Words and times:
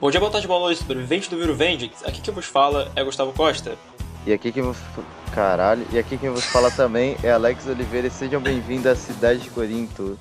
Bom 0.00 0.12
dia, 0.12 0.20
boa 0.20 0.30
tarde, 0.30 0.46
boa 0.46 0.60
noite, 0.60 0.78
sobrevivente 0.78 1.28
do 1.28 1.36
Viro 1.36 1.56
Vende. 1.56 1.90
Aqui 2.04 2.20
quem 2.20 2.32
vos 2.32 2.46
fala 2.46 2.88
é 2.94 3.02
Gustavo 3.02 3.32
Costa. 3.32 3.76
E 4.24 4.32
aqui 4.32 4.52
quem 4.52 4.62
vos... 4.62 4.78
Caralho. 5.34 5.84
E 5.92 5.98
aqui 5.98 6.16
quem 6.16 6.30
vos 6.30 6.44
fala 6.44 6.70
também 6.70 7.16
é 7.20 7.32
Alex 7.32 7.66
Oliveira 7.66 8.06
e 8.06 8.10
sejam 8.10 8.40
bem-vindos 8.40 8.86
à 8.86 8.94
cidade 8.94 9.40
de 9.40 9.50
Corinto. 9.50 10.16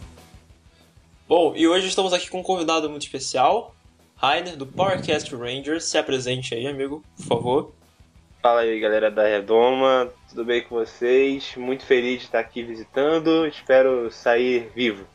Bom, 1.29 1.54
e 1.55 1.68
hoje 1.68 1.88
estamos 1.88 2.12
aqui 2.12 2.28
com 2.28 2.40
um 2.40 2.44
convidado 2.44 2.90
muito 2.90 3.04
especial, 3.04 3.76
Rainer, 4.16 4.58
do 4.58 4.66
Powercast 4.66 5.36
Rangers. 5.36 5.84
Se 5.84 6.00
apresente 6.00 6.55
aí, 6.55 6.66
amigo, 6.66 7.04
por 7.16 7.25
favor. 7.28 7.71
Fala 8.41 8.62
aí, 8.62 8.80
galera 8.80 9.12
da 9.12 9.28
Redoma. 9.28 10.09
Tudo 10.28 10.44
bem 10.44 10.64
com 10.64 10.73
vocês? 10.73 11.54
Muito 11.55 11.86
feliz 11.86 12.21
de 12.21 12.25
estar 12.25 12.39
aqui 12.39 12.64
visitando. 12.64 13.46
Espero 13.46 14.12
sair 14.12 14.71
vivo. 14.73 15.05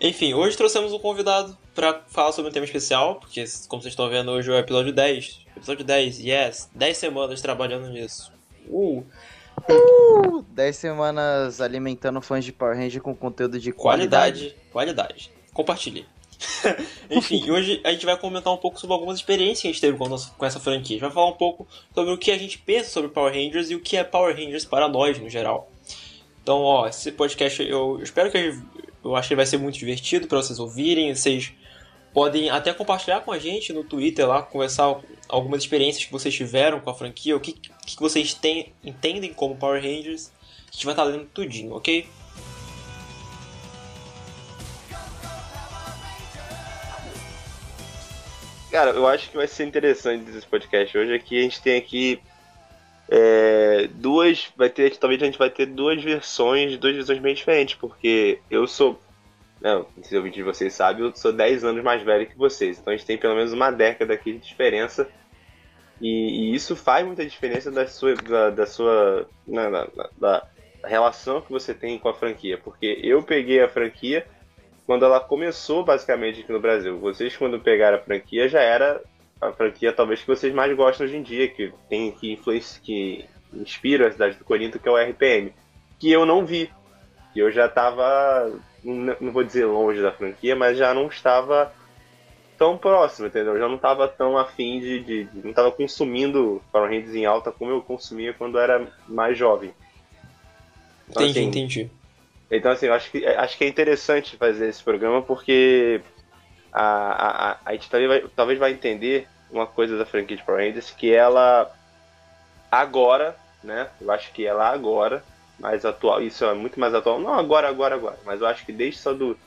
Enfim, 0.00 0.32
hoje 0.32 0.56
trouxemos 0.56 0.92
um 0.92 0.98
convidado 0.98 1.58
para 1.74 2.02
falar 2.06 2.30
sobre 2.30 2.50
um 2.50 2.52
tema 2.52 2.64
especial, 2.64 3.16
porque, 3.16 3.44
como 3.66 3.82
vocês 3.82 3.92
estão 3.92 4.08
vendo, 4.08 4.30
hoje 4.30 4.48
é 4.48 4.54
o 4.54 4.58
episódio 4.58 4.92
10. 4.92 5.40
Episódio 5.56 5.84
10, 5.84 6.20
yes! 6.20 6.70
10 6.72 6.96
semanas 6.96 7.40
trabalhando 7.40 7.88
nisso. 7.88 8.32
Uh! 8.68 9.04
Uh, 9.68 10.42
10 10.50 10.76
semanas 10.76 11.60
alimentando 11.60 12.20
fãs 12.20 12.44
de 12.44 12.52
Power 12.52 12.76
Ranger 12.76 13.02
com 13.02 13.12
conteúdo 13.12 13.58
de 13.58 13.72
qualidade. 13.72 14.54
Qualidade. 14.70 14.70
qualidade. 14.70 15.32
Compartilhe. 15.52 16.06
Enfim, 17.10 17.42
hoje 17.50 17.80
a 17.82 17.90
gente 17.90 18.06
vai 18.06 18.16
comentar 18.16 18.52
um 18.52 18.56
pouco 18.56 18.78
sobre 18.78 18.94
algumas 18.94 19.18
experiências 19.18 19.62
que 19.62 19.66
a 19.66 19.72
gente 19.72 19.80
teve 19.80 19.98
com, 19.98 20.08
nossa, 20.08 20.30
com 20.30 20.46
essa 20.46 20.60
franquia. 20.60 20.96
A 20.96 20.98
gente 20.98 21.00
vai 21.00 21.10
falar 21.10 21.30
um 21.30 21.36
pouco 21.36 21.66
sobre 21.92 22.12
o 22.12 22.18
que 22.18 22.30
a 22.30 22.38
gente 22.38 22.56
pensa 22.58 22.88
sobre 22.88 23.10
Power 23.10 23.34
Rangers 23.34 23.68
e 23.68 23.74
o 23.74 23.80
que 23.80 23.96
é 23.96 24.04
Power 24.04 24.32
Rangers 24.32 24.64
para 24.64 24.86
nós, 24.86 25.18
no 25.18 25.28
geral. 25.28 25.68
Então, 26.40 26.62
ó, 26.62 26.86
esse 26.86 27.10
podcast 27.10 27.62
eu 27.62 28.00
espero 28.00 28.30
que 28.30 28.56
eu 29.04 29.16
acho 29.16 29.28
que 29.28 29.36
vai 29.36 29.46
ser 29.46 29.58
muito 29.58 29.78
divertido 29.78 30.26
para 30.26 30.38
vocês 30.38 30.58
ouvirem. 30.58 31.14
Vocês 31.14 31.52
podem 32.12 32.50
até 32.50 32.72
compartilhar 32.72 33.20
com 33.20 33.32
a 33.32 33.38
gente 33.38 33.72
no 33.72 33.84
Twitter 33.84 34.26
lá, 34.26 34.42
conversar 34.42 35.00
algumas 35.28 35.62
experiências 35.62 36.04
que 36.04 36.12
vocês 36.12 36.34
tiveram 36.34 36.80
com 36.80 36.90
a 36.90 36.94
franquia, 36.94 37.36
o 37.36 37.40
que, 37.40 37.52
que 37.52 38.00
vocês 38.00 38.34
tem, 38.34 38.72
entendem 38.84 39.32
como 39.32 39.56
Power 39.56 39.82
Rangers. 39.82 40.32
A 40.68 40.72
gente 40.72 40.84
vai 40.84 40.92
estar 40.92 41.04
lendo 41.04 41.26
tudinho, 41.26 41.74
ok? 41.74 42.06
Cara, 48.70 48.90
eu 48.90 49.06
acho 49.06 49.30
que 49.30 49.36
vai 49.36 49.48
ser 49.48 49.66
interessante 49.66 50.30
esse 50.30 50.46
podcast 50.46 50.96
hoje 50.96 51.14
é 51.14 51.18
que 51.18 51.38
a 51.38 51.42
gente 51.42 51.60
tem 51.62 51.78
aqui 51.78 52.20
é, 53.08 53.88
duas. 53.94 54.52
Vai 54.56 54.68
ter. 54.68 54.96
Talvez 54.96 55.22
a 55.22 55.26
gente 55.26 55.38
vai 55.38 55.50
ter 55.50 55.66
duas 55.66 56.02
versões, 56.02 56.76
duas 56.76 56.94
visões 56.94 57.18
bem 57.18 57.34
diferentes, 57.34 57.74
porque 57.74 58.40
eu 58.50 58.66
sou. 58.66 59.00
Não, 59.60 59.86
se 60.02 60.16
ouvinte 60.16 60.36
de 60.36 60.42
vocês 60.44 60.72
sabe, 60.72 61.02
eu 61.02 61.12
sou 61.16 61.32
10 61.32 61.64
anos 61.64 61.82
mais 61.82 62.00
velho 62.02 62.28
que 62.28 62.38
vocês. 62.38 62.78
Então 62.78 62.92
a 62.92 62.96
gente 62.96 63.06
tem 63.06 63.18
pelo 63.18 63.34
menos 63.34 63.52
uma 63.52 63.70
década 63.70 64.14
aqui 64.14 64.32
de 64.32 64.46
diferença. 64.46 65.08
E, 66.00 66.52
e 66.52 66.54
isso 66.54 66.76
faz 66.76 67.04
muita 67.04 67.26
diferença 67.26 67.70
da 67.70 67.86
sua. 67.86 68.14
da, 68.14 68.50
da 68.50 68.66
sua. 68.66 69.26
Na, 69.46 69.70
na, 69.70 69.84
da, 69.84 70.10
da 70.16 70.48
relação 70.84 71.40
que 71.40 71.50
você 71.50 71.74
tem 71.74 71.98
com 71.98 72.08
a 72.08 72.14
franquia. 72.14 72.58
Porque 72.58 73.00
eu 73.02 73.22
peguei 73.22 73.60
a 73.60 73.68
franquia 73.68 74.26
quando 74.86 75.04
ela 75.04 75.18
começou 75.18 75.84
basicamente 75.84 76.40
aqui 76.40 76.52
no 76.52 76.60
Brasil. 76.60 76.98
Vocês 76.98 77.36
quando 77.36 77.58
pegaram 77.58 77.98
a 77.98 78.02
franquia 78.02 78.48
já 78.48 78.60
era 78.60 79.02
a 79.40 79.52
franquia 79.52 79.92
talvez 79.92 80.20
que 80.20 80.26
vocês 80.26 80.52
mais 80.52 80.74
gostam 80.76 81.06
hoje 81.06 81.16
em 81.16 81.22
dia, 81.22 81.48
que 81.48 81.72
tem 81.88 82.10
que 82.10 82.32
influencia, 82.32 82.80
que 82.82 83.24
inspira 83.52 84.08
a 84.08 84.12
cidade 84.12 84.36
do 84.36 84.44
Corinto, 84.44 84.78
que 84.78 84.88
é 84.88 84.92
o 84.92 84.96
RPM, 84.96 85.52
que 85.98 86.10
eu 86.10 86.26
não 86.26 86.44
vi. 86.44 86.70
Que 87.32 87.40
eu 87.40 87.50
já 87.50 87.66
estava, 87.66 88.50
não 88.82 89.32
vou 89.32 89.44
dizer 89.44 89.66
longe 89.66 90.00
da 90.00 90.12
franquia, 90.12 90.56
mas 90.56 90.78
já 90.78 90.94
não 90.94 91.06
estava 91.06 91.72
tão 92.56 92.76
próximo, 92.76 93.28
entendeu? 93.28 93.54
Eu 93.54 93.60
já 93.60 93.68
não 93.68 93.76
estava 93.76 94.08
tão 94.08 94.36
afim 94.36 94.80
de, 94.80 95.00
de, 95.00 95.24
de 95.24 95.42
não 95.42 95.50
estava 95.50 95.70
consumindo 95.70 96.60
Power 96.72 96.90
Rangers 96.90 97.14
em 97.14 97.24
alta 97.24 97.52
como 97.52 97.70
eu 97.70 97.80
consumia 97.80 98.34
quando 98.34 98.58
era 98.58 98.86
mais 99.06 99.38
jovem. 99.38 99.72
Então, 101.08 101.22
entendi, 101.22 101.38
assim, 101.38 101.48
entendi. 101.48 101.90
Então, 102.50 102.72
assim, 102.72 102.86
eu 102.86 102.94
acho 102.94 103.10
que, 103.10 103.24
acho 103.24 103.56
que 103.56 103.64
é 103.64 103.68
interessante 103.68 104.36
fazer 104.36 104.68
esse 104.68 104.82
programa 104.82 105.22
porque 105.22 106.00
a, 106.72 106.82
a, 106.82 107.50
a, 107.52 107.58
a 107.64 107.72
gente 107.72 107.88
talvez 107.88 108.08
vai, 108.08 108.30
talvez 108.34 108.58
vai 108.58 108.72
entender 108.72 109.28
uma 109.50 109.66
coisa 109.66 109.96
da 109.96 110.06
franquia 110.06 110.36
de 110.36 110.42
Power 110.42 110.66
Rangers 110.66 110.90
que 110.90 111.12
ela 111.12 111.72
agora, 112.70 113.36
né? 113.62 113.88
Eu 114.00 114.10
acho 114.10 114.32
que 114.32 114.46
ela 114.46 114.68
agora, 114.68 115.22
mais 115.58 115.84
atual, 115.84 116.22
isso 116.22 116.44
é 116.44 116.54
muito 116.54 116.78
mais 116.78 116.94
atual, 116.94 117.18
não 117.18 117.34
agora, 117.34 117.68
agora, 117.68 117.94
agora, 117.94 118.18
mas 118.24 118.40
eu 118.40 118.46
acho 118.46 118.64
que 118.64 118.72
desde 118.72 119.00
só 119.00 119.12
do. 119.12 119.38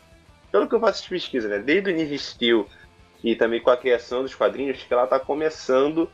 Pelo 0.52 0.68
que 0.68 0.76
eu 0.76 0.80
faço 0.80 1.04
de 1.04 1.10
pesquisa, 1.10 1.48
né? 1.48 1.60
Desde 1.60 1.90
o 1.90 1.94
Ninja 1.94 2.18
Steel 2.18 2.68
e 3.24 3.36
também 3.36 3.62
com 3.62 3.70
a 3.70 3.78
criação 3.78 4.24
dos 4.24 4.36
quadrinhos, 4.36 4.84
que 4.84 4.94
ela 4.94 5.06
está 5.06 5.20
começando 5.20 6.10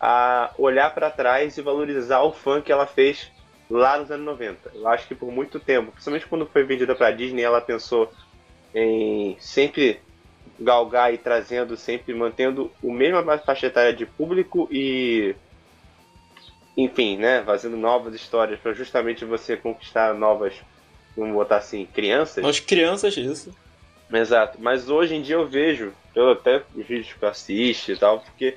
a 0.00 0.52
olhar 0.58 0.92
para 0.94 1.10
trás 1.10 1.56
e 1.56 1.62
valorizar 1.62 2.20
o 2.22 2.32
fã 2.32 2.60
que 2.60 2.70
ela 2.70 2.86
fez 2.86 3.30
lá 3.70 3.98
nos 3.98 4.10
anos 4.10 4.26
90. 4.26 4.72
Eu 4.74 4.88
acho 4.88 5.06
que 5.06 5.14
por 5.14 5.30
muito 5.30 5.58
tempo, 5.60 5.92
principalmente 5.92 6.26
quando 6.26 6.46
foi 6.46 6.64
vendida 6.64 6.94
para 6.94 7.10
Disney, 7.10 7.42
ela 7.42 7.60
pensou 7.60 8.12
em 8.74 9.36
sempre 9.40 10.00
galgar 10.58 11.12
e 11.12 11.18
trazendo 11.18 11.76
sempre, 11.76 12.14
mantendo 12.14 12.70
o 12.82 12.92
mesmo 12.92 13.22
faixa 13.38 13.66
etária 13.66 13.92
de 13.92 14.06
público 14.06 14.68
e 14.70 15.34
enfim, 16.76 17.16
né, 17.16 17.42
fazendo 17.44 17.76
novas 17.76 18.14
histórias 18.14 18.60
para 18.60 18.72
justamente 18.72 19.24
você 19.24 19.56
conquistar 19.56 20.14
novas, 20.14 20.54
vamos 21.16 21.34
botar 21.34 21.56
assim, 21.56 21.86
crianças. 21.86 22.44
As 22.44 22.60
crianças, 22.60 23.16
isso. 23.16 23.54
Exato, 24.12 24.58
mas 24.60 24.88
hoje 24.88 25.14
em 25.14 25.22
dia 25.22 25.36
eu 25.36 25.46
vejo, 25.46 25.92
eu 26.14 26.30
até 26.30 26.62
os 26.74 26.86
vídeos 26.86 27.12
que 27.12 27.22
eu 27.22 27.28
assisto 27.28 27.92
e 27.92 27.96
tal, 27.96 28.20
porque 28.20 28.56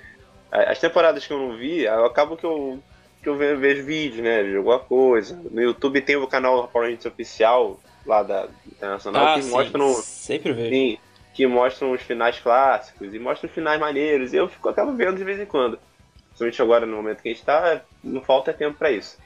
as 0.52 0.80
temporadas 0.80 1.26
que 1.26 1.34
eu 1.34 1.40
não 1.40 1.58
vi, 1.58 1.84
eu 1.84 2.06
acabo 2.06 2.38
que 2.38 2.46
eu 2.46 2.82
que 3.22 3.30
eu 3.30 3.38
vejo 3.38 3.84
vídeo, 3.84 4.24
né? 4.24 4.44
De 4.44 4.58
alguma 4.58 4.80
coisa. 4.80 5.40
No 5.52 5.62
YouTube 5.62 6.02
tem 6.02 6.16
o 6.16 6.28
canal 6.28 6.68
Power 6.68 6.88
Rangers 6.88 7.06
Oficial, 7.06 7.80
lá 8.06 8.24
da 8.24 8.48
Internacional, 8.66 9.28
ah, 9.28 9.36
que 9.36 9.44
sim. 9.44 9.52
mostra 9.52 9.84
um. 9.84 9.94
Sempre 9.94 10.54
vejo. 10.54 10.70
Sim, 10.70 10.98
que 11.34 11.48
mostram 11.48 11.92
os 11.92 12.02
finais 12.02 12.40
clássicos 12.40 13.14
e 13.14 13.20
mostram 13.20 13.48
os 13.48 13.54
finais 13.54 13.80
maneiros. 13.80 14.34
E 14.34 14.38
eu 14.38 14.48
fico, 14.48 14.70
acabo 14.70 14.94
vendo 14.94 15.18
de 15.18 15.24
vez 15.24 15.40
em 15.40 15.46
quando. 15.46 15.80
Principalmente 16.28 16.62
agora, 16.62 16.86
no 16.86 16.96
momento 16.96 17.22
que 17.22 17.30
a 17.30 17.34
gente 17.34 17.46
tá, 17.46 17.82
não 18.04 18.22
falta 18.22 18.54
tempo 18.54 18.78
para 18.78 18.92
isso. 18.92 19.18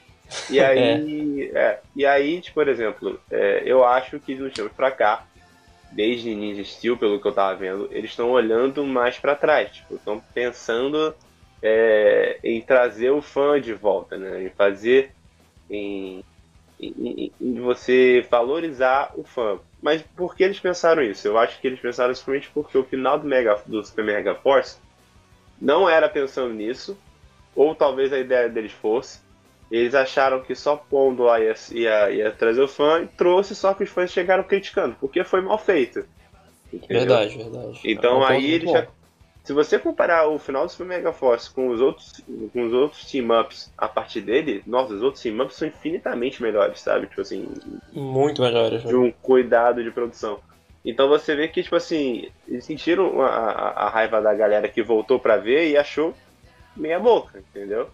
E 0.49 0.59
aí, 0.63 1.51
é. 1.53 1.57
É, 1.57 1.79
e 1.95 2.05
aí, 2.05 2.41
tipo, 2.41 2.55
por 2.55 2.67
exemplo, 2.67 3.19
é, 3.29 3.63
eu 3.65 3.83
acho 3.83 4.19
que 4.19 4.35
dos 4.35 4.53
tempos 4.53 4.73
pra 4.73 4.91
cá, 4.91 5.25
desde 5.91 6.33
Ninja 6.33 6.63
Steel, 6.63 6.97
pelo 6.97 7.19
que 7.19 7.27
eu 7.27 7.31
tava 7.31 7.55
vendo, 7.55 7.87
eles 7.91 8.11
estão 8.11 8.31
olhando 8.31 8.83
mais 8.85 9.17
para 9.17 9.35
trás. 9.35 9.71
Tipo, 9.71 9.95
estão 9.95 10.21
pensando 10.33 11.15
é, 11.61 12.39
em 12.43 12.61
trazer 12.61 13.11
o 13.11 13.21
fã 13.21 13.59
de 13.59 13.73
volta, 13.73 14.17
né? 14.17 14.43
Em 14.43 14.49
fazer, 14.49 15.11
em, 15.69 16.23
em, 16.79 17.31
em, 17.39 17.61
você 17.61 18.25
valorizar 18.29 19.11
o 19.15 19.23
fã. 19.23 19.59
Mas 19.81 20.01
por 20.01 20.35
que 20.35 20.43
eles 20.43 20.59
pensaram 20.59 21.01
isso? 21.03 21.27
Eu 21.27 21.37
acho 21.37 21.59
que 21.59 21.67
eles 21.67 21.79
pensaram 21.79 22.13
simplesmente 22.13 22.49
porque 22.53 22.77
o 22.77 22.83
final 22.83 23.19
do, 23.19 23.27
Mega, 23.27 23.61
do 23.65 23.83
Super 23.83 24.05
Mega 24.05 24.35
Force 24.35 24.77
não 25.61 25.89
era 25.89 26.09
pensando 26.09 26.53
nisso, 26.53 26.97
ou 27.55 27.73
talvez 27.73 28.11
a 28.11 28.19
ideia 28.19 28.49
deles 28.49 28.71
fosse. 28.71 29.19
Eles 29.71 29.95
acharam 29.95 30.41
que 30.41 30.53
só 30.53 30.75
pondo 30.75 31.23
lá 31.23 31.39
ia, 31.39 31.53
ia, 31.71 32.11
ia 32.11 32.31
trazer 32.31 32.61
o 32.61 32.67
fã 32.67 33.01
e 33.01 33.07
trouxe, 33.07 33.55
só 33.55 33.73
que 33.73 33.83
os 33.83 33.89
fãs 33.89 34.11
chegaram 34.11 34.43
criticando, 34.43 34.95
porque 34.99 35.23
foi 35.23 35.41
mal 35.41 35.57
feito. 35.57 36.05
Entendeu? 36.71 36.99
Verdade, 36.99 37.37
verdade. 37.37 37.79
Então 37.83 38.17
é 38.17 38.19
um 38.19 38.27
aí 38.27 38.51
eles 38.51 38.71
já, 38.71 38.87
se 39.45 39.53
você 39.53 39.77
comparar 39.77 40.27
o 40.27 40.39
final 40.39 40.65
do 40.65 40.71
Super 40.71 40.87
Mega 40.87 41.13
Force 41.13 41.51
com 41.51 41.69
os 41.69 41.79
outros, 41.79 42.19
com 42.51 42.65
os 42.65 42.73
outros 42.73 43.05
team-ups 43.05 43.71
a 43.77 43.87
partir 43.87 44.21
dele, 44.21 44.63
nossa, 44.65 44.95
os 44.95 45.03
outros 45.03 45.21
team-ups 45.21 45.55
são 45.55 45.67
infinitamente 45.67 46.41
melhores, 46.41 46.79
sabe? 46.79 47.05
Tipo 47.05 47.21
assim. 47.21 47.47
Muito 47.93 48.41
melhores. 48.41 48.81
De 48.81 48.95
um 48.95 49.11
cuidado 49.11 49.83
de 49.83 49.91
produção. 49.91 50.39
Então 50.83 51.07
você 51.07 51.35
vê 51.35 51.47
que, 51.47 51.61
tipo 51.61 51.75
assim, 51.75 52.27
eles 52.47 52.65
sentiram 52.65 53.21
a, 53.21 53.27
a, 53.27 53.69
a 53.85 53.89
raiva 53.89 54.19
da 54.19 54.33
galera 54.33 54.67
que 54.67 54.81
voltou 54.81 55.19
para 55.19 55.37
ver 55.37 55.69
e 55.69 55.77
achou 55.77 56.15
meia 56.75 56.99
boca, 56.99 57.37
entendeu? 57.37 57.87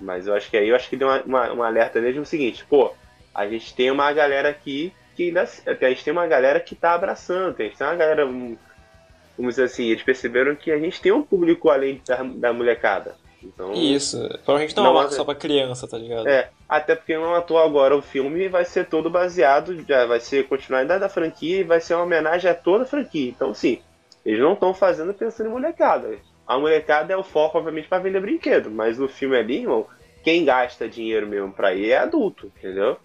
Mas 0.00 0.28
eu 0.28 0.34
acho 0.34 0.48
que 0.48 0.56
aí 0.56 0.68
eu 0.68 0.76
acho 0.76 0.88
que 0.88 0.96
deu 0.96 1.08
uma, 1.08 1.22
uma, 1.22 1.52
uma 1.52 1.66
alerta 1.66 2.00
desde 2.00 2.20
o 2.20 2.24
seguinte, 2.24 2.64
pô, 2.64 2.92
a 3.34 3.48
gente 3.48 3.74
tem 3.74 3.90
uma 3.90 4.12
galera 4.12 4.48
aqui 4.48 4.92
que 5.16 5.24
ainda. 5.24 5.42
A 5.42 5.88
gente 5.88 6.04
tem 6.04 6.12
uma 6.12 6.26
galera 6.28 6.60
que 6.60 6.76
tá 6.76 6.94
abraçando, 6.94 7.56
a 7.58 7.62
gente 7.64 7.76
tem 7.76 7.86
uma 7.86 7.96
galera 7.96 8.24
vamos 9.36 9.54
dizer 9.54 9.64
assim, 9.64 9.86
eles 9.86 10.02
perceberam 10.02 10.54
que 10.54 10.70
a 10.70 10.78
gente 10.78 11.00
tem 11.00 11.12
um 11.12 11.22
público 11.22 11.68
além 11.68 12.00
da, 12.06 12.22
da 12.22 12.52
molecada. 12.52 13.16
Então, 13.42 13.72
Isso, 13.72 14.18
provavelmente 14.44 14.74
não, 14.76 14.84
não 14.84 14.90
é 14.90 14.92
uma 14.92 15.00
marca 15.02 15.16
só 15.16 15.24
pra 15.24 15.34
criança, 15.34 15.86
tá 15.86 15.98
ligado? 15.98 16.26
É, 16.26 16.50
até 16.68 16.94
porque 16.94 17.14
não 17.16 17.34
atua 17.34 17.64
agora 17.64 17.94
o 17.96 18.00
filme 18.00 18.48
vai 18.48 18.64
ser 18.64 18.86
todo 18.86 19.10
baseado, 19.10 19.84
já 19.86 20.06
vai 20.06 20.18
ser 20.18 20.48
continuidade 20.48 21.00
da 21.00 21.08
franquia 21.08 21.60
e 21.60 21.64
vai 21.64 21.80
ser 21.80 21.94
uma 21.94 22.04
homenagem 22.04 22.50
a 22.50 22.54
toda 22.54 22.84
a 22.84 22.86
franquia. 22.86 23.28
Então, 23.28 23.52
sim, 23.52 23.80
eles 24.24 24.40
não 24.40 24.54
estão 24.54 24.72
fazendo 24.72 25.12
pensando 25.12 25.48
em 25.48 25.52
molecada. 25.52 26.16
A 26.46 26.58
molecada 26.58 27.12
é 27.12 27.16
o 27.16 27.22
foco, 27.22 27.58
obviamente, 27.58 27.88
para 27.88 28.02
vender 28.02 28.20
brinquedo, 28.20 28.70
mas 28.70 28.98
no 28.98 29.08
filme 29.08 29.36
ali, 29.36 29.60
irmão, 29.60 29.86
quem 30.22 30.44
gasta 30.44 30.88
dinheiro 30.88 31.26
mesmo 31.26 31.52
pra 31.52 31.74
ir 31.74 31.90
é 31.90 31.98
adulto, 31.98 32.50
entendeu? 32.58 32.96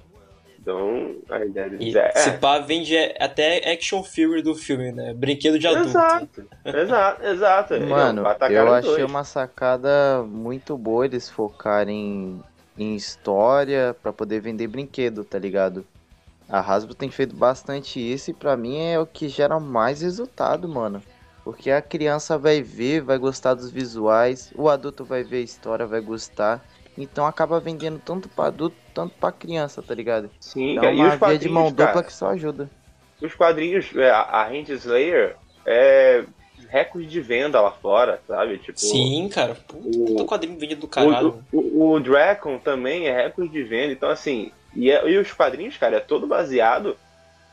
Então, 0.70 1.16
a 1.30 1.44
ideia 1.44 1.70
deles 1.70 1.96
E 1.96 1.98
é. 1.98 2.12
se 2.12 2.32
pá, 2.34 2.60
vende 2.60 2.96
até 3.20 3.72
action 3.72 4.04
figure 4.04 4.42
do 4.42 4.54
filme, 4.54 4.92
né? 4.92 5.14
Brinquedo 5.16 5.58
de 5.58 5.68
adulto. 5.68 5.90
Exato, 5.90 6.46
exato, 6.64 7.24
exato. 7.26 7.80
Mano, 7.82 8.24
Bata 8.24 8.46
a 8.46 8.52
eu 8.52 8.72
achei 8.74 8.92
dois. 8.98 9.10
uma 9.10 9.24
sacada 9.24 10.24
muito 10.28 10.78
boa 10.78 11.06
eles 11.06 11.28
focarem 11.30 12.40
em 12.78 12.96
história 12.96 13.96
pra 14.02 14.14
poder 14.14 14.40
vender 14.42 14.68
brinquedo, 14.68 15.24
tá 15.24 15.40
ligado? 15.40 15.86
A 16.48 16.60
Hasbro 16.60 16.94
tem 16.94 17.10
feito 17.10 17.36
bastante 17.36 18.00
isso 18.00 18.32
e 18.32 18.34
pra 18.34 18.56
mim 18.56 18.80
é 18.80 19.00
o 19.00 19.06
que 19.06 19.28
gera 19.28 19.60
mais 19.60 20.02
resultado, 20.02 20.68
mano. 20.68 21.02
Porque 21.44 21.72
a 21.72 21.82
criança 21.82 22.38
vai 22.38 22.62
ver, 22.62 23.02
vai 23.02 23.18
gostar 23.18 23.56
dos 23.56 23.72
visuais, 23.72 24.52
o 24.56 24.70
adulto 24.70 25.04
vai 25.04 25.24
ver 25.24 25.38
a 25.38 25.42
história, 25.42 25.86
vai 25.86 26.02
gostar. 26.02 26.64
Então 27.04 27.26
acaba 27.26 27.60
vendendo 27.60 28.00
tanto 28.00 28.30
pra 28.30 28.48
adulto, 28.48 28.78
tanto 28.94 29.16
pra 29.18 29.32
criança, 29.32 29.82
tá 29.84 29.94
ligado? 29.96 30.32
Sim, 30.40 30.76
É 30.76 30.82
cara, 30.82 30.94
e 30.94 31.06
uma 31.06 31.08
os 31.08 31.16
via 31.16 31.38
de 31.40 31.50
mão 31.50 31.72
quadrinhos, 31.72 31.74
dupla 31.74 32.04
cara, 32.04 32.04
que 32.04 32.14
só 32.14 32.28
ajuda. 32.30 32.72
os 33.22 33.34
quadrinhos, 33.36 33.94
é, 33.96 34.10
a 34.10 34.48
Hand 34.48 34.70
Slayer 34.70 35.36
é 35.66 36.26
recorde 36.70 37.08
de 37.08 37.22
venda 37.22 37.62
lá 37.62 37.72
fora, 37.72 38.22
sabe? 38.28 38.60
Tipo, 38.60 38.78
Sim, 38.86 39.30
cara. 39.30 39.56
Puta, 39.56 40.24
O- 40.24 40.26
quadrinho 40.26 40.58
vendido 40.60 40.82
do 40.82 40.88
caralho. 40.88 41.46
O, 41.52 41.60
o, 41.60 41.92
o 41.94 42.00
Dragon 42.00 42.60
também 42.60 43.08
é 43.08 43.24
recorde 43.26 43.52
de 43.52 43.64
venda, 43.64 43.94
então 43.94 44.10
assim, 44.10 44.52
e, 44.74 44.90
é- 44.92 45.10
e 45.10 45.18
os 45.18 45.32
quadrinhos, 45.34 45.78
cara, 45.78 45.98
é 45.98 46.00
todo 46.00 46.28
baseado 46.28 46.98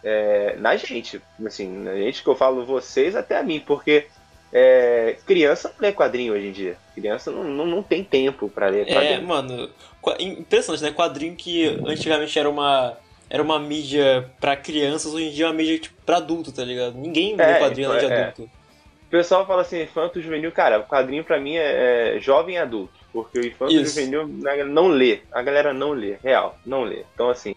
é, 0.03 0.57
na 0.57 0.77
gente, 0.77 1.23
assim, 1.47 1.69
na 1.83 1.95
gente 1.97 2.23
que 2.23 2.29
eu 2.29 2.37
falo 2.37 2.67
vocês 2.67 3.17
até 3.17 3.37
a 3.39 3.43
mim, 3.43 3.61
porque 3.61 4.09
é, 4.59 5.19
criança 5.27 5.69
não 5.69 5.87
lê 5.87 5.93
quadrinho 5.93 6.33
hoje 6.33 6.47
em 6.47 6.53
dia, 6.53 6.79
criança 6.95 7.31
não, 7.31 7.45
não, 7.45 7.67
não 7.67 7.83
tem 7.83 8.03
tempo 8.03 8.49
pra 8.49 8.69
ler 8.69 8.89
É, 8.89 8.95
quadrinho. 8.95 9.29
mano, 9.29 9.71
qua- 10.01 10.17
impressionante, 10.19 10.83
né? 10.83 10.93
Quadrinho 10.93 11.37
que 11.37 11.67
antigamente 11.85 12.39
era 12.39 12.49
uma 12.49 12.97
era 13.29 13.43
uma 13.43 13.59
mídia 13.59 14.31
pra 14.41 14.57
crianças, 14.57 15.13
hoje 15.13 15.27
em 15.27 15.31
dia 15.33 15.45
é 15.45 15.49
uma 15.49 15.55
mídia 15.55 15.79
tipo, 15.79 15.95
pra 16.07 16.17
adulto, 16.17 16.53
tá 16.53 16.65
ligado? 16.65 16.97
Ninguém 16.97 17.35
É, 17.39 17.53
lê 17.53 17.59
quadrinho 17.59 17.91
além 17.91 18.07
de 18.07 18.13
é. 18.15 18.23
adulto. 18.23 18.43
O 18.45 19.11
pessoal 19.11 19.47
fala 19.47 19.61
assim, 19.61 19.83
infanto 19.83 20.23
juvenil, 20.23 20.51
cara, 20.51 20.79
o 20.79 20.85
quadrinho 20.85 21.23
pra 21.23 21.39
mim 21.39 21.57
é, 21.57 22.17
é 22.17 22.21
jovem 22.21 22.57
adulto, 22.57 22.95
porque 23.13 23.39
o 23.39 23.47
infanto 23.47 23.73
Isso. 23.75 24.01
juvenil 24.01 24.27
não 24.67 24.89
lê, 24.89 25.21
a 25.31 25.43
galera 25.43 25.75
não 25.75 25.91
lê, 25.93 26.17
real, 26.25 26.57
não 26.65 26.83
lê. 26.83 27.05
Então 27.13 27.29
assim, 27.29 27.55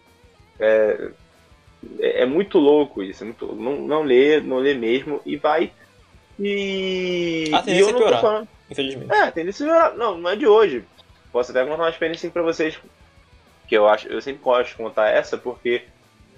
é, 0.58 1.08
é, 1.98 2.22
é 2.22 2.26
muito 2.26 2.58
louco 2.58 3.02
isso, 3.02 3.22
é 3.22 3.26
muito, 3.26 3.46
não, 3.54 3.76
não 3.80 4.02
lê, 4.02 4.38
não 4.40 4.58
lê 4.58 4.74
mesmo 4.74 5.20
e 5.24 5.36
vai 5.36 5.72
e, 6.40 7.50
A 7.52 7.58
e 7.58 7.62
tendência 7.62 7.80
eu 7.82 7.88
é 7.88 7.92
não 7.92 7.98
tô 7.98 8.04
piorar. 8.04 8.20
falando, 8.20 8.48
Infelizmente. 8.70 9.12
é, 9.12 9.30
tem 9.30 9.44
desse 9.44 9.64
não, 9.64 10.18
não 10.18 10.30
é 10.30 10.36
de 10.36 10.46
hoje. 10.46 10.84
Posso 11.32 11.50
até 11.50 11.62
contar 11.64 11.82
uma 11.84 11.90
experiência 11.90 12.26
aqui 12.26 12.32
pra 12.32 12.42
vocês 12.42 12.78
que 13.68 13.74
eu 13.76 13.86
acho, 13.88 14.08
eu 14.08 14.20
sempre 14.20 14.42
gosto 14.42 14.70
de 14.70 14.74
contar 14.76 15.08
essa 15.10 15.36
porque 15.38 15.82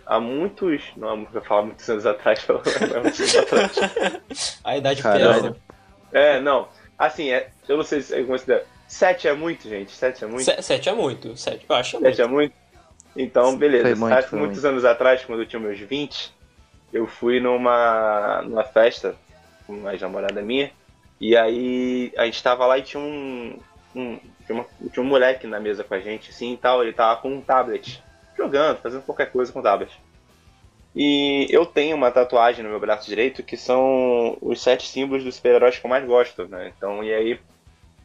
há 0.05 0.21
muitos, 0.21 0.83
não, 0.97 1.27
eu 1.33 1.41
falo 1.43 1.67
muitos 1.67 1.89
anos 1.89 2.05
atrás, 2.05 2.45
muitos 3.03 3.21
anos 3.21 3.37
atrás. 3.37 4.61
A 4.65 4.77
idade 4.77 5.03
pesa. 5.03 5.57
É, 6.13 6.41
não. 6.41 6.69
Assim, 6.99 7.31
é, 7.31 7.49
eu 7.69 7.77
não 7.79 7.85
sei 7.85 8.03
se 8.03 8.15
é 8.15 8.23
considera. 8.23 8.67
7 8.87 9.27
é 9.29 9.33
muito, 9.33 9.67
gente. 9.67 9.91
7 9.93 10.25
é 10.25 10.27
muito. 10.27 10.45
Se- 10.45 10.61
Sete 10.63 10.89
é 10.91 10.93
muito. 10.93 11.35
Sete, 11.37 11.65
eu 11.67 11.75
acho 11.75 11.97
é 11.97 12.01
7 12.01 12.05
muito. 12.05 12.21
é 12.23 12.27
muito. 12.27 12.55
Então, 13.17 13.57
beleza. 13.57 13.85
Foi 13.85 13.95
muito, 13.95 14.13
Acho 14.15 14.29
que 14.29 14.37
muitos 14.37 14.57
muito. 14.59 14.69
anos 14.69 14.85
atrás, 14.85 15.25
quando 15.25 15.41
eu 15.41 15.47
tinha 15.47 15.59
meus 15.61 15.79
20, 15.79 16.31
eu 16.93 17.07
fui 17.07 17.41
numa, 17.41 18.43
numa 18.43 18.65
festa 18.65 19.15
com 19.73 19.81
uma 19.81 19.93
namorada 19.93 20.43
minha. 20.43 20.71
E 21.21 21.37
aí 21.37 22.13
a 22.17 22.25
gente 22.27 22.43
tava 22.43 22.67
lá 22.67 22.79
e 22.79 22.83
tinha 22.83 23.03
um. 23.03 23.59
um- 23.95 24.19
tinha, 24.47 24.59
uma- 24.59 24.67
tinha 24.93 25.03
um 25.05 25.09
moleque 25.09 25.47
na 25.47 25.61
mesa 25.61 25.85
com 25.85 25.95
a 25.95 26.01
gente, 26.01 26.31
assim 26.31 26.53
e 26.55 26.57
tal. 26.57 26.83
Ele 26.83 26.93
tava 26.93 27.21
com 27.21 27.29
um 27.31 27.41
tablet. 27.41 28.03
Jogando, 28.37 28.79
fazendo 28.79 29.03
qualquer 29.03 29.31
coisa 29.31 29.53
com 29.53 29.61
o 29.61 29.63
tablet. 29.63 29.93
E 30.95 31.47
eu 31.51 31.65
tenho 31.65 31.97
uma 31.97 32.11
tatuagem 32.11 32.63
no 32.63 32.71
meu 32.71 32.81
braço 32.81 33.07
direito 33.09 33.43
que 33.43 33.57
são 33.57 34.37
os 34.43 34.61
sete 34.61 34.87
símbolos 34.89 35.25
dos 35.25 35.37
super-heróis 35.37 35.79
que 35.79 35.87
eu 35.87 35.91
mais 35.91 36.05
gosto, 36.05 36.47
né? 36.49 36.73
Então, 36.77 37.03
e 37.05 37.13
aí 37.15 37.41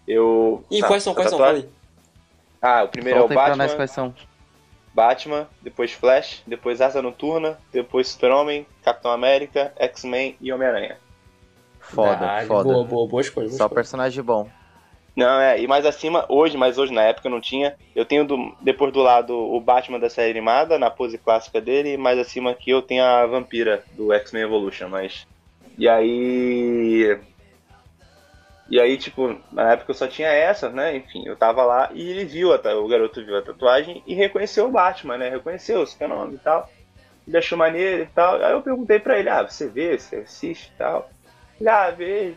eu. 0.07 0.63
E 0.71 0.81
quais 0.81 1.03
são? 1.03 1.11
a 1.13 1.15
Quais 1.15 1.29
são? 1.29 1.37
tatuagem- 1.39 1.63
Fala 1.63 1.73
aí. 1.73 1.77
Ah, 2.81 2.83
o 2.83 2.87
primeiro 2.87 3.19
Solta 3.19 3.33
é 3.33 3.35
o 3.35 3.39
pra 3.39 3.47
nós 3.49 3.57
Batman, 3.57 3.75
quais 3.75 3.91
são. 3.91 4.15
Batman, 4.93 5.47
depois 5.61 5.91
Flash, 5.91 6.41
depois 6.47 6.81
Asa 6.81 7.01
Noturna, 7.01 7.59
depois 7.71 8.07
Super-Homem, 8.07 8.65
Capitão 8.83 9.11
América, 9.11 9.71
X-Men 9.77 10.35
e 10.41 10.51
Homem-Aranha. 10.51 10.97
Foda, 11.93 12.29
foda. 12.47 12.73
Boa, 12.73 12.85
boa, 12.87 13.07
boa 13.07 13.21
escolha. 13.21 13.47
boa 13.47 13.57
Só 13.57 13.63
escolha. 13.63 13.75
personagem 13.75 14.23
bom. 14.23 14.49
Não, 15.15 15.39
é, 15.41 15.59
e 15.59 15.67
mais 15.67 15.85
acima, 15.85 16.25
hoje, 16.29 16.55
mas 16.55 16.77
hoje 16.77 16.93
na 16.93 17.01
época 17.03 17.27
eu 17.27 17.31
não 17.31 17.41
tinha. 17.41 17.75
Eu 17.95 18.05
tenho 18.05 18.23
do- 18.25 18.55
depois 18.61 18.93
do 18.93 18.99
lado 19.01 19.33
o 19.33 19.59
Batman 19.59 19.99
da 19.99 20.09
série 20.09 20.29
animada, 20.31 20.77
na 20.77 20.91
pose 20.91 21.17
clássica 21.17 21.59
dele, 21.59 21.93
e 21.93 21.97
mais 21.97 22.19
acima 22.19 22.51
aqui 22.51 22.69
eu 22.69 22.83
tenho 22.83 23.03
a 23.03 23.25
Vampira 23.25 23.83
do 23.91 24.13
X-Men 24.13 24.43
Evolution, 24.43 24.89
mas. 24.89 25.23
E 25.77 25.89
aí. 25.89 27.19
E 28.69 28.79
aí, 28.81 28.97
tipo, 28.97 29.27
na 29.51 29.71
época 29.73 29.91
eu 29.91 29.95
só 29.95 30.07
tinha 30.07 30.27
essa, 30.27 30.69
né? 30.69 30.95
Enfim, 30.97 31.23
eu 31.25 31.37
tava 31.37 31.63
lá 31.63 31.89
e 31.93 32.01
ele 32.09 32.25
viu, 32.25 32.51
a, 32.53 32.57
o 32.75 32.87
garoto 32.87 33.23
viu 33.25 33.37
a 33.37 33.41
tatuagem 33.41 34.03
e 34.05 34.13
reconheceu 34.13 34.67
o 34.67 34.71
Batman, 34.71 35.17
né? 35.17 35.29
Reconheceu 35.29 35.81
o 35.81 35.87
super-nome 35.87 36.35
e 36.35 36.39
tal. 36.39 36.69
Ele 37.27 37.37
achou 37.37 37.57
maneiro 37.57 38.03
e 38.03 38.07
tal. 38.07 38.43
Aí 38.43 38.53
eu 38.53 38.63
perguntei 38.63 38.99
pra 38.99 39.19
ele, 39.19 39.29
ah, 39.29 39.43
você 39.43 39.69
vê, 39.69 39.97
você 39.99 40.17
assiste 40.17 40.69
e 40.73 40.77
tal. 40.77 41.13
Ah, 41.65 41.91
vejo, 41.91 42.35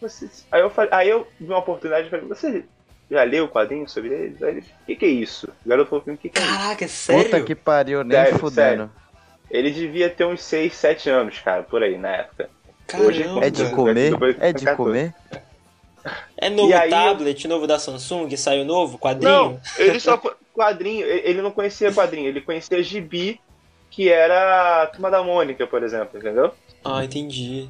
você... 0.00 0.28
Aí 0.50 0.60
eu 0.60 0.70
falei, 0.70 0.90
aí 0.92 1.08
eu 1.08 1.26
vi 1.40 1.46
uma 1.46 1.58
oportunidade 1.58 2.06
e 2.06 2.10
falei, 2.10 2.26
você 2.26 2.64
já 3.10 3.22
leu 3.22 3.44
o 3.44 3.48
quadrinho 3.48 3.88
sobre 3.88 4.10
ele? 4.12 4.36
Aí 4.42 4.48
ele, 4.50 4.60
o 4.60 4.86
que, 4.86 4.96
que 4.96 5.04
é 5.04 5.08
isso? 5.08 5.48
O 5.64 5.68
garoto 5.68 5.90
falou 5.90 6.02
pra 6.04 6.12
mim, 6.12 6.16
o 6.18 6.20
que, 6.20 6.28
que 6.28 6.38
é 6.38 6.42
isso? 6.42 6.52
Caraca, 6.52 6.84
é 6.84 6.88
sério? 6.88 7.24
Puta 7.24 7.40
que 7.42 7.54
pariu, 7.54 8.02
nem 8.02 8.16
Sério, 8.18 8.38
fudendo. 8.38 8.90
Ele 9.50 9.70
devia 9.70 10.08
ter 10.10 10.24
uns 10.24 10.42
6, 10.42 10.74
7 10.74 11.10
anos, 11.10 11.38
cara, 11.38 11.62
por 11.62 11.82
aí, 11.82 11.96
na 11.98 12.08
época. 12.16 12.50
Caramba. 12.86 13.08
Hoje 13.08 13.22
É 13.42 13.50
de 13.50 13.64
Depois- 13.64 13.74
comer? 13.74 14.36
É 14.40 14.52
de 14.52 14.74
comer? 14.76 15.14
É 16.36 16.50
novo 16.50 16.68
E 16.70 16.74
aí- 16.74 16.90
tablet, 16.90 17.46
novo 17.46 17.66
da 17.66 17.78
Samsung, 17.78 18.34
saiu 18.36 18.64
novo, 18.64 18.92
Não, 18.94 18.98
quadrinho? 18.98 19.60
ele 19.78 20.00
só 20.00 20.16
quadrinho, 20.52 21.06
ele 21.06 21.28
ele 21.28 21.42
não 21.42 21.52
conhecia 21.52 21.92
quadrinho, 21.92 22.26
ele 22.28 22.40
conhecia 22.40 22.82
gibi, 22.82 23.40
que 23.88 24.08
era 24.08 24.82
a 24.82 24.86
Turma 24.88 25.10
da 25.10 25.22
Mônica, 25.22 25.64
por 25.66 25.82
exemplo, 25.82 26.18
entendeu? 26.18 26.52
Ah, 26.84 27.04
entendi. 27.04 27.68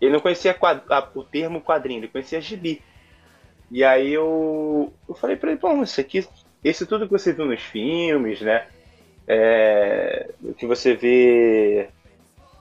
Ele 0.00 0.12
não 0.12 0.20
conhecia 0.20 0.54
quad- 0.54 0.82
a- 0.90 1.08
o 1.14 1.24
termo 1.24 1.60
quadrinho, 1.60 2.00
ele 2.00 2.08
conhecia 2.08 2.40
gibi. 2.40 2.82
E 3.70 3.82
aí 3.82 4.12
eu, 4.12 4.92
eu 5.08 5.14
falei 5.14 5.36
pra 5.36 5.50
ele, 5.50 5.60
pô, 5.60 5.82
isso 5.82 6.00
aqui, 6.00 6.26
esse 6.62 6.86
tudo 6.86 7.06
que 7.06 7.12
você 7.12 7.32
viu 7.32 7.46
nos 7.46 7.62
filmes, 7.62 8.40
né? 8.40 8.66
É, 9.26 10.30
o 10.42 10.54
que 10.54 10.66
você 10.66 10.94
vê 10.94 11.88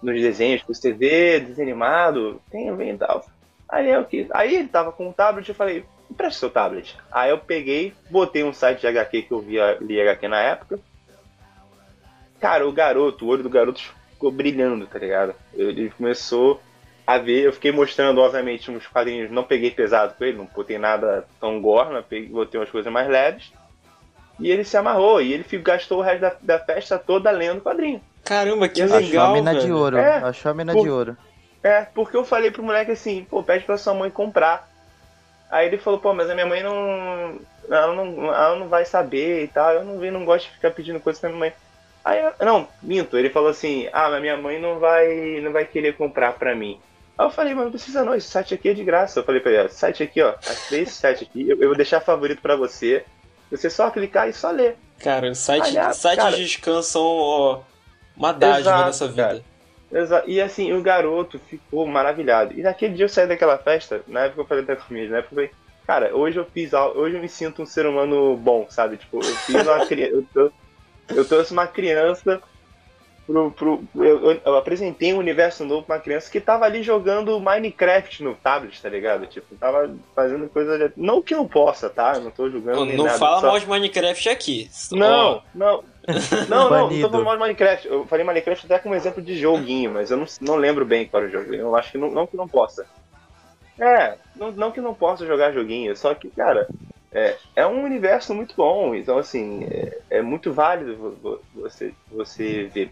nos 0.02 0.20
desenhos, 0.20 0.62
que 0.62 0.74
você 0.74 0.92
vê 0.92 1.40
desenho 1.40 1.78
tem 2.50 2.70
a 2.70 2.74
ver 2.74 2.94
e 2.94 2.98
tal. 2.98 3.26
Aí 3.70 3.90
eu 3.90 4.06
quis. 4.06 4.28
Aí 4.32 4.56
ele 4.56 4.68
tava 4.68 4.92
com 4.92 5.08
um 5.08 5.14
tablet, 5.14 5.48
eu 5.48 5.56
falei, 5.56 5.86
empresta 6.10 6.40
seu 6.40 6.50
tablet. 6.50 6.96
Aí 7.12 7.30
eu 7.30 7.38
peguei, 7.38 7.94
botei 8.10 8.44
um 8.44 8.54
site 8.54 8.82
de 8.82 8.88
HQ 8.88 9.24
que 9.24 9.32
eu 9.32 9.40
via, 9.40 9.78
li 9.82 10.00
HQ 10.00 10.28
na 10.28 10.42
época. 10.42 10.80
Cara, 12.40 12.68
o 12.68 12.72
garoto, 12.72 13.26
o 13.26 13.30
olho 13.30 13.44
do 13.44 13.50
garoto 13.50 13.82
ficou 14.12 14.32
brilhando, 14.32 14.86
tá 14.88 15.00
ligado? 15.00 15.34
Ele 15.54 15.90
começou 15.90 16.62
a 17.08 17.18
ver, 17.18 17.44
eu 17.46 17.54
fiquei 17.54 17.72
mostrando, 17.72 18.20
obviamente, 18.22 18.72
uns 18.72 18.88
quadrinhos, 18.88 19.30
não 19.32 19.44
peguei 19.44 19.72
pesado 19.72 20.16
com 20.18 20.24
ele, 20.24 20.38
não 20.38 20.46
botei 20.46 20.78
nada 20.78 21.26
tão 21.40 21.62
gorna, 21.62 22.02
peguei, 22.02 22.30
botei 22.30 22.60
umas 22.60 22.70
coisas 22.70 22.92
mais 22.92 23.08
leves. 23.08 23.52
E 24.40 24.50
ele 24.52 24.64
se 24.66 24.76
amarrou, 24.76 25.22
e 25.22 25.32
ele 25.34 25.46
gastou 25.60 26.00
o 26.00 26.02
resto 26.02 26.22
da, 26.22 26.36
da 26.42 26.60
festa 26.60 26.98
toda 27.00 27.32
lendo 27.32 27.62
quadrinho. 27.62 28.02
Caramba, 28.24 28.68
que 28.68 28.82
Achou 28.82 28.96
a 28.96 29.00
Achou 29.00 29.08
a 29.08 29.12
legal, 29.12 29.34
mina 29.36 29.54
de 29.54 29.60
velho. 29.62 29.78
ouro. 29.78 29.98
É, 29.98 30.18
Achou 30.18 30.52
a 30.52 30.56
mina 30.56 30.74
por- 30.74 30.84
de 30.84 30.90
ouro. 30.90 31.18
É, 31.64 31.82
porque 31.82 32.18
eu 32.18 32.26
falei 32.26 32.52
pro 32.52 32.62
moleque 32.64 32.92
assim, 32.92 33.26
pô, 33.30 33.42
pede 33.42 33.64
pra 33.66 33.78
sua 33.78 33.94
mãe 33.94 34.10
comprar. 34.12 34.70
Aí 35.50 35.68
ele 35.68 35.78
falou, 35.78 36.00
pô, 36.00 36.14
mas 36.14 36.30
a 36.30 36.34
minha 36.34 36.46
mãe 36.46 36.62
não. 36.62 37.40
Ela 37.70 37.94
não, 37.96 38.26
ela 38.34 38.56
não 38.58 38.68
vai 38.68 38.84
saber 38.86 39.44
e 39.44 39.48
tal. 39.48 39.72
Eu 39.74 39.84
não, 39.84 40.04
eu 40.04 40.12
não 40.12 40.26
gosto 40.26 40.46
de 40.48 40.52
ficar 40.56 40.72
pedindo 40.72 41.00
coisa 41.00 41.20
pra 41.20 41.30
minha 41.30 41.40
mãe. 41.40 41.54
Aí 42.04 42.20
eu, 42.24 42.46
não, 42.46 42.68
minto, 42.84 43.18
ele 43.18 43.30
falou 43.32 43.50
assim, 43.50 43.88
ah, 43.94 44.10
mas 44.10 44.22
minha 44.22 44.38
mãe 44.38 44.60
não 44.60 44.78
vai. 44.80 45.40
não 45.42 45.52
vai 45.52 45.66
querer 45.66 45.96
comprar 45.96 46.34
pra 46.34 46.54
mim. 46.56 46.80
Aí 47.18 47.26
eu 47.26 47.30
falei, 47.32 47.54
mas 47.54 47.64
não 47.66 47.72
precisa 47.72 48.04
não, 48.04 48.14
esse 48.16 48.28
site 48.28 48.54
aqui 48.54 48.70
é 48.70 48.74
de 48.74 48.84
graça. 48.84 49.20
Eu 49.20 49.24
falei 49.24 49.40
pra 49.42 49.52
ele, 49.52 49.66
esse 49.68 49.76
site 49.78 50.04
aqui, 50.04 50.22
ó, 50.22 50.34
achei 50.46 50.82
esse 50.82 50.94
site 50.94 51.24
aqui, 51.24 51.50
eu, 51.50 51.58
eu 51.62 51.68
vou 51.70 51.76
deixar 51.78 52.02
favorito 52.02 52.42
pra 52.42 52.56
você. 52.56 53.06
Você 53.52 53.70
só 53.70 53.90
clicar 53.90 54.28
e 54.28 54.34
só 54.34 54.50
ler. 54.52 54.76
Cara, 55.00 55.34
site, 55.36 55.68
Aliás, 55.68 55.96
sites 55.98 56.16
cara- 56.18 56.36
de 56.36 56.46
scan 56.48 56.82
são 56.82 57.04
ó, 57.04 57.62
uma 58.18 58.32
dádiva 58.34 58.60
Exato, 58.72 58.86
nessa 58.88 59.08
vida. 59.08 59.24
cara. 59.28 59.44
Exa- 59.92 60.24
E 60.26 60.42
assim, 60.42 60.74
o 60.74 60.82
garoto 60.82 61.40
ficou 61.40 61.86
maravilhado. 61.88 62.54
E 62.58 62.64
naquele 62.64 62.96
dia 62.96 63.06
eu 63.06 63.10
saí 63.10 63.28
daquela 63.28 63.58
festa, 63.58 64.02
na 64.08 64.22
época 64.26 64.42
eu 64.42 64.46
falei 64.46 64.64
até 64.64 64.76
com 64.76 64.84
família, 64.84 65.10
na 65.12 65.18
época 65.20 65.34
eu 65.34 65.36
falei, 65.36 65.52
cara, 65.86 66.16
hoje 66.16 66.38
eu 66.40 66.46
fiz 66.46 66.74
hoje 66.74 67.16
eu 67.16 67.22
me 67.22 67.30
sinto 67.30 67.62
um 67.62 67.66
ser 67.66 67.86
humano 67.86 68.36
bom, 68.36 68.66
sabe? 68.70 68.98
Tipo, 68.98 69.18
eu 69.18 69.36
fiz 69.36 69.56
uma 69.66 69.86
criança. 69.86 70.26
Eu, 70.36 70.52
eu 71.10 71.24
trouxe 71.26 71.54
uma 71.54 71.68
criança 71.68 72.42
pro. 73.26 73.52
pro 73.52 73.84
eu, 73.96 74.32
eu- 74.44 74.56
apresentei 74.56 75.14
um 75.14 75.18
universo 75.18 75.66
novo 75.66 75.84
pra 75.86 75.96
uma 75.96 76.02
criança 76.02 76.30
que 76.32 76.40
tava 76.40 76.66
ali 76.66 76.84
jogando 76.84 77.40
Minecraft 77.40 78.24
no 78.24 78.36
tablet, 78.36 78.82
tá 78.82 78.90
ligado? 78.90 79.26
Tipo, 79.28 79.56
tava 79.56 79.94
fazendo 80.16 80.48
coisa. 80.50 80.78
de- 80.90 80.94
Não 80.96 81.22
que 81.22 81.34
não 81.36 81.48
possa, 81.48 81.90
tá? 81.90 82.14
Eu 82.16 82.22
não 82.22 82.32
tô 82.32 82.50
julgando. 82.50 82.78
Não, 82.80 82.86
nem 82.86 82.98
não 82.98 83.06
nada, 83.06 83.18
fala 83.18 83.42
só- 83.42 83.48
mal 83.48 83.60
de 83.60 83.68
Minecraft 83.68 84.30
aqui. 84.30 84.70
Não, 84.92 85.42
não. 85.54 85.84
Não, 86.48 86.70
não, 86.70 86.82
não 86.82 86.90
tô 87.02 87.10
falando 87.10 87.26
mal 87.26 87.34
de 87.34 87.40
Minecraft. 87.40 87.88
Eu 87.88 88.06
falei 88.06 88.24
Minecraft 88.24 88.66
até 88.68 88.78
como 88.78 88.94
exemplo 88.94 89.24
de 89.24 89.36
joguinho, 89.40 89.90
mas 89.92 90.12
eu 90.12 90.18
não, 90.18 90.26
não 90.40 90.56
lembro 90.56 90.86
bem 90.86 91.08
qual 91.08 91.24
era 91.24 91.30
o 91.30 91.32
jogo. 91.34 91.52
Eu 91.56 91.76
acho 91.76 91.92
que 91.92 91.98
não, 91.98 92.12
não 92.12 92.28
que 92.28 92.38
não 92.38 92.48
possa. 92.48 92.86
É, 93.80 94.16
não, 94.36 94.52
não 94.52 94.72
que 94.72 94.80
não 94.80 94.94
possa 94.94 95.26
jogar 95.26 95.52
joguinho, 95.52 95.98
só 95.98 96.14
que, 96.14 96.30
cara, 96.30 96.68
é, 97.12 97.36
é 97.56 97.66
um 97.66 97.84
universo 97.84 98.36
muito 98.36 98.54
bom. 98.56 98.94
Então, 98.94 99.18
assim, 99.18 99.64
é, 99.70 99.98
é 100.18 100.22
muito 100.22 100.54
válido 100.54 100.96
vo- 100.96 101.16
vo- 101.22 101.42
você, 101.56 101.92
você 102.12 102.70
ver. 102.72 102.92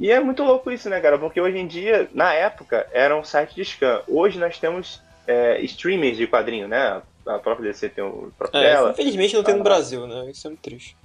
E 0.00 0.10
é 0.10 0.18
muito 0.20 0.42
louco 0.42 0.70
isso, 0.70 0.88
né, 0.90 1.00
cara? 1.00 1.18
Porque 1.18 1.40
hoje 1.40 1.56
em 1.58 1.66
dia, 1.66 2.08
na 2.12 2.32
época, 2.32 2.86
era 2.92 3.16
um 3.16 3.22
site 3.24 3.54
de 3.54 3.64
scan. 3.64 4.02
Hoje 4.08 4.38
nós 4.38 4.58
temos 4.58 5.00
é, 5.26 5.60
streamers 5.62 6.16
de 6.16 6.26
quadrinho, 6.26 6.66
né? 6.68 7.00
A 7.26 7.38
própria 7.38 7.70
DC 7.72 7.88
tem 7.90 8.04
o 8.04 8.30
próprio 8.36 8.60
É, 8.60 8.74
dela. 8.74 8.90
infelizmente 8.90 9.34
não 9.34 9.42
tem 9.44 9.54
no 9.54 9.60
Ah. 9.60 9.64
Brasil, 9.64 10.06
né? 10.06 10.30
Isso 10.30 10.46
é 10.46 10.50
muito 10.50 10.60
triste. 10.62 10.96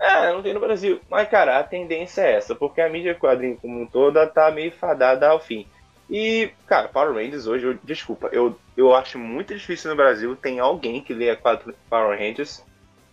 É, 0.00 0.32
não 0.32 0.42
tem 0.42 0.52
no 0.52 0.60
Brasil. 0.60 1.00
Mas, 1.08 1.28
cara, 1.28 1.58
a 1.58 1.62
tendência 1.62 2.20
é 2.22 2.32
essa, 2.34 2.54
porque 2.54 2.80
a 2.80 2.88
mídia 2.90 3.14
quadrinho 3.14 3.56
como 3.56 3.80
um 3.80 3.86
todo 3.86 4.18
tá 4.28 4.50
meio 4.50 4.72
fadada 4.72 5.28
ao 5.28 5.40
fim. 5.40 5.66
E, 6.10 6.50
cara, 6.66 6.88
Power 6.88 7.14
Rangers 7.14 7.46
hoje, 7.46 7.64
eu, 7.66 7.78
desculpa, 7.82 8.28
eu, 8.30 8.58
eu 8.76 8.94
acho 8.94 9.18
muito 9.18 9.54
difícil 9.54 9.90
no 9.90 9.96
Brasil 9.96 10.36
tem 10.36 10.60
alguém 10.60 11.00
que 11.00 11.14
leia 11.14 11.34
quadro 11.34 11.74
Power 11.88 12.18
Rangers 12.18 12.62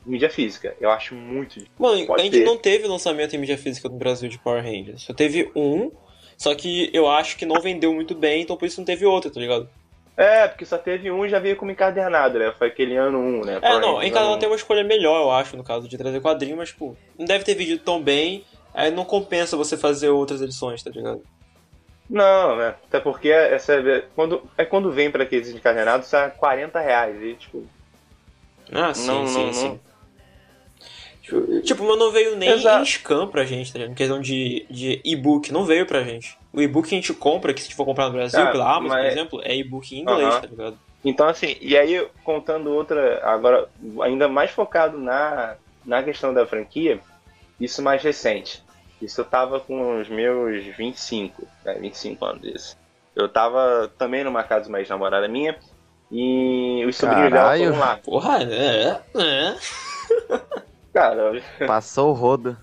mídia 0.05 0.29
física. 0.29 0.75
Eu 0.79 0.89
acho 0.91 1.13
muito 1.15 1.55
difícil. 1.55 1.71
Mano, 1.77 2.05
Pode 2.07 2.21
a 2.21 2.25
gente 2.25 2.37
ter. 2.39 2.45
não 2.45 2.57
teve 2.57 2.87
lançamento 2.87 3.35
em 3.35 3.39
mídia 3.39 3.57
física 3.57 3.87
no 3.89 3.97
Brasil 3.97 4.29
de 4.29 4.37
Power 4.39 4.63
Rangers. 4.63 5.03
Só 5.03 5.13
teve 5.13 5.51
um, 5.55 5.91
só 6.37 6.53
que 6.55 6.89
eu 6.93 7.07
acho 7.09 7.37
que 7.37 7.45
não 7.45 7.61
vendeu 7.61 7.93
muito 7.93 8.15
bem, 8.15 8.41
então 8.41 8.57
por 8.57 8.65
isso 8.65 8.79
não 8.79 8.85
teve 8.85 9.05
outro, 9.05 9.29
tá 9.31 9.39
ligado? 9.39 9.69
É, 10.17 10.47
porque 10.47 10.65
só 10.65 10.77
teve 10.77 11.09
um 11.09 11.25
e 11.25 11.29
já 11.29 11.39
veio 11.39 11.55
como 11.55 11.71
encadernado, 11.71 12.37
né? 12.37 12.53
Foi 12.57 12.67
aquele 12.67 12.95
ano 12.95 13.17
1, 13.17 13.45
né? 13.45 13.55
É, 13.57 13.59
Power 13.59 13.79
não, 13.81 13.97
um 13.97 14.37
tem 14.39 14.49
uma 14.49 14.55
escolha 14.55 14.83
melhor, 14.83 15.21
eu 15.21 15.31
acho, 15.31 15.55
no 15.55 15.63
caso 15.63 15.87
de 15.87 15.97
trazer 15.97 16.19
quadrinho, 16.21 16.57
mas, 16.57 16.69
tipo, 16.69 16.95
não 17.17 17.25
deve 17.25 17.43
ter 17.43 17.55
vendido 17.55 17.81
tão 17.83 18.01
bem, 18.01 18.43
aí 18.73 18.91
não 18.91 19.05
compensa 19.05 19.55
você 19.57 19.77
fazer 19.77 20.09
outras 20.09 20.41
edições, 20.41 20.83
tá 20.83 20.89
ligado? 20.91 21.21
Não, 22.09 22.57
né? 22.57 22.75
Até 22.87 22.99
porque 22.99 23.29
essa, 23.29 23.73
é- 23.75 24.03
quando, 24.13 24.43
é 24.57 24.65
quando 24.65 24.91
vem 24.91 25.09
pra 25.09 25.23
aqueles 25.23 25.49
encadernados, 25.49 26.09
tá 26.09 26.29
40 26.29 26.79
reais. 26.79 27.15
E, 27.21 27.33
tipo, 27.35 27.65
Ah, 28.73 28.93
sim, 28.93 29.07
Não, 29.07 29.27
sim, 29.27 29.45
não, 29.45 29.53
sim. 29.53 29.67
não. 29.69 29.79
Tipo, 31.63 31.83
mas 31.83 31.97
não 31.99 32.11
veio 32.11 32.35
nem 32.35 32.49
Exato. 32.49 32.81
em 32.81 32.85
scan 32.85 33.27
pra 33.27 33.43
gente, 33.45 33.71
tá 33.71 33.79
ligado? 33.79 33.91
Em 33.91 33.95
questão 33.95 34.19
de, 34.19 34.65
de 34.69 35.01
e-book, 35.03 35.51
não 35.51 35.65
veio 35.65 35.85
pra 35.85 36.03
gente. 36.03 36.37
O 36.53 36.61
e-book 36.61 36.87
que 36.89 36.95
a 36.95 36.97
gente 36.97 37.13
compra, 37.13 37.53
que 37.53 37.59
se 37.61 37.65
a 37.65 37.69
gente 37.69 37.75
for 37.77 37.85
comprar 37.85 38.07
no 38.07 38.13
Brasil, 38.13 38.39
Ah, 38.41 38.51
pela 38.51 38.65
Amazon, 38.75 38.87
por 38.89 39.03
mas- 39.03 39.11
exemplo, 39.13 39.41
é 39.43 39.55
e-book 39.55 39.95
em 39.95 40.01
inglês, 40.01 40.35
tá 40.39 40.47
ligado? 40.47 40.77
Então, 41.03 41.27
assim, 41.27 41.55
e 41.61 41.75
aí 41.77 42.07
contando 42.23 42.71
outra, 42.71 43.21
agora 43.23 43.67
ainda 44.01 44.27
mais 44.27 44.51
focado 44.51 44.97
na, 44.99 45.55
na 45.85 46.03
questão 46.03 46.33
da 46.33 46.45
franquia, 46.45 46.99
isso 47.59 47.81
mais 47.81 48.03
recente. 48.03 48.63
Isso 49.01 49.19
eu 49.21 49.25
tava 49.25 49.59
com 49.59 49.99
os 49.99 50.07
meus 50.09 50.63
25, 50.77 51.47
né, 51.65 51.73
25 51.79 52.23
anos 52.25 52.43
isso. 52.45 52.77
Eu 53.15 53.27
tava 53.27 53.91
também 53.97 54.23
numa 54.23 54.43
casa 54.43 54.63
de 54.65 54.69
uma 54.69 54.79
ex-namorada 54.79 55.27
minha 55.27 55.57
e 56.11 56.85
os 56.87 56.95
sobrinhos 56.95 57.31
dela 57.31 57.57
foram 57.57 57.79
lá. 57.79 57.97
Porra, 57.97 58.43
é, 58.43 58.99
é. 59.15 59.55
Cara, 60.93 61.41
Passou 61.65 62.09
o 62.09 62.13
rodo. 62.13 62.57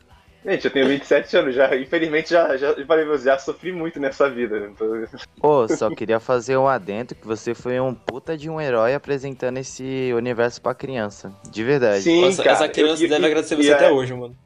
gente, 0.45 0.65
eu 0.67 0.71
tenho 0.71 0.87
27 0.89 1.37
anos 1.37 1.55
já, 1.55 1.75
infelizmente 1.77 2.31
já, 2.31 2.57
já, 2.57 2.69
eu 2.69 2.87
falei, 2.87 3.07
eu 3.07 3.19
já 3.19 3.39
sofri 3.39 3.73
muito 3.73 3.99
nessa 3.99 4.29
vida. 4.29 4.61
né? 4.61 4.71
Então, 4.75 4.89
Ô, 5.43 5.67
só 5.69 5.89
queria 5.95 6.21
fazer 6.21 6.57
um 6.57 6.69
adendo 6.69 7.15
que 7.15 7.27
você 7.27 7.55
foi 7.55 7.81
um 7.81 7.95
puta 7.95 8.37
de 8.37 8.51
um 8.51 8.61
herói 8.61 8.95
apresentando 8.95 9.59
esse 9.59 10.13
universo 10.15 10.61
pra 10.61 10.75
criança. 10.75 11.33
De 11.51 11.65
verdade. 11.65 12.03
Sim, 12.03 12.21
Nossa, 12.23 12.43
cara, 12.43 12.57
essa 12.57 12.69
criança 12.69 13.03
eu- 13.05 13.09
deve 13.09 13.23
e- 13.23 13.27
agradecer 13.27 13.55
e 13.59 13.63
você 13.65 13.71
é- 13.71 13.75
até 13.75 13.91
hoje, 13.91 14.13
mano. 14.15 14.37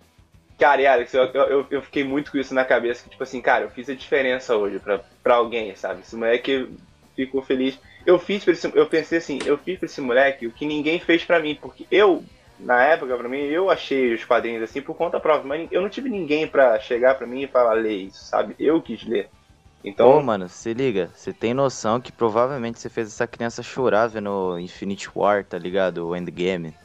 Cara, 0.59 0.81
e 0.81 0.87
Alex, 0.87 1.13
eu, 1.15 1.25
eu, 1.25 1.67
eu 1.71 1.83
fiquei 1.83 2.05
muito 2.05 2.31
com 2.31 2.39
isso 2.39 2.55
na 2.55 2.65
cabeça, 2.65 3.03
que 3.03 3.11
tipo 3.11 3.23
assim, 3.23 3.41
cara, 3.41 3.65
eu 3.65 3.71
fiz 3.71 3.89
a 3.89 3.95
diferença 3.95 4.55
hoje 4.57 4.79
pra, 4.79 5.01
pra 5.23 5.35
alguém, 5.35 5.75
sabe? 5.75 6.03
Esse 6.03 6.15
moleque 6.15 6.69
ficou 7.17 7.43
feliz. 7.43 7.77
Eu 8.07 8.17
fiz 8.17 8.45
pra 8.45 8.53
esse, 8.53 8.71
eu 8.73 8.87
pensei 8.87 9.19
assim, 9.19 9.41
eu 9.45 9.59
fiz 9.59 9.77
pra 9.79 9.87
esse 9.87 10.01
moleque 10.01 10.47
o 10.47 10.53
que 10.53 10.65
ninguém 10.65 11.01
fez 11.01 11.25
pra 11.25 11.41
mim, 11.41 11.59
porque 11.61 11.85
eu, 11.91 12.23
na 12.63 12.85
época, 12.85 13.17
pra 13.19 13.29
mim, 13.29 13.39
eu 13.39 13.71
achei 13.71 14.15
os 14.15 14.25
quadrinhos 14.25 14.63
assim 14.63 14.83
por 14.83 14.97
conta 14.97 15.21
própria, 15.21 15.49
mas 15.49 15.69
eu 15.73 15.83
não 15.83 15.89
tive 15.91 16.09
ninguém 16.09 16.49
pra 16.49 16.79
chegar 16.81 17.17
pra 17.17 17.27
mim 17.27 17.43
e 17.43 17.49
falar, 17.49 17.75
lê 17.75 17.95
isso, 17.95 18.27
sabe? 18.29 18.55
Eu 18.59 18.83
quis 18.83 19.05
ler. 19.05 19.31
Então, 19.85 20.13
Ô, 20.13 20.21
mano, 20.21 20.51
se 20.51 20.75
liga, 20.75 21.11
você 21.15 21.33
tem 21.33 21.55
noção 21.55 21.99
que 21.99 22.13
provavelmente 22.13 22.79
você 22.79 22.91
fez 22.91 23.09
essa 23.09 23.27
criança 23.27 23.63
chorar 23.63 24.07
vendo 24.07 24.59
Infinity 24.59 25.09
War, 25.15 25.47
tá 25.47 25.59
ligado? 25.59 26.07
O 26.07 26.15
Endgame. 26.15 26.77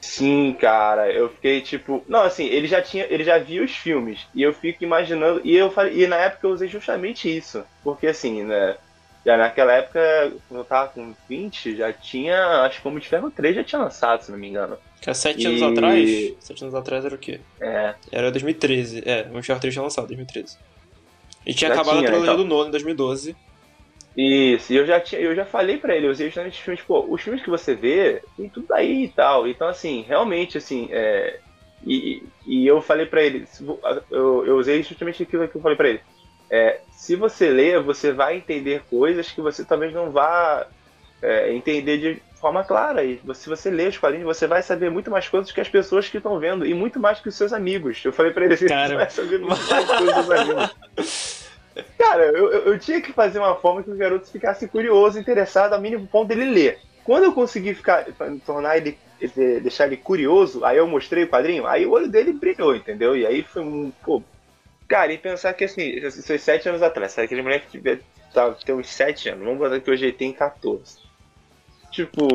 Sim, 0.00 0.54
cara, 0.54 1.12
eu 1.12 1.28
fiquei 1.30 1.60
tipo, 1.60 2.04
não, 2.08 2.20
assim, 2.22 2.44
ele 2.44 2.66
já 2.68 2.80
tinha, 2.80 3.04
ele 3.12 3.24
já 3.24 3.38
viu 3.38 3.64
os 3.64 3.72
filmes 3.76 4.28
e 4.34 4.42
eu 4.42 4.52
fico 4.54 4.84
imaginando 4.84 5.40
e 5.44 5.54
eu 5.54 5.70
falei, 5.70 6.04
e 6.04 6.06
na 6.06 6.16
época 6.16 6.46
eu 6.46 6.52
usei 6.52 6.68
justamente 6.68 7.34
isso, 7.34 7.66
porque 7.82 8.06
assim, 8.06 8.44
né, 8.44 8.78
já 9.26 9.36
naquela 9.36 9.72
época 9.72 10.00
quando 10.48 10.60
eu 10.60 10.64
tava 10.64 10.90
com 10.92 11.14
20, 11.28 11.76
já 11.76 11.92
tinha, 11.92 12.62
acho 12.62 12.80
que 12.80 12.88
Homem 12.88 13.00
de 13.00 13.08
Ferro 13.08 13.30
3 13.30 13.56
já 13.56 13.64
tinha 13.64 13.82
lançado, 13.82 14.22
se 14.22 14.30
não 14.30 14.38
me 14.38 14.48
engano. 14.48 14.78
Que 15.02 15.10
há 15.10 15.14
sete 15.14 15.42
E- 15.42 15.46
anos 15.48 15.62
atrás. 15.62 16.10
Sete 16.40 16.62
anos 16.62 16.74
atrás 16.74 17.04
era 17.04 17.14
o 17.14 17.18
quê? 17.18 17.40
É, 17.60 17.94
Era 18.12 18.30
2013. 18.30 19.02
É, 19.04 19.22
o 19.22 19.36
Uncharted 19.36 19.60
3 19.60 19.74
tinha 19.74 19.82
lançado, 19.82 20.06
2013. 20.06 20.56
E 21.44 21.52
tinha 21.52 21.68
Já 21.68 21.74
acabado 21.74 21.98
tinha, 21.98 22.08
a 22.08 22.12
trilogia 22.12 22.32
então. 22.32 22.44
do 22.44 22.48
Nolan 22.48 22.68
em 22.68 22.70
2012. 22.70 23.36
Isso, 24.16 24.72
e 24.72 24.76
eu 24.76 24.86
já, 24.86 24.98
tinha, 24.98 25.20
eu 25.20 25.34
já 25.34 25.44
falei 25.44 25.76
pra 25.76 25.94
ele, 25.94 26.06
eu 26.06 26.10
usei 26.10 26.28
justamente 26.28 26.54
os 26.54 26.60
filmes, 26.60 26.82
pô, 26.82 27.06
os 27.12 27.20
filmes 27.20 27.42
que 27.42 27.50
você 27.50 27.74
vê, 27.74 28.22
tem 28.36 28.48
tudo 28.48 28.72
aí 28.72 29.04
e 29.04 29.08
tal. 29.12 29.46
Então, 29.46 29.68
assim, 29.68 30.02
realmente, 30.02 30.56
assim, 30.56 30.88
é. 30.90 31.38
E, 31.86 32.22
e 32.46 32.66
eu 32.66 32.80
falei 32.80 33.04
pra 33.06 33.22
ele, 33.22 33.44
eu, 34.10 34.46
eu 34.46 34.56
usei 34.56 34.82
justamente 34.82 35.22
aquilo 35.22 35.46
que 35.48 35.56
eu 35.56 35.60
falei 35.60 35.76
pra 35.76 35.88
ele. 35.90 36.00
É, 36.50 36.80
se 36.92 37.16
você 37.16 37.48
ler, 37.50 37.82
você 37.82 38.12
vai 38.12 38.36
entender 38.36 38.82
coisas 38.88 39.30
que 39.30 39.40
você 39.40 39.64
talvez 39.64 39.92
não 39.92 40.10
vá 40.10 40.66
é, 41.22 41.52
entender 41.52 41.98
de 41.98 42.22
forma 42.40 42.62
clara. 42.62 43.02
E 43.04 43.20
se 43.34 43.48
você 43.48 43.70
ler 43.70 43.88
os 43.88 43.98
quadrinhos, 43.98 44.26
você 44.26 44.46
vai 44.46 44.62
saber 44.62 44.90
muito 44.90 45.10
mais 45.10 45.28
coisas 45.28 45.50
que 45.50 45.60
as 45.60 45.68
pessoas 45.68 46.08
que 46.08 46.18
estão 46.18 46.38
vendo, 46.38 46.64
e 46.64 46.72
muito 46.74 47.00
mais 47.00 47.20
que 47.20 47.28
os 47.28 47.34
seus 47.34 47.52
amigos. 47.52 48.04
Eu 48.04 48.12
falei 48.12 48.32
pra 48.32 48.44
ele 48.44 48.54
assim, 48.54 48.66
Cara. 48.66 48.88
você 48.88 48.94
vai 48.94 49.10
saber 49.10 49.38
muito 49.40 49.70
mais 49.70 49.86
coisas 49.86 50.14
dos 50.14 50.30
amigos. 50.30 50.76
Cara, 51.98 52.24
eu, 52.26 52.50
eu, 52.50 52.78
tinha 52.78 53.00
que 53.00 53.12
fazer 53.12 53.38
uma 53.38 53.56
forma 53.56 53.82
que 53.82 53.90
o 53.90 53.96
garoto 53.96 54.30
ficasse 54.30 54.68
curioso, 54.68 55.18
interessado, 55.18 55.74
ao 55.74 55.80
mínimo 55.80 56.06
ponto 56.06 56.28
dele 56.28 56.44
ler. 56.44 56.78
Quando 57.04 57.24
eu 57.24 57.32
consegui 57.32 57.74
ficar, 57.74 58.06
tornar 58.44 58.78
ele- 58.78 58.98
deixar 59.62 59.86
ele 59.86 59.96
curioso, 59.96 60.64
aí 60.64 60.78
eu 60.78 60.86
mostrei 60.86 61.24
o 61.24 61.28
quadrinho, 61.28 61.66
aí 61.66 61.86
o 61.86 61.92
olho 61.92 62.08
dele 62.08 62.32
brilhou, 62.32 62.74
entendeu? 62.74 63.16
E 63.16 63.26
aí 63.26 63.42
foi 63.42 63.62
um, 63.62 63.92
pô, 64.04 64.22
cara, 64.88 65.12
e 65.12 65.18
pensar 65.18 65.52
que 65.54 65.64
assim, 65.64 65.82
isso 65.82 66.22
foi 66.22 66.38
sete 66.38 66.68
anos 66.68 66.82
atrás, 66.82 67.12
se 67.12 67.20
aquele 67.20 67.42
moleque 67.42 67.70
tiver, 67.70 68.00
tá, 68.32 68.50
tem 68.52 68.74
uns 68.74 68.88
sete 68.88 69.28
anos, 69.28 69.44
vamos 69.44 69.58
botar 69.58 69.80
que 69.80 69.90
hoje 69.90 70.06
ele 70.06 70.12
tem 70.12 70.32
14. 70.32 70.98
Tipo, 71.90 72.28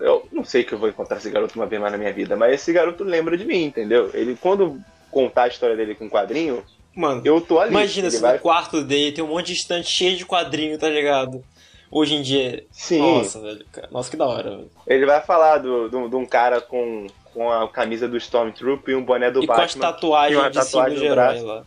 eu 0.00 0.28
não 0.30 0.44
sei 0.44 0.64
que 0.64 0.72
eu 0.74 0.78
vou 0.78 0.88
encontrar 0.88 1.16
esse 1.16 1.30
garoto 1.30 1.58
uma 1.58 1.66
vez 1.66 1.80
mais 1.80 1.92
na 1.92 1.98
minha 1.98 2.12
vida, 2.12 2.36
mas 2.36 2.52
esse 2.52 2.72
garoto 2.72 3.04
lembra 3.04 3.36
de 3.36 3.44
mim, 3.44 3.64
entendeu? 3.64 4.10
Ele, 4.12 4.36
quando 4.40 4.78
contar 5.10 5.44
a 5.44 5.48
história 5.48 5.76
dele 5.76 5.94
com 5.94 6.06
o 6.06 6.10
quadrinho, 6.10 6.62
Mano, 6.94 7.22
eu 7.24 7.40
tô 7.40 7.58
ali. 7.58 7.70
imagina 7.70 8.10
se 8.10 8.20
vai... 8.20 8.34
no 8.34 8.40
quarto 8.40 8.82
dele 8.82 9.12
tem 9.12 9.24
um 9.24 9.28
monte 9.28 9.46
de 9.46 9.52
estante 9.54 9.88
cheio 9.88 10.16
de 10.16 10.26
quadrinho, 10.26 10.76
tá 10.78 10.88
ligado? 10.88 11.42
Hoje 11.90 12.16
em 12.16 12.22
dia. 12.22 12.66
Sim. 12.70 13.00
Nossa, 13.00 13.40
velho. 13.40 13.64
Nossa, 13.90 14.10
que 14.10 14.16
da 14.16 14.26
hora, 14.26 14.50
velho. 14.50 14.70
Ele 14.86 15.06
vai 15.06 15.22
falar 15.22 15.58
do, 15.58 15.88
do, 15.88 16.08
de 16.08 16.16
um 16.16 16.26
cara 16.26 16.60
com, 16.60 17.06
com 17.32 17.50
a 17.50 17.66
camisa 17.68 18.06
do 18.06 18.16
Stormtrooper 18.16 18.92
e 18.94 18.96
um 18.96 19.02
boné 19.02 19.30
do 19.30 19.42
E 19.42 19.46
com 19.46 19.52
as 19.52 19.74
Batman. 19.74 19.80
tatuagens 19.80 20.36
e 20.36 20.42
uma 20.42 20.50
de 20.50 20.58
tatuagem 20.58 20.98
de 20.98 21.08
no 21.08 21.14
braço. 21.14 21.46
lá. 21.46 21.64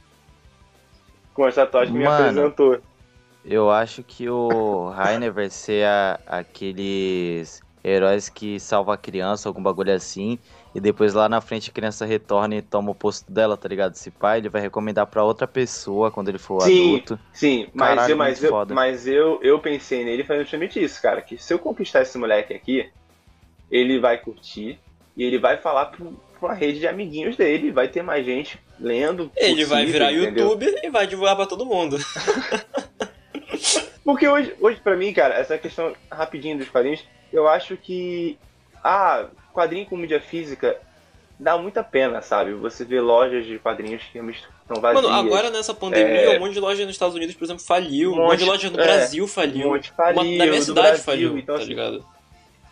Com 1.42 1.48
as 1.48 1.56
tatuagens 1.56 1.92
que 1.92 1.98
me 1.98 2.06
Mano. 2.06 2.30
apresentou. 2.30 2.80
Eu 3.44 3.72
acho 3.72 4.04
que 4.04 4.30
o 4.30 4.90
Rainer 4.90 5.34
vai 5.34 5.50
ser 5.50 5.88
a- 5.88 6.20
aqueles 6.28 7.60
heróis 7.84 8.30
que 8.30 8.60
salva 8.60 8.94
a 8.94 8.98
criança, 8.98 9.50
algum 9.50 9.64
bagulho 9.64 9.92
assim, 9.92 10.38
e 10.76 10.80
depois 10.80 11.16
lá 11.16 11.28
na 11.28 11.42
frente 11.42 11.72
a 11.72 11.74
criança 11.74 12.06
retorna 12.06 12.58
e 12.58 12.62
toma 12.62 12.92
o 12.92 12.96
posto 12.96 13.32
dela, 13.32 13.58
tá 13.58 13.68
ligado? 13.68 13.94
Esse 13.96 14.12
pai, 14.12 14.38
ele 14.38 14.50
vai 14.50 14.62
recomendar 14.62 15.08
pra 15.08 15.24
outra 15.24 15.48
pessoa 15.48 16.12
quando 16.12 16.30
ele 16.30 16.38
for 16.38 16.62
Sim. 16.62 16.90
adulto. 16.92 17.20
Sim, 17.34 17.68
mas, 17.74 17.90
Caralho, 17.90 18.12
eu, 18.12 18.18
mas, 18.18 18.40
muito 18.40 18.46
eu, 18.46 18.50
foda. 18.52 18.76
mas 18.76 19.08
eu, 19.08 19.40
eu 19.42 19.58
pensei 19.60 20.06
nele 20.06 20.24
fazendo 20.24 20.44
justamente 20.44 20.80
isso, 20.80 21.02
cara. 21.02 21.24
Que 21.24 21.40
se 21.40 21.52
eu 21.52 21.58
conquistar 21.58 22.04
esse 22.04 22.20
moleque 22.20 22.54
aqui, 22.54 22.88
ele 23.72 24.00
vai 24.00 24.20
curtir 24.20 24.80
e 25.18 25.24
ele 25.24 25.40
vai 25.40 25.58
falar 25.58 25.88
pra 25.88 26.06
pra 26.42 26.50
uma 26.50 26.56
rede 26.56 26.80
de 26.80 26.88
amiguinhos 26.88 27.38
dele. 27.38 27.72
Vai 27.72 27.88
ter 27.88 28.02
mais 28.02 28.26
gente 28.26 28.60
lendo. 28.80 29.32
Ele 29.38 29.64
vai 29.64 29.84
possível, 29.86 30.08
virar 30.08 30.12
entendeu? 30.12 30.44
youtuber 30.46 30.80
e 30.84 30.90
vai 30.90 31.08
divulgar 31.08 31.36
pra 31.38 31.46
todo 31.46 31.66
mundo. 31.66 31.98
Porque 34.04 34.28
hoje, 34.28 34.54
hoje 34.60 34.80
pra 34.84 34.98
mim, 34.98 35.14
cara, 35.14 35.36
essa 35.36 35.58
questão 35.58 35.94
rapidinho 36.12 36.58
dos 36.58 36.70
quadrinhos, 36.70 37.04
eu 37.32 37.48
acho 37.48 37.78
que. 37.78 38.38
Ah, 38.84 39.26
quadrinho 39.54 39.86
com 39.86 39.96
mídia 39.96 40.20
física 40.20 40.76
dá 41.40 41.58
muita 41.58 41.84
pena, 41.84 42.22
sabe? 42.22 42.54
Você 42.54 42.84
vê 42.84 43.00
lojas 43.00 43.46
de 43.46 43.60
quadrinhos 43.60 44.02
que 44.12 44.18
estão 44.18 44.82
vazias. 44.82 45.04
Mano, 45.04 45.14
agora 45.16 45.50
nessa 45.52 45.74
pandemia, 45.74 46.34
É. 46.34 46.38
um 46.38 46.40
monte 46.40 46.54
de 46.54 46.60
loja 46.60 46.84
nos 46.84 46.96
Estados 46.96 47.16
Unidos, 47.16 47.36
por 47.36 47.44
exemplo, 47.46 47.64
faliu. 47.64 48.12
Um 48.12 48.14
Um 48.14 48.18
monte 48.26 48.40
de 48.40 48.46
monte- 48.46 48.66
loja 48.66 48.70
no 48.72 48.80
é. 48.80 48.84
Brasil 48.84 49.28
faliu. 49.28 49.68
Um 49.68 49.72
monte 49.74 49.92
faliu, 49.92 50.22
Uma- 50.22 50.38
na 50.38 50.46
minha 50.48 50.62
cidade 50.62 50.88
Brasil, 50.88 51.04
faliu, 51.04 51.38
então, 51.38 51.56
tá 51.56 51.62
assim, 51.62 51.70
ligado? 51.70 52.06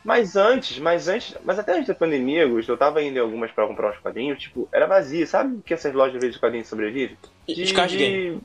Mas 0.04 0.36
antes, 0.36 0.80
mas 0.80 1.08
antes, 1.08 1.36
mas 1.44 1.60
até 1.60 1.74
antes 1.74 1.88
da 1.88 1.94
pandemia, 1.96 2.44
Augusto, 2.46 2.72
eu 2.72 2.78
tava 2.78 3.02
indo 3.04 3.18
em 3.18 3.22
algumas 3.22 3.52
pra 3.52 3.68
comprar 3.68 3.92
uns 3.92 4.00
quadrinhos, 4.00 4.40
tipo, 4.40 4.68
era 4.72 4.88
vazio. 4.88 5.28
Sabe 5.28 5.62
que 5.64 5.74
essas 5.74 5.94
lojas 5.94 6.22
de 6.22 6.40
quadrinhos 6.40 6.68
sobrevivem? 6.68 7.18
De 7.48 7.74
card 7.74 7.98
game. 7.98 8.42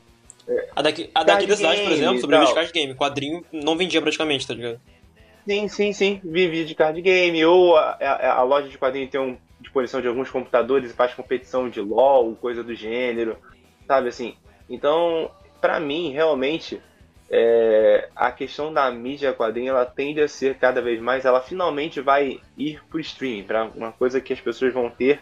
A 0.76 0.82
daqui, 0.82 1.11
a 1.14 1.25
daqui 1.25 1.46
da 1.46 1.56
cidade, 1.56 1.82
por 1.82 1.92
exemplo, 1.92 2.20
sobrevive 2.20 2.49
de 2.49 2.54
card 2.54 2.73
game. 2.73 2.94
Quadrinho 2.94 3.44
não 3.52 3.76
vendia 3.76 4.02
praticamente, 4.02 4.46
tá 4.46 4.52
ligado? 4.54 4.80
Sim, 5.46 5.68
sim, 5.68 5.92
sim. 5.92 6.20
Vivia 6.25 6.64
de 6.64 6.75
card 6.75 7.00
game. 7.00 7.44
Ou 7.44 7.76
a, 7.76 7.92
a- 8.00 8.32
a 8.38 8.42
loja 8.42 8.68
de 8.68 8.76
quadrinhos 8.76 9.11
tem 9.11 9.20
um 9.20 9.37
disposição 9.61 10.00
de 10.00 10.08
alguns 10.08 10.30
computadores 10.30 10.90
e 10.90 10.94
faz 10.94 11.14
competição 11.14 11.70
de 11.70 11.80
LOL, 11.80 12.34
coisa 12.37 12.62
do 12.62 12.75
gênero. 12.75 13.37
Sabe 13.87 14.08
assim? 14.08 14.34
Então, 14.68 15.30
pra 15.61 15.78
mim, 15.80 16.11
realmente, 16.12 16.80
é, 17.31 18.09
a 18.14 18.31
questão 18.31 18.73
da 18.73 18.90
mídia 18.90 19.33
quadrinho 19.33 19.71
ela 19.71 19.87
tende 19.87 20.21
a 20.21 20.28
ser 20.28 20.57
cada 20.57 20.81
vez 20.81 21.00
mais. 21.00 21.25
Ela 21.25 21.40
finalmente 21.40 22.00
vai 22.00 22.40
ir 22.57 22.83
pro 22.88 23.00
streaming, 23.00 23.45
pra 23.45 23.64
uma 23.64 23.93
coisa 23.93 24.21
que 24.21 24.33
as 24.33 24.40
pessoas 24.40 24.73
vão 24.73 24.90
ter 24.90 25.21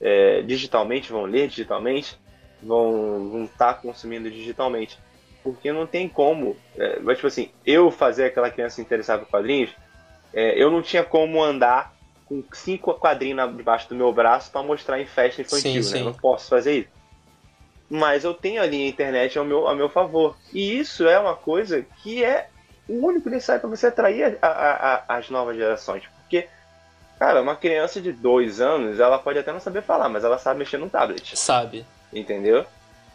é, 0.00 0.42
digitalmente, 0.42 1.12
vão 1.12 1.24
ler 1.24 1.48
digitalmente, 1.48 2.18
vão 2.62 3.44
estar 3.44 3.74
consumindo 3.74 4.30
digitalmente. 4.30 4.98
Porque 5.42 5.72
não 5.72 5.86
tem 5.86 6.08
como. 6.08 6.56
É, 6.76 6.98
mas, 7.00 7.16
tipo 7.16 7.26
assim, 7.26 7.50
eu 7.64 7.90
fazer 7.90 8.26
aquela 8.26 8.50
criança 8.50 8.76
se 8.76 8.82
interessar 8.82 9.18
por 9.18 9.28
quadrinhos, 9.28 9.70
é, 10.32 10.62
eu 10.62 10.70
não 10.70 10.82
tinha 10.82 11.02
como 11.02 11.42
andar 11.42 11.94
com 12.26 12.44
cinco 12.52 12.94
quadrinhos 12.94 13.56
debaixo 13.56 13.88
do 13.88 13.94
meu 13.96 14.12
braço 14.12 14.52
para 14.52 14.62
mostrar 14.62 15.00
em 15.00 15.06
festa 15.06 15.42
infantil, 15.42 15.82
Sim, 15.82 15.90
né? 15.90 15.96
sim. 15.96 15.98
Eu 15.98 16.04
não 16.04 16.14
posso 16.14 16.48
fazer 16.48 16.78
isso. 16.78 16.99
Mas 17.90 18.22
eu 18.22 18.32
tenho 18.32 18.62
ali 18.62 18.84
a 18.84 18.88
internet 18.88 19.36
ao 19.36 19.44
meu, 19.44 19.66
ao 19.66 19.74
meu 19.74 19.88
favor. 19.88 20.36
E 20.52 20.78
isso 20.78 21.08
é 21.08 21.18
uma 21.18 21.34
coisa 21.34 21.84
que 22.02 22.22
é 22.24 22.48
o 22.88 23.04
único 23.04 23.28
necessário 23.28 23.60
para 23.60 23.70
você 23.70 23.88
atrair 23.88 24.38
a- 24.40 24.46
a- 24.46 24.94
a- 24.94 25.04
as 25.18 25.28
novas 25.28 25.56
gerações. 25.56 26.04
Porque, 26.20 26.48
cara, 27.18 27.42
uma 27.42 27.56
criança 27.56 28.00
de 28.00 28.12
dois 28.12 28.60
anos, 28.60 29.00
ela 29.00 29.18
pode 29.18 29.40
até 29.40 29.52
não 29.52 29.58
saber 29.58 29.82
falar, 29.82 30.08
mas 30.08 30.22
ela 30.22 30.38
sabe 30.38 30.60
mexer 30.60 30.78
num 30.78 30.88
tablet. 30.88 31.36
Sabe? 31.36 31.84
Entendeu? 32.12 32.64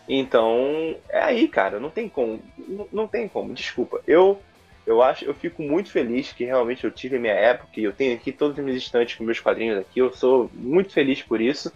Então, 0.08 0.96
é 1.10 1.20
aí, 1.22 1.48
cara, 1.48 1.80
não 1.80 1.90
tem 1.90 2.08
como. 2.10 2.42
Não, 2.58 2.88
não 2.92 3.08
tem 3.08 3.28
como, 3.28 3.54
desculpa. 3.54 4.02
Eu 4.06 4.42
eu 4.86 5.02
acho, 5.02 5.26
eu 5.26 5.34
fico 5.34 5.64
muito 5.64 5.90
feliz 5.90 6.32
que 6.32 6.46
realmente 6.46 6.84
eu 6.84 6.92
tive 6.92 7.16
a 7.16 7.20
minha 7.20 7.34
época 7.34 7.72
e 7.80 7.84
eu 7.84 7.92
tenho 7.92 8.14
aqui 8.14 8.32
todos 8.32 8.56
os 8.56 8.64
meus 8.64 8.78
estantes 8.78 9.16
com 9.16 9.24
meus 9.24 9.40
quadrinhos 9.40 9.80
aqui. 9.80 10.00
Eu 10.00 10.14
sou 10.14 10.48
muito 10.54 10.92
feliz 10.94 11.24
por 11.24 11.42
isso. 11.42 11.74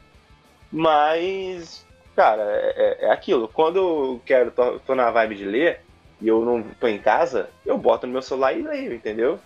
Mas, 0.72 1.84
cara, 2.20 2.44
é, 2.44 2.74
é- 2.76 3.06
é 3.06 3.12
aquilo. 3.12 3.48
Quando 3.48 3.78
eu 3.78 4.22
quero, 4.26 4.52
tô, 4.52 4.78
tô 4.80 4.94
na 4.94 5.10
vibe 5.10 5.36
de 5.36 5.46
ler 5.46 5.80
e 6.22 6.28
eu 6.28 6.44
não 6.44 6.62
tô 6.78 6.86
em 6.86 6.98
casa, 6.98 7.50
eu 7.66 7.78
boto 7.78 8.06
no 8.06 8.12
meu 8.12 8.22
celular 8.22 8.52
e 8.52 8.62
leio, 8.62 8.94
entendeu? 8.94 9.40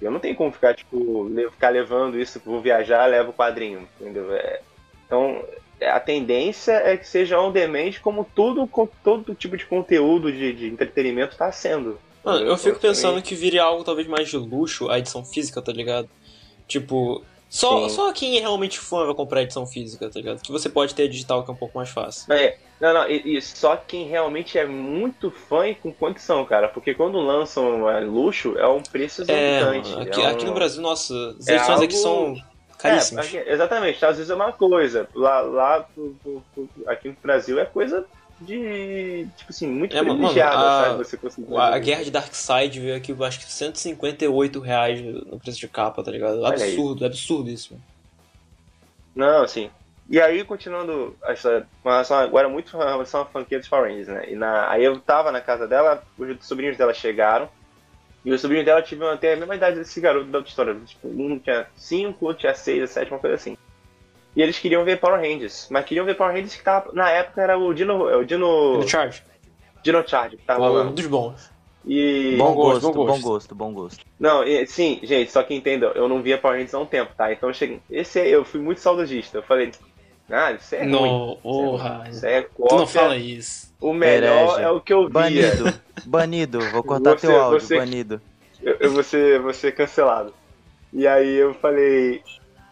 Eu 0.00 0.12
não 0.12 0.20
tenho 0.20 0.36
como 0.36 0.52
ficar, 0.52 0.72
tipo, 0.74 1.28
ficar 1.50 1.70
levando 1.70 2.16
isso, 2.16 2.40
vou 2.46 2.60
viajar, 2.60 3.04
levo 3.06 3.30
o 3.30 3.34
quadrinho, 3.34 3.88
entendeu? 4.00 4.32
É, 4.32 4.60
então, 5.04 5.44
a 5.82 5.98
tendência 5.98 6.70
é 6.72 6.96
que 6.96 7.06
seja 7.06 7.40
on 7.40 7.50
demand 7.50 7.94
como 8.00 8.24
tudo, 8.32 8.70
todo 9.02 9.34
tipo 9.34 9.56
de 9.56 9.66
conteúdo 9.66 10.30
de, 10.30 10.52
de 10.52 10.68
entretenimento 10.68 11.32
está 11.32 11.50
sendo. 11.50 11.98
Mano, 12.24 12.46
eu 12.46 12.56
fico 12.56 12.78
pensando 12.78 13.20
que 13.20 13.34
vire 13.34 13.58
algo 13.58 13.82
talvez 13.82 14.06
mais 14.06 14.28
de 14.28 14.36
luxo 14.36 14.88
a 14.88 15.00
edição 15.00 15.24
física, 15.24 15.60
tá 15.60 15.72
ligado? 15.72 16.08
Tipo, 16.68 17.24
só, 17.50 17.88
Sim. 17.88 17.94
só 17.96 18.12
quem 18.12 18.38
é 18.38 18.40
realmente 18.40 18.78
fã 18.78 19.04
vai 19.04 19.14
comprar 19.14 19.42
edição 19.42 19.66
física, 19.66 20.08
tá 20.08 20.18
ligado? 20.18 20.40
Que 20.40 20.52
você 20.52 20.68
pode 20.68 20.94
ter 20.94 21.02
a 21.02 21.08
digital 21.08 21.42
que 21.44 21.50
é 21.50 21.52
um 21.52 21.56
pouco 21.56 21.76
mais 21.76 21.90
fácil. 21.90 22.32
É, 22.32 22.56
não, 22.80 22.94
não, 22.94 23.10
e, 23.10 23.36
e 23.36 23.42
só 23.42 23.76
quem 23.76 24.06
realmente 24.06 24.56
é 24.56 24.64
muito 24.64 25.30
fã 25.32 25.66
e 25.66 25.74
com 25.74 25.92
condição, 25.92 26.44
cara, 26.46 26.68
porque 26.68 26.94
quando 26.94 27.18
lançam 27.18 27.90
é, 27.90 28.00
luxo 28.00 28.56
é 28.56 28.66
um 28.68 28.80
preço 28.82 29.22
É, 29.28 29.58
exorbitante. 29.58 29.90
mano, 29.90 30.02
aqui, 30.02 30.20
é 30.20 30.24
um- 30.24 30.28
aqui 30.30 30.44
no 30.46 30.54
Brasil, 30.54 30.80
nossa, 30.80 31.12
as 31.40 31.48
é 31.48 31.56
edições 31.56 31.80
aqui 31.82 31.96
algo- 31.96 32.02
são 32.36 32.36
caríssimas. 32.78 33.34
É, 33.34 33.38
aqui- 33.40 33.50
exatamente, 33.50 34.04
às 34.04 34.16
vezes 34.16 34.30
é 34.30 34.34
uma 34.34 34.52
coisa, 34.52 35.08
lá, 35.14 35.40
lá 35.40 35.80
pro- 35.80 36.16
pro- 36.22 36.42
pro- 36.54 36.68
aqui 36.86 37.08
no 37.08 37.16
Brasil 37.20 37.58
é 37.58 37.64
coisa 37.64 38.06
de, 38.40 39.26
tipo 39.36 39.50
assim, 39.50 39.66
muito 39.68 39.96
É, 39.96 40.02
mano, 40.02 40.14
privilegiada, 40.14 40.66
a- 40.66 40.70
sabe, 40.70 41.04
você 41.04 41.16
conseguir 41.16 41.56
A, 41.56 41.74
a 41.74 41.78
Guerra 41.78 42.04
de 42.04 42.10
Darkseid 42.10 42.80
veio 42.80 42.96
aqui, 42.96 43.12
eu 43.12 43.24
acho 43.24 43.38
que 43.40 43.50
158 43.50 44.60
reais 44.60 45.00
no 45.02 45.38
preço 45.38 45.58
de 45.58 45.68
capa, 45.68 46.02
tá 46.02 46.10
ligado? 46.10 46.44
Absurdo, 46.44 47.04
absurdo 47.04 47.50
isso, 47.50 47.74
mano. 47.74 47.84
Não, 49.14 49.46
sim. 49.46 49.70
E 50.08 50.20
aí, 50.20 50.44
continuando 50.44 51.16
a 51.22 51.32
história, 51.32 51.66
com 51.82 51.88
relação 51.88 52.16
agora 52.16 52.48
muito 52.48 52.72
com 52.72 52.78
relação 52.78 53.20
à 53.22 53.26
franquia 53.26 53.58
dos 53.58 53.68
Power 53.68 53.88
Rangers, 53.90 54.08
né? 54.08 54.30
E 54.30 54.34
na, 54.34 54.68
aí 54.70 54.84
eu 54.84 54.98
tava 55.00 55.30
na 55.30 55.40
casa 55.40 55.68
dela, 55.68 56.02
os 56.18 56.46
sobrinhos 56.46 56.76
dela 56.76 56.92
chegaram, 56.92 57.48
e 58.24 58.32
os 58.32 58.40
sobrinhos 58.40 58.66
dela 58.66 58.82
tiveram 58.82 59.12
até 59.12 59.34
a 59.34 59.36
mesma 59.36 59.56
idade 59.56 59.78
desse 59.78 60.00
garoto 60.00 60.30
da 60.30 60.38
outra 60.38 60.50
história. 60.50 60.74
Tipo, 60.84 61.08
um 61.08 61.38
tinha 61.38 61.66
5, 61.76 62.26
outro 62.26 62.40
tinha 62.40 62.54
6, 62.54 62.90
7, 62.90 63.10
uma 63.12 63.20
coisa 63.20 63.36
assim. 63.36 63.56
E 64.36 64.42
eles 64.42 64.58
queriam 64.58 64.84
ver 64.84 65.00
Power 65.00 65.20
Rangers, 65.20 65.66
mas 65.70 65.84
queriam 65.84 66.04
ver 66.06 66.14
Power 66.16 66.32
Rangers 66.32 66.54
que 66.54 66.62
tava, 66.62 66.90
na 66.92 67.10
época 67.10 67.42
era 67.42 67.58
o 67.58 67.74
Dino, 67.74 68.08
é 68.08 68.16
o 68.16 68.24
Dino, 68.24 68.78
No 68.78 68.88
Charge? 68.88 69.22
Dino 69.82 70.06
Charge 70.06 70.36
que 70.36 70.44
tava 70.44 70.70
Um 70.82 70.92
dos 70.92 71.06
bons. 71.06 71.50
E... 71.86 72.36
Bom, 72.36 72.54
gosto, 72.54 72.82
gosto, 72.82 72.92
bom 72.94 73.06
bom 73.06 73.20
gosto. 73.20 73.54
bom 73.54 73.72
gosto. 73.72 74.04
Não, 74.18 74.44
e- 74.44 74.66
sim, 74.66 75.00
gente, 75.02 75.32
só 75.32 75.42
que 75.42 75.54
entenda, 75.54 75.86
eu 75.94 76.08
não 76.08 76.22
via 76.22 76.36
Power 76.38 76.56
Rangers 76.56 76.74
há 76.74 76.78
um 76.78 76.86
tempo, 76.86 77.12
tá? 77.16 77.32
Então 77.32 77.48
eu 77.48 77.54
cheguei. 77.54 77.80
Esse 77.90 78.20
é, 78.20 78.28
eu 78.28 78.44
fui 78.44 78.60
muito 78.60 78.80
saudosista. 78.80 79.38
Eu 79.38 79.42
falei, 79.42 79.72
ah, 80.30 80.52
isso 80.52 80.74
é 80.74 80.80
ruim. 80.82 80.90
Não, 80.90 81.36
porra. 81.42 82.06
Isso 82.10 82.24
é 82.26 82.42
Tu 82.42 82.50
cópia. 82.54 82.76
não 82.76 82.86
fala 82.86 83.16
isso. 83.16 83.74
O 83.80 83.92
melhor 83.94 84.50
Herege. 84.58 84.62
é 84.62 84.70
o 84.70 84.80
que 84.80 84.92
eu 84.92 85.04
via. 85.08 85.10
Banido, 85.10 85.80
banido, 86.06 86.60
vou 86.70 86.84
cortar 86.84 87.18
Você- 87.18 87.26
teu 87.26 87.40
áudio, 87.40 87.60
você- 87.60 87.76
banido. 87.78 88.20
Eu, 88.62 88.76
eu 88.78 88.92
vou, 88.92 89.02
ser, 89.02 89.40
vou 89.40 89.54
ser 89.54 89.72
cancelado. 89.74 90.34
E 90.92 91.06
aí 91.06 91.34
eu 91.34 91.54
falei, 91.54 92.22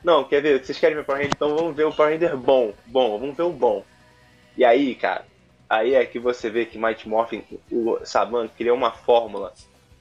não, 0.03 0.25
quer 0.25 0.41
ver, 0.41 0.65
vocês 0.65 0.79
querem 0.79 0.97
ver 0.97 1.05
Power 1.05 1.21
Ranger? 1.21 1.35
Então 1.35 1.57
vamos 1.57 1.77
ver 1.77 1.85
o 1.85 1.93
Power 1.93 2.13
Ranger 2.13 2.37
bom, 2.37 2.73
bom, 2.87 3.19
vamos 3.19 3.37
ver 3.37 3.43
o 3.43 3.53
bom. 3.53 3.85
E 4.57 4.65
aí, 4.65 4.95
cara, 4.95 5.25
aí 5.69 5.95
é 5.95 6.05
que 6.05 6.19
você 6.19 6.49
vê 6.51 6.65
que 6.65 6.79
Mighty 6.79 7.09
Morphin, 7.09 7.45
o 7.71 7.99
Saban, 8.05 8.49
criou 8.49 8.77
uma 8.77 8.93
fórmula 8.93 9.53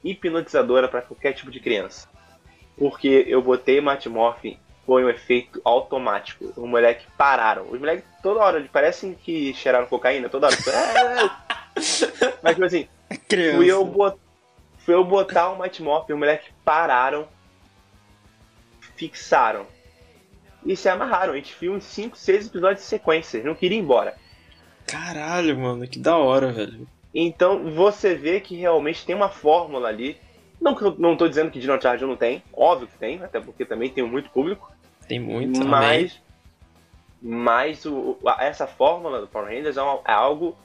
hipnotizadora 0.03 0.87
para 0.87 1.01
qualquer 1.01 1.33
tipo 1.33 1.51
de 1.51 1.59
criança. 1.59 2.07
Porque 2.77 3.25
eu 3.27 3.41
botei 3.41 3.81
Mighty 3.81 4.09
Morphin, 4.09 4.59
foi 4.85 5.03
um 5.03 5.09
efeito 5.09 5.59
automático. 5.63 6.45
Os 6.55 6.69
moleques 6.69 7.07
pararam. 7.17 7.63
Os 7.69 7.79
moleques 7.79 8.05
toda 8.21 8.39
hora, 8.39 8.63
parecem 8.71 9.13
que 9.15 9.53
cheiraram 9.53 9.87
cocaína, 9.87 10.29
toda 10.29 10.47
hora. 10.47 10.55
É, 10.55 11.25
é. 11.25 11.29
Mas 12.41 12.53
tipo 12.53 12.65
assim, 12.65 12.87
Criança. 13.27 13.57
Fui 13.57 13.71
eu, 13.71 13.85
bot... 13.85 14.17
Fui 14.79 14.93
eu 14.93 15.03
botar 15.03 15.49
o 15.49 15.59
Mighty 15.59 15.81
Morphin, 15.81 16.13
os 16.13 16.19
moleques 16.19 16.49
pararam, 16.63 17.27
fixaram 18.95 19.65
e 20.65 20.75
se 20.75 20.89
amarraram. 20.89 21.33
A 21.33 21.35
gente 21.35 21.55
viu 21.59 21.73
uns 21.73 21.83
5, 21.85 22.17
6 22.17 22.47
episódios 22.47 22.81
de 22.81 22.87
sequência, 22.87 23.43
não 23.43 23.55
queriam 23.55 23.79
ir 23.79 23.83
embora. 23.83 24.15
Caralho, 24.85 25.57
mano, 25.57 25.87
que 25.87 25.99
da 25.99 26.17
hora, 26.17 26.51
velho. 26.51 26.87
Então 27.13 27.71
você 27.73 28.15
vê 28.15 28.39
que 28.39 28.55
realmente 28.55 29.05
tem 29.05 29.15
uma 29.15 29.29
fórmula 29.29 29.87
ali. 29.89 30.17
Não 30.59 30.73
que 30.75 30.83
eu 30.83 30.95
não 30.97 31.15
tô 31.15 31.27
dizendo 31.27 31.51
que 31.51 31.59
Dino 31.59 31.79
Charge 31.81 32.05
não 32.05 32.15
tem, 32.15 32.41
óbvio 32.53 32.87
que 32.87 32.97
tem, 32.97 33.21
até 33.23 33.39
porque 33.39 33.63
também 33.63 33.89
tem 33.91 34.03
muito 34.03 34.29
público, 34.31 34.71
Tem 35.07 35.19
muito 35.19 35.53
também. 35.59 35.69
mas, 35.69 36.21
mas 37.21 37.85
o, 37.85 38.17
essa 38.39 38.65
fórmula 38.65 39.21
do 39.21 39.27
Power 39.27 39.47
Rangers 39.49 39.77
é, 39.77 39.81
uma- 39.81 40.01
é 40.07 40.11
algo, 40.11 40.57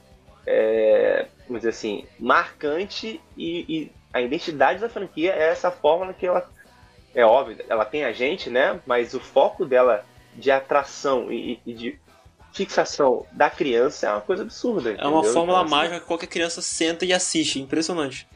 é, 0.47 1.27
vamos 1.47 1.61
dizer 1.61 1.69
assim, 1.69 2.05
marcante 2.19 3.21
e, 3.37 3.65
e 3.69 3.91
a 4.11 4.19
identidade 4.21 4.79
da 4.79 4.89
franquia 4.89 5.31
é 5.33 5.49
essa 5.49 5.69
fórmula 5.69 6.11
que 6.13 6.25
ela, 6.25 6.49
é 7.15 7.25
óbvio, 7.25 7.57
ela 7.69 7.85
tem 7.85 8.03
a 8.03 8.11
gente, 8.11 8.49
né? 8.49 8.79
Mas 8.85 9.13
o 9.13 9.19
foco 9.19 9.65
dela 9.65 10.05
de 10.35 10.49
atração 10.51 11.31
e, 11.31 11.59
e 11.65 11.73
de 11.73 11.99
fixação 12.53 13.25
da 13.31 13.49
criança 13.49 14.07
é 14.07 14.11
uma 14.11 14.21
coisa 14.21 14.43
absurda. 14.43 14.91
É 14.97 15.07
uma 15.07 15.23
fórmula 15.23 15.43
Então, 15.43 15.61
assim, 15.61 15.69
mágica 15.75 15.99
que 15.99 16.05
qualquer 16.05 16.27
criança 16.27 16.61
senta 16.61 17.05
e 17.05 17.13
assiste. 17.13 17.59
Impressionante. 17.59 18.27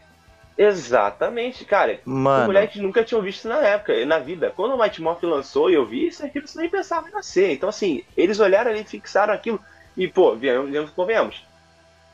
Exatamente, 0.58 1.64
cara. 1.66 1.94
Os 1.94 2.04
Mano, 2.06 2.48
moleques 2.48 2.82
nunca 2.82 3.04
tinham 3.04 3.22
visto 3.22 3.48
na 3.48 3.58
época, 3.60 4.06
na 4.06 4.18
vida. 4.20 4.52
Quando 4.56 4.74
o 4.74 4.82
Mighty 4.82 5.02
Morphin 5.02 5.28
lançou 5.28 5.70
e 5.70 5.76
eu 5.76 5.86
vi 5.86 6.08
isso, 6.08 6.26
aquilo 6.26 6.48
você 6.48 6.60
nem 6.60 6.70
pensava 6.70 7.08
em 7.08 7.12
nascer. 7.12 7.52
Então, 7.52 7.70
assim, 7.70 8.04
eles 8.16 8.40
olharam 8.40 8.72
ali, 8.72 8.84
fixaram 8.84 9.34
aquilo. 9.34 9.60
E, 9.96 10.08
pô, 10.08 10.36
viemos, 10.36 10.70
viemos, 10.72 10.90
convenhamos. 10.92 11.46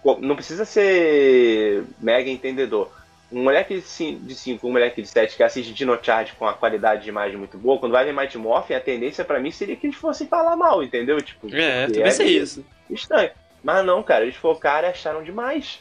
Co- 0.02 0.20
Não 0.20 0.36
precisa 0.36 0.66
ser 0.66 1.86
mega 2.00 2.30
entendedor. 2.30 2.92
Um 3.34 3.44
moleque 3.44 3.84
de 4.22 4.36
5, 4.36 4.68
um 4.68 4.72
moleque 4.72 5.02
de 5.02 5.08
7 5.08 5.36
que 5.36 5.42
assiste 5.42 5.74
Dino 5.74 5.98
Charge 6.00 6.34
com 6.34 6.46
a 6.46 6.54
qualidade 6.54 7.02
de 7.02 7.10
imagem 7.10 7.36
muito 7.36 7.58
boa, 7.58 7.80
quando 7.80 7.92
vai 7.92 8.06
ver 8.06 8.14
Mighty 8.14 8.38
Morphin, 8.38 8.76
a 8.76 8.80
tendência 8.80 9.26
pra 9.26 9.40
mim 9.40 9.50
seria 9.50 9.76
que 9.76 9.88
eles 9.88 9.98
fossem 9.98 10.28
falar 10.28 10.56
mal, 10.56 10.84
entendeu? 10.84 11.20
Tipo, 11.20 11.48
É, 11.54 11.88
também 11.88 12.18
meio 12.18 12.44
isso. 12.44 12.64
Estranho. 12.92 13.32
Mas 13.64 13.84
não, 13.84 14.04
cara, 14.04 14.24
eles 14.24 14.36
focaram 14.36 14.88
e 14.88 14.92
acharam 14.92 15.24
demais. 15.24 15.80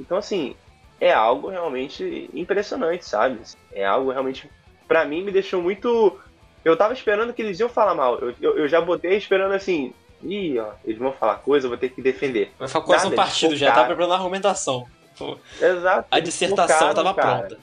Então, 0.00 0.18
assim, 0.18 0.56
é 1.00 1.12
algo 1.12 1.48
realmente 1.48 2.28
impressionante, 2.34 3.04
sabe? 3.04 3.38
É 3.72 3.84
algo 3.84 4.10
realmente. 4.10 4.50
Pra 4.88 5.04
mim, 5.04 5.22
me 5.22 5.30
deixou 5.30 5.62
muito. 5.62 6.18
Eu 6.64 6.76
tava 6.76 6.94
esperando 6.94 7.32
que 7.32 7.42
eles 7.42 7.60
iam 7.60 7.68
falar 7.68 7.94
mal. 7.94 8.18
Eu, 8.18 8.34
eu, 8.40 8.58
eu 8.58 8.68
já 8.68 8.80
botei 8.80 9.16
esperando 9.16 9.52
assim. 9.52 9.92
Ih, 10.22 10.58
ó, 10.58 10.72
eles 10.84 10.98
vão 10.98 11.12
falar 11.12 11.36
coisa, 11.36 11.66
eu 11.66 11.68
vou 11.68 11.78
ter 11.78 11.90
que 11.90 12.02
defender. 12.02 12.50
Vai 12.58 12.68
coração 12.68 13.10
Nada, 13.10 13.22
eles 13.22 13.30
partido 13.30 13.54
já, 13.54 13.72
tá 13.72 13.84
preparando 13.84 14.14
a 14.14 14.16
argumentação. 14.16 14.88
Pô, 15.18 15.36
Exato. 15.60 16.08
A 16.10 16.20
dissertação 16.20 16.78
focaram, 16.78 16.94
tava 16.94 17.14
cara. 17.14 17.38
pronta. 17.38 17.60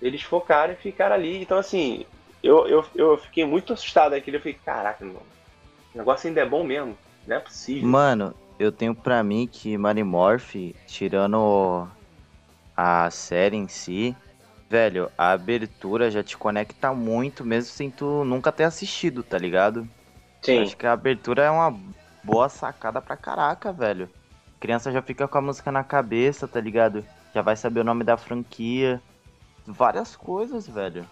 Eles 0.00 0.22
focaram 0.22 0.74
e 0.74 0.76
ficaram 0.76 1.14
ali. 1.14 1.42
Então, 1.42 1.58
assim, 1.58 2.04
eu, 2.42 2.66
eu, 2.68 2.84
eu 2.94 3.18
fiquei 3.18 3.44
muito 3.44 3.72
assustado 3.72 4.12
aqui. 4.12 4.30
Eu 4.30 4.40
fiquei, 4.40 4.60
caraca, 4.64 5.04
mano, 5.04 5.22
o 5.94 5.98
negócio 5.98 6.28
ainda 6.28 6.40
é 6.40 6.46
bom 6.46 6.62
mesmo. 6.62 6.96
Não 7.26 7.36
é 7.36 7.40
possível. 7.40 7.88
Mano, 7.88 8.34
eu 8.58 8.70
tenho 8.70 8.94
pra 8.94 9.22
mim 9.22 9.48
que 9.50 9.76
Marimorph, 9.76 10.54
tirando 10.86 11.88
a 12.76 13.10
série 13.10 13.56
em 13.56 13.66
si, 13.66 14.16
velho, 14.68 15.10
a 15.16 15.32
abertura 15.32 16.10
já 16.10 16.22
te 16.22 16.36
conecta 16.36 16.92
muito, 16.92 17.44
mesmo 17.44 17.70
sem 17.70 17.90
tu 17.90 18.24
nunca 18.24 18.52
ter 18.52 18.64
assistido, 18.64 19.22
tá 19.22 19.38
ligado? 19.38 19.88
Sim. 20.42 20.62
Acho 20.62 20.76
que 20.76 20.86
a 20.86 20.92
abertura 20.92 21.42
é 21.42 21.50
uma 21.50 21.76
boa 22.22 22.48
sacada 22.48 23.00
pra 23.00 23.16
caraca, 23.16 23.72
velho. 23.72 24.08
Criança 24.60 24.90
já 24.92 25.00
fica 25.02 25.26
com 25.28 25.38
a 25.38 25.40
música 25.42 25.70
na 25.70 25.84
cabeça, 25.84 26.48
tá 26.48 26.60
ligado? 26.60 27.04
Já 27.34 27.42
vai 27.42 27.56
saber 27.56 27.80
o 27.80 27.84
nome 27.84 28.04
da 28.04 28.16
franquia. 28.16 29.00
Várias 29.66 30.16
coisas, 30.16 30.66
velho. 30.66 31.06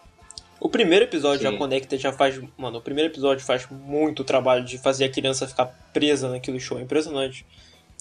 O 0.58 0.68
primeiro 0.68 1.04
episódio 1.04 1.38
Sim. 1.46 1.52
já 1.52 1.58
conecta, 1.58 1.98
já 1.98 2.12
faz. 2.12 2.40
Mano, 2.56 2.78
o 2.78 2.82
primeiro 2.82 3.12
episódio 3.12 3.44
faz 3.44 3.68
muito 3.70 4.24
trabalho 4.24 4.64
de 4.64 4.78
fazer 4.78 5.04
a 5.04 5.10
criança 5.10 5.46
ficar 5.46 5.66
presa 5.92 6.30
naquele 6.30 6.58
show. 6.58 6.78
É 6.78 6.82
impressionante. 6.82 7.44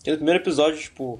E 0.05 0.09
no 0.11 0.15
primeiro 0.17 0.39
episódio, 0.41 0.79
tipo, 0.79 1.19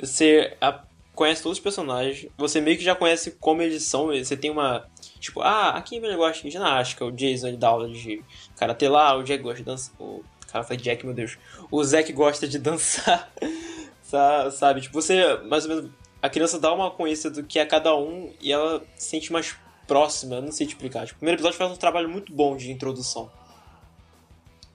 você 0.00 0.56
a- 0.60 0.80
conhece 1.14 1.42
todos 1.42 1.58
os 1.58 1.62
personagens, 1.62 2.26
você 2.38 2.60
meio 2.62 2.78
que 2.78 2.84
já 2.84 2.94
conhece 2.94 3.32
como 3.32 3.60
eles 3.60 3.82
são. 3.84 4.06
Você 4.06 4.36
tem 4.36 4.50
uma. 4.50 4.86
Tipo, 5.18 5.42
ah, 5.42 5.70
aqui 5.76 5.96
ele 5.96 6.16
gosta 6.16 6.42
de 6.42 6.50
ginástica, 6.50 7.04
o 7.04 7.12
Jason 7.12 7.48
ele 7.48 7.56
dá 7.58 7.68
aula 7.68 7.88
de 7.90 8.22
karatê 8.56 8.88
lá, 8.88 9.14
o 9.16 9.22
Jack 9.22 9.42
gosta 9.42 9.58
de 9.58 9.64
dançar. 9.64 9.94
O 10.00 10.24
cara 10.52 10.64
foi 10.64 10.76
Jack, 10.76 11.04
meu 11.04 11.14
Deus. 11.14 11.38
O 11.70 11.82
Zack 11.84 12.12
gosta 12.12 12.46
de 12.48 12.58
dançar. 12.58 13.30
Sa- 14.02 14.50
Sabe? 14.50 14.80
Tipo, 14.80 14.94
você 15.00 15.36
mais 15.44 15.64
ou 15.66 15.74
menos. 15.76 15.90
A 16.22 16.28
criança 16.28 16.58
dá 16.58 16.72
uma 16.72 16.90
conhecida 16.90 17.30
do 17.40 17.44
que 17.44 17.58
é 17.58 17.64
cada 17.64 17.96
um 17.96 18.30
e 18.42 18.52
ela 18.52 18.82
se 18.94 19.08
sente 19.08 19.32
mais 19.32 19.56
próxima, 19.86 20.36
eu 20.36 20.42
não 20.42 20.52
sei 20.52 20.66
te 20.66 20.70
explicar. 20.74 21.06
Tipo, 21.06 21.16
o 21.16 21.20
primeiro 21.20 21.36
episódio 21.38 21.56
faz 21.58 21.70
um 21.72 21.76
trabalho 21.76 22.08
muito 22.10 22.30
bom 22.32 22.56
de 22.56 22.70
introdução. 22.70 23.30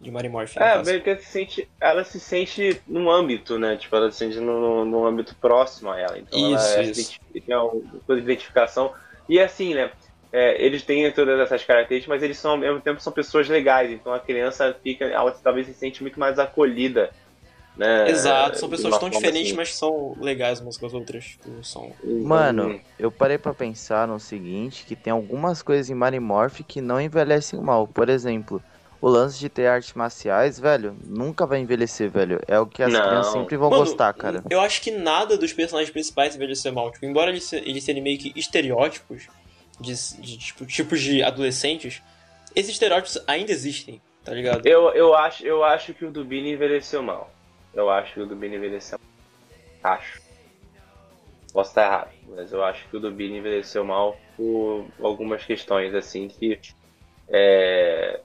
De 0.02 0.10
Mary 0.12 0.28
Morphin. 0.28 0.60
no 0.60 0.66
É, 0.66 0.84
meio 0.84 1.02
que 1.04 1.10
ela 1.12 1.20
se 1.20 1.26
sente, 1.26 1.70
ela 1.80 2.04
se 2.04 2.20
sente 2.20 2.82
num 2.88 3.10
âmbito, 3.10 3.58
né? 3.60 3.78
Tipo, 3.78 3.96
ela 3.96 4.12
se 4.12 4.18
sente 4.18 4.40
num, 4.40 4.86
num 4.86 5.06
âmbito 5.06 5.36
próximo 5.36 5.90
a 5.92 6.00
ela. 6.00 6.18
Então 6.18 6.38
Isso, 6.38 6.66
ela 6.68 6.82
isso. 6.84 6.94
se 6.96 7.02
identifica- 7.20 7.46
tem 7.46 7.56
uma 7.56 7.70
coisa 8.06 8.22
de 8.22 8.28
identificação. 8.32 8.94
E 9.30 9.40
assim, 9.40 9.74
né? 9.74 9.92
É, 10.36 10.62
eles 10.62 10.84
têm 10.84 11.10
todas 11.14 11.40
essas 11.40 11.64
características, 11.64 12.14
mas 12.14 12.22
eles 12.22 12.38
são, 12.38 12.52
ao 12.52 12.58
mesmo 12.58 12.82
tempo, 12.82 13.00
são 13.02 13.14
pessoas 13.14 13.48
legais. 13.48 13.90
Então 13.90 14.12
a 14.14 14.20
criança 14.20 14.76
fica, 14.84 15.06
ela 15.06 15.32
talvez 15.32 15.66
se 15.66 15.74
sente 15.74 16.02
muito 16.02 16.20
mais 16.20 16.38
acolhida. 16.38 17.10
Né? 17.78 18.10
Exato, 18.10 18.58
são 18.58 18.70
pessoas 18.70 18.98
tão 18.98 19.10
diferentes, 19.10 19.48
assim. 19.48 19.56
mas 19.56 19.70
que 19.70 19.76
são 19.76 20.14
legais 20.20 20.60
umas 20.60 20.78
com 20.78 20.86
as 20.86 20.94
outras. 20.94 21.24
Tipo, 21.24 21.64
são... 21.64 21.90
Mano, 22.04 22.80
eu 23.00 23.10
parei 23.10 23.38
pra 23.38 23.54
pensar 23.54 24.08
no 24.08 24.20
seguinte, 24.20 24.86
que 24.86 24.96
tem 24.96 25.12
algumas 25.12 25.62
coisas 25.62 25.90
em 25.90 25.94
Marimorph 25.94 26.60
que 26.68 26.82
não 26.82 27.00
envelhecem 27.00 27.60
mal. 27.62 27.88
Por 27.88 28.10
exemplo, 28.10 28.62
o 29.02 29.08
lance 29.08 29.40
de 29.40 29.48
ter 29.48 29.68
artes 29.68 29.94
marciais, 29.94 30.60
velho, 30.60 30.98
nunca 31.06 31.46
vai 31.46 31.60
envelhecer, 31.60 32.10
velho. 32.10 32.42
É 32.46 32.60
o 32.60 32.66
que 32.66 32.84
as 32.84 32.92
Não. 32.92 33.02
crianças 33.02 33.32
sempre 33.34 33.56
vão 33.56 33.70
Mano, 33.70 33.84
gostar, 33.86 34.14
cara. 34.14 34.42
Eu 34.50 34.60
acho 34.60 34.82
que 34.82 34.92
nada 34.92 35.38
dos 35.38 35.54
personagens 35.54 35.92
principais 35.92 36.36
envelheceu 36.36 36.74
mal. 36.74 36.92
Tipo, 36.92 37.06
embora 37.06 37.30
eles, 37.32 37.44
se- 37.46 37.58
eles 37.66 37.84
serem 37.86 38.02
meio 38.04 38.18
que 38.18 38.34
estereótipos 38.38 39.28
de, 39.80 39.94
de 40.22 40.38
tipo, 40.38 40.66
tipos 40.66 41.02
de 41.02 41.24
adolescentes, 41.24 42.02
esses 42.56 42.72
estereótipos 42.72 43.22
ainda 43.28 43.52
existem, 43.52 44.02
tá 44.24 44.34
ligado? 44.34 44.66
Eu, 44.66 44.90
eu, 44.92 45.14
acho, 45.16 45.46
eu 45.46 45.64
acho 45.64 45.94
que 45.94 46.06
o 46.06 46.12
Billy 46.12 46.52
envelheceu 46.52 47.04
mal. 47.04 47.30
Eu 47.74 47.90
acho 47.90 48.14
que 48.14 48.22
o 48.22 48.36
Billy 48.36 48.56
envelheceu 48.56 48.98
mal. 49.84 49.94
Acho. 49.94 50.22
Posso 51.52 51.70
estar 51.72 51.86
errado, 51.86 52.12
mas 52.28 52.52
eu 52.52 52.64
acho 52.64 52.90
que 52.90 52.98
o 52.98 53.12
Billy 53.12 53.38
envelheceu 53.38 53.84
mal 53.84 54.20
por 54.36 54.90
algumas 55.02 55.46
questões, 55.46 55.94
assim, 55.94 56.28
que 56.28 56.60
é, 57.30 58.22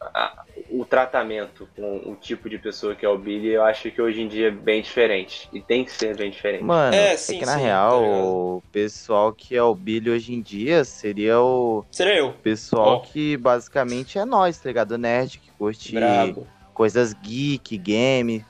a- 0.00 0.44
o 0.72 0.84
tratamento 0.84 1.68
com 1.76 1.98
o 2.10 2.16
tipo 2.16 2.48
de 2.48 2.58
pessoa 2.58 2.94
que 2.94 3.04
é 3.04 3.08
o 3.08 3.18
Billy, 3.18 3.48
eu 3.48 3.62
acho 3.64 3.90
que 3.90 4.00
hoje 4.00 4.20
em 4.22 4.28
dia 4.28 4.48
é 4.48 4.50
bem 4.50 4.82
diferente. 4.82 5.48
E 5.52 5.60
tem 5.60 5.84
que 5.84 5.90
ser 5.92 6.16
bem 6.16 6.30
diferente. 6.30 6.64
Mano, 6.64 6.94
É, 6.96 7.12
é, 7.12 7.16
sim, 7.16 7.38
que 7.38 7.46
na 7.46 7.56
sim, 7.56 7.62
real, 7.62 8.00
tá 8.00 8.06
o 8.06 8.62
pessoal 8.72 9.32
que 9.32 9.54
é 9.56 9.62
o 9.62 9.74
Billy 9.74 10.10
hoje 10.10 10.32
em 10.32 10.40
dia 10.40 10.84
seria 10.84 11.40
o 11.40 11.84
Seria 11.90 12.18
eu. 12.18 12.34
pessoal 12.42 13.00
que 13.02 13.36
basicamente 13.36 14.18
é 14.18 14.24
nós, 14.24 14.58
tá 14.58 14.68
ligado? 14.68 14.96
Nerd, 14.98 15.38
que 15.38 15.50
curte 15.52 15.92
Brabo. 15.94 16.46
coisas 16.74 17.12
geek, 17.12 17.76
game. 17.78 18.44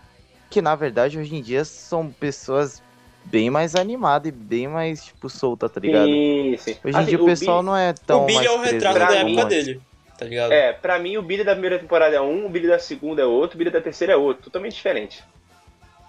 Que 0.51 0.61
na 0.63 0.75
verdade 0.75 1.19
hoje 1.19 1.35
em 1.35 1.43
dia 1.43 1.65
são 1.65 2.11
pessoas 2.11 2.83
bem 3.25 3.51
mais 3.51 3.75
animadas 3.75 4.29
e 4.29 4.33
bem 4.33 4.69
mais, 4.69 5.05
tipo, 5.05 5.29
soltas, 5.31 5.71
tá 5.71 5.81
ligado? 5.81 6.11
Sim, 6.11 6.57
sim. 6.59 6.77
Hoje 6.85 6.97
em 6.97 7.01
Assim, 7.01 7.09
dia 7.11 7.23
o 7.23 7.25
pessoal 7.25 7.57
Billy- 7.63 7.67
não 7.67 7.77
é 7.77 7.93
tão 7.93 8.23
o 8.23 8.27
Billy 8.27 8.35
mais 8.37 8.47
é 8.47 8.51
o 8.51 8.59
retrato 8.61 8.99
da 8.99 9.15
época 9.15 9.43
antes. 9.45 9.65
dele, 9.65 9.81
tá 10.19 10.25
ligado? 10.25 10.53
É, 10.53 10.73
pra 10.73 10.99
mim 10.99 11.17
o 11.17 11.23
Billy 11.23 11.45
da 11.45 11.53
primeira 11.53 11.79
temporada 11.79 12.15
é 12.17 12.21
um, 12.21 12.47
o 12.47 12.49
Billy 12.49 12.69
da 12.69 12.79
segunda 12.79 13.23
é 13.23 13.25
outro, 13.25 13.57
o 13.57 13.59
Billy 13.59 13.71
da 13.71 13.81
terceira 13.81 14.13
é 14.13 14.17
outro, 14.17 14.45
totalmente 14.45 14.75
diferente. 14.75 15.23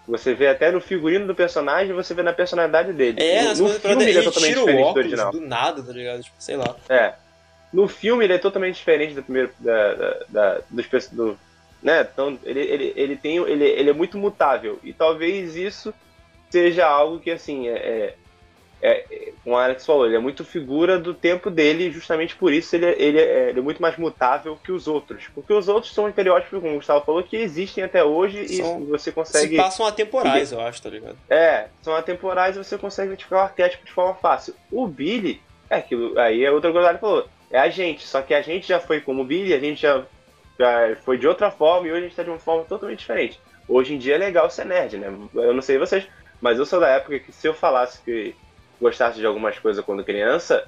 Você 0.07 0.33
vê 0.33 0.47
até 0.47 0.69
no 0.69 0.81
figurino 0.81 1.25
do 1.25 1.33
personagem, 1.33 1.93
você 1.93 2.13
vê 2.13 2.21
na 2.23 2.33
personalidade 2.33 2.91
dele. 2.91 3.21
É, 3.23 3.43
no, 3.53 3.67
na 3.67 3.73
no 3.73 3.79
filme 3.79 4.03
ele 4.03 4.19
é 4.19 4.21
totalmente 4.23 4.55
diferente 4.55 4.93
do 4.93 4.99
original. 4.99 5.31
do 5.31 5.39
nada, 5.41 5.81
tá 5.81 5.93
ligado? 5.93 6.21
Tipo, 6.23 6.35
sei 6.39 6.57
lá. 6.57 6.75
É. 6.89 7.13
No 7.71 7.87
filme 7.87 8.25
ele 8.25 8.33
é 8.33 8.37
totalmente 8.37 8.75
diferente 8.75 9.13
do 9.15 9.23
primeiro 9.23 9.51
da, 9.59 9.93
da, 9.93 10.19
da- 10.29 10.61
dos 10.69 11.07
do, 11.09 11.39
né? 11.81 12.07
Então 12.13 12.37
ele, 12.43 12.59
ele, 12.59 12.93
ele 12.95 13.15
tem 13.15 13.37
ele, 13.37 13.63
ele 13.65 13.89
é 13.89 13.93
muito 13.93 14.17
mutável 14.17 14.77
e 14.83 14.91
talvez 14.93 15.55
isso 15.55 15.93
seja 16.49 16.85
algo 16.85 17.19
que 17.19 17.31
assim 17.31 17.67
é, 17.69 18.13
é, 18.85 19.31
como 19.43 19.55
a 19.55 19.63
Alex 19.63 19.85
falou, 19.85 20.05
ele 20.05 20.15
é 20.15 20.19
muito 20.19 20.43
figura 20.43 20.99
do 20.99 21.13
tempo 21.13 21.49
dele, 21.49 21.85
e 21.87 21.91
justamente 21.91 22.35
por 22.35 22.51
isso 22.51 22.75
ele, 22.75 22.85
é- 22.85 23.01
ele, 23.01 23.17
é, 23.19 23.49
ele 23.49 23.59
é 23.59 23.61
muito 23.63 23.81
mais 23.81 23.95
mutável 23.97 24.57
que 24.61 24.71
os 24.73 24.87
outros. 24.87 25.23
Porque 25.33 25.53
os 25.53 25.67
outros 25.69 25.93
são 25.93 26.09
estereótipos, 26.09 26.59
como 26.61 26.73
o 26.73 26.77
Gustavo 26.77 27.05
falou, 27.05 27.23
que 27.23 27.37
existem 27.37 27.83
até 27.83 28.03
hoje 28.03 28.47
São- 28.57 28.81
e 28.81 28.85
você 28.85 29.05
Se 29.09 29.11
consegue. 29.15 29.55
passam 29.57 29.85
atemporais, 29.85 30.51
eu 30.51 30.59
acho, 30.59 30.81
tá 30.81 30.89
ligado? 30.89 31.17
É, 31.29 31.67
são 31.81 31.95
atemporais 31.95 32.55
e 32.57 32.63
você 32.63 32.77
consegue 32.77 33.07
identificar 33.09 33.37
o 33.37 33.39
arquétipo 33.39 33.85
de 33.85 33.91
forma 33.91 34.13
fácil. 34.15 34.53
O 34.69 34.85
Billy, 34.85 35.41
é 35.69 35.77
aquilo, 35.77 36.19
aí 36.19 36.43
é 36.43 36.51
outra 36.51 36.71
coisa 36.73 36.93
que 36.93 36.99
falou, 36.99 37.25
é 37.49 37.57
a 37.59 37.69
gente, 37.69 38.05
só 38.05 38.21
que 38.21 38.33
a 38.33 38.41
gente 38.41 38.67
já 38.67 38.79
foi 38.81 38.99
como 38.99 39.21
o 39.21 39.25
Billy, 39.25 39.53
a 39.53 39.59
gente 39.59 39.81
já, 39.81 40.03
já 40.59 40.95
foi 41.03 41.17
de 41.17 41.27
outra 41.27 41.49
forma 41.49 41.87
e 41.87 41.91
hoje 41.91 41.99
a 41.99 42.07
gente 42.07 42.15
tá 42.17 42.23
de 42.23 42.29
uma 42.29 42.39
forma 42.39 42.63
totalmente 42.65 42.99
diferente. 42.99 43.39
Hoje 43.67 43.93
em 43.93 43.97
dia 43.97 44.15
é 44.15 44.17
legal 44.17 44.49
ser 44.49 44.65
nerd, 44.65 44.97
né? 44.97 45.07
Eu 45.35 45.53
não 45.53 45.61
sei 45.61 45.77
vocês, 45.77 46.05
mas 46.41 46.59
eu 46.59 46.65
sou 46.65 46.81
da 46.81 46.89
época 46.89 47.17
que 47.19 47.31
se 47.31 47.47
eu 47.47 47.53
falasse 47.53 48.01
que 48.03 48.35
gostasse 48.83 49.17
de 49.19 49.25
algumas 49.25 49.57
coisas 49.57 49.83
quando 49.83 50.03
criança, 50.03 50.63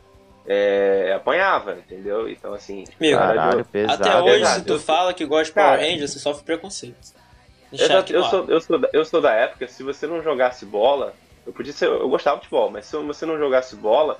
é, 0.47 1.13
apanhava, 1.15 1.73
entendeu? 1.73 2.27
Então 2.29 2.53
assim, 2.53 2.83
cara, 2.99 3.17
Caralho, 3.35 3.59
eu- 3.59 3.65
pesado. 3.65 4.03
Até 4.03 4.21
hoje, 4.21 4.33
pesado. 4.39 4.59
se 4.59 4.65
tu 4.65 4.73
Eu- 4.73 4.79
fala 4.79 5.13
que 5.13 5.25
gosta 5.25 5.45
de 5.45 5.51
Power 5.53 5.69
Cara. 5.79 5.81
Rangers, 5.91 6.11
você 6.11 6.19
sofre 6.19 6.43
preconceito. 6.43 6.95
Eu, 7.71 7.89
no 7.89 8.25
ar. 8.25 8.29
sou, 8.29 8.45
eu, 8.47 8.61
sou 8.61 8.79
da, 8.79 8.89
eu 8.93 9.05
sou 9.05 9.21
da 9.21 9.33
época, 9.33 9.67
se 9.67 9.83
você 9.83 10.07
não 10.07 10.21
jogasse 10.23 10.65
bola, 10.65 11.13
eu 11.45 11.51
podia 11.51 11.73
ser, 11.73 11.87
eu 11.87 12.07
gostava 12.07 12.37
de 12.37 12.43
futebol, 12.43 12.69
mas 12.71 12.85
se 12.85 12.95
você 12.95 13.25
não 13.25 13.37
jogasse 13.37 13.75
bola, 13.75 14.17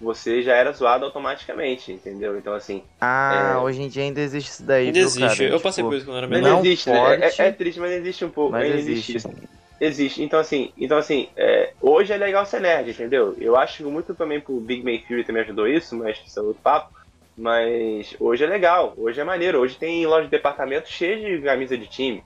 você 0.00 0.42
já 0.42 0.54
era 0.54 0.72
zoado 0.72 1.04
automaticamente, 1.04 1.92
entendeu? 1.92 2.36
Então 2.36 2.52
assim, 2.54 2.82
Ah, 3.00 3.54
É. 3.54 3.56
hoje 3.58 3.82
em 3.82 3.88
dia 3.88 4.02
ainda 4.02 4.20
existe 4.20 4.50
isso 4.50 4.62
daí, 4.64 4.86
Ainda 4.86 4.98
viu, 4.98 5.06
existe. 5.06 5.38
cara? 5.38 5.50
eu 5.50 5.60
passei 5.60 5.82
Tipo, 5.84 5.90
por 5.90 5.96
isso 5.96 6.06
quando 6.06 6.18
era 6.18 6.26
mas 6.26 6.40
menor. 6.40 6.52
Não 6.54 6.60
existe, 6.60 6.90
né? 6.90 6.96
forte, 6.98 7.42
É, 7.42 7.46
é 7.46 7.52
triste, 7.52 7.80
mas 7.80 7.92
existe 7.92 8.24
um 8.24 8.30
pouco, 8.30 8.52
mas 8.52 8.62
ainda 8.64 8.76
existe. 8.76 9.16
existe. 9.16 9.48
Existe. 9.80 10.22
Então 10.22 10.38
assim, 10.38 10.72
então 10.76 10.96
assim, 10.96 11.28
é, 11.36 11.72
hoje 11.80 12.12
é 12.12 12.16
legal 12.16 12.46
ser 12.46 12.60
nerd, 12.60 12.90
entendeu? 12.90 13.36
Eu 13.38 13.56
acho 13.56 13.88
muito 13.90 14.14
também 14.14 14.40
pro 14.40 14.58
Big 14.58 14.82
Man 14.82 14.98
Theory 15.06 15.24
também 15.24 15.42
ajudou 15.42 15.68
isso, 15.68 15.96
mas 15.96 16.18
isso 16.26 16.38
é 16.38 16.42
outro 16.42 16.62
papo. 16.62 16.94
Mas 17.36 18.16
hoje 18.18 18.44
é 18.44 18.46
legal, 18.46 18.94
hoje 18.96 19.20
é 19.20 19.24
maneiro. 19.24 19.60
Hoje 19.60 19.76
tem 19.76 20.06
loja 20.06 20.24
de 20.24 20.30
departamento 20.30 20.88
cheia 20.88 21.18
de 21.18 21.42
camisa 21.42 21.76
de 21.76 21.86
time. 21.86 22.24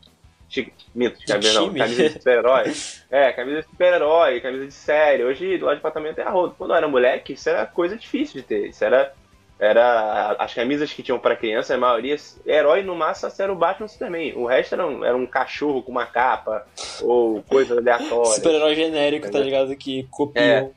Minto, 0.95 1.19
de 1.19 1.27
camisa, 1.27 1.53
não, 1.55 1.67
time? 1.67 1.79
camisa 1.81 2.03
de 2.03 2.11
super-herói. 2.11 2.73
É, 3.11 3.33
camisa 3.33 3.63
de 3.63 3.67
super-herói, 3.67 4.41
camisa 4.41 4.67
de 4.67 4.73
série. 4.73 5.25
Hoje 5.25 5.57
loja 5.59 5.75
de 5.75 5.81
departamento 5.81 6.21
é 6.21 6.25
a 6.25 6.31
roda. 6.31 6.55
Quando 6.57 6.71
eu 6.71 6.77
era 6.77 6.87
moleque, 6.87 7.33
isso 7.33 7.49
era 7.49 7.67
coisa 7.67 7.97
difícil 7.97 8.41
de 8.41 8.47
ter. 8.47 8.69
Isso 8.69 8.85
era. 8.85 9.13
Era. 9.61 10.37
As 10.39 10.55
camisas 10.55 10.91
que 10.93 11.03
tinham 11.03 11.19
pra 11.19 11.37
criança, 11.37 11.75
a 11.75 11.79
maioria. 11.79 12.17
Herói 12.47 12.83
no 12.83 12.97
máximo 12.97 13.31
era 13.39 13.53
o 13.53 13.57
Batman 13.57 13.85
e 13.85 13.87
o 13.87 13.89
Superman. 13.93 14.33
O 14.37 14.47
resto 14.47 14.75
era 14.75 14.87
um, 14.87 15.05
era 15.05 15.17
um 15.17 15.27
cachorro 15.27 15.83
com 15.83 15.93
uma 15.93 16.07
capa. 16.07 16.67
Ou 17.03 17.43
coisa 17.43 17.77
aleatória. 17.79 18.33
Super-herói 18.33 18.75
genérico, 18.75 19.31
tá 19.31 19.39
ligado? 19.39 19.77
Que 19.77 20.01
É. 20.01 20.05
copiam. 20.11 20.73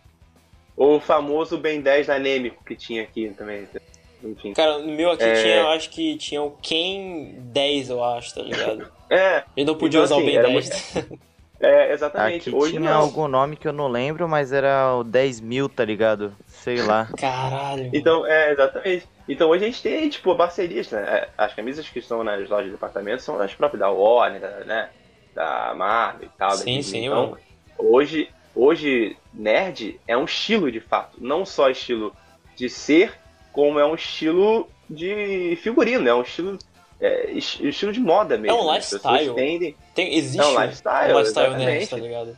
Ou 0.75 0.97
o 0.97 0.99
famoso 0.99 1.57
Ben 1.57 1.79
10 1.81 2.07
da 2.07 2.15
anêmico 2.15 2.63
que 2.65 2.75
tinha 2.75 3.03
aqui 3.03 3.29
também. 3.37 3.67
Enfim. 4.23 4.53
Cara, 4.53 4.79
no 4.79 4.91
meu 4.91 5.11
aqui 5.11 5.23
É. 5.23 5.33
tinha, 5.33 5.55
eu 5.57 5.67
acho 5.69 5.89
que 5.89 6.17
tinha 6.17 6.41
o 6.41 6.51
Ken 6.61 7.35
10, 7.39 7.89
eu 7.89 8.03
acho, 8.03 8.35
tá 8.35 8.41
ligado? 8.41 8.91
É, 9.09 9.43
Ele 9.55 9.67
não 9.67 9.75
podia 9.75 9.99
Então, 9.99 10.05
usar 10.05 10.15
o 10.15 10.17
assim, 10.17 10.25
Ben 10.25 10.37
era 10.37 10.47
10. 10.47 10.69
é 11.63 11.93
exatamente. 11.93 12.49
Aqui 12.49 12.57
Hoje 12.57 12.73
tinha 12.73 12.91
não. 12.91 12.99
algum 13.01 13.27
nome 13.27 13.55
que 13.55 13.67
eu 13.67 13.73
não 13.73 13.87
lembro, 13.87 14.27
mas 14.27 14.51
era 14.51 14.95
o 14.95 15.03
10 15.03 15.39
mil, 15.39 15.69
tá 15.69 15.85
ligado? 15.85 16.35
Sei 16.47 16.81
lá. 16.81 17.07
Caralho. 17.17 17.89
Então, 17.93 18.25
é, 18.27 18.51
exatamente. 18.51 19.07
Então 19.27 19.49
hoje 19.49 19.63
a 19.63 19.67
gente 19.67 19.81
tem, 19.81 20.09
tipo, 20.09 20.35
parcerias, 20.35 20.91
né? 20.91 21.01
É, 21.01 21.29
As 21.37 21.53
camisas 21.53 21.87
que 21.87 21.99
estão 21.99 22.23
nas 22.23 22.49
lojas 22.49 22.65
de 22.65 22.71
departamento 22.71 23.21
são 23.23 23.39
as 23.39 23.53
próprias 23.53 23.79
da 23.79 23.89
Warner, 23.89 24.41
da, 24.41 24.49
né? 24.65 24.89
Da 25.33 25.73
Marvel 25.75 26.27
e 26.27 26.37
tal. 26.37 26.49
da 26.49 26.57
Sim, 26.57 26.81
sim, 26.81 27.05
então, 27.05 27.31
mano. 27.31 27.37
hoje, 27.77 28.29
hoje, 28.53 29.17
nerd 29.33 29.99
é 30.07 30.17
um 30.17 30.25
estilo 30.25 30.71
de 30.71 30.81
fato. 30.81 31.17
Não 31.19 31.45
só 31.45 31.69
estilo 31.69 32.13
de 32.55 32.69
ser, 32.69 33.13
como 33.51 33.79
é 33.79 33.85
um 33.85 33.95
estilo 33.95 34.67
de 34.89 35.57
figurino, 35.61 36.07
é 36.07 36.13
um 36.13 36.21
estilo 36.21 36.57
é, 36.99 37.31
estilo 37.31 37.91
de 37.91 37.99
moda 37.99 38.37
mesmo. 38.37 38.57
É 38.57 38.61
um 38.61 38.73
lifestyle. 38.73 39.33
Tendem... 39.33 39.75
Tem, 39.93 40.15
existe 40.15 40.39
é 40.39 40.45
um 40.45 40.61
lifestyle, 40.61 41.13
um 41.13 41.19
lifestyle 41.19 41.55
nerd, 41.55 41.87
tá 41.87 41.97
ligado? 41.97 42.37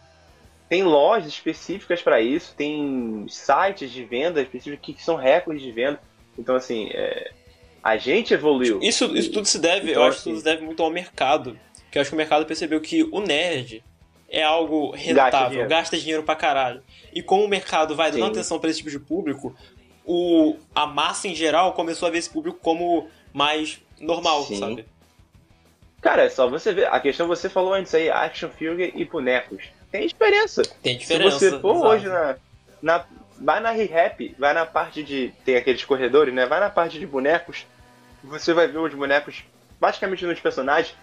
Tem 0.67 0.83
lojas 0.83 1.27
específicas 1.27 2.01
para 2.01 2.19
isso, 2.19 2.53
tem 2.55 3.25
sites 3.29 3.91
de 3.91 4.03
venda 4.03 4.41
específicos 4.41 4.95
que 4.95 5.03
são 5.03 5.15
recordes 5.15 5.63
de 5.63 5.71
venda. 5.71 5.99
Então, 6.37 6.55
assim, 6.55 6.89
é... 6.91 7.31
a 7.83 7.97
gente 7.97 8.33
evoluiu. 8.33 8.79
Isso, 8.81 9.05
isso 9.15 9.31
tudo 9.31 9.45
se 9.45 9.59
deve, 9.59 9.91
Então, 9.91 10.03
eu 10.03 10.09
acho 10.09 10.17
que 10.17 10.21
assim- 10.21 10.29
tudo 10.31 10.39
se 10.39 10.45
deve 10.45 10.65
muito 10.65 10.81
ao 10.81 10.89
mercado. 10.89 11.57
Que 11.91 11.97
eu 11.97 12.01
acho 12.01 12.09
que 12.09 12.15
o 12.15 12.17
mercado 12.17 12.45
percebeu 12.45 12.81
que 12.81 13.03
o 13.03 13.19
nerd 13.21 13.83
é 14.27 14.43
algo 14.43 14.91
rentável, 14.91 15.49
dinheiro. 15.49 15.69
gasta 15.69 15.97
dinheiro 15.97 16.23
pra 16.23 16.35
caralho. 16.35 16.81
E 17.13 17.21
como 17.21 17.45
o 17.45 17.47
mercado 17.47 17.95
vai 17.95 18.11
dando 18.11 18.25
Sim. 18.25 18.31
atenção 18.31 18.59
pra 18.59 18.69
esse 18.69 18.79
tipo 18.79 18.89
de 18.89 18.99
público, 18.99 19.55
o, 20.03 20.57
a 20.73 20.85
massa 20.85 21.27
em 21.27 21.35
geral 21.35 21.73
começou 21.73 22.07
a 22.07 22.11
ver 22.11 22.17
esse 22.17 22.29
público 22.29 22.59
como 22.61 23.07
mais 23.31 23.81
normal, 24.05 24.43
Sim. 24.43 24.59
sabe? 24.59 24.85
Cara, 26.01 26.23
é 26.23 26.29
só 26.29 26.47
você 26.47 26.71
ver. 26.71 26.87
A 26.87 26.99
questão 26.99 27.27
você 27.27 27.49
falou 27.49 27.73
antes 27.73 27.93
aí, 27.95 28.09
action 28.09 28.49
figure 28.49 28.93
e 28.95 29.05
bonecos. 29.05 29.63
Tem 29.91 30.07
diferença. 30.07 30.61
Tem 30.83 30.97
diferença. 30.97 31.39
Se 31.39 31.49
você 31.49 31.59
for 31.59 31.75
exato. 31.75 31.87
hoje 31.87 32.07
na, 32.07 32.35
na. 32.81 33.05
Vai 33.37 33.59
na 33.59 33.71
ReHap, 33.71 34.35
vai 34.37 34.53
na 34.53 34.65
parte 34.65 35.03
de. 35.03 35.33
Tem 35.43 35.57
aqueles 35.57 35.83
corredores, 35.83 36.33
né? 36.33 36.45
Vai 36.45 36.59
na 36.59 36.69
parte 36.69 36.99
de 36.99 37.07
bonecos. 37.07 37.65
Você 38.23 38.53
vai 38.53 38.67
ver 38.67 38.77
os 38.77 38.93
bonecos, 38.93 39.43
basicamente 39.79 40.25
nos 40.25 40.39
personagens, 40.39 40.95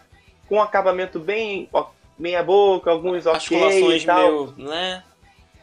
com 0.49 0.57
um 0.57 0.63
acabamento 0.63 1.19
bem. 1.19 1.69
meia 2.19 2.43
boca, 2.43 2.91
alguns 2.91 3.27
ok 3.27 3.35
Articulações 3.35 4.03
e 4.03 4.07
tal. 4.07 4.47
meio, 4.47 4.55
né? 4.57 5.03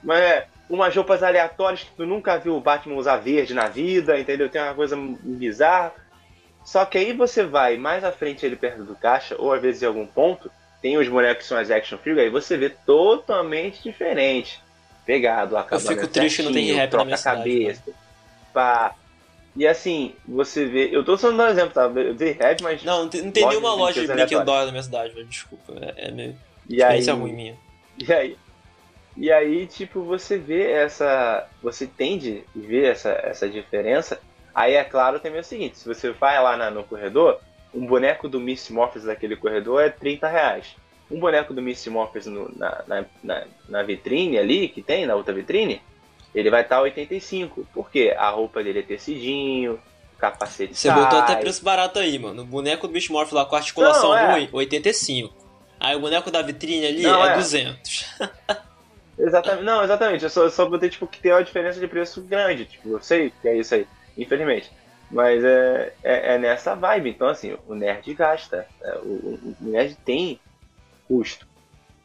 Mas 0.03 0.19
é, 0.19 0.47
umas 0.69 0.95
roupas 0.95 1.23
aleatórias 1.23 1.83
que 1.83 1.91
tu 1.95 2.05
nunca 2.05 2.37
viu 2.37 2.55
o 2.55 2.61
Batman 2.61 2.95
usar 2.95 3.17
verde 3.17 3.53
na 3.53 3.67
vida, 3.67 4.19
entendeu? 4.19 4.49
Tem 4.49 4.61
uma 4.61 4.73
coisa 4.73 4.95
bizarra. 4.95 5.93
Só 6.69 6.85
que 6.85 6.99
aí 6.99 7.13
você 7.13 7.43
vai 7.43 7.77
mais 7.77 8.03
à 8.03 8.11
frente 8.11 8.45
ele 8.45 8.55
perto 8.55 8.83
do 8.83 8.93
caixa, 8.93 9.35
ou 9.39 9.51
às 9.51 9.59
vezes 9.59 9.81
em 9.81 9.87
algum 9.87 10.05
ponto, 10.05 10.51
tem 10.79 10.99
os 10.99 11.07
bonecos 11.07 11.41
que 11.41 11.49
são 11.49 11.57
as 11.57 11.71
action 11.71 11.97
figures, 11.97 12.25
aí 12.25 12.29
você 12.29 12.57
vê 12.57 12.69
totalmente 12.69 13.81
diferente. 13.81 14.61
Pegado, 15.03 15.57
acabamento 15.57 16.01
fico 16.01 16.13
triste 16.13 16.43
não 16.43 16.53
certinho, 16.53 16.75
rap 16.75 16.93
na 16.93 17.05
minha 17.05 17.15
a 17.15 17.17
cidade, 17.17 17.37
cabeça. 17.39 17.83
Pá. 18.53 18.95
E 19.55 19.65
assim, 19.65 20.13
você 20.27 20.67
vê. 20.67 20.95
Eu 20.95 21.03
tô 21.03 21.17
só 21.17 21.31
dando 21.31 21.41
um 21.41 21.47
exemplo, 21.47 21.73
tá? 21.73 21.85
Eu 21.85 22.13
dei 22.13 22.33
rap, 22.33 22.61
mas. 22.61 22.83
Não, 22.83 22.99
não 22.99 23.09
tem, 23.09 23.23
não 23.23 23.31
tem 23.31 23.43
Loja 23.45 23.59
nenhuma 23.59 23.75
loja 23.75 24.01
de 24.01 24.07
brinquedo 24.07 24.45
da 24.45 24.65
na 24.65 24.71
minha 24.71 24.83
cidade, 24.83 25.13
velho. 25.15 25.25
Desculpa. 25.25 25.73
É, 25.81 26.09
é 26.09 26.11
meio 26.11 26.37
e 26.69 26.83
aí, 26.83 27.03
ruim 27.09 27.33
minha. 27.33 27.57
E 27.97 28.13
aí, 28.13 28.37
e 29.17 29.31
aí, 29.31 29.65
tipo, 29.65 30.03
você 30.03 30.37
vê 30.37 30.69
essa. 30.71 31.47
Você 31.63 31.87
tende 31.87 32.43
a 32.55 32.59
ver 32.59 32.91
essa, 32.91 33.09
essa 33.23 33.49
diferença. 33.49 34.21
Aí, 34.53 34.73
é 34.73 34.83
claro, 34.83 35.19
também 35.19 35.37
é 35.37 35.41
o 35.41 35.45
seguinte: 35.45 35.77
se 35.77 35.87
você 35.87 36.11
vai 36.11 36.41
lá 36.41 36.57
na- 36.57 36.71
no 36.71 36.83
corredor, 36.83 37.39
um 37.73 37.85
boneco 37.85 38.27
do 38.27 38.39
Misty 38.39 38.73
Morphers 38.73 39.05
daquele 39.05 39.35
corredor 39.35 39.81
é 39.81 39.89
30 39.89 40.27
reais. 40.27 40.75
Um 41.09 41.19
boneco 41.19 41.53
do 41.53 41.61
Misty 41.61 41.89
Morphers 41.89 42.25
no- 42.27 42.51
na, 42.55 42.83
na, 42.87 43.05
na, 43.23 43.43
na 43.67 43.83
vitrine 43.83 44.37
ali, 44.37 44.67
que 44.69 44.81
tem, 44.81 45.05
na 45.05 45.15
outra 45.15 45.33
vitrine, 45.33 45.81
ele 46.35 46.49
vai 46.49 46.61
estar 46.61 46.81
85. 46.81 47.65
Por 47.73 47.89
quê? 47.89 48.13
A 48.17 48.29
roupa 48.29 48.63
dele 48.63 48.79
é 48.79 48.83
tecidinho, 48.83 49.79
capacete 50.17 50.75
Você 50.75 50.87
sai. 50.87 50.99
botou 51.03 51.19
até 51.19 51.35
preço 51.37 51.63
barato 51.63 51.97
aí, 51.99 52.19
mano. 52.19 52.43
O 52.43 52.45
boneco 52.45 52.87
do 52.87 52.93
Beast 52.93 53.09
Morph 53.09 53.31
lá 53.31 53.45
com 53.45 53.55
articulação 53.55 54.09
Não, 54.09 54.17
é. 54.17 54.31
ruim, 54.33 54.49
85. 54.51 55.33
Aí 55.79 55.95
o 55.95 55.99
boneco 55.99 56.29
da 56.29 56.41
vitrine 56.41 56.85
ali 56.85 57.01
Não, 57.03 57.23
é, 57.25 57.31
é. 57.31 57.35
200. 57.35 58.05
Exatamente, 59.17 59.63
não, 59.63 59.83
exatamente. 59.83 60.23
Eu 60.23 60.29
só, 60.29 60.43
eu 60.43 60.49
só 60.49 60.65
botei, 60.65 60.89
tipo, 60.89 61.05
que 61.07 61.19
tem 61.19 61.31
uma 61.31 61.43
diferença 61.43 61.79
de 61.79 61.87
preço 61.87 62.21
grande. 62.21 62.65
Tipo, 62.65 62.89
eu 62.89 63.01
sei 63.01 63.33
que 63.41 63.47
é 63.47 63.57
isso 63.57 63.75
aí, 63.75 63.85
infelizmente. 64.21 64.71
Mas 65.09 65.43
é, 65.43 65.95
é, 66.03 66.35
é 66.35 66.37
nessa 66.37 66.75
vibe. 66.75 67.09
Então, 67.11 67.27
assim, 67.27 67.57
o 67.65 67.75
nerd 67.75 68.13
gasta. 68.13 68.69
É, 68.81 68.99
o, 68.99 69.53
o- 69.53 69.57
nerd 69.59 69.97
tem 70.05 70.41
custo. 71.07 71.47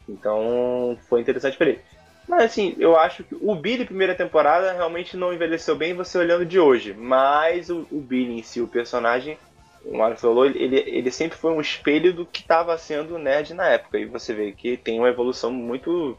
Então, 0.09 0.99
foi 1.09 1.21
interessante 1.21 1.57
pra 1.57 1.69
ele. 1.69 1.85
Mas, 2.29 2.45
assim, 2.45 2.75
eu 2.79 2.97
acho 2.97 3.25
que 3.25 3.35
o 3.35 3.55
Billy, 3.55 3.85
primeira 3.85 4.15
temporada, 4.15 4.73
realmente 4.73 5.17
não 5.17 5.33
envelheceu 5.33 5.77
bem 5.77 5.95
você 5.95 6.19
olhando 6.19 6.47
de 6.47 6.59
hoje. 6.59 6.95
Mas 6.95 7.71
o, 7.71 7.87
o 7.91 8.01
Billy 8.01 8.39
em 8.39 8.43
si, 8.43 8.61
o 8.61 8.69
personagem, 8.69 9.39
o 9.83 9.97
Marcos 9.97 10.21
falou, 10.23 10.47
ele, 10.47 10.79
ele 10.79 11.11
sempre 11.11 11.37
foi 11.39 11.53
um 11.53 11.61
espelho 11.61 12.15
do 12.15 12.27
que 12.27 12.41
estava 12.41 12.77
sendo 12.79 13.19
nerd 13.19 13.55
na 13.55 13.69
época. 13.69 13.99
E 13.99 14.07
você 14.07 14.35
vê 14.35 14.53
que 14.53 14.77
tem 14.77 14.99
uma 14.99 15.09
evolução 15.09 15.53
muito 15.53 16.19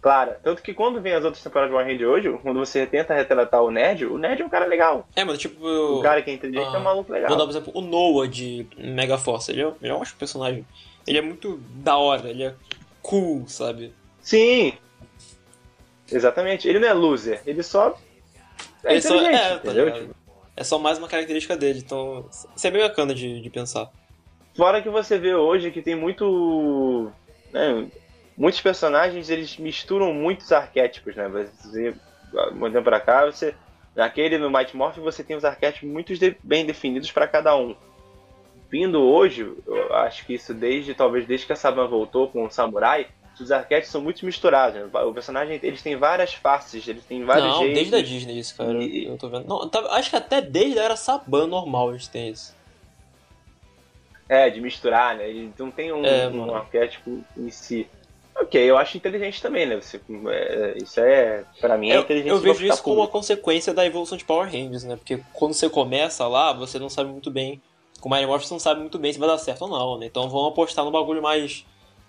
clara. 0.00 0.40
Tanto 0.42 0.62
que 0.62 0.72
quando 0.74 1.00
vem 1.00 1.14
as 1.14 1.24
outras 1.24 1.42
temporadas 1.42 1.70
de 1.70 1.76
Power 1.76 1.86
Ranger 1.92 2.08
hoje, 2.08 2.38
quando 2.42 2.58
você 2.58 2.86
tenta 2.86 3.14
retratar 3.14 3.62
o 3.62 3.70
nerd, 3.70 4.06
o 4.06 4.18
nerd 4.18 4.42
é 4.42 4.44
um 4.44 4.48
cara 4.48 4.66
legal. 4.66 5.06
É, 5.16 5.24
mano, 5.24 5.38
tipo. 5.38 5.64
O 5.66 6.02
cara 6.02 6.22
que 6.22 6.30
é 6.30 6.34
inteligente 6.34 6.68
Ah, 6.72 6.76
é 6.76 6.78
um 6.78 6.82
maluco 6.84 7.12
legal. 7.12 7.28
Vou 7.28 7.36
dar, 7.38 7.44
por 7.44 7.50
exemplo, 7.50 7.72
o 7.74 7.80
Noah 7.80 8.28
de 8.28 8.66
Mega 8.78 9.18
Force. 9.18 9.50
Ele 9.50 9.62
é, 9.62 9.72
ele 9.82 9.90
é 9.92 9.94
um 9.94 10.00
ótimo 10.00 10.18
personagem. 10.18 10.66
Ele 11.06 11.18
é 11.18 11.22
muito 11.22 11.58
da 11.74 11.96
hora, 11.96 12.28
ele 12.30 12.44
é 12.44 12.54
cool, 13.02 13.46
sabe? 13.48 13.92
Sim! 14.20 14.72
Exatamente. 16.10 16.68
Ele 16.68 16.78
não 16.78 16.88
é 16.88 16.92
loser, 16.92 17.40
ele 17.46 17.62
só 17.62 17.96
é 18.84 18.92
Ele 18.92 19.02
só- 19.02 19.16
é, 19.20 19.48
tá 19.48 19.56
entendeu? 19.56 19.92
Tipo, 19.92 20.16
É 20.56 20.64
só 20.64 20.78
mais 20.78 20.98
uma 20.98 21.08
característica 21.08 21.56
dele, 21.56 21.80
então. 21.84 22.24
Isso 22.30 22.66
é 22.66 22.70
bem 22.70 22.82
bacana 22.82 23.14
de, 23.14 23.40
de 23.40 23.50
pensar. 23.50 23.90
Fora 24.56 24.80
que 24.80 24.88
você 24.88 25.18
vê 25.18 25.34
hoje 25.34 25.70
que 25.70 25.82
tem 25.82 25.94
muito. 25.94 27.10
né, 27.52 27.86
muitos 28.36 28.60
personagens 28.60 29.30
eles 29.30 29.56
misturam 29.56 30.12
muitos 30.12 30.52
arquétipos, 30.52 31.14
né? 31.16 31.28
Você, 31.28 31.94
muito 32.52 32.72
tempo 32.72 32.84
pra 32.84 33.00
cá, 33.00 33.24
você. 33.26 33.54
Naquele 33.94 34.36
no 34.36 34.50
Mighty 34.50 34.76
Morphin 34.76 35.00
você 35.00 35.24
tem 35.24 35.36
os 35.36 35.44
arquétipos 35.44 35.88
muito 35.88 36.14
de- 36.14 36.36
bem 36.42 36.66
definidos 36.66 37.10
para 37.10 37.26
cada 37.26 37.56
um. 37.56 37.74
Vindo 38.70 39.00
hoje, 39.00 39.50
eu 39.66 39.94
acho 39.94 40.26
que 40.26 40.34
isso 40.34 40.52
desde 40.52 40.92
talvez 40.92 41.26
desde 41.26 41.46
que 41.46 41.52
a 41.52 41.56
Saban 41.56 41.86
voltou 41.86 42.28
com 42.28 42.44
o 42.44 42.50
Samurai, 42.50 43.06
os 43.40 43.52
arquétipos 43.52 43.90
são 43.92 44.00
muito 44.00 44.24
misturados. 44.26 44.80
né? 44.80 44.88
O 45.02 45.14
personagem 45.14 45.58
eles 45.62 45.82
têm 45.82 45.96
várias 45.96 46.34
faces, 46.34 46.86
eles 46.88 47.04
têm 47.04 47.24
vários 47.24 47.46
não, 47.46 47.58
jeitos. 47.60 47.74
desde 47.74 47.94
a 47.94 48.02
Disney 48.02 48.38
isso, 48.38 48.56
cara. 48.56 48.72
E- 48.82 49.06
Eu 49.06 49.16
tô 49.16 49.28
vendo. 49.28 49.46
Não, 49.46 49.68
tá- 49.68 49.86
acho 49.92 50.10
que 50.10 50.16
até 50.16 50.40
desde 50.42 50.78
a 50.78 50.82
era 50.84 50.96
Saban 50.96 51.46
normal 51.46 51.90
eles 51.90 52.08
têm 52.08 52.30
isso. 52.30 52.54
É, 54.28 54.50
de 54.50 54.60
misturar, 54.60 55.16
né? 55.16 55.28
Ele 55.28 55.52
não 55.58 55.70
tem 55.70 55.92
um, 55.92 56.04
É, 56.04 56.28
um 56.28 56.54
arquétipo 56.54 57.24
em 57.36 57.50
si. 57.50 57.88
Ok, 58.38 58.62
eu 58.62 58.76
acho 58.76 58.96
inteligente 58.96 59.40
também, 59.40 59.66
né? 59.66 59.76
Você, 59.76 60.00
é, 60.28 60.74
isso 60.76 61.00
é, 61.00 61.44
pra 61.58 61.78
mim, 61.78 61.90
é 61.90 61.96
Eu, 61.96 62.00
inteligente. 62.02 62.30
eu 62.30 62.38
vejo 62.38 62.66
isso 62.66 62.82
como 62.82 63.00
uma 63.00 63.08
consequência 63.08 63.72
da 63.72 63.84
evolução 63.84 64.18
de 64.18 64.24
Power 64.24 64.46
Rangers, 64.46 64.84
né? 64.84 64.96
Porque 64.96 65.20
quando 65.32 65.54
você 65.54 65.70
começa 65.70 66.26
lá, 66.26 66.52
você 66.52 66.78
não 66.78 66.90
sabe 66.90 67.10
muito 67.10 67.30
bem. 67.30 67.60
Com 67.98 68.10
Mighty 68.10 68.26
Morphin 68.26 68.46
você 68.46 68.54
não 68.54 68.60
sabe 68.60 68.80
muito 68.80 68.98
bem 68.98 69.12
se 69.12 69.18
vai 69.18 69.26
dar 69.26 69.38
certo 69.38 69.62
ou 69.62 69.68
não, 69.68 69.98
né? 69.98 70.06
Então 70.06 70.28
vão 70.28 70.46
apostar 70.46 70.84
no 70.84 70.90
bagulho 70.90 71.22
mais 71.22 71.64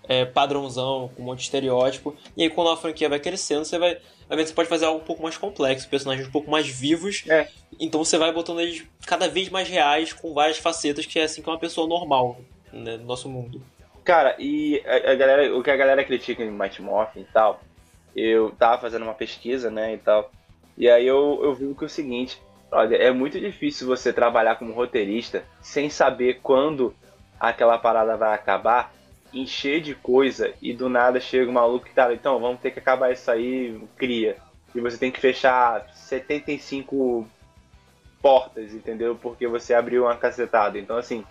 é, 0.06 0.26
padrãozão, 0.26 1.10
com 1.16 1.22
um 1.22 1.26
monte 1.26 1.38
de 1.38 1.44
estereótipo. 1.44 2.14
E 2.36 2.42
aí 2.42 2.50
quando 2.50 2.70
a 2.70 2.76
franquia 2.76 3.08
vai 3.08 3.18
crescendo, 3.18 3.64
você 3.64 3.78
vai, 3.78 3.94
ver 3.94 4.36
que 4.36 4.48
você 4.48 4.54
pode 4.54 4.68
fazer 4.68 4.84
algo 4.84 5.00
um 5.00 5.04
pouco 5.04 5.22
mais 5.22 5.38
complexo, 5.38 5.88
personagens 5.88 6.28
um 6.28 6.30
pouco 6.30 6.50
mais 6.50 6.68
vivos. 6.68 7.24
É. 7.26 7.48
Então 7.80 8.04
você 8.04 8.18
vai 8.18 8.30
botando 8.32 8.60
eles 8.60 8.84
cada 9.06 9.28
vez 9.28 9.48
mais 9.48 9.66
reais, 9.66 10.12
com 10.12 10.34
várias 10.34 10.58
facetas, 10.58 11.06
que 11.06 11.18
é 11.18 11.24
assim 11.24 11.40
que 11.40 11.48
é 11.48 11.52
uma 11.52 11.58
pessoa 11.58 11.86
normal, 11.88 12.36
né? 12.70 12.98
No 12.98 13.04
nosso 13.04 13.30
mundo. 13.30 13.62
Cara, 14.08 14.36
e 14.38 14.82
a, 14.86 15.12
a 15.12 15.14
galera, 15.14 15.54
o 15.54 15.62
que 15.62 15.70
a 15.70 15.76
galera 15.76 16.02
critica 16.02 16.42
em 16.42 16.50
Mighty 16.50 16.80
Morphin 16.80 17.20
e 17.20 17.24
tal, 17.24 17.60
eu 18.16 18.50
tava 18.52 18.80
fazendo 18.80 19.02
uma 19.02 19.12
pesquisa, 19.12 19.70
né, 19.70 19.92
e 19.92 19.98
tal, 19.98 20.30
e 20.78 20.88
aí 20.88 21.06
eu, 21.06 21.38
eu 21.42 21.52
vi 21.52 21.74
que 21.74 21.84
é 21.84 21.86
o 21.86 21.90
seguinte, 21.90 22.40
olha, 22.72 22.96
é 22.96 23.12
muito 23.12 23.38
difícil 23.38 23.86
você 23.86 24.10
trabalhar 24.10 24.56
como 24.56 24.72
roteirista 24.72 25.44
sem 25.60 25.90
saber 25.90 26.40
quando 26.42 26.94
aquela 27.38 27.76
parada 27.76 28.16
vai 28.16 28.34
acabar, 28.34 28.94
encher 29.30 29.82
de 29.82 29.94
coisa, 29.94 30.54
e 30.62 30.72
do 30.72 30.88
nada 30.88 31.20
chega 31.20 31.50
um 31.50 31.52
maluco 31.52 31.84
que 31.84 31.92
tá, 31.92 32.10
então, 32.10 32.40
vamos 32.40 32.62
ter 32.62 32.70
que 32.70 32.78
acabar 32.78 33.12
isso 33.12 33.30
aí, 33.30 33.78
cria. 33.94 34.38
E 34.74 34.80
você 34.80 34.96
tem 34.96 35.12
que 35.12 35.20
fechar 35.20 35.86
75 35.92 37.28
portas, 38.22 38.72
entendeu? 38.72 39.14
Porque 39.16 39.46
você 39.46 39.74
abriu 39.74 40.04
uma 40.04 40.16
cacetada. 40.16 40.78
Então, 40.78 40.96
assim, 40.96 41.26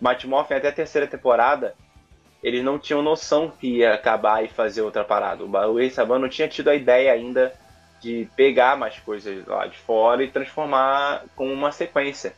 Mighty 0.00 0.26
Morphin 0.26 0.54
até 0.54 0.68
a 0.68 0.72
terceira 0.72 1.06
temporada, 1.06 1.74
eles 2.42 2.62
não 2.62 2.78
tinham 2.78 3.02
noção 3.02 3.50
que 3.50 3.78
ia 3.78 3.94
acabar 3.94 4.44
e 4.44 4.48
fazer 4.48 4.82
outra 4.82 5.04
parada. 5.04 5.44
O 5.44 5.76
Rei 5.76 5.90
Saban 5.90 6.18
não 6.18 6.28
tinha 6.28 6.48
tido 6.48 6.68
a 6.68 6.74
ideia 6.74 7.12
ainda 7.12 7.52
de 8.00 8.28
pegar 8.36 8.76
mais 8.76 8.98
coisas 9.00 9.44
lá 9.46 9.66
de 9.66 9.76
fora 9.78 10.22
e 10.22 10.30
transformar 10.30 11.24
como 11.34 11.52
uma 11.52 11.72
sequência. 11.72 12.32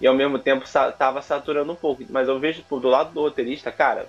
E 0.00 0.06
ao 0.06 0.14
mesmo 0.14 0.38
tempo 0.38 0.66
sa- 0.66 0.92
tava 0.92 1.20
saturando 1.22 1.72
um 1.72 1.76
pouco. 1.76 2.04
Mas 2.08 2.28
eu 2.28 2.38
vejo 2.38 2.62
do 2.68 2.88
lado 2.88 3.12
do 3.12 3.20
roteirista, 3.20 3.72
cara, 3.72 4.06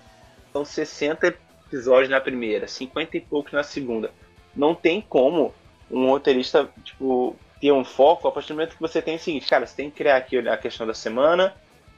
são 0.54 0.64
60 0.64 1.36
episódios 1.68 2.10
na 2.10 2.22
primeira, 2.22 2.68
50 2.68 3.18
e 3.18 3.22
poucos 3.22 3.54
na 3.54 3.64
segunda. 3.64 4.12
Não 4.56 4.76
tem 4.76 5.02
como 5.02 5.54
um 5.90 6.08
roteirista, 6.10 6.70
tipo, 6.84 7.36
ter 7.60 7.72
um 7.72 7.84
foco 7.84 8.28
a 8.28 8.32
partir 8.32 8.50
do 8.50 8.56
momento 8.56 8.76
que 8.76 8.82
você 8.82 9.02
tem 9.02 9.16
o 9.16 9.20
seguinte, 9.20 9.48
cara, 9.50 9.66
você 9.66 9.76
tem 9.76 9.90
que 9.90 9.98
criar 9.98 10.18
aqui 10.18 10.38
a 10.38 10.58
questão 10.58 10.86
da 10.88 10.94
semana, 10.94 11.54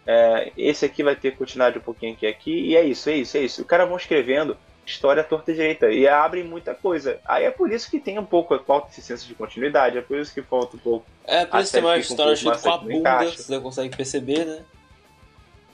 é, 0.05 0.51
esse 0.57 0.85
aqui 0.85 1.01
vai 1.03 1.15
ter 1.15 1.35
continuidade 1.35 1.77
um 1.77 1.81
pouquinho 1.81 2.13
aqui, 2.13 2.27
aqui, 2.27 2.51
e 2.69 2.75
é 2.75 2.83
isso, 2.83 3.09
é 3.09 3.13
isso, 3.15 3.37
é 3.37 3.41
isso. 3.41 3.61
O 3.61 3.65
cara 3.65 3.85
vão 3.85 3.97
escrevendo, 3.97 4.57
história 4.85 5.23
torta 5.23 5.51
e 5.51 5.55
direita 5.55 5.91
e 5.91 6.07
abre 6.07 6.43
muita 6.43 6.73
coisa. 6.75 7.19
Aí 7.25 7.45
é 7.45 7.51
por 7.51 7.71
isso 7.71 7.89
que 7.89 7.99
tem 7.99 8.19
um 8.19 8.25
pouco 8.25 8.57
falta 8.59 8.89
de 8.89 9.01
senso 9.01 9.25
de 9.27 9.33
continuidade, 9.33 9.97
é 9.97 10.01
por 10.01 10.17
isso 10.17 10.33
que 10.33 10.41
falta 10.41 10.75
um 10.75 10.79
pouco. 10.79 11.05
É, 11.25 11.45
por 11.45 11.59
isso 11.61 11.71
tem 11.71 11.81
mais 11.81 11.97
um 11.99 12.11
história 12.11 12.33
escrita 12.33 12.57
com 12.59 12.69
a 12.69 12.77
bunda, 12.77 13.25
você 13.25 13.59
consegue 13.59 13.95
perceber, 13.95 14.45
né? 14.45 14.63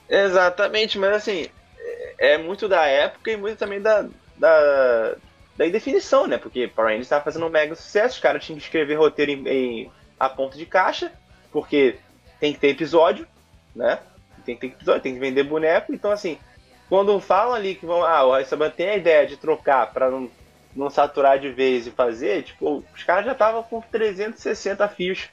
Exatamente, 0.08 0.98
mas 0.98 1.12
assim, 1.16 1.46
é 1.78 2.34
é 2.34 2.38
muito 2.38 2.68
da 2.68 2.84
época 2.86 3.30
e 3.30 3.36
muito 3.36 3.56
também 3.58 3.80
da, 3.80 4.06
da, 4.36 5.14
da 5.56 5.66
indefinição, 5.66 6.26
né? 6.26 6.36
Porque 6.36 6.68
Power 6.68 6.88
Rangers 6.90 7.06
estava 7.06 7.24
fazendo 7.24 7.46
um 7.46 7.50
mega 7.50 7.74
sucesso, 7.74 8.16
os 8.16 8.20
caras 8.20 8.44
tinham 8.44 8.58
que 8.58 8.64
escrever 8.64 8.96
roteiro 8.96 9.30
em, 9.32 9.48
em- 9.48 9.90
a 10.18 10.28
ponto 10.28 10.56
de 10.58 10.66
caixa, 10.66 11.10
porque 11.50 11.96
tem 12.38 12.52
que 12.52 12.58
ter 12.60 12.68
episódio, 12.68 13.26
né? 13.74 14.00
Tem 14.42 14.58
que 14.58 14.70
tem 15.02 15.14
que 15.14 15.20
vender 15.20 15.44
boneco, 15.44 15.92
então 15.94 16.10
assim, 16.10 16.40
quando 16.88 17.18
falam 17.20 17.54
ali 17.54 17.74
que 17.76 17.86
vão, 17.86 18.04
ah, 18.04 18.24
o 18.24 18.30
Raisaban 18.32 18.70
tem 18.70 18.90
a 18.90 18.96
ideia 18.96 19.26
de 19.26 19.36
trocar 19.36 19.92
para 19.92 20.10
não, 20.10 20.32
não 20.74 20.90
saturar 20.90 21.38
de 21.38 21.50
vez 21.52 21.86
e 21.86 21.90
fazer, 21.92 22.44
tipo, 22.44 22.88
os 22.94 23.04
caras 23.04 23.26
já 23.26 23.32
estavam 23.32 23.62
com 23.64 23.80
360 23.82 24.88
fios 24.88 25.30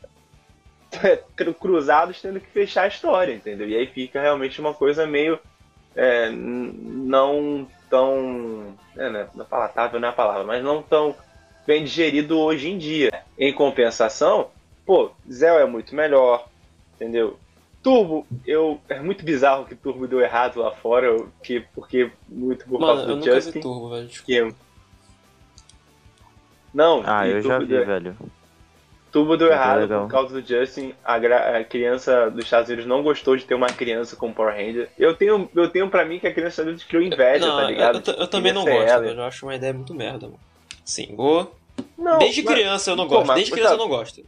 cru- 1.35 1.53
cruzados 1.55 2.21
tendo 2.21 2.39
que 2.41 2.47
fechar 2.51 2.83
a 2.83 2.87
história, 2.87 3.33
entendeu? 3.33 3.67
E 3.67 3.75
aí 3.75 3.87
fica 3.87 4.21
realmente 4.21 4.59
uma 4.59 4.73
coisa 4.73 5.05
meio 5.07 5.39
é, 5.95 6.31
não 6.31 7.71
tão. 7.89 8.79
É, 8.97 9.09
né, 9.11 9.31
não 9.35 9.45
é 9.45 9.47
palatável 9.47 9.99
não 9.99 10.09
é 10.09 10.11
a 10.11 10.15
palavra, 10.15 10.45
mas 10.45 10.63
não 10.63 10.83
tão 10.83 11.17
bem 11.67 11.83
digerido 11.85 12.39
hoje 12.39 12.69
em 12.69 12.77
dia. 12.79 13.11
Em 13.37 13.53
compensação, 13.53 14.51
pô, 14.85 15.15
Zell 15.31 15.59
é 15.59 15.65
muito 15.67 15.95
melhor, 15.95 16.49
entendeu? 16.95 17.39
Turbo, 17.83 18.27
eu. 18.45 18.79
É 18.89 18.99
muito 18.99 19.23
bizarro 19.23 19.65
que 19.65 19.75
Turbo 19.75 20.07
deu 20.07 20.19
errado 20.19 20.59
lá 20.59 20.71
fora, 20.71 21.05
eu- 21.07 21.29
que, 21.43 21.61
porque 21.73 22.11
muito 22.27 22.65
por 22.65 22.79
Mano, 22.79 22.85
causa 22.93 23.03
eu 23.03 23.07
do 23.07 23.15
nunca 23.17 23.33
Justin. 23.35 23.51
vi 23.51 23.59
Turbo, 23.61 23.89
velho. 23.89 24.09
que- 24.09 24.53
Não, 26.73 27.01
Ah, 27.05 27.27
eu 27.27 27.41
já 27.41 27.49
Turbo 27.57 27.65
vi, 27.65 27.71
deu- 27.73 27.85
velho. 27.85 28.17
Tubo 29.11 29.37
deu 29.37 29.47
Muito 29.47 29.59
errado 29.59 29.79
legal. 29.79 30.01
por 30.03 30.11
causa 30.11 30.41
do 30.41 30.45
Justin. 30.47 30.93
A, 31.03 31.17
gra- 31.17 31.57
a 31.59 31.63
criança 31.63 32.29
dos 32.29 32.43
Estados 32.43 32.67
Unidos 32.67 32.85
não 32.85 33.01
gostou 33.01 33.37
de 33.37 33.45
ter 33.45 33.55
uma 33.55 33.67
criança 33.67 34.15
com 34.17 34.33
Power 34.33 34.53
Ranger. 34.53 34.89
Eu 34.97 35.15
tenho, 35.15 35.49
eu 35.55 35.69
tenho 35.69 35.89
pra 35.89 36.03
mim 36.05 36.19
que 36.19 36.27
a 36.27 36.33
criança 36.33 36.63
dos 36.63 36.71
Estados 36.71 36.71
Unidos 36.71 36.83
criou 36.83 37.03
inveja, 37.03 37.47
Não, 37.47 37.55
tá 37.55 37.63
eu, 37.63 37.67
ligado? 37.69 38.03
eu, 38.05 38.13
eu 38.15 38.27
também 38.27 38.51
não 38.51 38.65
gosto, 38.65 38.77
ela. 38.79 39.01
velho. 39.01 39.19
Eu 39.19 39.23
acho 39.23 39.45
uma 39.45 39.55
ideia 39.55 39.73
muito 39.73 39.93
merda, 39.95 40.27
mano. 40.27 40.39
Sim, 40.83 41.15
ô, 41.17 41.47
Não, 41.97 42.19
desde 42.19 42.43
mas- 42.43 42.53
criança 42.53 42.91
eu 42.91 42.95
não 42.97 43.05
Pô, 43.07 43.15
gosto. 43.15 43.27
mas- 43.27 43.35
Desde 43.37 43.51
mas 43.51 43.59
criança 43.59 43.73
eu 43.73 43.77
tá- 43.77 43.83
não 43.83 43.89
gosto. 43.89 44.21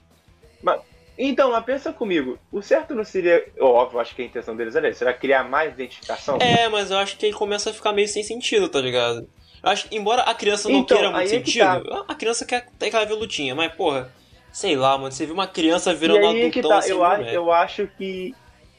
Então, 1.21 1.51
mas 1.51 1.65
pensa 1.65 1.91
comigo. 1.91 2.39
O 2.49 2.61
certo 2.61 2.95
não 2.95 3.03
seria. 3.03 3.45
Óbvio, 3.59 3.99
acho 3.99 4.15
que 4.15 4.21
a 4.21 4.25
intenção 4.25 4.55
deles 4.55 4.73
é 4.73 4.87
essa. 4.87 4.99
Será 4.99 5.13
criar 5.13 5.43
mais 5.43 5.73
identificação? 5.73 6.37
É, 6.39 6.69
mas 6.69 6.89
eu 6.89 6.97
acho 6.97 7.17
que 7.17 7.25
ele 7.25 7.35
começa 7.35 7.69
a 7.69 7.73
ficar 7.73 7.91
meio 7.91 8.07
sem 8.07 8.23
sentido, 8.23 8.69
tá 8.69 8.79
ligado? 8.79 9.27
Eu 9.61 9.69
acho 9.69 9.87
embora 9.91 10.21
a 10.21 10.33
criança 10.33 10.69
não 10.69 10.79
Então, 10.79 10.95
queira 10.95 11.11
muito 11.11 11.21
aí 11.21 11.37
é 11.37 11.41
que 11.41 11.51
sentido, 11.51 12.05
a 12.07 12.15
criança 12.15 12.45
quer 12.45 12.67
ter 12.79 12.87
aquela 12.87 13.03
velutinha, 13.03 13.53
mas 13.53 13.73
porra, 13.73 14.09
sei 14.49 14.77
lá, 14.77 14.97
mano, 14.97 15.11
você 15.11 15.25
viu 15.25 15.33
uma 15.33 15.47
criança 15.47 15.91
e 15.91 15.95
virando 15.95 16.25
aí 16.25 16.43
é 16.43 16.49
que 16.49 16.61
tá. 16.61 16.77
assim, 16.77 16.91
Eu, 16.91 17.05
é. 17.05 17.35
eu 17.35 17.51
acho 17.51 17.85
que. 17.97 18.33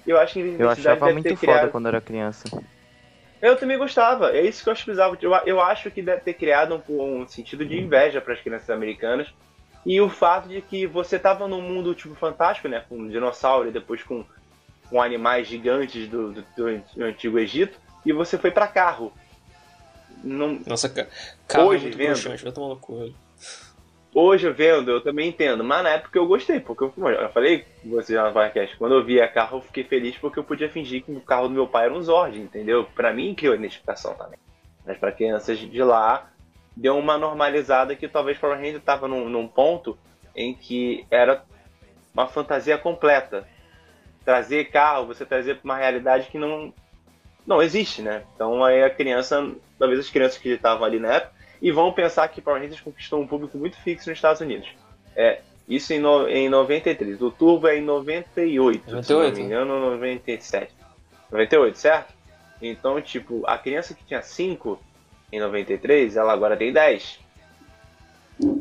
Eu 0.06 0.18
acho 0.18 0.32
que 0.32 0.40
a 0.40 0.44
Eu 0.44 0.70
achava 0.70 1.12
muito 1.12 1.24
ter 1.24 1.36
foda 1.36 1.52
criado. 1.52 1.70
quando 1.70 1.88
era 1.88 2.00
criança. 2.00 2.44
Eu 3.42 3.56
também 3.56 3.76
gostava, 3.76 4.34
é 4.34 4.46
isso 4.46 4.62
que 4.62 4.68
eu 4.70 4.72
acho 4.72 4.86
bizarro. 4.86 5.16
Eu, 5.20 5.32
eu 5.44 5.60
acho 5.60 5.90
que 5.90 6.00
deve 6.00 6.22
ter 6.22 6.34
criado 6.34 6.82
um, 6.88 7.20
um 7.20 7.28
sentido 7.28 7.66
de 7.66 7.78
inveja 7.78 8.18
para 8.20 8.32
as 8.32 8.40
crianças 8.40 8.70
americanas. 8.70 9.28
E 9.86 10.00
o 10.00 10.08
fato 10.10 10.48
de 10.48 10.60
que 10.60 10.86
você 10.86 11.18
tava 11.18 11.48
num 11.48 11.62
mundo 11.62 11.94
tipo 11.94 12.14
fantástico, 12.14 12.68
né? 12.68 12.84
Com 12.88 12.96
um 12.98 13.08
dinossauro 13.08 13.68
e 13.68 13.72
depois 13.72 14.02
com, 14.02 14.24
com 14.88 15.00
animais 15.02 15.46
gigantes 15.46 16.08
do, 16.08 16.32
do, 16.32 16.44
do 16.56 17.04
Antigo 17.04 17.38
Egito. 17.38 17.78
E 18.04 18.12
você 18.12 18.36
foi 18.38 18.50
para 18.50 18.66
carro. 18.68 19.12
Não, 20.22 20.58
Nossa, 20.66 20.88
ca- 20.88 21.06
carro 21.48 21.68
Hoje, 21.68 21.86
é 21.88 21.90
vendo- 21.90 22.06
broxante, 22.08 22.42
vai 22.44 22.52
tomar 22.52 22.68
no 22.68 22.76
cu, 22.76 22.98
velho. 22.98 23.14
hoje 24.14 24.46
eu 24.46 24.52
vendo, 24.54 24.90
eu 24.90 25.00
também 25.00 25.28
entendo. 25.30 25.64
Mas 25.64 25.82
na 25.82 25.90
época 25.90 26.18
eu 26.18 26.26
gostei, 26.26 26.60
porque 26.60 26.84
eu, 26.84 26.92
eu 27.08 27.28
falei 27.30 27.64
com 27.82 27.88
você 27.90 28.12
já 28.14 28.26
no 28.26 28.32
podcast. 28.34 28.76
Quando 28.76 28.94
eu 28.96 29.04
via 29.04 29.26
carro, 29.28 29.58
eu 29.58 29.62
fiquei 29.62 29.84
feliz 29.84 30.16
porque 30.18 30.38
eu 30.38 30.44
podia 30.44 30.68
fingir 30.68 31.02
que 31.02 31.10
o 31.12 31.20
carro 31.22 31.48
do 31.48 31.54
meu 31.54 31.66
pai 31.66 31.86
era 31.86 31.94
um 31.94 32.02
Zord, 32.02 32.38
entendeu? 32.38 32.84
Pra 32.94 33.12
mim 33.14 33.34
criou 33.34 33.54
identificação 33.54 34.12
também. 34.14 34.38
Mas 34.84 34.98
pra 34.98 35.10
crianças 35.12 35.58
de 35.58 35.82
lá, 35.82 36.30
deu 36.80 36.96
uma 36.96 37.18
normalizada 37.18 37.94
que 37.94 38.08
talvez 38.08 38.38
Power 38.38 38.56
Ranger 38.56 38.80
tava 38.80 39.06
num, 39.06 39.28
num 39.28 39.46
ponto 39.46 39.98
em 40.34 40.54
que 40.54 41.04
era 41.10 41.44
uma 42.14 42.26
fantasia 42.26 42.78
completa. 42.78 43.46
Trazer 44.24 44.70
carro, 44.70 45.06
você 45.06 45.26
trazer 45.26 45.56
pra 45.56 45.64
uma 45.64 45.76
realidade 45.76 46.28
que 46.30 46.38
não, 46.38 46.72
não 47.46 47.62
existe, 47.62 48.00
né? 48.00 48.22
Então 48.34 48.64
aí 48.64 48.82
a 48.82 48.88
criança, 48.88 49.52
talvez 49.78 50.00
as 50.00 50.08
crianças 50.08 50.38
que 50.38 50.48
estavam 50.48 50.84
ali 50.84 50.98
na 50.98 51.16
época, 51.16 51.34
e 51.60 51.70
vão 51.70 51.92
pensar 51.92 52.26
que 52.28 52.40
Power 52.40 52.62
Rangers 52.62 52.80
conquistou 52.80 53.20
um 53.20 53.26
público 53.26 53.58
muito 53.58 53.76
fixo 53.76 54.08
nos 54.08 54.16
Estados 54.16 54.40
Unidos. 54.40 54.70
É, 55.14 55.42
isso 55.68 55.92
em, 55.92 55.98
no, 55.98 56.26
em 56.28 56.48
93. 56.48 57.20
O 57.20 57.30
Turbo 57.30 57.68
é 57.68 57.76
em 57.76 57.82
98, 57.82 58.84
se 58.84 58.90
não 58.90 58.96
98, 58.96 59.36
me 59.36 59.42
engano, 59.42 59.80
97. 59.90 60.72
98, 61.30 61.78
certo? 61.78 62.14
Então, 62.62 63.00
tipo, 63.02 63.42
a 63.46 63.58
criança 63.58 63.92
que 63.92 64.04
tinha 64.04 64.22
5 64.22 64.80
em 65.32 65.40
93, 65.40 66.16
ela 66.16 66.32
agora 66.32 66.56
tem 66.56 66.72
10. 66.72 67.20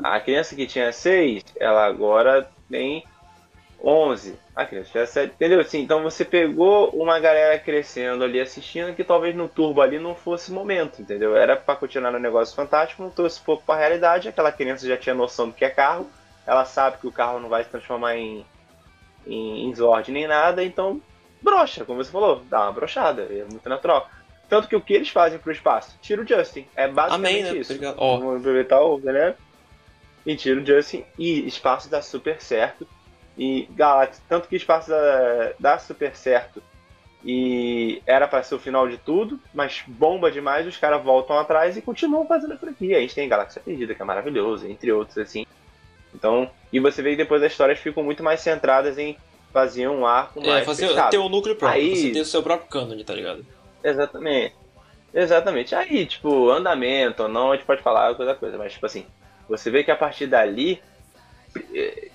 A 0.03 0.19
criança 0.19 0.55
que 0.55 0.67
tinha 0.67 0.91
6, 0.91 1.43
ela 1.59 1.85
agora 1.85 2.49
tem 2.69 3.03
11. 3.83 4.37
A 4.55 4.65
criança 4.65 4.91
tinha 4.91 5.05
7, 5.05 5.33
entendeu? 5.33 5.59
Assim, 5.61 5.81
então 5.81 6.03
você 6.03 6.25
pegou 6.25 6.89
uma 6.89 7.19
galera 7.19 7.57
crescendo 7.57 8.23
ali 8.23 8.39
assistindo 8.39 8.93
que 8.93 9.03
talvez 9.03 9.35
no 9.35 9.47
turbo 9.47 9.81
ali 9.81 9.97
não 9.97 10.13
fosse 10.13 10.51
momento, 10.51 11.01
entendeu? 11.01 11.35
Era 11.35 11.55
pra 11.55 11.75
continuar 11.75 12.11
no 12.11 12.19
negócio 12.19 12.55
fantástico, 12.55 13.01
não 13.01 13.09
trouxe 13.09 13.39
pouco 13.39 13.63
pra 13.65 13.77
realidade. 13.77 14.27
Aquela 14.27 14.51
criança 14.51 14.87
já 14.87 14.97
tinha 14.97 15.15
noção 15.15 15.47
do 15.47 15.55
que 15.55 15.63
é 15.63 15.69
carro, 15.69 16.09
ela 16.45 16.65
sabe 16.65 16.97
que 16.97 17.07
o 17.07 17.11
carro 17.11 17.39
não 17.39 17.47
vai 17.47 17.63
se 17.63 17.69
transformar 17.69 18.17
em, 18.17 18.45
em, 19.25 19.69
em 19.69 19.75
Zord 19.75 20.11
nem 20.11 20.27
nada, 20.27 20.63
então 20.63 21.01
brocha, 21.41 21.85
como 21.85 22.03
você 22.03 22.11
falou, 22.11 22.43
dá 22.49 22.63
uma 22.63 22.73
brochada, 22.73 23.21
é 23.21 23.45
muito 23.45 23.67
natural. 23.69 24.09
Tanto 24.49 24.67
que 24.67 24.75
o 24.75 24.81
que 24.81 24.93
eles 24.93 25.09
fazem 25.09 25.37
pro 25.37 25.51
espaço? 25.51 25.95
Tira 26.01 26.21
o 26.21 26.27
Justin. 26.27 26.65
É 26.75 26.87
basicamente 26.87 27.39
Amém, 27.39 27.43
né? 27.53 27.59
isso. 27.59 27.71
Obrigado. 27.71 27.95
Ó. 27.99 28.17
Vamos 28.17 28.39
aproveitar 28.39 28.81
o 28.81 28.97
galera. 28.97 29.37
E 30.25 30.35
tira 30.35 30.59
o 30.59 30.65
Justin. 30.65 31.05
E 31.17 31.47
espaço 31.47 31.89
dá 31.89 32.01
super 32.01 32.41
certo. 32.41 32.87
E 33.37 33.67
Galaxy, 33.71 34.21
tanto 34.27 34.47
que 34.47 34.55
espaço 34.55 34.89
dá, 34.89 35.51
dá 35.59 35.79
super 35.79 36.15
certo. 36.15 36.61
E 37.23 38.01
era 38.05 38.27
para 38.27 38.41
ser 38.43 38.55
o 38.55 38.59
final 38.59 38.87
de 38.87 38.97
tudo, 38.97 39.39
mas 39.53 39.83
bomba 39.87 40.31
demais, 40.31 40.65
os 40.65 40.77
caras 40.77 41.03
voltam 41.03 41.37
atrás 41.37 41.75
e 41.77 41.81
continuam 41.81 42.25
fazendo 42.25 42.53
a 42.53 42.57
franquia. 42.57 42.97
A 42.97 43.01
gente 43.01 43.13
tem 43.15 43.27
Galáxia 43.27 43.61
Perdida, 43.63 43.93
que 43.93 44.01
é 44.01 44.05
maravilhoso, 44.05 44.65
entre 44.67 44.91
outros, 44.91 45.17
assim. 45.17 45.45
Então, 46.15 46.49
e 46.71 46.79
você 46.79 47.01
vê 47.01 47.11
que 47.11 47.17
depois 47.17 47.43
as 47.43 47.51
histórias 47.51 47.77
ficam 47.79 48.03
muito 48.03 48.23
mais 48.23 48.39
centradas 48.39 48.97
em 48.97 49.17
fazer 49.53 49.87
um 49.89 50.05
arco 50.05 50.41
É, 50.41 50.47
mais 50.47 50.65
fazer, 50.65 50.87
fechado. 50.87 51.11
ter 51.11 51.17
o 51.17 51.27
núcleo 51.29 51.55
próprio, 51.55 51.81
Aí- 51.81 51.95
você 51.95 52.11
ter 52.11 52.21
o 52.21 52.25
seu 52.25 52.41
próprio 52.41 52.69
cânone, 52.69 53.03
tá 53.03 53.13
ligado? 53.13 53.45
Exatamente. 53.83 54.55
Exatamente. 55.13 55.75
Aí, 55.75 56.05
tipo, 56.05 56.49
andamento 56.49 57.23
ou 57.23 57.29
não, 57.29 57.51
a 57.51 57.55
gente 57.55 57.65
pode 57.65 57.81
falar 57.81 58.13
coisa 58.15 58.35
coisa, 58.35 58.57
mas 58.57 58.73
tipo 58.73 58.85
assim, 58.85 59.05
você 59.47 59.71
vê 59.71 59.83
que 59.83 59.91
a 59.91 59.95
partir 59.95 60.27
dali 60.27 60.81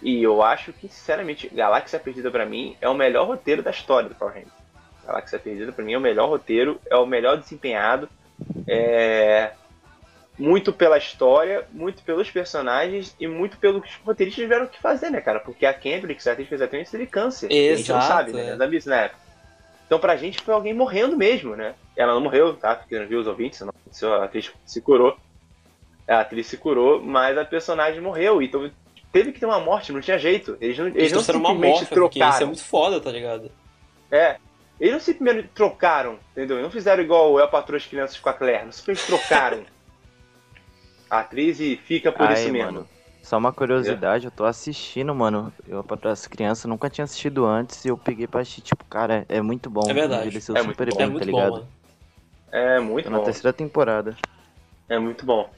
e 0.02 0.22
eu 0.22 0.42
acho 0.42 0.72
que, 0.72 0.88
sinceramente, 0.88 1.48
Galáxia 1.48 1.98
Perdida 1.98 2.30
pra 2.30 2.46
mim 2.46 2.76
é 2.80 2.88
o 2.88 2.94
melhor 2.94 3.26
roteiro 3.26 3.62
da 3.62 3.70
história 3.70 4.08
do 4.08 4.14
Power 4.14 4.34
Rangers. 4.34 4.52
Galáxia 5.04 5.38
Perdida 5.38 5.72
pra 5.72 5.84
mim 5.84 5.92
é 5.92 5.98
o 5.98 6.00
melhor 6.00 6.28
roteiro, 6.28 6.80
é 6.88 6.96
o 6.96 7.06
melhor 7.06 7.36
desempenhado, 7.36 8.08
é 8.66 9.52
muito 10.38 10.72
pela 10.72 10.98
história, 10.98 11.66
muito 11.72 12.02
pelos 12.02 12.30
personagens 12.30 13.14
e 13.20 13.26
muito 13.26 13.56
pelo 13.58 13.80
que 13.80 13.88
os 13.88 13.94
roteiristas 13.96 14.42
tiveram 14.42 14.66
que 14.66 14.80
fazer, 14.80 15.10
né, 15.10 15.20
cara? 15.20 15.40
Porque 15.40 15.64
a 15.66 15.72
Kendrick, 15.74 16.22
que 16.22 16.44
fez 16.44 16.60
a 16.60 16.64
atriz, 16.64 16.90
teve 16.90 17.06
câncer. 17.06 17.50
E 17.52 17.70
a 17.70 17.76
gente 17.76 17.90
não 17.90 17.98
Exato, 17.98 18.06
sabe, 18.06 18.32
né? 18.32 18.46
é. 18.46 18.50
Não 18.50 18.58
sabe 18.58 18.76
isso 18.76 18.88
na 18.88 18.96
época. 18.96 19.23
Então 19.94 20.00
pra 20.00 20.16
gente 20.16 20.42
foi 20.42 20.52
alguém 20.52 20.74
morrendo 20.74 21.16
mesmo, 21.16 21.54
né? 21.54 21.76
Ela 21.96 22.14
não 22.14 22.20
morreu, 22.20 22.56
tá? 22.56 22.74
Porque 22.74 22.98
não 22.98 23.06
viu 23.06 23.20
os 23.20 23.28
ouvintes, 23.28 23.60
não. 23.60 23.72
A 24.12 24.24
atriz 24.24 24.50
se 24.66 24.80
curou. 24.80 25.16
A 26.08 26.18
atriz 26.18 26.48
se 26.48 26.56
curou, 26.56 27.00
mas 27.00 27.38
a 27.38 27.44
personagem 27.44 28.00
morreu. 28.00 28.42
Então 28.42 28.68
teve 29.12 29.30
que 29.30 29.38
ter 29.38 29.46
uma 29.46 29.60
morte, 29.60 29.92
não 29.92 30.00
tinha 30.00 30.18
jeito. 30.18 30.58
Eles 30.60 30.76
não, 30.76 30.86
eles 30.88 30.96
Eles 30.96 31.12
não 31.12 31.20
uma 31.20 31.50
simplesmente 31.50 31.74
morte, 31.78 31.94
trocaram. 31.94 32.30
isso 32.32 32.42
é 32.42 32.46
muito 32.46 32.64
foda, 32.64 33.00
tá 33.00 33.12
ligado? 33.12 33.52
É. 34.10 34.38
Eles 34.80 34.94
não 34.94 35.00
simplesmente 35.00 35.48
trocaram, 35.54 36.18
entendeu? 36.32 36.60
Não 36.60 36.72
fizeram 36.72 37.00
igual 37.00 37.30
o 37.30 37.38
El 37.38 37.46
Patrão 37.46 37.76
as 37.76 37.86
Crianças 37.86 38.18
com 38.18 38.28
a 38.28 38.32
Claire. 38.32 38.64
Não 38.64 38.72
simplesmente 38.72 39.06
trocaram 39.06 39.62
a 41.08 41.20
atriz 41.20 41.60
e 41.60 41.76
fica 41.76 42.10
por 42.10 42.26
Aí, 42.26 42.34
isso 42.34 42.50
mesmo. 42.52 42.72
mano, 42.72 42.88
Só 43.24 43.38
uma 43.38 43.54
curiosidade, 43.54 44.26
eu 44.26 44.30
tô 44.30 44.44
assistindo, 44.44 45.14
mano. 45.14 45.50
Eu, 45.66 45.82
pra 45.82 46.10
as 46.12 46.26
crianças, 46.26 46.66
nunca 46.66 46.90
tinha 46.90 47.06
assistido 47.06 47.46
antes 47.46 47.82
e 47.82 47.88
eu 47.88 47.96
peguei 47.96 48.26
pra 48.26 48.42
assistir, 48.42 48.60
tipo, 48.60 48.84
cara, 48.84 49.24
é 49.30 49.40
muito 49.40 49.70
bom. 49.70 49.88
É 49.88 49.94
verdade. 49.94 50.26
Envelheceu 50.26 50.54
É 50.54 50.62
muito 50.62 50.76
super 50.76 50.90
bom. 50.90 50.98
bem, 50.98 51.06
é 51.06 51.08
muito 51.08 51.24
tá 51.24 51.30
bom, 51.32 51.38
ligado? 51.38 51.52
mano. 51.52 51.68
É 52.52 52.80
muito 52.80 53.04
Tô 53.06 53.10
na 53.10 53.18
bom. 53.18 53.24
terceira 53.24 53.52
temporada. 53.54 54.14
É 54.90 54.98
muito 54.98 55.24
bom. 55.24 55.48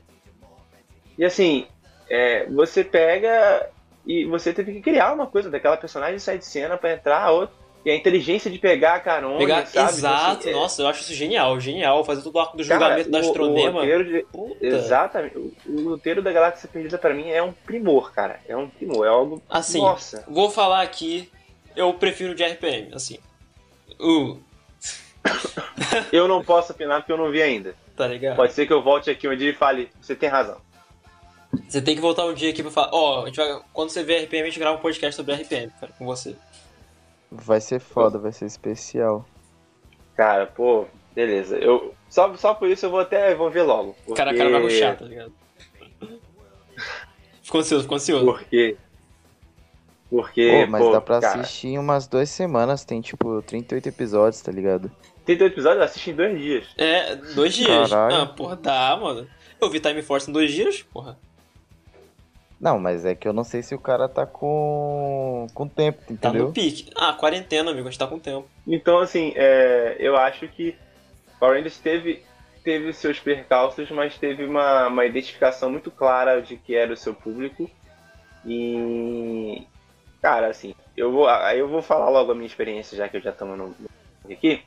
E 1.19 1.25
assim, 1.25 1.67
é, 2.09 2.47
você 2.47 2.85
pega 2.85 3.69
e 4.07 4.25
você 4.27 4.53
teve 4.53 4.73
que 4.75 4.81
criar 4.81 5.12
uma 5.12 5.27
coisa 5.27 5.51
daquela 5.51 5.77
personagem 5.77 6.21
sair 6.21 6.39
de 6.39 6.47
cena 6.47 6.77
pra 6.77 6.93
entrar 6.93 7.33
outra. 7.33 7.66
E 7.87 7.91
a 7.93 7.95
inteligência 7.95 8.51
de 8.51 8.59
pegar 8.59 8.95
a 8.97 9.01
carona, 9.01 9.39
Pegar, 9.39 9.64
sabe? 9.64 9.91
exato, 9.97 10.41
Assim, 10.41 10.51
é- 10.51 10.53
nossa, 10.53 10.82
eu 10.82 10.89
acho 10.89 11.03
isso 11.03 11.14
genial, 11.14 11.61
genial. 11.61 12.05
Fazer 12.05 12.20
todo 12.22 12.34
o 12.34 12.41
arco 12.41 12.57
do 12.57 12.66
Cara, 12.66 12.80
julgamento 12.80 13.11
da 13.11 13.18
o- 13.18 13.20
o 13.20 13.24
astronema. 13.24 13.80
roteiro 13.80 14.05
de-. 14.05 14.26
Exatamente. 14.61 15.39
O, 15.39 15.53
o 15.68 15.89
roteiro 15.91 16.20
da 16.20 16.32
Galáxia 16.32 16.68
Perdida 16.68 16.99
pra 16.99 17.14
mim 17.14 17.30
é 17.30 17.41
um 17.41 17.53
primor, 17.53 18.12
cara. 18.12 18.41
É 18.49 18.57
um 18.57 18.68
primor, 18.68 19.07
é 19.07 19.09
algo. 19.09 19.41
Assim, 19.49 19.78
Nossa. 19.78 20.24
Vou 20.26 20.51
falar 20.51 20.82
aqui, 20.82 21.30
eu 21.76 21.95
prefiro 21.95 22.34
de 22.34 22.43
RPM, 22.43 22.93
assim. 22.93 23.18
Uh, 24.01 24.37
Eu 26.12 26.26
não 26.28 26.43
posso 26.45 26.72
opinar 26.72 27.01
porque 27.01 27.12
eu 27.12 27.16
não 27.16 27.30
vi 27.30 27.41
ainda. 27.41 27.74
tá 27.97 28.07
ligado? 28.09 28.37
Pode 28.37 28.53
ser 28.53 28.66
que 28.66 28.72
eu 28.72 28.82
volte 28.82 29.09
aqui 29.11 29.28
um 29.28 29.37
dia 29.37 29.51
e 29.51 29.55
fale, 29.55 29.91
você 30.01 30.14
tem 30.14 30.28
razão. 30.28 30.61
Você 31.68 31.80
tem 31.80 31.95
que 31.95 32.01
voltar 32.01 32.24
um 32.26 32.34
dia 32.34 32.51
aqui 32.51 32.62
pra 32.62 32.70
falar, 32.72 32.91
ó, 32.93 33.26
gente 33.26 33.37
vai- 33.37 33.61
quando 33.72 33.91
você 33.91 34.03
ver 34.03 34.22
RPM, 34.24 34.43
a 34.43 34.47
gente 34.51 34.59
grava 34.59 34.76
um 34.76 34.80
podcast 34.80 35.14
sobre 35.16 35.34
RPM, 35.34 35.72
cara, 35.80 35.93
com 35.97 36.05
você. 36.05 36.34
Vai 37.31 37.61
ser 37.61 37.81
foda, 37.81 38.18
vai 38.18 38.33
ser 38.33 38.47
especial. 38.47 39.27
Cara, 40.16 40.47
pô, 40.47 40.87
beleza. 41.14 41.59
Eu, 41.59 41.95
só, 42.09 42.35
só 42.37 42.55
por 42.55 42.68
isso 42.68 42.87
eu 42.87 42.91
vou 42.91 43.01
até 43.01 43.35
vou 43.35 43.51
ver 43.51 43.62
logo. 43.62 43.95
Porque... 44.05 44.14
Cara, 44.14 44.31
a 44.31 44.37
cara 44.37 44.51
vai 44.51 44.62
ruxar, 44.62 44.97
tá 44.97 45.05
ligado? 45.05 45.33
Ficou 47.43 47.61
ansioso, 47.61 47.83
ficou 47.83 47.97
ansioso. 47.97 48.24
Porque. 48.24 48.77
Porque. 50.11 50.64
Pô, 50.64 50.70
mas 50.70 50.83
pô, 50.83 50.93
dá 50.93 51.01
pra 51.01 51.20
cara, 51.20 51.41
assistir 51.41 51.68
em 51.68 51.79
umas 51.79 52.07
duas 52.07 52.31
semanas, 52.31 52.85
tem 52.85 53.01
tipo 53.01 53.43
38 53.43 53.89
episódios, 53.89 54.41
tá 54.41 54.51
ligado? 54.51 54.91
Tem 55.24 55.37
dois 55.37 55.53
episódios, 55.53 55.83
assiste 55.83 56.11
em 56.11 56.14
dois 56.14 56.39
dias. 56.39 56.66
É, 56.79 57.16
dois 57.16 57.55
dias. 57.55 57.91
Caralho. 57.91 58.16
Ah, 58.16 58.27
porra, 58.27 58.57
dá, 58.57 58.97
mano. 58.97 59.27
Eu 59.61 59.70
vi 59.70 59.81
Time 59.81 60.03
Force 60.03 60.31
em 60.31 60.33
dois 60.33 60.53
dias, 60.53 60.83
porra. 60.83 61.18
Não, 62.61 62.79
mas 62.79 63.05
é 63.05 63.15
que 63.15 63.29
eu 63.29 63.33
não 63.33 63.45
sei 63.45 63.63
se 63.63 63.75
o 63.75 63.79
cara 63.79 64.09
tá 64.09 64.25
com 64.27 65.47
com 65.55 65.69
tempo, 65.69 65.99
Tá 66.07 66.13
entendeu? 66.13 66.47
no 66.47 66.53
pique. 66.53 66.91
Ah, 66.97 67.13
quarentena, 67.13 67.71
amigo, 67.71 67.87
a 67.87 67.91
gente 67.91 67.99
tá 67.99 68.07
com 68.07 68.19
tempo. 68.19 68.49
Então, 68.67 68.99
assim, 68.99 69.33
é, 69.37 69.97
eu 69.99 70.17
acho 70.17 70.49
que 70.49 70.75
Power 71.39 71.57
Rangers 71.57 71.79
teve, 71.79 72.23
teve 72.65 72.89
os 72.89 72.97
seus 72.97 73.21
percalços, 73.21 73.91
mas 73.91 74.17
teve 74.19 74.45
uma, 74.45 74.89
uma 74.89 75.05
identificação 75.05 75.71
muito 75.71 75.91
clara 75.91 76.41
de 76.41 76.57
que 76.57 76.75
era 76.75 76.93
o 76.93 76.97
seu 76.97 77.15
público. 77.15 77.71
E. 78.45 79.67
Cara, 80.23 80.49
assim, 80.49 80.75
eu 80.97 81.13
vou, 81.13 81.29
aí 81.29 81.59
eu 81.59 81.69
vou 81.69 81.83
falar 81.83 82.09
logo 82.09 82.33
a 82.33 82.35
minha 82.35 82.47
experiência, 82.47 82.97
já 82.97 83.09
que 83.09 83.17
eu 83.19 83.21
já 83.21 83.31
estamos 83.31 83.57
no, 83.59 83.69
no- 83.69 84.33
aqui. 84.33 84.63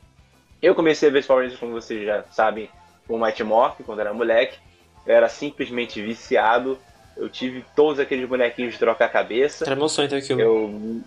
Eu 0.62 0.76
comecei 0.76 1.10
a 1.10 1.12
ver 1.12 1.26
Power 1.26 1.44
Rangers, 1.44 1.60
como 1.60 1.74
vocês 1.74 2.06
já 2.06 2.24
sabem, 2.32 2.70
com 3.08 3.16
o 3.16 3.22
Mighty 3.22 3.44
Morph, 3.44 3.80
quando 3.86 4.00
era 4.00 4.14
moleque. 4.14 4.58
Eu 5.06 5.16
era 5.16 5.28
simplesmente 5.28 6.02
viciado. 6.02 6.78
Eu 7.20 7.30
tive 7.30 7.64
todos 7.76 8.00
aqueles 8.00 8.28
bonequinhos 8.28 8.74
de 8.74 8.80
trocar 8.80 9.10
cabeça. 9.10 9.66
Era 9.66 9.76
meu 9.76 9.88
sonho 9.90 10.10
ter 10.10 10.18
aquilo. 10.18 10.42
Eu, 10.42 11.04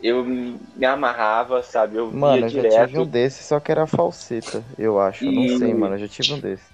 eu 0.00 0.24
me 0.24 0.84
amarrava, 0.86 1.62
sabe? 1.62 1.96
Eu 1.98 2.12
Mano, 2.12 2.24
ia 2.24 2.44
eu 2.46 2.48
já 2.50 2.64
direto. 2.64 2.66
tive 2.66 2.98
um 2.98 3.06
desse, 3.08 3.42
só 3.44 3.60
que 3.60 3.70
era 3.70 3.86
falseta, 3.86 4.64
eu 4.78 4.98
acho. 5.00 5.28
Eu 5.28 5.32
não 5.32 5.46
E- 5.46 5.48
sei, 5.48 5.72
mano, 5.74 5.94
eu 5.94 5.98
já 6.00 6.08
tive 6.08 6.32
um 6.32 6.40
desse. 6.40 6.72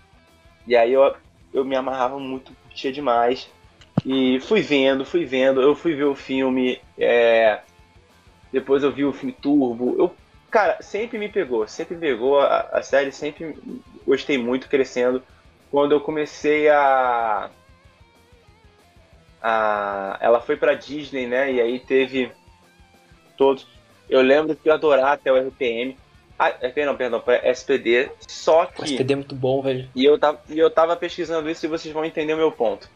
E 0.67 0.77
aí 0.77 0.93
eu, 0.93 1.03
eu 1.53 1.65
me 1.65 1.77
amarrava 1.77 2.19
muito, 2.19 2.55
curtia 2.57 2.93
demais. 2.93 3.51
E 4.05 4.41
fui 4.41 4.61
vendo, 4.63 5.05
fui 5.05 5.25
vendo, 5.25 5.61
eu 5.63 5.75
fui 5.77 5.95
ver 5.95 6.05
o 6.05 6.15
filme, 6.15 6.81
é, 6.99 7.63
depois 8.53 8.83
eu 8.85 8.93
vi 8.93 9.05
o 9.05 9.13
filme 9.13 9.33
Turbo. 9.35 9.97
Eu, 10.01 10.19
cara, 10.51 10.79
sempre 10.83 11.19
me 11.19 11.29
pegou, 11.31 11.67
sempre 11.69 11.97
me 11.97 12.01
pegou, 12.03 12.41
a, 12.41 12.63
a 12.79 12.83
série 12.83 13.13
sempre 13.13 13.57
gostei 14.07 14.39
muito 14.39 14.69
crescendo. 14.69 15.25
Quando 15.71 15.93
eu 15.93 16.01
comecei 16.03 16.69
a. 16.71 17.51
a 19.43 20.17
ela 20.21 20.41
foi 20.41 20.57
pra 20.57 20.75
Disney, 20.75 21.27
né? 21.27 21.53
E 21.53 21.61
aí 21.61 21.79
teve 21.81 22.31
todos. 23.37 23.67
Eu 24.09 24.21
lembro 24.21 24.55
que 24.55 24.69
eu 24.69 24.73
adorava 24.75 25.13
até 25.13 25.33
o 25.33 25.37
RPM. 25.49 25.97
Ah, 26.39 26.49
RPM 26.49 26.87
não, 26.87 26.97
perdão, 26.97 27.21
pra 27.21 27.37
SPD. 27.49 28.11
Só 28.27 28.65
O 28.65 28.67
que. 28.69 28.85
SPD 28.85 29.13
é 29.13 29.17
muito 29.17 29.35
bom, 29.35 29.63
velho. 29.63 29.89
E 29.95 30.05
eu 30.05 30.19
tava, 30.19 30.41
e 30.49 30.59
eu 30.59 30.71
tava 30.71 30.97
pesquisando 30.97 31.49
isso 31.51 31.65
e 31.67 31.69
vocês 31.69 31.93
vão 31.95 32.05
entender 32.05 32.35
o 32.35 32.39
meu 32.39 32.51
ponto. 32.53 32.89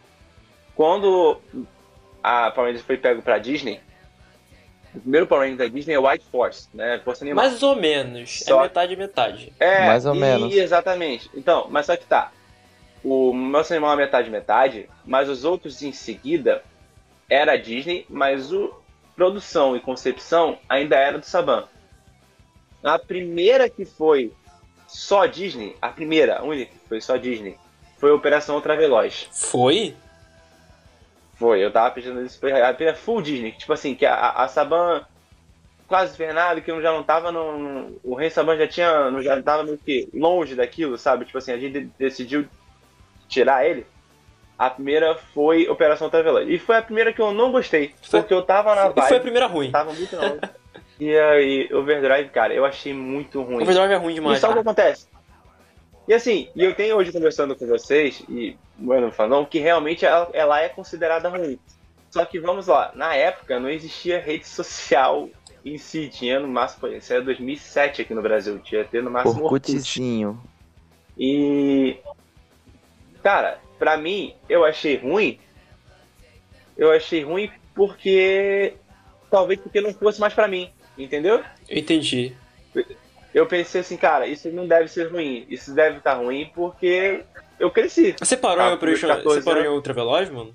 Quando 0.74 1.40
a 2.22 2.50
Power 2.50 2.68
Rangers 2.68 2.84
foi 2.86 2.96
pego 2.96 3.22
pra 3.22 3.38
Disney, 3.38 3.80
o 4.94 5.00
primeiro 5.00 5.26
Power 5.26 5.42
Ranger 5.42 5.58
da 5.58 5.68
Disney 5.74 5.94
é 5.94 5.98
White 5.98 6.24
Force, 6.30 6.68
né? 6.74 7.00
Força 7.04 7.24
Animal. 7.24 7.44
Mais 7.44 7.62
ou 7.62 7.76
menos. 7.76 8.40
Só- 8.40 8.58
É 8.60 8.62
metade 8.64 8.92
e 8.92 8.96
metade. 8.96 9.52
é, 9.60 9.86
mais 9.86 10.04
ou 10.06 10.14
e- 10.14 10.18
menos. 10.18 10.54
Exatamente. 10.54 11.30
Então, 11.34 11.66
mas 11.70 11.86
só 11.86 11.96
que 11.96 12.04
tá. 12.06 12.32
O 13.04 13.32
Força 13.52 13.74
Animal 13.74 13.92
é 13.92 13.96
metade 13.96 14.30
metade, 14.30 14.88
mas 15.04 15.28
os 15.28 15.44
outros 15.44 15.80
em 15.82 15.92
seguida 15.92 16.62
era 17.30 17.52
a 17.52 17.56
Disney, 17.56 18.04
mas 18.08 18.52
o 18.52 18.74
produção 19.14 19.76
e 19.76 19.80
concepção 19.80 20.58
ainda 20.68 20.96
era 20.96 21.18
do 21.18 21.24
Saban. 21.24 21.66
A 22.82 22.98
primeira 22.98 23.68
que 23.70 23.84
foi 23.84 24.32
só 24.86 25.26
Disney, 25.26 25.74
a 25.80 25.88
primeira, 25.88 26.38
a 26.38 26.42
única 26.42 26.70
que 26.72 26.88
foi 26.88 27.00
só 27.00 27.16
Disney, 27.16 27.56
foi 27.98 28.10
Operação 28.10 28.56
Ultraveloz. 28.56 29.28
Foi? 29.32 29.94
Foi, 31.34 31.60
eu 31.62 31.70
tava 31.70 31.90
pensando 31.94 32.20
nisso, 32.22 32.38
foi 32.40 32.52
a 32.60 32.72
primeira 32.72 32.98
full 32.98 33.20
Disney, 33.22 33.52
tipo 33.52 33.72
assim, 33.72 33.94
que 33.94 34.06
a, 34.06 34.30
a 34.30 34.48
Saban 34.48 35.04
quase 35.86 36.16
fez 36.16 36.34
nada, 36.34 36.60
que 36.60 36.70
já 36.82 36.92
não 36.92 37.02
tava 37.02 37.30
no. 37.30 37.98
o 38.02 38.14
Rei 38.14 38.30
Saban 38.30 38.56
já 38.56 38.66
tinha. 38.66 39.10
não- 39.10 39.22
já 39.22 39.40
tava 39.42 39.62
meio 39.64 39.78
que 39.78 40.08
longe 40.14 40.54
daquilo, 40.54 40.96
sabe? 40.98 41.24
Tipo 41.24 41.38
assim, 41.38 41.52
a 41.52 41.58
gente 41.58 41.72
de- 41.80 41.90
decidiu 41.98 42.46
tirar 43.28 43.66
ele. 43.66 43.86
A 44.58 44.70
primeira 44.70 45.14
foi 45.34 45.68
Operação 45.68 46.06
Ultraveloz. 46.06 46.48
E 46.48 46.58
foi 46.58 46.76
a 46.76 46.82
primeira 46.82 47.12
que 47.12 47.20
eu 47.20 47.32
não 47.32 47.52
gostei, 47.52 47.94
Foi- 48.02 48.20
porque 48.20 48.32
eu 48.32 48.42
tava 48.42 48.74
na 48.74 48.86
E 48.88 48.92
foi 48.94 49.02
a 49.02 49.08
vibe, 49.08 49.20
primeira 49.22 49.46
ruim. 49.46 49.70
tava 49.70 49.92
muito 49.92 50.16
e 50.98 51.14
aí, 51.16 51.68
Overdrive, 51.74 52.30
cara, 52.30 52.54
eu 52.54 52.64
achei 52.64 52.94
muito 52.94 53.42
ruim. 53.42 53.62
Overdrive 53.62 53.92
é 53.92 53.96
ruim 53.96 54.12
E 54.12 54.14
demais. 54.14 54.38
sabe 54.40 54.52
o 54.52 54.56
que 54.56 54.60
acontece? 54.62 55.06
E 56.08 56.14
assim, 56.14 56.48
e 56.54 56.64
eu 56.64 56.74
tenho 56.74 56.96
hoje 56.96 57.12
conversando 57.12 57.54
com 57.56 57.66
vocês, 57.66 58.22
e 58.28 58.56
bueno, 58.78 59.10
falando 59.12 59.46
que 59.46 59.58
realmente 59.58 60.06
ela, 60.06 60.30
ela 60.32 60.60
é 60.60 60.68
considerada 60.68 61.28
ruim. 61.28 61.58
Só 62.10 62.24
que 62.24 62.38
vamos 62.38 62.66
lá, 62.68 62.92
na 62.94 63.14
época 63.14 63.58
não 63.60 63.68
existia 63.68 64.20
rede 64.20 64.46
social 64.46 65.28
em 65.64 65.76
si, 65.76 66.08
tinha 66.08 66.38
no 66.38 66.46
máximo, 66.48 66.86
isso 66.88 67.12
era 67.12 67.20
2007 67.22 68.00
aqui 68.02 68.14
no 68.14 68.22
Brasil, 68.22 68.58
tinha 68.60 68.84
ter 68.84 69.02
no 69.02 69.10
máximo 69.10 69.42
Orkut. 69.44 69.68
Orkutzinho. 69.72 70.40
E 71.18 71.96
cara, 73.26 73.58
pra 73.76 73.96
mim, 73.96 74.36
eu 74.48 74.64
achei 74.64 74.96
ruim. 74.96 75.40
Eu 76.78 76.92
achei 76.92 77.24
ruim 77.24 77.50
porque 77.74 78.74
talvez 79.28 79.58
porque 79.58 79.80
não 79.80 79.92
fosse 79.92 80.20
mais 80.20 80.32
pra 80.32 80.46
mim, 80.46 80.70
entendeu? 80.96 81.42
Eu 81.68 81.76
entendi. 81.78 82.32
Eu 83.34 83.44
pensei 83.46 83.80
assim, 83.80 83.96
cara, 83.96 84.28
isso 84.28 84.48
não 84.50 84.68
deve 84.68 84.86
ser 84.86 85.10
ruim. 85.10 85.44
Isso 85.50 85.74
deve 85.74 85.98
estar 85.98 86.14
ruim 86.14 86.52
porque 86.54 87.24
eu 87.58 87.68
cresci. 87.68 88.14
Você 88.20 88.36
parou 88.36 88.64
Ah, 88.64 88.70
em 88.70 88.74
Operation. 88.74 89.08
com 89.08 89.14
14 89.16 89.40
Você 89.40 89.44
parou 89.44 89.60
em 89.60 89.66
anos. 89.66 89.76
Ultraveloz, 89.76 90.30
mano? 90.30 90.54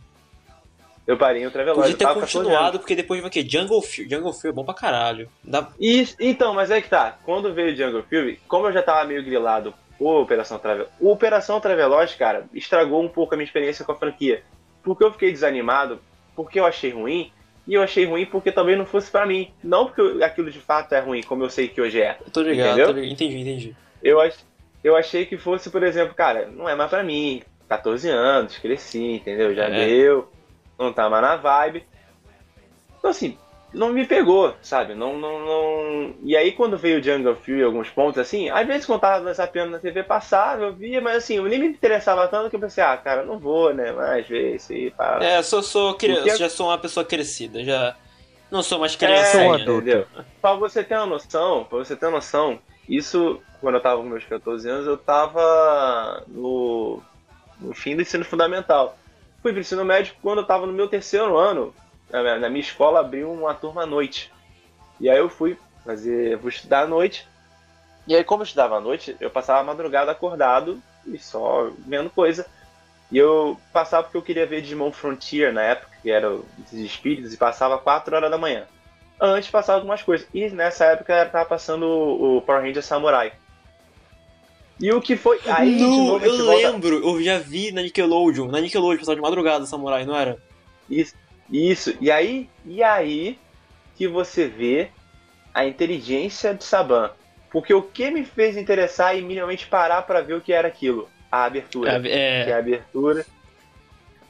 Eu 1.06 1.18
parei 1.18 1.42
em 1.42 1.46
Ultraveloz. 1.46 1.78
Podia 1.78 1.94
eu 1.94 1.98
ter 1.98 2.06
tava 2.06 2.14
com 2.16 2.22
14 2.22 2.38
continuado, 2.38 2.68
anos. 2.70 2.78
porque 2.80 2.96
depois 2.96 3.20
vai 3.20 3.28
o 3.28 3.32
quê? 3.34 3.46
Jungle 3.46 3.82
Fury. 3.82 4.10
Jungle 4.10 4.32
Fury 4.34 4.48
é 4.48 4.54
bom 4.54 4.64
pra 4.64 4.74
caralho. 4.74 5.30
Dá... 5.44 5.68
E, 5.78 6.08
então, 6.22 6.54
mas 6.54 6.72
é 6.72 6.80
que 6.82 6.88
tá. 6.88 7.18
Quando 7.26 7.54
veio 7.54 7.76
Jungle 7.76 8.04
Fury, 8.04 8.40
como 8.48 8.68
eu 8.68 8.72
já 8.72 8.82
tava 8.82 9.04
meio 9.04 9.22
grilado 9.26 9.74
Operação 10.10 10.58
Traveloz, 10.60 10.90
o 11.00 11.12
Operação 11.12 11.60
Traveloz, 11.60 12.16
cara, 12.16 12.46
estragou 12.54 13.02
um 13.04 13.08
pouco 13.10 13.34
a 13.34 13.38
minha 13.38 13.46
experiência 13.46 13.84
com 13.86 13.92
a 13.92 13.96
franquia. 13.96 14.44
Porque 14.84 15.04
eu 15.04 15.12
fiquei 15.12 15.32
desanimado, 15.32 16.00
porque 16.36 16.60
eu 16.60 16.66
achei 16.66 16.90
ruim, 16.92 17.32
e 17.68 17.74
eu 17.76 17.84
achei 17.84 18.06
ruim 18.06 18.26
porque 18.26 18.52
talvez 18.52 18.78
não 18.78 18.86
fosse 18.86 19.12
pra 19.12 19.26
mim. 19.26 19.52
Não 19.64 19.86
porque 19.86 20.24
aquilo 20.24 20.50
de 20.50 20.60
fato 20.60 20.94
é 20.94 21.00
ruim, 21.00 21.22
como 21.22 21.44
eu 21.44 21.50
sei 21.50 21.68
que 21.68 21.80
hoje 21.80 22.02
é. 22.02 22.18
Eu 22.26 22.32
tô 22.32 22.42
ligado, 22.42 22.68
Entendeu? 22.70 22.88
tô 22.88 22.94
ligado. 22.94 23.12
Entendi, 23.14 23.38
entendi. 23.38 23.76
Eu, 24.02 24.20
ach... 24.20 24.36
eu 24.84 24.96
achei 24.96 25.26
que 25.26 25.38
fosse, 25.38 25.70
por 25.70 25.84
exemplo, 25.84 26.16
cara, 26.16 26.48
não 26.48 26.68
é 26.68 26.74
mais 26.76 26.90
pra 26.90 27.04
mim. 27.04 27.44
14 27.70 28.10
anos, 28.10 28.58
cresci, 28.58 29.14
entendeu? 29.14 29.54
Já 29.56 29.66
É. 29.66 29.86
deu, 29.86 30.30
não 30.78 30.92
tá 30.92 31.10
mais 31.10 31.22
na 31.22 31.36
vibe. 31.38 31.86
Então, 32.98 33.12
assim, 33.12 33.38
não 33.74 33.90
me 33.90 34.06
pegou, 34.06 34.54
sabe? 34.62 34.94
Não, 34.94 35.18
não, 35.18 35.40
não... 35.40 36.16
E 36.24 36.36
aí, 36.36 36.52
quando 36.52 36.78
veio 36.78 37.00
o 37.00 37.04
Jungle 37.04 37.36
Fury, 37.36 37.64
alguns 37.64 37.90
pontos, 37.90 38.20
assim, 38.20 38.50
às 38.50 38.68
vezes 38.68 38.86
quando 38.86 39.00
tava 39.02 39.34
zapeando 39.34 39.72
na 39.72 39.80
TV, 39.80 40.04
passava, 40.04 40.64
eu 40.64 40.74
via, 40.74 41.00
mas 41.00 41.18
assim, 41.18 41.36
eu 41.38 41.44
nem 41.46 41.60
me 41.60 41.68
interessava 41.68 42.28
tanto 42.28 42.50
que 42.50 42.56
eu 42.56 42.60
pensei, 42.60 42.84
ah, 42.84 42.98
cara, 42.98 43.24
não 43.24 43.40
vou, 43.40 43.74
né? 43.74 43.92
Mas 43.94 44.30
isso 44.30 44.74
aí, 44.74 44.92
pá. 44.92 45.20
É, 45.22 45.42
sou, 45.42 45.64
sou 45.64 45.94
criança, 45.96 46.22
Porque- 46.24 46.38
já 46.38 46.50
sou 46.50 46.68
uma 46.68 46.78
pessoa 46.78 47.06
crescida, 47.06 47.64
já 47.64 47.96
não 48.52 48.62
sou 48.62 48.78
mais 48.80 48.94
É, 48.94 48.98
criança 48.98 49.38
um 49.38 49.54
ainda. 49.54 49.72
entendeu? 49.72 50.06
Pra 50.42 50.54
você 50.54 50.84
ter 50.84 50.96
uma 50.98 51.06
noção, 51.06 51.64
pra 51.64 51.78
você 51.78 51.96
ter 51.96 52.06
uma 52.08 52.18
noção, 52.18 52.60
isso, 52.90 53.42
quando 53.62 53.76
eu 53.76 53.82
tava 53.82 54.02
com 54.02 54.10
meus 54.10 54.26
14 54.26 54.68
anos, 54.70 54.86
eu 54.86 54.98
tava 54.98 56.24
no, 56.28 57.02
no 57.60 57.74
fim 57.74 57.96
do 57.96 58.02
ensino 58.02 58.26
fundamental. 58.26 58.98
Fui 59.42 59.52
pro 59.54 59.62
ensino 59.62 59.86
médio 59.86 60.14
quando 60.22 60.40
eu 60.40 60.46
tava 60.46 60.66
no 60.68 60.74
meu 60.74 60.88
terceiro 60.88 61.38
ano. 61.38 61.74
Na 62.12 62.22
minha, 62.22 62.40
na 62.40 62.50
minha 62.50 62.62
escola 62.62 63.00
abriu 63.00 63.32
uma 63.32 63.54
turma 63.54 63.84
à 63.84 63.86
noite. 63.86 64.32
E 65.00 65.10
aí 65.10 65.18
eu 65.18 65.30
fui 65.30 65.58
fazer, 65.86 66.38
vou 66.38 66.50
estudar 66.50 66.84
à 66.84 66.88
noite. 66.88 67.28
E 68.08 68.16
aí, 68.16 68.24
como 68.24 68.42
eu 68.42 68.46
estudava 68.46 68.78
à 68.78 68.82
noite, 68.82 69.16
eu 69.20 69.30
passava 69.30 69.60
a 69.60 69.64
madrugada 69.64 70.12
acordado 70.12 70.82
e 71.06 71.18
só 71.18 71.72
vendo 71.80 72.10
coisa. 72.10 72.46
E 73.12 73.18
eu 73.18 73.60
passava 73.74 74.04
porque 74.04 74.18
eu 74.18 74.22
queria 74.22 74.46
ver 74.46 74.62
Digimon 74.62 74.92
Frontier 74.92 75.54
na 75.54 75.62
época, 75.62 75.92
que 76.02 76.10
era 76.10 76.32
os 76.32 76.74
espíritos, 76.74 77.34
e 77.34 77.38
passava 77.38 77.78
4 77.78 78.16
horas 78.16 78.32
da 78.32 78.38
manhã. 78.38 78.66
antes 79.20 79.50
passava 79.52 79.78
algumas 79.78 80.02
coisas. 80.02 80.28
E 80.34 80.50
nessa 80.50 80.86
época 80.86 81.26
tava 81.28 81.46
passando 81.46 81.86
o 81.86 82.42
Power 82.42 82.64
Ranger 82.64 82.82
Samurai. 82.84 83.34
E 84.80 84.92
o 84.92 85.00
que 85.00 85.16
foi. 85.16 85.40
Aí, 85.46 85.76
de 85.76 85.84
novo, 85.84 86.26
eu 86.26 86.44
volta- 86.46 86.70
lembro, 86.72 86.96
eu 87.08 87.22
já 87.24 87.38
vi 87.38 87.72
na 87.72 87.84
Nickelodeon. 87.84 88.48
Na 88.48 88.60
Nickelodeon, 88.60 88.98
passava 88.98 89.16
de 89.16 89.22
madrugada 89.22 89.66
Samurai, 89.68 90.06
não 90.06 90.16
era? 90.16 90.38
Isso, 90.90 91.14
isso. 91.52 91.96
E 92.00 92.10
aí, 92.10 92.50
e 92.66 92.82
aí 92.82 93.38
que 93.96 94.08
você 94.08 94.48
vê 94.48 94.90
a 95.54 95.66
inteligência 95.66 96.54
de 96.54 96.64
Saban. 96.64 97.12
Porque 97.52 97.74
o 97.74 97.82
que 97.82 98.10
me 98.10 98.26
fez 98.26 98.56
interessar 98.56 99.18
e 99.18 99.22
minimamente 99.22 99.68
parar 99.68 100.02
pra 100.04 100.22
ver 100.22 100.36
o 100.36 100.42
que 100.42 100.54
era 100.54 100.68
aquilo? 100.68 101.10
A 101.30 101.44
abertura. 101.44 102.02
É, 102.08 102.46
Que 102.46 102.52
a 102.52 102.58
abertura. 102.58 103.26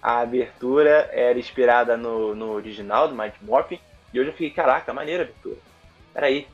A 0.01 0.19
abertura 0.21 1.09
era 1.13 1.37
inspirada 1.37 1.95
no, 1.95 2.33
no 2.33 2.51
original 2.51 3.07
do 3.07 3.15
Mighty 3.15 3.37
Morphin. 3.43 3.79
E 4.11 4.19
hoje 4.19 4.29
eu 4.29 4.33
fiquei, 4.33 4.49
caraca, 4.49 4.91
maneira 4.91 5.23
a 5.23 5.25
abertura. 5.25 5.57
Peraí, 6.11 6.47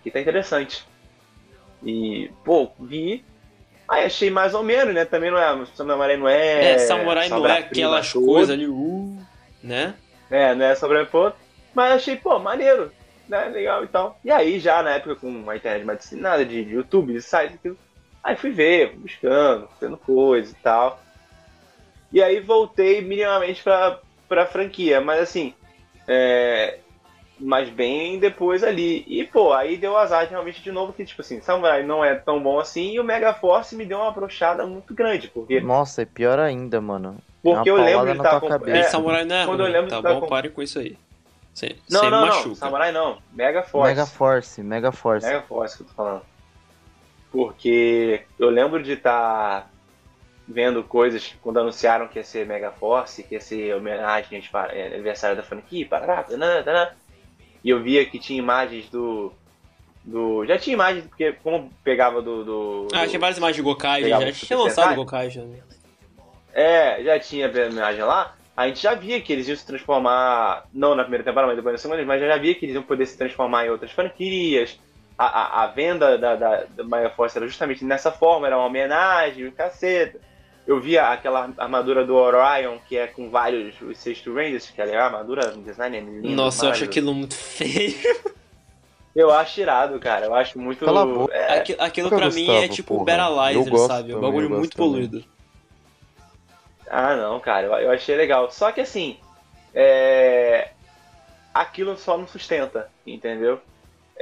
aqui 0.00 0.10
tá 0.10 0.20
interessante. 0.20 0.84
E, 1.84 2.30
pô, 2.44 2.70
vi. 2.80 3.24
Aí 3.88 4.04
achei 4.04 4.30
mais 4.30 4.52
ou 4.54 4.64
menos, 4.64 4.92
né? 4.92 5.04
Também 5.04 5.30
não 5.30 5.38
é. 5.38 5.66
Samurai 5.66 6.16
não 6.16 6.28
é. 6.28 6.72
é, 6.72 6.78
Samurai 6.78 7.28
não 7.28 7.46
é 7.46 7.58
aquelas 7.58 8.12
coisas 8.12 8.50
ali, 8.50 8.66
uh, 8.66 9.16
né? 9.62 9.94
É, 10.30 10.54
não 10.54 10.66
é 10.66 10.74
sobrepor. 10.74 11.32
Mas 11.74 11.92
achei, 11.92 12.16
pô, 12.16 12.38
maneiro. 12.38 12.92
Né? 13.28 13.44
Legal 13.46 13.84
e 13.84 13.88
tal. 13.88 14.18
E 14.24 14.30
aí, 14.30 14.58
já 14.58 14.82
na 14.82 14.90
época 14.90 15.16
com 15.16 15.50
a 15.50 15.56
internet 15.56 15.84
mais 15.84 15.98
disseminada 15.98 16.44
de, 16.44 16.64
de 16.64 16.74
YouTube, 16.74 17.12
de 17.12 17.20
site, 17.22 17.54
aquilo. 17.54 17.76
Aí 18.22 18.36
fui 18.36 18.50
ver, 18.50 18.96
buscando, 18.96 19.68
vendo 19.80 19.96
coisa 19.96 20.50
e 20.50 20.62
tal. 20.62 21.00
E 22.12 22.22
aí 22.22 22.40
voltei 22.40 23.00
minimamente 23.00 23.62
pra, 23.62 24.00
pra 24.28 24.46
franquia. 24.46 25.00
Mas 25.00 25.20
assim, 25.20 25.54
é, 26.06 26.78
mas 27.38 27.68
bem 27.68 28.18
depois 28.18 28.64
ali. 28.64 29.04
E, 29.06 29.24
pô, 29.24 29.52
aí 29.52 29.76
deu 29.76 29.96
azar 29.96 30.28
realmente 30.28 30.62
de 30.62 30.72
novo 30.72 30.92
que, 30.92 31.04
tipo 31.04 31.20
assim, 31.20 31.40
Samurai 31.40 31.82
não 31.82 32.04
é 32.04 32.14
tão 32.14 32.42
bom 32.42 32.58
assim 32.58 32.92
e 32.92 33.00
o 33.00 33.04
Mega 33.04 33.32
Force 33.34 33.76
me 33.76 33.84
deu 33.84 33.98
uma 33.98 34.10
brochada 34.10 34.66
muito 34.66 34.94
grande. 34.94 35.28
Porque, 35.28 35.60
Nossa, 35.60 36.02
é 36.02 36.04
pior 36.04 36.38
ainda, 36.38 36.80
mano. 36.80 37.18
Porque 37.42 37.70
uma 37.70 37.78
eu 37.80 37.84
lembro 37.84 38.06
de 38.12 38.16
estar 38.18 38.30
tua 38.30 38.40
com. 38.40 38.48
cabeça. 38.48 38.78
É, 38.78 38.82
Samurai 38.84 39.24
não 39.24 39.36
é 39.36 39.46
quando 39.46 39.60
eu 39.60 39.66
ruim, 39.66 39.72
lembro 39.74 39.90
tá 39.90 40.02
tá 40.02 40.14
bom? 40.14 40.20
com- 40.20 40.26
Parem 40.26 40.50
com 40.50 40.62
isso 40.62 40.78
aí. 40.78 40.96
Você 41.54 41.76
não, 41.90 42.00
você 42.00 42.10
não, 42.10 42.26
machuca. 42.26 42.48
não. 42.48 42.54
Samurai 42.54 42.92
não. 42.92 43.18
Mega 43.32 43.62
Force. 43.62 43.88
Mega 43.88 44.06
Force, 44.06 44.62
Mega 44.62 44.92
Force. 44.92 45.26
Mega 45.26 45.42
Force 45.42 45.76
que 45.76 45.82
eu 45.82 45.86
tô 45.88 45.94
falando. 45.94 46.22
Porque 47.30 48.22
eu 48.38 48.48
lembro 48.48 48.82
de 48.82 48.92
estar 48.92 49.70
vendo 50.46 50.82
coisas 50.82 51.34
quando 51.42 51.58
anunciaram 51.60 52.08
que 52.08 52.18
ia 52.18 52.24
ser 52.24 52.46
Mega 52.46 52.70
Force, 52.70 53.22
que 53.22 53.34
ia 53.34 53.40
ser 53.40 53.74
homenagem 53.74 54.42
pa- 54.50 54.68
é, 54.72 54.94
aniversário 54.94 55.36
da 55.36 55.42
franquia, 55.42 55.86
parará, 55.86 56.22
tanã, 56.22 56.62
tanã. 56.62 56.88
e 57.62 57.68
eu 57.70 57.82
via 57.82 58.04
que 58.06 58.18
tinha 58.18 58.38
imagens 58.38 58.88
do. 58.88 59.30
do 60.04 60.46
já 60.46 60.56
tinha 60.58 60.72
imagens, 60.74 61.04
porque 61.06 61.32
como 61.42 61.70
pegava 61.84 62.22
do. 62.22 62.44
do 62.44 62.88
Ah, 62.94 63.04
do- 63.04 63.08
tinha 63.10 63.20
várias 63.20 63.36
imagens 63.36 63.56
de 63.56 63.62
Gokai, 63.62 64.08
já 64.08 64.18
o 64.18 64.32
tinha 64.32 64.58
lançado? 64.58 64.94
Gokai 64.94 65.28
já. 65.28 65.42
É, 66.52 67.02
já 67.02 67.18
tinha 67.18 67.46
a 67.46 67.66
imagem 67.66 68.02
lá. 68.02 68.34
A 68.56 68.66
gente 68.66 68.82
já 68.82 68.94
via 68.94 69.20
que 69.20 69.32
eles 69.32 69.46
iam 69.46 69.56
se 69.56 69.64
transformar, 69.64 70.64
não 70.74 70.94
na 70.94 71.04
primeira 71.04 71.22
temporada, 71.22 71.46
mas 71.46 71.56
depois 71.56 71.74
na 71.74 71.78
segunda, 71.78 72.04
mas 72.04 72.20
já 72.20 72.36
via 72.36 72.54
que 72.56 72.64
eles 72.64 72.74
iam 72.74 72.82
poder 72.82 73.06
se 73.06 73.16
transformar 73.16 73.66
em 73.66 73.70
outras 73.70 73.92
franquias. 73.92 74.78
A, 75.16 75.26
a, 75.26 75.64
a 75.64 75.66
venda 75.68 76.18
da, 76.18 76.34
da, 76.34 76.64
da 76.64 76.84
Mega 76.84 77.10
Force 77.10 77.36
era 77.38 77.46
justamente 77.46 77.84
nessa 77.84 78.10
forma, 78.10 78.46
era 78.46 78.56
uma 78.56 78.66
homenagem, 78.66 79.46
um 79.46 79.50
caceta. 79.52 80.18
Eu 80.66 80.80
via 80.80 81.08
aquela 81.08 81.50
armadura 81.56 82.04
do 82.04 82.14
Orion, 82.14 82.78
que 82.88 82.96
é 82.96 83.06
com 83.06 83.30
vários 83.30 83.80
os 83.80 83.96
Sexto 83.96 84.34
Rangers, 84.34 84.70
que 84.70 84.82
é 84.82 84.96
a 84.96 85.04
armadura, 85.06 85.54
o 85.54 85.62
design 85.62 85.96
é 85.96 86.00
lindo. 86.00 86.28
Nossa, 86.28 86.66
eu 86.66 86.70
acho 86.72 86.84
aquilo 86.84 87.14
muito 87.14 87.34
feio. 87.34 87.94
Eu 89.14 89.32
acho 89.32 89.60
irado, 89.60 89.98
cara. 89.98 90.26
Eu 90.26 90.34
acho 90.34 90.58
muito. 90.58 90.84
Cala 90.84 91.02
a 91.02 91.06
boca. 91.06 91.34
É, 91.34 91.58
Aquilo, 91.58 91.82
aquilo 91.82 92.08
pra 92.08 92.30
mim 92.30 92.50
é 92.50 92.68
tipo 92.68 92.94
porra. 92.94 93.04
Eu 93.56 93.64
gosto 93.64 93.86
sabe? 93.88 94.12
É 94.12 94.16
um 94.16 94.20
bagulho 94.20 94.50
muito 94.50 94.76
também. 94.76 94.90
Ah, 96.90 97.16
não, 97.16 97.38
cara, 97.40 97.66
eu, 97.66 97.72
eu 97.74 97.90
achei 97.90 98.16
legal. 98.16 98.50
Só 98.50 98.72
que 98.72 98.80
assim, 98.80 99.16
é... 99.74 100.70
aquilo 101.52 101.96
só 101.96 102.16
não 102.16 102.26
sustenta, 102.26 102.88
entendeu? 103.06 103.60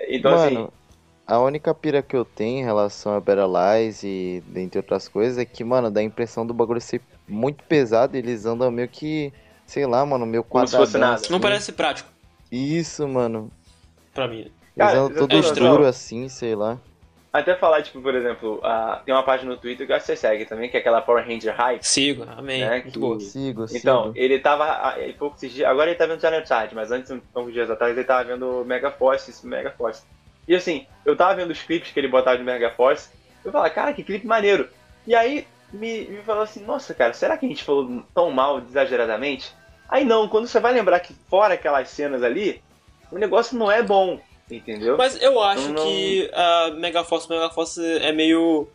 Então, 0.09 0.35
assim, 0.35 0.55
mano, 0.55 0.73
a 1.27 1.39
única 1.41 1.75
pira 1.75 2.03
que 2.03 2.17
eu 2.17 2.25
tenho 2.25 2.61
em 2.61 2.65
relação 2.65 3.15
a 3.15 3.21
Battleize 3.21 4.07
e 4.07 4.41
dentre 4.49 4.79
outras 4.79 5.09
coisas 5.09 5.39
é 5.39 5.45
que, 5.45 5.65
mano, 5.65 5.91
dá 5.91 6.01
a 6.01 6.05
impressão 6.05 6.47
do 6.47 6.55
bagulho 6.55 6.81
ser 6.81 7.01
muito 7.27 7.65
pesado 7.65 8.17
e 8.17 8.19
eles 8.19 8.45
andam 8.47 8.71
meio 8.71 8.89
que, 8.89 9.33
sei 9.67 9.87
lá, 9.87 10.05
mano, 10.05 10.27
meio 10.27 10.45
Como 10.45 10.67
se 10.67 10.77
fosse 10.77 10.99
nada. 10.99 11.15
assim. 11.15 11.33
Não 11.33 11.41
parece 11.41 11.73
prático 11.73 12.11
Isso, 12.51 13.07
mano. 13.09 13.51
pra 14.15 14.29
mim. 14.29 14.41
Eles 14.41 14.53
Cara, 14.77 14.99
andam 14.99 15.27
todos 15.29 15.49
eu- 15.49 15.55
duros 15.55 15.87
assim, 15.87 16.29
sei 16.29 16.55
lá. 16.55 16.79
Até 17.33 17.55
falar, 17.55 17.83
tipo, 17.83 18.01
por 18.01 18.15
exemplo, 18.15 18.61
a- 18.65 19.03
tem 19.05 19.15
uma 19.15 19.23
página 19.23 19.51
no 19.51 19.57
Twitter 19.59 19.87
que 19.87 19.93
eu 19.93 19.97
acho 19.97 20.07
que 20.07 20.13
você 20.13 20.17
segue 20.17 20.47
também, 20.47 20.71
que 20.71 20.77
é 20.77 20.81
aquela 20.81 21.03
Power 21.03 21.27
Ranger 21.27 21.55
Hype. 21.55 21.83
Sigo, 21.83 22.25
amém. 22.37 22.61
Né, 22.61 22.81
que- 22.81 22.99
boa. 22.99 23.21
Sigo, 23.21 23.67
sigo. 23.69 23.79
Então, 23.79 24.13
ele 24.15 24.39
tava. 24.39 24.95
poucos 25.19 25.41
dias, 25.41 25.69
agora 25.69 25.91
ele 25.91 25.99
tá 25.99 26.07
vendo 26.07 26.21
Challenge 26.21 26.47
Chart, 26.49 26.73
mas 26.73 26.91
antes, 26.91 27.13
alguns 27.35 27.53
dias 27.53 27.71
atrás, 27.71 27.97
ele 27.97 28.07
tava 28.07 28.25
vendo 28.25 28.65
Mega 28.65 28.91
Force, 28.91 29.31
isso, 29.31 29.47
Mega 29.47 29.71
Force. 29.71 30.03
E 30.49 30.55
assim, 30.55 30.87
eu 31.05 31.17
tava 31.17 31.35
vendo 31.35 31.51
os 31.51 31.63
clipes 31.63 31.91
que 31.93 31.99
ele 32.01 32.09
botava 32.09 32.39
de 32.39 32.45
Mega 32.45 32.71
Force, 32.71 33.11
eu 33.45 33.53
falava, 33.53 33.71
cara, 33.71 33.93
que 33.93 34.03
clipe 34.05 34.27
maneiro. 34.27 34.69
E 35.07 35.15
aí 35.15 35.47
me, 35.73 36.07
me 36.07 36.23
falou 36.23 36.43
assim, 36.43 36.65
nossa, 36.65 36.95
cara, 36.95 37.13
será 37.13 37.37
que 37.37 37.45
a 37.45 37.49
gente 37.49 37.65
falou 37.65 38.03
tão 38.15 38.31
mal, 38.31 38.61
exageradamente? 38.61 39.53
Aí 39.89 40.05
não, 40.05 40.29
quando 40.29 40.47
você 40.47 40.59
vai 40.59 40.73
lembrar 40.73 41.01
que 41.01 41.13
fora 41.29 41.55
aquelas 41.55 41.89
cenas 41.89 42.23
ali, 42.23 42.63
o 43.11 43.19
negócio 43.19 43.57
não 43.59 43.71
é 43.71 43.83
bom, 43.83 44.21
entendeu? 44.51 44.97
Mas 44.97 45.21
eu 45.21 45.41
acho 45.43 45.69
Não- 45.73 45.85
que 45.85 46.31
a 46.33 46.71
Megaforce, 46.77 47.29
Megaforce 47.29 47.81
é 47.99 48.13
meio. 48.13 48.69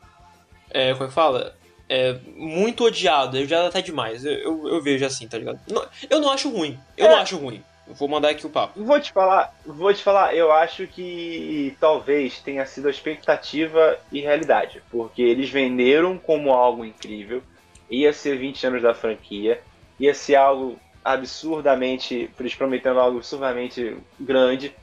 É, 0.69 0.91
como 0.93 1.05
é 1.05 1.07
que 1.07 1.13
fala? 1.13 1.55
É 1.89 2.15
muito 2.35 2.85
odiado, 2.85 3.37
eu 3.37 3.45
já 3.45 3.67
até 3.67 3.81
demais. 3.81 4.23
Eu, 4.25 4.33
eu, 4.33 4.67
eu 4.69 4.81
vejo 4.81 5.05
assim, 5.05 5.27
tá 5.27 5.37
ligado? 5.37 5.59
Não- 5.69 5.85
eu 6.09 6.19
não 6.21 6.29
acho 6.31 6.49
ruim. 6.49 6.79
Eu 6.97 7.07
É. 7.07 7.09
não 7.09 7.17
acho 7.17 7.37
ruim. 7.37 7.61
Eu 7.87 7.95
Vou 7.95 8.07
mandar 8.07 8.29
aqui 8.29 8.45
o 8.45 8.49
papo. 8.49 8.81
Vou 8.81 8.97
te 9.01 9.11
falar, 9.11 9.53
vou 9.65 9.93
te 9.93 10.01
falar, 10.01 10.33
eu 10.33 10.49
acho 10.53 10.87
que 10.87 11.75
talvez 11.79 12.39
tenha 12.39 12.65
sido 12.65 12.87
a 12.87 12.91
expectativa 12.91 13.97
e 14.11 14.21
realidade, 14.21 14.81
porque 14.89 15.21
eles 15.21 15.49
venderam 15.49 16.17
como 16.17 16.53
algo 16.53 16.85
incrível, 16.85 17.43
ia 17.89 18.13
ser 18.13 18.37
20 18.37 18.65
anos 18.65 18.81
da 18.81 18.93
franquia, 18.93 19.59
ia 19.99 20.13
ser 20.13 20.35
algo 20.35 20.79
absurdamente, 21.03 22.29
eles 22.39 22.55
prometendo 22.55 22.99
algo 22.99 23.17
absurdamente 23.17 23.97
grande, 24.19 24.73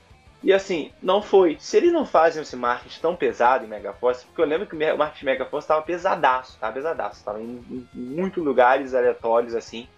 e 0.43 0.53
assim, 0.53 0.93
não 1.03 1.21
foi. 1.21 1.57
Se 1.59 1.77
eles 1.77 1.93
não 1.93 2.07
fazem 2.07 2.43
esse 2.43 2.57
marketing 2.57 3.01
tão 3.01 3.17
pesado 3.17 3.65
em 3.65 3.69
Megaforce, 3.69 4.25
porque 4.27 4.41
eu 4.41 4.47
lembro 4.47 4.67
que 4.67 4.77
o 4.77 4.99
marketing 4.99 5.25
Megaforce 5.25 5.65
estava 5.65 5.83
pesadaço, 5.83 6.57
tava 6.61 6.73
pesadaço, 6.73 7.25
tava 7.25 7.41
em, 7.41 7.87
em 7.95 8.01
muitos 8.01 8.43
lugares 8.45 8.95
aleatórios 8.95 9.55
assim. 9.55 9.89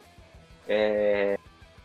É, 0.67 1.39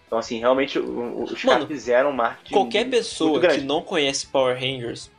Então, 0.08 0.18
assim, 0.18 0.40
realmente 0.40 0.80
os 0.80 1.44
Mano, 1.44 1.58
caras 1.58 1.68
fizeram 1.68 2.12
um 2.12 2.14
marketing. 2.14 2.54
Qualquer 2.54 2.90
pessoa 2.90 3.42
que 3.42 3.62
não 3.62 3.82
conhece 3.82 4.28
Power 4.28 4.56
Rangers, 4.56 5.12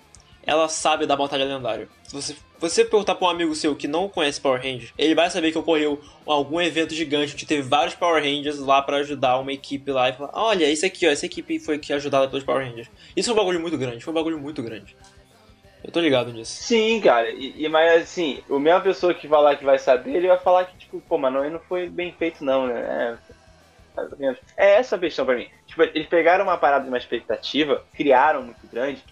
ela 0.46 0.68
sabe 0.68 1.04
da 1.06 1.16
Batalha 1.16 1.44
Lendária. 1.44 1.88
Se 2.04 2.14
você, 2.14 2.36
você 2.58 2.84
perguntar 2.84 3.16
pra 3.16 3.26
um 3.26 3.30
amigo 3.30 3.54
seu 3.54 3.74
que 3.74 3.88
não 3.88 4.08
conhece 4.08 4.40
Power 4.40 4.62
Rangers, 4.62 4.92
ele 4.96 5.14
vai 5.14 5.28
saber 5.28 5.50
que 5.50 5.58
ocorreu 5.58 6.00
algum 6.24 6.60
evento 6.60 6.94
gigante 6.94 7.34
que 7.34 7.44
teve 7.44 7.62
vários 7.62 7.94
Power 7.96 8.22
Rangers 8.22 8.58
lá 8.60 8.80
pra 8.80 8.98
ajudar 8.98 9.38
uma 9.38 9.52
equipe 9.52 9.90
lá 9.90 10.08
e 10.08 10.12
falar: 10.12 10.30
olha, 10.32 10.70
isso 10.70 10.86
aqui, 10.86 11.06
ó, 11.06 11.10
essa 11.10 11.26
equipe 11.26 11.58
foi 11.58 11.78
que 11.78 11.92
ajudada 11.92 12.28
pelos 12.28 12.44
Power 12.44 12.64
Rangers. 12.64 12.88
Isso 13.16 13.26
foi 13.28 13.34
um 13.34 13.44
bagulho 13.44 13.60
muito 13.60 13.76
grande, 13.76 14.04
foi 14.04 14.12
um 14.12 14.14
bagulho 14.14 14.38
muito 14.38 14.62
grande. 14.62 14.96
Eu 15.84 15.92
tô 15.92 16.00
ligado 16.00 16.32
nisso. 16.32 16.62
Sim, 16.62 17.00
cara, 17.00 17.30
e, 17.30 17.64
e- 17.64 17.68
mas 17.68 18.02
assim, 18.02 18.42
a 18.50 18.58
mesma 18.58 18.80
pessoa 18.80 19.14
que 19.14 19.28
falar 19.28 19.56
que 19.56 19.64
vai 19.64 19.78
saber, 19.78 20.14
ele 20.16 20.26
vai 20.28 20.38
falar 20.38 20.64
que, 20.64 20.76
tipo, 20.78 21.00
pô, 21.08 21.18
mas 21.18 21.32
não, 21.32 21.48
não 21.50 21.60
foi 21.60 21.88
bem 21.88 22.12
feito, 22.12 22.44
não, 22.44 22.66
né? 22.66 23.18
É, 23.96 24.36
é 24.56 24.74
essa 24.78 24.96
a 24.96 24.98
questão 24.98 25.24
pra 25.24 25.36
mim. 25.36 25.48
Tipo, 25.66 25.82
eles 25.82 26.06
pegaram 26.08 26.44
uma 26.44 26.58
parada 26.58 26.84
de 26.84 26.88
uma 26.88 26.98
expectativa, 26.98 27.84
criaram 27.94 28.42
muito 28.42 28.66
grande, 28.70 29.02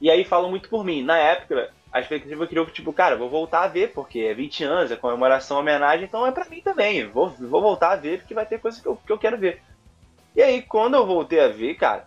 e 0.00 0.10
aí 0.10 0.24
falam 0.24 0.50
muito 0.50 0.68
por 0.68 0.84
mim. 0.84 1.02
Na 1.02 1.16
época, 1.16 1.70
a 1.92 2.00
expectativa 2.00 2.46
criou 2.46 2.66
que, 2.66 2.72
tipo, 2.72 2.92
cara, 2.92 3.16
vou 3.16 3.28
voltar 3.28 3.62
a 3.64 3.68
ver, 3.68 3.92
porque 3.92 4.20
é 4.20 4.34
20 4.34 4.62
anos, 4.64 4.90
é 4.90 4.96
comemoração, 4.96 5.58
homenagem, 5.58 6.04
então 6.04 6.26
é 6.26 6.30
pra 6.32 6.44
mim 6.46 6.60
também. 6.60 7.06
Vou, 7.06 7.28
vou 7.28 7.60
voltar 7.62 7.92
a 7.92 7.96
ver, 7.96 8.18
porque 8.20 8.34
vai 8.34 8.46
ter 8.46 8.60
coisa 8.60 8.80
que 8.80 8.86
eu, 8.86 8.96
que 8.96 9.12
eu 9.12 9.18
quero 9.18 9.36
ver. 9.38 9.62
E 10.36 10.42
aí, 10.42 10.62
quando 10.62 10.94
eu 10.94 11.06
voltei 11.06 11.40
a 11.40 11.48
ver, 11.48 11.74
cara, 11.74 12.06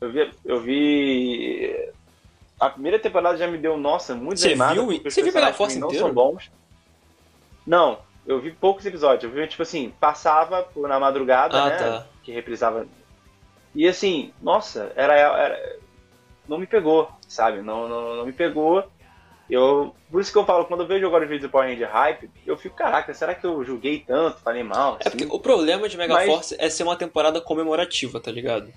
eu 0.00 0.10
vi. 0.12 0.30
Eu 0.44 0.60
vi 0.60 1.90
a 2.60 2.70
primeira 2.70 2.98
temporada 2.98 3.36
já 3.36 3.48
me 3.48 3.58
deu, 3.58 3.76
nossa, 3.76 4.14
muito 4.14 4.38
Você 4.38 4.48
animada, 4.48 4.74
viu? 4.74 4.84
Você 4.86 4.92
viu 4.92 5.02
personagens 5.02 5.34
Megaforce 5.34 5.78
não 5.80 5.88
inteiro? 5.88 6.06
são 6.06 6.14
bons. 6.14 6.50
Não, 7.66 7.98
eu 8.26 8.40
vi 8.40 8.52
poucos 8.52 8.86
episódios. 8.86 9.24
Eu 9.24 9.30
vi, 9.30 9.46
tipo 9.48 9.62
assim, 9.62 9.92
passava 9.98 10.68
na 10.76 11.00
madrugada, 11.00 11.60
Ah, 11.60 11.70
né? 11.70 11.76
tá. 11.76 12.06
Que 12.22 12.30
reprisava. 12.30 12.86
E 13.74 13.88
assim, 13.88 14.32
nossa, 14.40 14.92
era, 14.94 15.14
era- 15.16 15.76
Não 16.48 16.58
me 16.58 16.66
pegou, 16.66 17.10
sabe? 17.28 17.62
Não, 17.62 17.88
não, 17.88 18.16
não 18.16 18.26
me 18.26 18.32
pegou. 18.32 18.84
Eu, 19.48 19.94
por 20.10 20.20
isso 20.20 20.32
que 20.32 20.38
eu 20.38 20.46
falo, 20.46 20.64
quando 20.64 20.80
eu 20.80 20.86
vejo 20.86 21.06
agora 21.06 21.24
o 21.24 21.28
vídeo 21.28 21.46
do 21.48 21.50
Power 21.50 21.68
Ranger 21.68 21.90
Hype, 21.90 22.30
eu 22.46 22.56
fico, 22.56 22.74
caraca, 22.74 23.12
será 23.12 23.34
que 23.34 23.44
eu 23.46 23.62
julguei 23.64 23.98
tanto, 24.00 24.38
falei 24.38 24.62
mal? 24.62 24.96
É 25.00 25.08
assim? 25.08 25.18
porque 25.18 25.34
o 25.34 25.38
problema 25.38 25.88
de 25.88 25.96
Megaforce 25.96 26.56
é 26.58 26.70
ser 26.70 26.84
uma 26.84 26.96
temporada 26.96 27.40
comemorativa, 27.40 28.18
tá 28.18 28.30
ligado? 28.30 28.72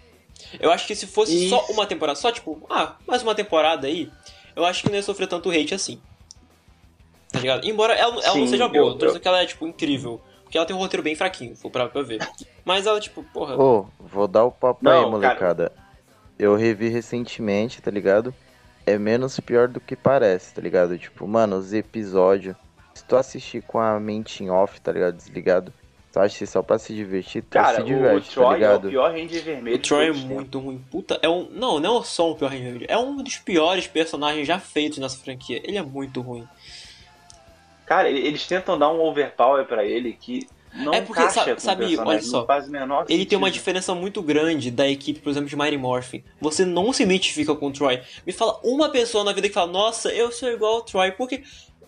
Eu 0.59 0.71
acho 0.71 0.85
que 0.85 0.95
se 0.95 1.07
fosse 1.07 1.45
Isso. 1.45 1.49
só 1.49 1.65
uma 1.71 1.85
temporada, 1.85 2.19
só 2.19 2.31
tipo, 2.31 2.65
ah, 2.69 2.95
mais 3.07 3.23
uma 3.23 3.33
temporada 3.33 3.87
aí, 3.87 4.11
eu 4.55 4.65
acho 4.65 4.83
que 4.83 4.89
não 4.89 4.95
ia 4.95 5.03
sofrer 5.03 5.27
tanto 5.27 5.49
hate 5.49 5.73
assim. 5.73 6.01
Tá 7.31 7.39
ligado? 7.39 7.65
Embora 7.65 7.93
ela, 7.93 8.15
ela 8.23 8.35
não 8.35 8.45
Sim, 8.45 8.47
seja 8.47 8.67
boa, 8.67 8.91
eu- 8.91 8.97
tô 8.97 9.05
dizendo 9.05 9.21
que 9.21 9.27
ela 9.27 9.41
é, 9.41 9.45
tipo, 9.45 9.67
incrível. 9.67 10.21
Porque 10.43 10.57
ela 10.57 10.65
tem 10.67 10.75
um 10.75 10.79
roteiro 10.79 11.03
bem 11.03 11.15
fraquinho, 11.15 11.55
vou 11.55 11.71
pra 11.71 11.87
ver. 12.01 12.19
Mas 12.63 12.85
ela, 12.85 12.99
tipo, 12.99 13.23
porra. 13.23 13.57
Ô, 13.57 13.87
vou 13.99 14.27
dar 14.27 14.43
o 14.43 14.51
papo 14.51 14.83
Não, 14.83 15.15
aí, 15.15 15.21
cara. 15.21 15.71
Eu 16.37 16.55
revi 16.55 16.89
recentemente, 16.89 17.81
tá 17.81 17.89
ligado? 17.91 18.33
É 18.85 18.97
menos 18.97 19.39
pior 19.39 19.67
do 19.67 19.79
que 19.79 19.95
parece, 19.95 20.53
tá 20.53 20.61
ligado? 20.61 20.97
Tipo, 20.97 21.27
mano, 21.27 21.55
os 21.57 21.73
episódios. 21.73 22.55
Se 22.93 23.03
tu 23.03 23.15
assistir 23.15 23.61
com 23.63 23.79
a 23.79 23.99
mente 23.99 24.43
em 24.43 24.49
off, 24.49 24.79
tá 24.79 24.91
ligado? 24.91 25.15
Desligado. 25.15 25.73
Tu 26.13 26.19
assistir 26.19 26.47
só 26.47 26.61
pra 26.61 26.77
se 26.79 26.93
divertir, 26.93 27.41
tu 27.43 27.49
Cara, 27.49 27.75
se 27.77 27.81
o, 27.81 27.85
diverte, 27.85 28.27
tá 28.29 28.33
Troy 28.35 28.45
é 28.45 28.49
o 28.49 28.53
ligado? 28.53 28.89
pior 28.89 29.11
Ranger 29.11 29.43
vermelho. 29.43 29.75
O 29.75 29.79
Troy 29.79 30.07
é 30.07 30.11
muito 30.13 30.59
ruim. 30.59 30.81
Puta, 30.89 31.19
é 31.21 31.27
um. 31.27 31.49
Não, 31.51 31.79
não 31.79 31.99
é 31.99 32.03
só 32.05 32.31
um 32.31 32.35
pior 32.35 32.51
Ranger. 32.51 32.85
É 32.87 32.97
um 32.97 33.17
dos 33.17 33.37
piores 33.37 33.85
personagens 33.87 34.47
já 34.47 34.59
feitos 34.59 34.97
nessa 34.99 35.17
franquia. 35.17 35.59
Ele 35.63 35.77
é 35.77 35.81
muito 35.81 36.21
ruim. 36.21 36.47
Cara, 37.85 38.09
ele- 38.09 38.25
eles 38.25 38.47
tentam 38.47 38.77
dar 38.79 38.91
um 38.91 39.01
overpower 39.01 39.65
pra 39.65 39.83
ele 39.83 40.13
que 40.13 40.47
não 40.75 40.93
É 40.93 41.01
porque, 41.01 41.29
sabe- 41.29 41.59
sabe, 41.61 41.97
olha 41.97 42.21
só, 42.21 42.45
Ele 43.07 43.25
tem 43.25 43.37
uma 43.37 43.49
diferença 43.49 43.95
muito 43.95 44.21
grande 44.21 44.69
da 44.69 44.87
equipe, 44.87 45.19
por 45.19 45.29
exemplo, 45.29 45.49
de 45.49 45.55
Mighty 45.55 45.77
Morphin. 45.77 46.23
Você 46.41 46.65
não 46.65 46.91
se 46.91 47.03
identifica 47.03 47.55
com 47.55 47.67
o 47.67 47.71
Troy. 47.71 48.01
Me 48.25 48.33
fala 48.33 48.59
uma 48.63 48.89
pessoa 48.89 49.23
na 49.23 49.31
vida 49.33 49.47
que 49.47 49.53
fala, 49.53 49.71
nossa, 49.71 50.09
eu 50.11 50.31
sou 50.31 50.49
igual 50.49 50.75
ao 50.75 50.81
Troy, 50.81 51.11
porque 51.11 51.43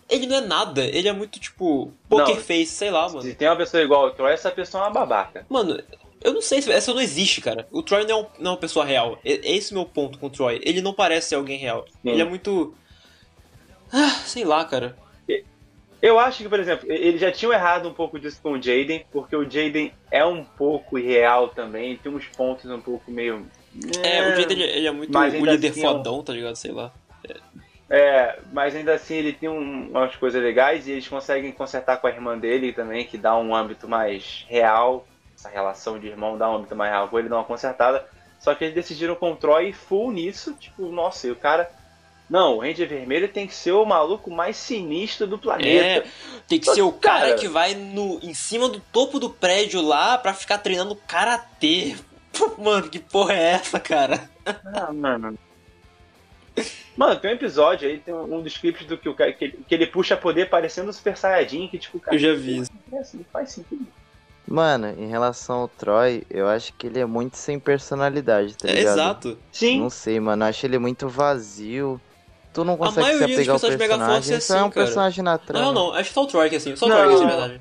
ele 0.08 0.26
não 0.26 0.36
é 0.36 0.40
nada. 0.40 0.84
Ele 0.84 1.06
é 1.08 1.12
muito, 1.12 1.38
tipo, 1.38 1.92
poker 2.08 2.36
Não. 2.36 2.42
face, 2.42 2.66
sei 2.66 2.90
lá, 2.90 3.06
mano. 3.08 3.22
Se 3.22 3.34
tem 3.34 3.46
uma 3.48 3.56
pessoa 3.56 3.82
igual 3.82 4.06
ao 4.06 4.10
Troy, 4.12 4.32
essa 4.32 4.50
pessoa 4.50 4.84
é 4.84 4.86
uma 4.86 4.92
babaca. 4.92 5.44
Mano, 5.50 5.82
eu 6.24 6.32
não 6.32 6.40
sei 6.42 6.62
se 6.62 6.72
essa 6.72 6.92
não 6.94 7.00
existe, 7.00 7.40
cara. 7.42 7.68
O 7.70 7.82
Troy 7.82 8.04
não 8.06 8.10
é, 8.10 8.22
um- 8.22 8.26
não 8.38 8.50
é 8.52 8.54
uma 8.54 8.56
pessoa 8.60 8.84
real. 8.84 9.18
Esse 9.24 9.72
é 9.72 9.76
o 9.76 9.80
meu 9.80 9.86
ponto 9.86 10.18
com 10.18 10.26
o 10.26 10.30
Troy. 10.30 10.60
Ele 10.64 10.80
não 10.80 10.94
parece 10.94 11.28
ser 11.28 11.34
alguém 11.34 11.58
real. 11.58 11.84
Sim. 12.02 12.10
Ele 12.10 12.22
é 12.22 12.24
muito. 12.24 12.74
Ah, 13.92 14.10
sei 14.24 14.44
lá, 14.44 14.64
cara. 14.64 14.96
Eu 16.00 16.18
acho 16.18 16.42
que, 16.42 16.48
por 16.48 16.60
exemplo, 16.60 16.90
eles 16.90 17.20
já 17.20 17.32
tinham 17.32 17.52
errado 17.52 17.88
um 17.88 17.92
pouco 17.92 18.18
disso 18.20 18.40
com 18.40 18.52
o 18.52 18.62
Jaden, 18.62 19.04
porque 19.10 19.34
o 19.34 19.42
Jaden 19.42 19.92
é 20.10 20.24
um 20.24 20.44
pouco 20.44 20.98
irreal 20.98 21.48
também, 21.48 21.96
tem 21.96 22.12
uns 22.12 22.26
pontos 22.28 22.70
um 22.70 22.80
pouco 22.80 23.10
meio. 23.10 23.44
É, 24.04 24.28
o 24.30 24.36
jeito 24.36 24.48
dele 24.48 24.62
ele 24.62 24.86
é 24.86 24.90
muito 24.92 25.12
Mas 25.12 25.34
o 25.34 25.44
líder 25.44 25.70
assim 25.70 25.80
é 25.80 25.82
fodão, 25.82 26.22
tá 26.22 26.32
ligado? 26.32 26.56
Sei 26.56 26.70
lá. 26.72 26.92
É, 27.90 28.38
mas 28.52 28.76
ainda 28.76 28.94
assim 28.94 29.14
ele 29.14 29.32
tem 29.32 29.48
um- 29.48 29.88
umas 29.90 30.14
coisas 30.16 30.42
legais 30.42 30.86
e 30.86 30.92
eles 30.92 31.08
conseguem 31.08 31.50
consertar 31.52 31.96
com 31.96 32.06
a 32.06 32.10
irmã 32.10 32.38
dele 32.38 32.72
também, 32.72 33.04
que 33.04 33.16
dá 33.16 33.36
um 33.36 33.54
âmbito 33.54 33.88
mais 33.88 34.44
real. 34.48 35.06
Essa 35.34 35.48
relação 35.48 35.98
de 35.98 36.06
irmão 36.06 36.36
dá 36.36 36.50
um 36.50 36.56
âmbito 36.56 36.76
mais 36.76 36.90
real 36.90 37.08
com 37.08 37.18
ele, 37.18 37.28
dá 37.28 37.36
uma 37.36 37.44
consertada. 37.44 38.06
Só 38.38 38.54
que 38.54 38.64
eles 38.64 38.74
decidiram 38.74 39.14
com 39.14 39.32
o 39.32 39.36
Troy 39.36 39.72
full 39.72 40.12
nisso, 40.12 40.54
tipo, 40.60 40.86
nossa, 40.92 41.26
e 41.26 41.30
o 41.30 41.36
cara. 41.36 41.70
Não, 42.28 42.56
o 42.56 42.60
Ranger 42.60 42.86
Vermelho 42.88 43.28
tem 43.28 43.46
que 43.46 43.54
ser 43.54 43.72
o 43.72 43.84
maluco 43.86 44.30
mais 44.30 44.56
sinistro 44.56 45.26
do 45.26 45.36
É, 45.36 45.38
planeta. 45.38 46.08
tem 46.46 46.58
que 46.58 46.66
Só 46.66 46.74
ser 46.74 46.82
o 46.82 46.92
cara, 46.92 47.28
cara- 47.28 47.34
que 47.38 47.48
vai 47.48 47.74
no, 47.74 48.18
em 48.22 48.34
cima 48.34 48.68
do 48.68 48.80
topo 48.92 49.18
do 49.18 49.30
prédio 49.30 49.80
lá 49.80 50.18
pra 50.18 50.34
ficar 50.34 50.58
treinando 50.58 50.94
karatê. 50.94 51.96
Mano, 52.58 52.88
que 52.90 52.98
porra 52.98 53.32
é 53.32 53.42
essa, 53.52 53.80
cara? 53.80 54.30
Ah, 54.74 54.92
mano. 54.92 55.38
Mano, 56.96 57.20
tem 57.20 57.30
um 57.30 57.34
episódio 57.34 57.88
aí, 57.88 57.98
tem 57.98 58.12
um 58.12 58.42
dos 58.42 58.56
clipes 58.58 58.84
do 58.86 58.98
que, 58.98 59.08
o 59.08 59.14
cara, 59.14 59.32
que, 59.32 59.44
ele, 59.44 59.60
que 59.66 59.74
ele 59.74 59.86
puxa 59.86 60.16
poder 60.16 60.48
parecendo 60.50 60.90
o 60.90 60.92
Super 60.92 61.16
Saiyajin, 61.16 61.68
que 61.68 61.78
tipo, 61.78 62.00
cara. 62.00 62.16
Eu 62.16 62.18
já 62.20 62.34
vi. 62.34 62.62
Não 62.90 63.24
faz 63.32 63.52
sentido. 63.52 63.86
Mano, 64.46 64.88
em 64.98 65.06
relação 65.08 65.60
ao 65.60 65.68
Troy, 65.68 66.24
eu 66.28 66.48
acho 66.48 66.72
que 66.72 66.86
ele 66.88 66.98
é 66.98 67.04
muito 67.06 67.36
sem 67.36 67.58
personalidade, 67.60 68.56
tá 68.56 68.66
É, 68.68 68.72
ligado? 68.72 68.92
exato. 68.94 69.38
Sim, 69.52 69.80
Não 69.80 69.90
sei, 69.90 70.18
mano, 70.18 70.42
eu 70.44 70.48
acho 70.48 70.66
ele 70.66 70.78
muito 70.78 71.08
vazio. 71.08 72.00
Tu 72.60 72.64
não 72.64 72.76
consegue 72.76 73.06
se 73.06 73.12
maioria 73.18 73.36
dos 73.36 73.48
apegar 73.48 73.70
de 73.70 73.76
Megaforce 73.78 73.98
personagem. 73.98 74.34
é 74.34 74.38
Isso 74.38 74.52
é 74.52 74.56
assim, 74.56 74.66
um 74.66 74.70
cara. 74.70 74.86
personagem 74.86 75.24
na 75.24 75.38
trama. 75.38 75.64
Não, 75.66 75.72
não, 75.72 75.92
acho 75.94 76.08
que 76.08 76.14
só 76.14 76.22
o 76.22 76.26
Troy 76.26 76.48
que 76.48 76.54
é 76.56 76.58
assim. 76.58 76.76
Só 76.76 76.86
o 76.86 76.88
que 76.90 76.94
é 76.96 77.02
assim, 77.14 77.26
verdade. 77.26 77.60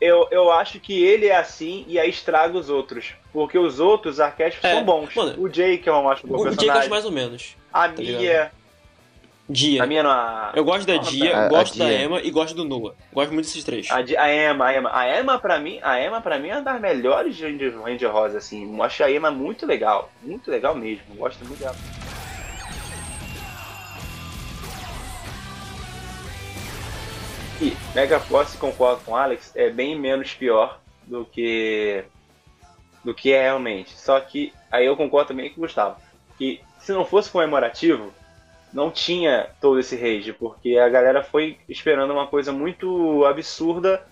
eu, 0.00 0.28
eu 0.30 0.52
acho 0.52 0.78
que 0.80 1.02
ele 1.04 1.26
é 1.26 1.36
assim 1.36 1.84
e 1.88 1.98
aí 1.98 2.08
estraga 2.10 2.56
os 2.56 2.68
outros. 2.70 3.14
Porque 3.32 3.58
os 3.58 3.80
outros 3.80 4.20
arquétipos 4.20 4.64
É, 4.64 4.74
são 4.74 4.84
bons. 4.84 5.14
mano, 5.14 5.34
o 5.42 5.48
Jake 5.48 5.88
é 5.88 5.92
um 5.92 6.08
acho 6.08 6.26
bom 6.26 6.34
O, 6.36 6.40
o 6.40 6.44
Jake 6.44 6.48
eu 6.50 6.56
personagem. 6.56 6.80
acho 6.80 6.90
mais 6.90 7.04
ou 7.04 7.10
menos. 7.12 7.56
A 7.72 7.88
tá 7.88 8.00
Mia. 8.02 8.50
Dia. 9.48 9.82
A 9.82 9.86
Mia 9.86 10.02
não. 10.02 10.10
A, 10.10 10.50
Eu 10.56 10.64
gosto 10.64 10.84
da 10.86 10.96
Dia, 10.96 11.36
a- 11.36 11.40
eu 11.42 11.44
a 11.44 11.48
gosto 11.48 11.78
da 11.78 11.84
Dia. 11.86 12.02
Emma 12.02 12.20
e 12.20 12.30
gosto 12.32 12.54
do 12.56 12.64
Noah. 12.64 12.94
Gosto 13.12 13.32
muito 13.32 13.46
desses 13.46 13.62
três. 13.62 13.88
a, 13.92 13.96
a 13.98 14.34
Emma, 14.34 14.66
a 14.66 14.76
Emma. 14.76 14.90
A 14.92 15.20
Emma, 15.20 15.38
pra 15.38 15.60
mim, 15.60 15.78
a 15.82 16.00
Emma, 16.02 16.20
pra 16.20 16.36
mim, 16.38 16.48
é 16.48 16.54
uma 16.54 16.62
das 16.62 16.80
melhores 16.80 17.40
Ranger, 17.40 17.80
Ranger 17.80 18.10
Rosa, 18.12 18.38
assim. 18.38 18.74
Eu 18.76 18.82
acho 18.82 19.04
a 19.04 19.10
Emma 19.10 19.30
muito 19.30 19.64
legal. 19.64 20.10
Muito 20.20 20.50
legal 20.50 20.74
mesmo. 20.74 21.14
Gosto 21.16 21.44
muito 21.44 21.60
dela. 21.60 21.76
E 27.60 27.76
Mega 27.94 28.20
Force, 28.20 28.56
concordo 28.58 29.02
com 29.04 29.12
o 29.12 29.16
Alex, 29.16 29.52
é 29.56 29.70
bem 29.70 29.98
menos 29.98 30.34
pior 30.34 30.80
do 31.06 31.24
que 31.24 32.04
do 33.02 33.14
que 33.14 33.32
é 33.32 33.42
realmente. 33.42 33.96
Só 33.96 34.18
que 34.20 34.52
aí 34.70 34.84
eu 34.84 34.96
concordo 34.96 35.28
também 35.28 35.48
com 35.50 35.60
o 35.60 35.64
Gustavo, 35.64 35.96
que 36.36 36.60
se 36.78 36.92
não 36.92 37.04
fosse 37.04 37.30
comemorativo, 37.30 38.12
não 38.72 38.90
tinha 38.90 39.48
todo 39.60 39.78
esse 39.78 39.96
rage, 39.96 40.32
porque 40.32 40.76
a 40.76 40.88
galera 40.88 41.22
foi 41.22 41.58
esperando 41.68 42.12
uma 42.12 42.26
coisa 42.26 42.52
muito 42.52 43.24
absurda 43.24 44.04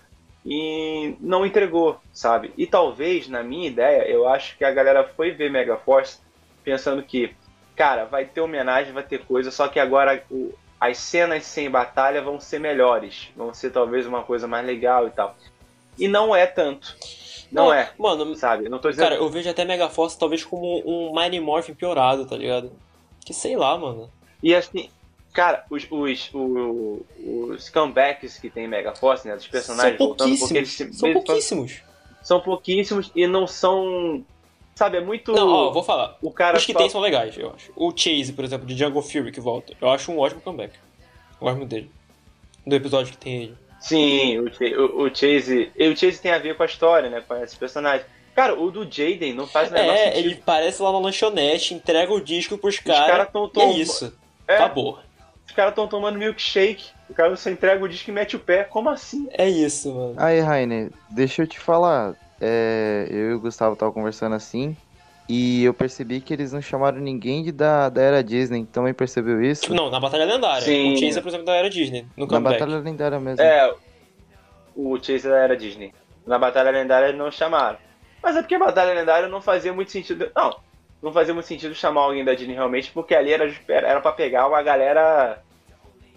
e 0.45 1.15
não 1.19 1.45
entregou, 1.45 1.99
sabe? 2.13 2.53
E 2.57 2.65
talvez, 2.65 3.27
na 3.27 3.43
minha 3.43 3.67
ideia, 3.67 4.07
eu 4.07 4.27
acho 4.27 4.57
que 4.57 4.63
a 4.63 4.71
galera 4.71 5.03
foi 5.03 5.31
ver 5.31 5.51
Mega 5.51 5.75
Force 5.77 6.19
pensando 6.63 7.03
que, 7.03 7.35
cara, 7.75 8.05
vai 8.05 8.25
ter 8.25 8.41
homenagem, 8.41 8.93
vai 8.93 9.03
ter 9.03 9.25
coisa, 9.25 9.51
só 9.51 9.67
que 9.67 9.79
agora 9.79 10.23
o- 10.31 10.53
as 10.79 10.97
cenas 10.97 11.43
sem 11.45 11.69
batalha 11.69 12.21
vão 12.21 12.39
ser 12.39 12.59
melhores, 12.59 13.29
vão 13.35 13.53
ser 13.53 13.71
talvez 13.71 14.05
uma 14.05 14.23
coisa 14.23 14.47
mais 14.47 14.65
legal 14.65 15.07
e 15.07 15.11
tal. 15.11 15.35
E 15.97 16.07
não 16.07 16.35
é 16.35 16.45
tanto. 16.45 16.95
Não, 17.51 17.73
é, 17.73 17.91
Mano, 17.97 18.35
sabe? 18.35 18.67
Não 18.67 18.79
tô 18.79 18.89
dizendo. 18.89 19.05
cara, 19.05 19.15
eu 19.15 19.29
vejo 19.29 19.49
até 19.49 19.63
Megaforce 19.63 20.17
talvez 20.19 20.43
como 20.43 20.81
um 20.85 21.13
Mighty 21.15 21.39
Morphin 21.39 21.73
piorado, 21.73 22.25
tá 22.25 22.35
ligado? 22.35 22.71
Que 23.25 23.33
sei 23.33 23.55
lá, 23.55 23.77
mano. 23.77 24.09
E 24.43 24.53
assim, 24.53 24.89
cara, 25.31 25.63
os, 25.69 25.87
os, 25.89 26.29
os 26.33 27.69
comebacks 27.69 28.37
que 28.37 28.49
tem 28.49 28.65
em 28.65 28.67
Mega 28.67 28.93
Force, 28.93 29.27
né? 29.27 29.35
Dos 29.35 29.47
personagens 29.47 29.97
São 29.97 30.07
voltando, 30.07 30.37
porque 30.37 30.57
eles 30.57 30.77
São 30.91 31.13
pouquíssimos. 31.13 31.81
são 32.21 32.41
pouquíssimos 32.41 33.11
e 33.15 33.25
não 33.27 33.47
são. 33.47 34.25
Sabe, 34.77 34.97
é 34.97 35.01
muito. 35.01 35.31
Não, 35.31 35.47
ó, 35.49 35.71
vou 35.71 35.83
falar. 35.83 36.17
O 36.21 36.29
cara 36.31 36.57
Os 36.57 36.65
que 36.65 36.73
só- 36.73 36.79
tem 36.79 36.89
são 36.89 36.99
legais, 36.99 37.37
eu 37.37 37.53
acho. 37.55 37.71
O 37.77 37.91
Chase, 37.95 38.33
por 38.33 38.43
exemplo, 38.43 38.65
de 38.67 38.77
Jungle 38.77 39.01
Fury 39.01 39.31
que 39.31 39.39
volta. 39.39 39.73
Eu 39.79 39.89
acho 39.89 40.11
um 40.11 40.19
ótimo 40.19 40.41
comeback. 40.41 40.73
Eu 40.75 41.39
gosto 41.39 41.57
muito 41.57 41.69
dele. 41.69 41.89
Do 42.67 42.75
episódio 42.75 43.11
que 43.13 43.17
tem 43.17 43.43
ele. 43.43 43.55
Sim, 43.79 44.39
o, 44.39 44.51
o, 44.81 45.03
o 45.03 45.15
Chase. 45.15 45.71
E 45.75 45.87
o 45.87 45.95
Chase 45.95 46.19
tem 46.21 46.31
a 46.31 46.39
ver 46.39 46.57
com 46.57 46.63
a 46.63 46.65
história, 46.65 47.09
né? 47.09 47.23
Com 47.25 47.35
esse 47.37 47.55
personagem. 47.55 48.05
Cara, 48.35 48.53
o 48.59 48.69
do 48.69 48.83
Jaden 48.83 49.33
não 49.33 49.47
faz 49.47 49.71
menor 49.71 49.93
É, 49.93 50.07
sentido. 50.11 50.25
ele 50.25 50.35
parece 50.45 50.81
lá 50.81 50.91
na 50.91 50.99
lanchonete, 50.99 51.73
entrega 51.73 52.11
o 52.13 52.19
disco 52.19 52.57
pros 52.57 52.75
Os 52.75 52.81
caras 52.81 53.07
caras. 53.09 53.27
estão 53.27 53.49
e 53.55 53.59
é 53.61 53.71
isso. 53.77 54.13
É, 54.45 54.55
Acabou. 54.55 54.99
os 55.47 55.53
caras 55.53 55.71
estão 55.71 55.87
tomando 55.87 56.19
milkshake. 56.19 56.83
O 57.09 57.13
cara 57.13 57.33
só 57.37 57.49
entrega 57.49 57.81
o 57.81 57.87
disco 57.87 58.09
e 58.09 58.13
mete 58.13 58.35
o 58.35 58.39
pé. 58.39 58.65
Como 58.65 58.89
assim? 58.89 59.29
É 59.31 59.47
isso, 59.47 59.93
mano. 59.93 60.15
Aí, 60.17 60.41
Rainer, 60.41 60.91
deixa 61.09 61.43
eu 61.43 61.47
te 61.47 61.57
falar. 61.57 62.15
É, 62.47 63.07
eu 63.09 63.31
e 63.31 63.33
o 63.33 63.39
Gustavo 63.39 63.75
tava 63.75 63.91
conversando 63.91 64.35
assim. 64.35 64.77
E 65.27 65.63
eu 65.63 65.73
percebi 65.73 66.21
que 66.21 66.31
eles 66.31 66.53
não 66.53 66.61
chamaram 66.61 66.99
ninguém 66.99 67.43
de 67.43 67.51
da, 67.51 67.89
da 67.89 67.99
era 67.99 68.23
Disney. 68.23 68.65
Também 68.65 68.93
percebeu 68.93 69.41
isso? 69.41 69.73
Não, 69.73 69.89
na 69.89 69.99
Batalha 69.99 70.25
Lendária. 70.25 70.61
Sim. 70.61 70.93
O 70.93 70.97
Chase 70.97 71.17
é, 71.17 71.21
por 71.21 71.29
exemplo, 71.29 71.45
da 71.47 71.55
era 71.55 71.69
Disney. 71.69 72.05
No 72.15 72.27
Na. 72.27 72.39
Batalha 72.39 72.77
Lendária 72.77 73.19
mesmo. 73.19 73.41
É, 73.41 73.73
o 74.75 74.97
Chase 75.01 75.27
era 75.27 75.57
Disney. 75.57 75.91
Na 76.27 76.37
Batalha 76.37 76.69
Lendária 76.69 77.07
eles 77.07 77.17
não 77.17 77.31
chamaram. 77.31 77.79
Mas 78.21 78.35
é 78.35 78.41
porque 78.41 78.55
a 78.55 78.59
Batalha 78.59 78.93
Lendária 78.93 79.27
não 79.27 79.41
fazia 79.41 79.73
muito 79.73 79.91
sentido. 79.91 80.29
Não, 80.35 80.55
não 81.01 81.11
fazia 81.11 81.33
muito 81.33 81.47
sentido 81.47 81.73
chamar 81.73 82.01
alguém 82.01 82.23
da 82.23 82.35
Disney 82.35 82.53
realmente, 82.53 82.91
porque 82.91 83.15
ali 83.15 83.33
era, 83.33 83.51
era 83.67 84.01
pra 84.01 84.11
pegar 84.11 84.47
uma 84.47 84.61
galera. 84.61 85.39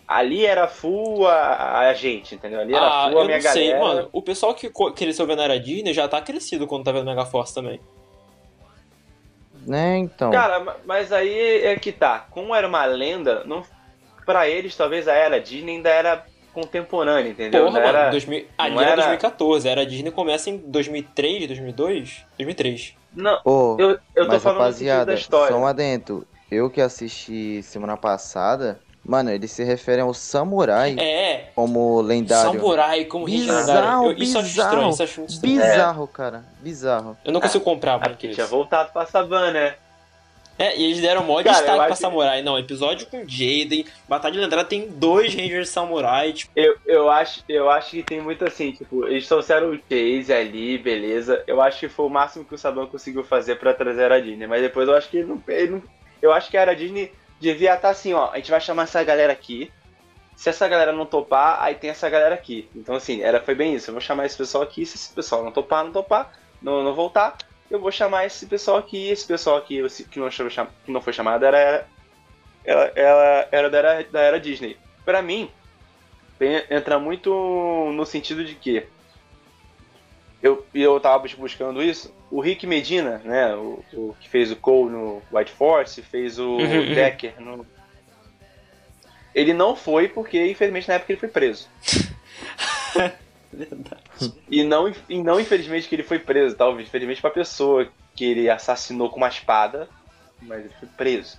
Ali 0.08 0.46
era 0.46 0.66
full 0.66 1.26
a, 1.28 1.80
a 1.80 1.92
gente, 1.94 2.34
entendeu? 2.34 2.60
Ali 2.60 2.74
era 2.74 2.86
Ah, 2.86 3.08
full 3.10 3.18
a 3.18 3.22
eu 3.22 3.26
minha 3.26 3.36
não 3.42 3.52
sei, 3.52 3.68
galera. 3.72 3.84
mano. 3.84 4.08
O 4.10 4.22
pessoal 4.22 4.54
que 4.54 4.70
cresceu 4.96 5.26
vendo 5.26 5.40
a 5.42 5.44
era 5.44 5.60
Disney 5.60 5.92
já 5.92 6.08
tá 6.08 6.18
crescido 6.22 6.66
quando 6.66 6.84
tá 6.84 6.92
vendo 6.92 7.04
Mega 7.04 7.26
Force 7.26 7.54
também. 7.54 7.78
Né, 9.66 9.98
então. 9.98 10.30
Cara, 10.30 10.60
ma- 10.60 10.76
mas 10.86 11.12
aí 11.12 11.62
é 11.64 11.76
que 11.76 11.92
tá. 11.92 12.26
Como 12.30 12.54
era 12.54 12.66
uma 12.66 12.84
lenda, 12.86 13.42
não, 13.44 13.62
pra 14.24 14.48
eles 14.48 14.74
talvez 14.74 15.06
a 15.06 15.12
era 15.12 15.38
Disney 15.40 15.76
ainda 15.76 15.90
era 15.90 16.24
contemporânea, 16.54 17.30
entendeu? 17.30 17.66
Porra, 17.66 17.78
Não 17.78 17.86
mano. 17.86 17.98
era, 17.98 18.10
2000... 18.10 18.46
Ali 18.56 18.74
não 18.74 18.80
era 18.80 18.92
era- 18.92 19.02
2014. 19.02 19.68
A 19.68 19.72
era 19.72 19.84
Disney 19.86 20.10
começa 20.10 20.48
em 20.48 20.56
2003, 20.56 21.46
2002? 21.48 22.24
2003. 22.38 22.94
não, 23.14 23.40
eu, 23.78 23.90
eu 23.90 23.98
tô 24.24 24.26
mas 24.28 24.42
falando 24.42 24.42
sentido 24.42 24.44
da 24.44 24.58
rapaziada, 24.64 25.14
história. 25.14 25.52
só 25.54 25.60
um 25.60 25.66
adentro. 25.66 26.26
Eu 26.50 26.70
que 26.70 26.80
assisti 26.80 27.62
semana 27.62 27.96
passada, 27.96 28.80
mano, 29.08 29.30
eles 29.30 29.50
se 29.50 29.64
referem 29.64 30.02
ao 30.02 30.12
samurai 30.14 30.94
É, 30.98 31.46
como 31.54 32.00
lendário. 32.02 32.52
Samurai 32.52 33.04
como 33.06 33.24
Ranger 33.24 33.40
Bizarro, 33.40 33.66
lendário. 33.66 34.10
Eu- 34.12 34.22
Isso 34.22 34.36
eu 34.36 34.40
acho 34.40 34.48
bizarro. 34.50 34.68
estranho, 34.70 34.90
isso 34.90 35.02
acho 35.02 35.24
estranho. 35.24 35.56
Bizarro, 35.56 36.06
cara. 36.06 36.44
Bizarro. 36.60 37.16
Eu 37.24 37.32
não 37.32 37.40
consigo 37.40 37.64
comprar, 37.64 37.98
porque 37.98 38.28
tinha 38.28 38.46
voltado 38.46 38.92
pra 38.92 39.06
Savana, 39.06 39.50
né? 39.50 39.74
É, 40.60 40.76
e 40.76 40.86
eles 40.86 41.00
deram 41.00 41.22
mó 41.22 41.40
destaque 41.40 41.64
pra 41.76 41.86
que- 41.86 41.94
Samurai. 41.94 42.42
Não, 42.42 42.58
episódio 42.58 43.06
com 43.06 43.18
Jaden, 43.20 43.84
Batalha 44.08 44.40
Lendária 44.40 44.64
tem 44.64 44.88
dois 44.88 45.32
Rangers 45.32 45.68
Samurai, 45.68 46.32
tipo, 46.32 46.50
Eu, 46.56 46.76
eu, 46.84 47.08
acho, 47.08 47.44
eu 47.48 47.70
acho 47.70 47.90
que 47.90 48.02
tem 48.02 48.20
muito 48.20 48.44
assim, 48.44 48.72
tipo, 48.72 49.06
eles 49.06 49.28
trouxeram 49.28 49.70
o 49.70 49.76
Chase 49.76 50.32
ali, 50.32 50.76
beleza. 50.76 51.44
Eu 51.46 51.62
acho 51.62 51.78
que 51.78 51.88
foi 51.88 52.06
o 52.06 52.10
máximo 52.10 52.44
que 52.44 52.56
o 52.56 52.58
Saban 52.58 52.86
conseguiu 52.86 53.22
fazer 53.22 53.54
pra 53.54 53.72
trazer 53.72 54.10
a 54.10 54.18
Disney. 54.18 54.48
Mas 54.48 54.60
depois 54.60 54.88
eu 54.88 54.96
acho 54.96 55.08
que 55.08 55.18
ele 55.18 55.26
não. 55.28 55.40
Ele 55.46 55.70
não 55.70 55.82
eu 56.20 56.32
acho 56.32 56.50
que 56.50 56.56
a 56.56 56.74
Disney 56.74 57.12
devia 57.40 57.74
estar 57.74 57.90
assim, 57.90 58.12
ó. 58.12 58.30
A 58.30 58.36
gente 58.36 58.50
vai 58.50 58.60
chamar 58.60 58.84
essa 58.84 59.02
galera 59.02 59.32
aqui. 59.32 59.72
Se 60.36 60.48
essa 60.48 60.68
galera 60.68 60.92
não 60.92 61.04
topar, 61.04 61.60
aí 61.60 61.74
tem 61.74 61.90
essa 61.90 62.08
galera 62.08 62.34
aqui. 62.34 62.68
Então, 62.74 62.94
assim, 62.94 63.22
era, 63.22 63.40
foi 63.40 63.54
bem 63.54 63.74
isso. 63.74 63.90
Eu 63.90 63.94
vou 63.94 64.00
chamar 64.00 64.26
esse 64.26 64.36
pessoal 64.36 64.62
aqui. 64.62 64.86
Se 64.86 64.96
esse 64.96 65.12
pessoal 65.12 65.42
não 65.42 65.50
topar, 65.50 65.84
não 65.84 65.92
topar, 65.92 66.32
não, 66.62 66.82
não 66.82 66.94
voltar, 66.94 67.36
eu 67.70 67.80
vou 67.80 67.90
chamar 67.90 68.26
esse 68.26 68.46
pessoal 68.46 68.78
aqui. 68.78 69.08
Esse 69.08 69.26
pessoal 69.26 69.56
aqui 69.56 69.82
que 70.10 70.18
não, 70.18 70.28
que 70.28 70.92
não 70.92 71.00
foi 71.00 71.12
chamado 71.12 71.44
era, 71.44 71.86
ela, 72.64 72.92
ela 72.94 73.48
era 73.50 73.70
da 73.70 73.78
era, 73.78 74.04
da 74.04 74.20
era 74.20 74.40
Disney. 74.40 74.76
Pra 75.04 75.22
mim, 75.22 75.50
entra 76.70 76.98
muito 76.98 77.30
no 77.92 78.06
sentido 78.06 78.44
de 78.44 78.54
que 78.54 78.86
eu, 80.42 80.64
eu 80.74 80.98
tava 81.00 81.18
bus- 81.20 81.34
buscando 81.34 81.82
isso. 81.82 82.14
O 82.30 82.40
Rick 82.40 82.66
Medina, 82.66 83.18
né? 83.24 83.54
O, 83.54 83.82
o 83.92 84.16
que 84.20 84.28
fez 84.28 84.50
o 84.52 84.56
Cole 84.56 84.90
no 84.90 85.22
White 85.32 85.50
Force, 85.52 86.00
fez 86.02 86.38
o 86.38 86.56
Uhum, 86.56 86.60
uhum. 86.88 86.94
Decker 86.94 87.40
no. 87.40 87.66
Ele 89.34 89.52
não 89.52 89.76
foi 89.76 90.08
porque, 90.08 90.44
infelizmente, 90.50 90.88
na 90.88 90.94
época 90.94 91.12
ele 91.12 91.20
foi 91.20 91.28
preso. 91.28 91.68
verdade. 93.52 94.02
E 94.50 94.62
não, 94.64 94.92
e 95.08 95.22
não 95.22 95.40
infelizmente 95.40 95.88
que 95.88 95.94
ele 95.94 96.02
foi 96.02 96.18
preso, 96.18 96.56
talvez. 96.56 96.88
Infelizmente 96.88 97.20
pra 97.20 97.30
pessoa 97.30 97.88
que 98.14 98.24
ele 98.24 98.50
assassinou 98.50 99.10
com 99.10 99.16
uma 99.18 99.28
espada, 99.28 99.88
mas 100.42 100.60
ele 100.64 100.74
foi 100.78 100.88
preso. 100.96 101.38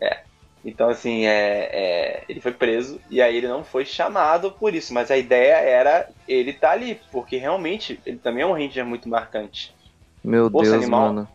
É. 0.00 0.22
Então, 0.64 0.88
assim, 0.88 1.26
é, 1.26 1.68
é, 1.72 2.22
ele 2.28 2.40
foi 2.40 2.52
preso 2.52 2.98
e 3.10 3.20
aí 3.20 3.36
ele 3.36 3.48
não 3.48 3.62
foi 3.62 3.84
chamado 3.84 4.50
por 4.50 4.74
isso. 4.74 4.94
Mas 4.94 5.10
a 5.10 5.16
ideia 5.16 5.56
era 5.56 6.08
ele 6.26 6.52
estar 6.52 6.70
ali, 6.70 6.98
porque 7.12 7.36
realmente 7.36 8.00
ele 8.06 8.16
também 8.18 8.42
é 8.42 8.46
um 8.46 8.52
ranger 8.54 8.84
muito 8.84 9.08
marcante. 9.08 9.74
Meu 10.22 10.50
Força 10.50 10.70
Deus, 10.70 10.82
animal. 10.84 11.00
mano. 11.12 11.28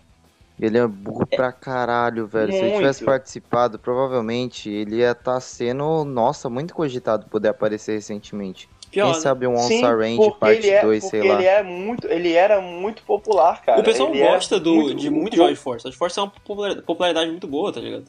Ele 0.59 0.77
é 0.77 0.85
burro 0.85 1.25
pra 1.27 1.51
caralho, 1.53 2.27
velho. 2.27 2.51
Se 2.51 2.57
ele 2.57 2.75
tivesse 2.77 3.01
Muito. 3.01 3.11
participado, 3.11 3.79
provavelmente 3.79 4.69
ele 4.69 4.97
ia 4.97 5.11
estar 5.11 5.39
sendo, 5.39 6.03
nossa, 6.03 6.49
muito 6.49 6.73
cogitado 6.73 7.27
poder 7.27 7.49
aparecer 7.49 7.93
recentemente. 7.93 8.67
Pior, 8.91 9.11
Quem 9.13 9.21
sabe 9.21 9.45
um 9.47 9.53
Onça 9.53 9.95
Range 9.95 10.31
parte 10.39 10.65
ele 10.65 10.69
é, 10.71 10.81
2, 10.81 11.03
porque 11.03 11.17
sei 11.19 11.29
lá. 11.29 11.35
ele 11.35 11.45
é 11.45 11.63
muito, 11.63 12.07
ele 12.07 12.33
era 12.33 12.59
muito 12.59 13.03
popular, 13.03 13.61
cara. 13.61 13.79
o 13.79 13.83
pessoal 13.83 14.09
Ele 14.09 14.21
é 14.21 14.31
gosta 14.31 14.59
do, 14.59 14.73
muito- 14.73 14.95
de 14.99 15.09
muito 15.11 15.33
de 15.35 15.39
White 15.41 15.55
Force. 15.55 15.85
White 15.87 15.97
Force 15.97 16.19
é 16.19 16.23
uma 16.23 16.31
popular- 16.31 16.81
popularidade 16.81 17.29
muito 17.29 17.47
boa, 17.47 17.71
tá 17.71 17.79
ligado? 17.79 18.05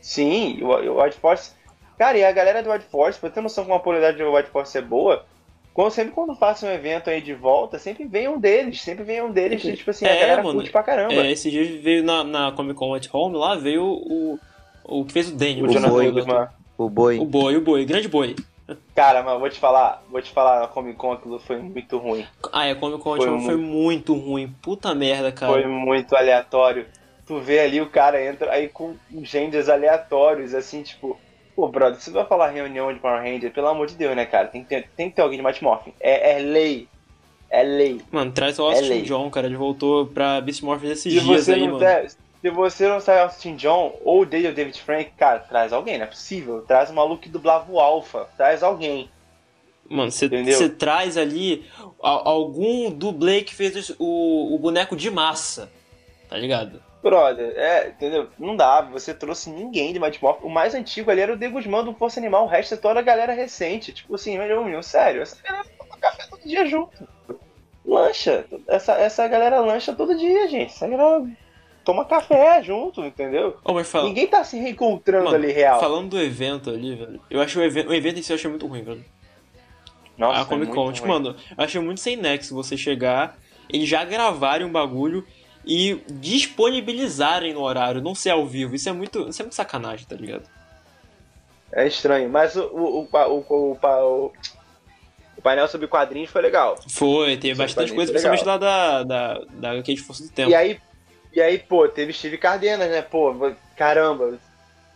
Sim, 0.00 0.58
o, 0.62 0.66
o 0.68 1.02
White 1.02 1.16
Force. 1.18 1.52
Cara, 1.98 2.16
e 2.16 2.24
a 2.24 2.32
galera 2.32 2.62
do 2.62 2.70
White 2.70 2.86
Force, 2.86 3.18
pra 3.18 3.28
ter 3.30 3.40
noção 3.40 3.64
como 3.64 3.74
a 3.76 3.78
popularidade 3.78 4.16
do 4.16 4.32
White 4.34 4.50
Force 4.50 4.76
é 4.76 4.80
boa, 4.80 5.24
quando, 5.74 5.90
sempre 5.90 6.12
quando 6.12 6.34
passa 6.34 6.66
um 6.66 6.70
evento 6.70 7.10
aí 7.10 7.20
de 7.20 7.34
volta, 7.34 7.78
sempre 7.78 8.04
vem 8.04 8.28
um 8.28 8.40
deles, 8.40 8.80
sempre 8.80 9.04
vem 9.04 9.22
um 9.22 9.30
deles, 9.30 9.62
e, 9.64 9.76
tipo 9.76 9.90
assim, 9.90 10.06
a 10.06 10.10
É, 10.10 10.20
galera 10.20 10.42
mano, 10.42 10.54
curte 10.54 10.70
pra 10.70 10.82
caramba. 10.82 11.14
É, 11.14 11.30
esse 11.30 11.50
dia 11.50 11.64
veio 11.80 12.02
na, 12.02 12.24
na 12.24 12.52
Comic 12.52 12.74
Con 12.78 12.94
at 12.94 13.06
Home, 13.12 13.36
lá 13.36 13.54
veio 13.54 13.84
o, 13.84 14.38
o 14.84 15.04
que 15.04 15.12
fez 15.12 15.28
o 15.28 15.36
Daniel. 15.36 15.66
o 15.66 15.68
o 15.68 15.72
Jonathan 15.72 15.92
Boi. 15.92 16.10
Guzman. 16.10 16.48
O 16.78 16.88
boi. 16.88 17.18
O 17.18 17.24
boi, 17.26 17.56
o 17.56 17.60
boi, 17.60 17.84
grande 17.84 18.08
boi. 18.08 18.34
Cara, 18.94 19.22
mas 19.22 19.38
vou 19.38 19.50
te 19.50 19.58
falar, 19.58 20.02
vou 20.08 20.22
te 20.22 20.30
falar, 20.30 20.64
a 20.64 20.68
Comic 20.68 20.96
Con 20.96 21.12
aquilo 21.12 21.38
foi 21.40 21.58
muito 21.58 21.98
ruim. 21.98 22.24
Ah, 22.52 22.66
é, 22.66 22.70
a 22.70 22.76
Comic 22.76 23.02
Con 23.02 23.14
at 23.14 23.18
Foi 23.20 23.28
Home 23.28 23.44
foi 23.44 23.56
muito 23.56 24.14
ruim. 24.14 24.54
Puta 24.62 24.94
merda, 24.94 25.30
cara. 25.30 25.52
Foi 25.52 25.66
muito 25.66 26.16
aleatório. 26.16 26.86
Tu 27.30 27.38
vê 27.38 27.60
ali, 27.60 27.80
o 27.80 27.88
cara 27.88 28.20
entra 28.26 28.50
aí 28.50 28.68
com 28.68 28.96
genders 29.22 29.68
aleatórios, 29.68 30.52
assim, 30.52 30.82
tipo... 30.82 31.16
Pô, 31.54 31.68
brother, 31.68 32.00
você 32.00 32.10
vai 32.10 32.26
falar 32.26 32.48
reunião 32.50 32.92
de 32.92 32.98
Power 32.98 33.22
Ranger, 33.22 33.52
pelo 33.52 33.68
amor 33.68 33.86
de 33.86 33.94
Deus, 33.94 34.16
né, 34.16 34.26
cara? 34.26 34.48
Tem 34.48 34.64
que 34.64 34.68
ter, 34.68 34.88
tem 34.96 35.08
que 35.08 35.14
ter 35.14 35.22
alguém 35.22 35.36
de 35.38 35.42
Matt 35.44 35.62
Morphin. 35.62 35.92
É, 36.00 36.32
é 36.32 36.38
lei. 36.40 36.88
É 37.48 37.62
lei. 37.62 38.00
Mano, 38.10 38.32
traz 38.32 38.58
o 38.58 38.62
É 38.62 38.74
Austin 38.74 38.88
lei. 38.88 39.02
John, 39.02 39.30
cara. 39.30 39.46
Ele 39.46 39.56
voltou 39.56 40.06
pra 40.06 40.40
Beast 40.40 40.62
Morphers 40.62 40.94
esses 40.98 41.12
Se 41.14 41.20
dias 41.20 41.44
você, 41.44 41.52
aí, 41.52 41.60
não 41.60 41.66
mano. 41.68 41.78
der- 41.78 42.10
se 42.10 42.50
você 42.50 42.88
não 42.88 42.98
sai 42.98 43.20
Austin 43.20 43.54
John 43.54 43.96
ou 44.04 44.18
ou 44.20 44.26
David 44.26 44.82
Frank, 44.82 45.12
cara, 45.16 45.38
traz 45.38 45.72
alguém, 45.72 45.98
não 45.98 46.06
é 46.06 46.08
possível. 46.08 46.62
Traz 46.62 46.90
o 46.90 46.94
maluco 46.94 47.22
que 47.22 47.28
dublava 47.28 47.70
o 47.70 47.78
Alpha. 47.78 48.26
Traz 48.36 48.64
alguém. 48.64 49.08
Mano, 49.88 50.10
você 50.10 50.68
traz 50.68 51.16
ali 51.16 51.64
algum 52.00 52.90
dublê 52.90 53.42
que 53.42 53.54
fez 53.54 53.90
o, 54.00 54.52
o 54.52 54.58
boneco 54.58 54.96
de 54.96 55.08
massa. 55.12 55.70
Tá 56.28 56.36
ligado? 56.36 56.82
Brother, 57.02 57.54
é, 57.56 57.88
entendeu? 57.88 58.28
Não 58.38 58.54
dá, 58.54 58.82
você 58.82 59.14
trouxe 59.14 59.48
ninguém 59.48 59.92
de 59.92 59.98
Mighty 59.98 60.22
Morphin. 60.22 60.46
O 60.46 60.50
mais 60.50 60.74
antigo 60.74 61.10
ali 61.10 61.22
era 61.22 61.32
o 61.32 61.36
De 61.36 61.48
Guzmán 61.48 61.84
do 61.84 61.94
Força 61.94 62.20
Animal, 62.20 62.44
o 62.44 62.48
resto 62.48 62.74
é 62.74 62.76
toda 62.76 63.00
a 63.00 63.02
galera 63.02 63.32
recente. 63.32 63.92
Tipo 63.92 64.14
assim, 64.14 64.36
meu 64.38 64.64
meu, 64.64 64.82
sério, 64.82 65.22
essa 65.22 65.42
galera 65.42 65.66
toma 65.78 65.96
café 65.96 66.26
todo 66.28 66.42
dia 66.44 66.66
junto. 66.66 67.08
Lancha. 67.84 68.44
Essa, 68.68 68.92
essa 68.94 69.26
galera 69.26 69.60
lancha 69.60 69.94
todo 69.94 70.16
dia, 70.16 70.46
gente. 70.48 70.72
Essa 70.72 70.86
galera 70.86 71.26
toma 71.84 72.04
café 72.04 72.62
junto, 72.62 73.04
entendeu? 73.04 73.56
Ô, 73.64 73.72
mas 73.72 73.90
fala, 73.90 74.04
Ninguém 74.04 74.26
tá 74.26 74.44
se 74.44 74.58
reencontrando 74.58 75.24
Mano, 75.24 75.36
ali 75.36 75.52
real. 75.52 75.80
falando 75.80 76.10
do 76.10 76.20
evento 76.20 76.70
ali, 76.70 76.94
velho. 76.94 77.20
Eu 77.30 77.40
acho 77.40 77.58
o 77.58 77.62
evento, 77.62 77.88
o 77.88 77.94
evento 77.94 78.18
em 78.18 78.22
si 78.22 78.30
eu 78.32 78.36
achei 78.36 78.50
muito 78.50 78.66
ruim, 78.66 78.82
velho. 78.82 79.04
Nossa, 80.18 80.42
a 80.42 80.44
Comic 80.44 80.70
é 80.70 80.74
Con, 80.74 80.84
muito 80.84 80.96
tipo, 80.96 81.08
ruim. 81.08 81.22
mano, 81.22 81.36
eu 81.56 81.64
achei 81.64 81.80
muito 81.80 82.00
sem 82.00 82.14
nexo 82.14 82.54
você 82.54 82.76
chegar, 82.76 83.38
eles 83.70 83.88
já 83.88 84.04
gravarem 84.04 84.66
um 84.66 84.70
bagulho 84.70 85.26
e 85.64 86.02
disponibilizarem 86.08 87.52
no 87.54 87.60
horário, 87.62 88.00
não 88.00 88.14
ser 88.14 88.30
ao 88.30 88.46
vivo. 88.46 88.74
Isso 88.74 88.88
é 88.88 88.92
muito, 88.92 89.28
isso 89.28 89.42
é 89.42 89.44
muito 89.44 89.54
sacanagem, 89.54 90.06
tá 90.06 90.16
ligado? 90.16 90.44
É 91.72 91.86
estranho, 91.86 92.28
mas 92.28 92.56
o, 92.56 92.62
o, 92.64 93.00
o, 93.02 93.44
o, 93.48 93.72
o, 93.72 93.76
pa- 93.76 94.02
o- 94.02 94.32
o 95.36 95.42
painel 95.42 95.68
sobre 95.68 95.86
quadrinhos 95.86 96.30
foi 96.30 96.42
legal. 96.42 96.78
Foi, 96.88 97.36
teve 97.36 97.52
Isso 97.52 97.62
bastante 97.62 97.92
coisa, 97.94 98.10
principalmente 98.12 98.44
lá 98.44 98.56
da, 98.58 99.02
da, 99.04 99.38
da 99.50 99.70
HQ 99.72 99.94
de 99.94 100.00
Força 100.02 100.22
do 100.24 100.30
Tempo. 100.30 100.50
E 100.50 100.54
aí, 100.54 100.80
e 101.32 101.40
aí, 101.40 101.58
pô, 101.58 101.88
teve 101.88 102.12
Steve 102.12 102.36
Cardenas, 102.38 102.90
né? 102.90 103.02
Pô, 103.02 103.32
caramba, 103.76 104.38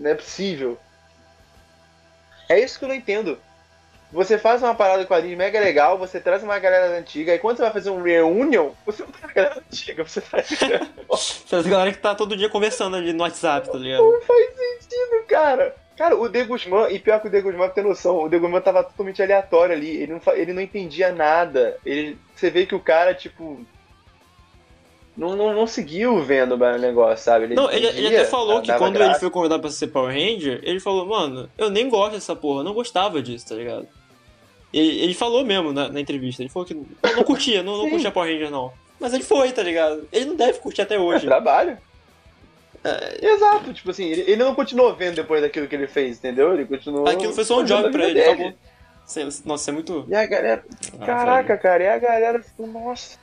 não 0.01 0.11
é 0.11 0.15
possível. 0.15 0.77
É 2.49 2.59
isso 2.59 2.79
que 2.79 2.85
eu 2.85 2.89
não 2.89 2.95
entendo. 2.97 3.39
Você 4.15 4.39
faz 4.39 4.63
uma 4.63 4.77
parada 4.77 5.03
de 5.03 5.09
quadrinhos 5.09 5.37
mega 5.37 5.59
legal, 5.59 5.99
você 5.99 6.21
traz 6.21 6.41
uma 6.45 6.57
galera 6.61 6.97
antiga, 6.97 7.35
e 7.35 7.39
quando 7.41 7.57
você 7.57 7.65
vai 7.65 7.73
fazer 7.73 7.91
um 7.91 8.01
reunion, 8.01 8.71
você 8.87 9.03
não 9.03 9.11
traz 9.11 9.31
a 9.31 9.35
galera 9.35 9.63
antiga, 9.69 10.05
você 10.05 10.21
traz 10.21 10.53
a 10.53 11.57
Essa 11.59 11.69
galera 11.69 11.91
que 11.91 11.99
tá 11.99 12.15
todo 12.15 12.37
dia 12.37 12.49
conversando 12.49 12.97
ali 12.97 13.13
no 13.13 13.25
WhatsApp, 13.25 13.69
tá 13.73 13.77
ligado? 13.77 14.05
sentido, 14.55 15.27
cara. 15.27 15.75
Cara, 15.97 16.17
o 16.17 16.29
De 16.29 16.45
Guzmán, 16.45 16.91
e 16.91 17.01
pior 17.01 17.21
que 17.21 17.27
o 17.27 17.31
De 17.31 17.41
Guzmán 17.41 17.69
tem 17.71 17.83
noção, 17.83 18.23
o 18.23 18.29
De 18.29 18.39
Guzmán 18.39 18.61
tava 18.61 18.85
totalmente 18.85 19.21
aleatório 19.21 19.75
ali, 19.75 19.97
ele 19.97 20.13
não, 20.13 20.35
ele 20.35 20.53
não 20.53 20.63
entendia 20.63 21.13
nada. 21.13 21.77
Ele, 21.85 22.17
você 22.37 22.51
vê 22.51 22.67
que 22.67 22.75
o 22.75 22.81
cara, 22.81 23.15
tipo. 23.15 23.67
Não, 25.17 25.35
não, 25.35 25.53
não 25.53 25.67
seguiu 25.67 26.21
vendo 26.23 26.55
o 26.55 26.79
negócio, 26.79 27.25
sabe? 27.25 27.55
Não, 27.55 27.71
ele, 27.71 27.87
ele 27.87 28.17
até 28.17 28.25
falou 28.25 28.63
que 28.63 28.73
quando 28.75 28.95
graça. 28.95 29.13
ele 29.13 29.21
foi 29.21 29.31
convidado 29.31 29.61
pra 29.61 29.71
ser 29.71 29.89
Power 29.89 30.13
Ranger, 30.13 30.61
ele 30.63 30.81
falou, 30.81 31.07
mano, 31.07 31.49
eu 31.57 31.71
nem 31.71 31.89
gosto 31.89 32.15
dessa 32.15 32.35
porra, 32.35 32.61
eu 32.61 32.65
não 32.65 32.75
gostava 32.75 33.23
disso, 33.23 33.49
tá 33.49 33.55
ligado? 33.55 33.87
Ele, 34.77 35.01
ele 35.05 35.15
falou 35.15 35.45
mesmo 35.45 35.73
na, 35.73 35.89
na 35.89 36.01
entrevista, 36.01 36.43
ele 36.43 36.49
falou 36.49 36.67
que 36.67 36.75
não, 36.75 36.85
não 37.17 37.23
curtia, 37.25 37.63
não, 37.63 37.79
não 37.79 37.89
curtia 37.91 38.11
Power 38.11 38.31
Ranger 38.33 38.51
não. 38.51 38.73
Mas 38.99 39.13
ele 39.15 39.23
foi, 39.23 39.53
tá 39.53 39.63
ligado? 39.63 40.09
Ele 40.13 40.25
não 40.27 40.37
deve 40.37 40.59
curtir 40.59 40.83
até 40.83 40.97
É 40.97 40.99
hoje. 40.99 41.27
trabalho. 41.27 41.79
Exato, 43.23 43.73
tipo 43.73 43.91
assim, 43.91 44.05
ele, 44.05 44.21
ele 44.23 44.37
não 44.37 44.55
continuou 44.55 44.95
vendo 44.95 45.15
depois 45.17 45.41
daquilo 45.41 45.67
que 45.67 45.75
ele 45.75 45.87
fez, 45.87 46.19
entendeu? 46.19 46.53
Ele 46.53 46.67
continuou. 46.67 47.09
Aquilo 47.09 47.33
foi 47.33 47.45
só 47.45 47.61
um 47.61 47.65
job 47.65 47.91
pra 47.91 48.05
ele, 48.05 48.15
dele. 48.15 48.29
acabou. 48.31 48.55
Cê- 49.07 49.25
Nossa, 49.25 49.55
isso 49.63 49.71
é 49.71 49.73
muito. 49.73 50.05
E 50.09 50.15
a 50.15 50.27
galera. 50.27 50.65
Ah, 51.01 51.07
Caraca, 51.07 51.57
cara, 51.59 51.83
e 51.83 51.89
a 51.89 51.99
galera 51.99 52.43
ficou, 52.43 52.67
nossa. 52.67 53.19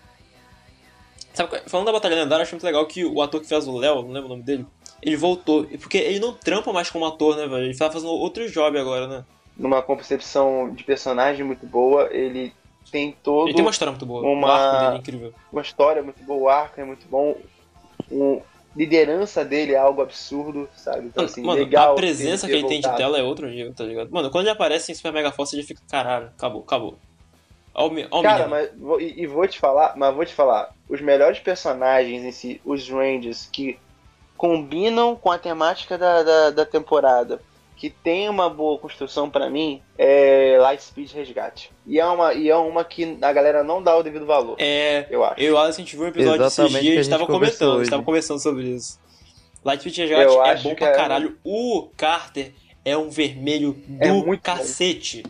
Sabe, 1.33 1.49
qual- 1.49 1.61
falando 1.67 1.85
da 1.87 1.91
Batalha 1.91 2.15
Lendária, 2.15 2.41
eu 2.41 2.43
acho 2.43 2.55
muito 2.55 2.63
legal 2.63 2.85
que 2.87 3.05
o 3.05 3.21
ator 3.21 3.39
que 3.41 3.47
fez 3.47 3.67
o 3.67 3.77
Léo, 3.77 4.01
não 4.01 4.11
lembro 4.11 4.25
o 4.25 4.29
nome 4.29 4.43
dele, 4.43 4.65
ele 5.01 5.15
voltou. 5.15 5.65
Porque 5.79 5.97
ele 5.97 6.19
não 6.19 6.33
trampa 6.33 6.73
mais 6.73 6.89
como 6.89 7.05
ator, 7.05 7.35
né, 7.37 7.47
velho? 7.47 7.65
Ele 7.65 7.77
tá 7.77 7.89
fazendo 7.91 8.11
outro 8.11 8.49
job 8.49 8.77
agora, 8.79 9.07
né? 9.07 9.23
Numa 9.57 9.81
concepção 9.81 10.73
de 10.73 10.83
personagem 10.83 11.45
muito 11.45 11.65
boa, 11.65 12.09
ele 12.11 12.53
tem 12.91 13.11
todo. 13.23 13.47
Ele 13.47 13.55
tem 13.55 13.63
uma 13.63 13.71
história 13.71 13.91
muito 13.91 14.05
boa. 14.05 14.21
uma- 14.27 14.47
O 14.47 14.51
arco 14.51 14.79
dele 14.79 14.95
é 14.95 14.97
incrível. 14.97 15.33
uma 15.51 15.61
história 15.61 16.01
muito 16.03 16.23
boa, 16.23 16.39
o 16.39 16.49
arco 16.49 16.79
é 16.81 16.83
muito 16.83 17.07
bom. 17.07 17.37
O 18.09 18.41
liderança 18.75 19.43
dele 19.43 19.73
é 19.73 19.77
algo 19.77 20.01
absurdo, 20.01 20.67
sabe? 20.75 21.07
Então, 21.07 21.25
assim, 21.25 21.43
Mano, 21.43 21.59
legal. 21.59 21.91
a 21.91 21.95
presença 21.95 22.47
que 22.47 22.53
ele 22.53 22.67
tem 22.67 22.79
de 22.79 22.95
tela 22.95 23.17
é 23.19 23.23
outro 23.23 23.47
nível, 23.47 23.73
tá 23.73 23.83
ligado? 23.83 24.09
Mano, 24.09 24.31
quando 24.31 24.45
ele 24.45 24.53
aparece 24.53 24.91
em 24.91 24.95
Super 24.95 25.11
Mega 25.11 25.31
Force, 25.31 25.55
ele 25.55 25.63
fica, 25.63 25.81
caralho, 25.89 26.27
acabou, 26.27 26.61
acabou. 26.61 26.97
Ó 27.73 27.87
o, 27.87 27.91
mi- 27.91 28.07
ó 28.09 28.19
o 28.19 28.23
Cara, 28.23 28.47
mas 28.47 28.69
vou- 28.77 28.99
e, 28.99 29.21
e 29.21 29.27
vou 29.27 29.47
te 29.47 29.59
falar, 29.59 29.93
mas 29.97 30.13
vou 30.15 30.25
te 30.25 30.33
falar, 30.33 30.73
os 30.89 30.99
melhores 31.01 31.39
personagens 31.39 32.23
em 32.23 32.31
si, 32.31 32.61
os 32.65 32.89
Rangers 32.89 33.47
que 33.51 33.77
combinam 34.37 35.15
com 35.15 35.31
a 35.31 35.37
temática 35.37 35.97
da, 35.97 36.23
da, 36.23 36.49
da 36.51 36.65
temporada, 36.65 37.41
que 37.81 37.89
tem 37.89 38.29
uma 38.29 38.47
boa 38.47 38.77
construção 38.77 39.27
pra 39.27 39.49
mim 39.49 39.81
é 39.97 40.55
Lightspeed 40.61 41.11
Resgate. 41.13 41.71
E 41.87 41.99
é, 41.99 42.05
uma, 42.05 42.31
e 42.31 42.47
é 42.47 42.55
uma 42.55 42.83
que 42.85 43.17
a 43.19 43.33
galera 43.33 43.63
não 43.63 43.81
dá 43.81 43.97
o 43.97 44.03
devido 44.03 44.23
valor, 44.23 44.55
É, 44.59 45.07
eu 45.09 45.23
acho. 45.23 45.41
eu 45.41 45.47
e 45.47 45.51
o 45.51 45.57
Alisson, 45.57 45.81
a 45.81 45.83
gente 45.83 45.95
viu 45.95 46.05
um 46.05 46.09
episódio 46.09 46.45
esses 46.45 46.59
Exatamente 46.59 46.81
dias 46.83 46.83
que 46.83 46.93
e 46.93 46.97
a 46.97 46.99
a 46.99 47.03
gente 47.03 47.09
tava 47.09 47.23
gente 47.23 47.31
conversou 47.31 47.57
comentando, 47.57 47.69
a 47.71 47.73
gente 47.73 47.81
hoje. 47.81 47.89
tava 47.89 48.03
conversando 48.03 48.39
sobre 48.39 48.63
isso. 48.65 48.99
Lightspeed 49.65 49.97
Resgate 49.97 50.21
Eu 50.21 50.45
é 50.45 50.49
acho 50.51 50.63
bom 50.63 50.69
que 50.69 50.75
pra 50.75 50.89
é- 50.89 50.95
caralho. 50.95 51.37
O 51.43 51.89
Carter 51.97 52.51
é 52.85 52.95
um 52.95 53.09
vermelho 53.09 53.73
do 53.87 54.03
É 54.03 54.11
muito 54.11 54.25
bom. 54.27 54.37
cacete. 54.57 55.23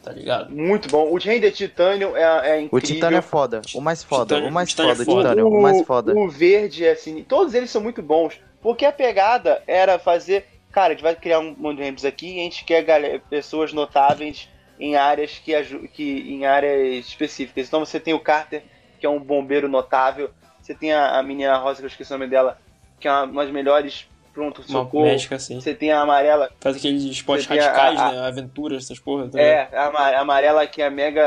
Tá 0.00 0.12
ligado? 0.12 0.54
Muito 0.54 0.88
bom. 0.88 1.10
O 1.10 1.16
Render 1.18 1.50
Titânio 1.50 2.16
é, 2.16 2.22
é 2.22 2.60
incrível. 2.60 2.68
O 2.78 2.80
Titânio 2.80 3.18
é 3.18 3.22
foda. 3.22 3.62
O 3.74 3.80
mais 3.80 4.04
foda. 4.04 4.26
Titânio- 4.26 4.48
o 4.48 4.52
mais 4.52 4.68
Titânio 4.68 4.92
é 4.92 4.94
foda, 4.94 5.04
foda. 5.06 5.28
Titânio. 5.30 5.48
O 5.48 5.60
mais 5.62 5.82
foda. 5.84 6.14
O 6.16 6.28
verde 6.28 6.84
é 6.84 6.92
assim. 6.92 7.22
Todos 7.24 7.52
eles 7.52 7.68
são 7.70 7.80
muito 7.82 8.00
bons. 8.00 8.38
Porque 8.62 8.84
a 8.84 8.92
pegada 8.92 9.60
era 9.66 9.98
fazer. 9.98 10.46
Cara, 10.74 10.88
a 10.88 10.90
gente 10.96 11.02
vai 11.04 11.14
criar 11.14 11.38
um 11.38 11.54
mundo 11.56 11.76
de 11.76 11.88
Rams 11.88 12.04
aqui 12.04 12.36
e 12.36 12.40
a 12.40 12.42
gente 12.42 12.64
quer 12.64 12.82
galera- 12.82 13.22
pessoas 13.30 13.72
notáveis 13.72 14.48
em 14.78 14.96
áreas 14.96 15.38
que, 15.38 15.52
que 15.94 16.34
em 16.34 16.44
áreas 16.46 17.06
específicas. 17.06 17.68
Então 17.68 17.78
você 17.78 18.00
tem 18.00 18.12
o 18.12 18.18
Carter, 18.18 18.64
que 18.98 19.06
é 19.06 19.08
um 19.08 19.20
bombeiro 19.20 19.68
notável. 19.68 20.30
Você 20.60 20.74
tem 20.74 20.92
a, 20.92 21.18
a 21.18 21.22
menina 21.22 21.56
rosa, 21.58 21.78
que 21.78 21.84
eu 21.84 21.88
esqueci 21.88 22.12
o 22.12 22.18
nome 22.18 22.28
dela, 22.28 22.58
que 22.98 23.06
é 23.06 23.12
uma, 23.12 23.44
das 23.44 23.52
melhores 23.52 24.08
pronto 24.32 24.62
Uma 24.62 24.66
socorro. 24.82 25.04
médica 25.04 25.36
assim. 25.36 25.60
Você 25.60 25.72
tem 25.76 25.92
a 25.92 26.00
amarela, 26.00 26.50
Faz 26.60 26.76
aqueles 26.76 27.04
esportes 27.04 27.46
tem 27.46 27.60
a- 27.60 27.64
radicais, 27.66 28.00
a- 28.00 28.10
né? 28.12 28.26
Aventuras, 28.26 28.82
essas 28.84 28.98
porra. 28.98 29.28
Tá 29.28 29.38
ligado? 29.38 29.74
É, 29.74 29.78
a 29.78 30.20
amarela 30.20 30.66
que 30.66 30.82
é 30.82 30.90
mega 30.90 31.24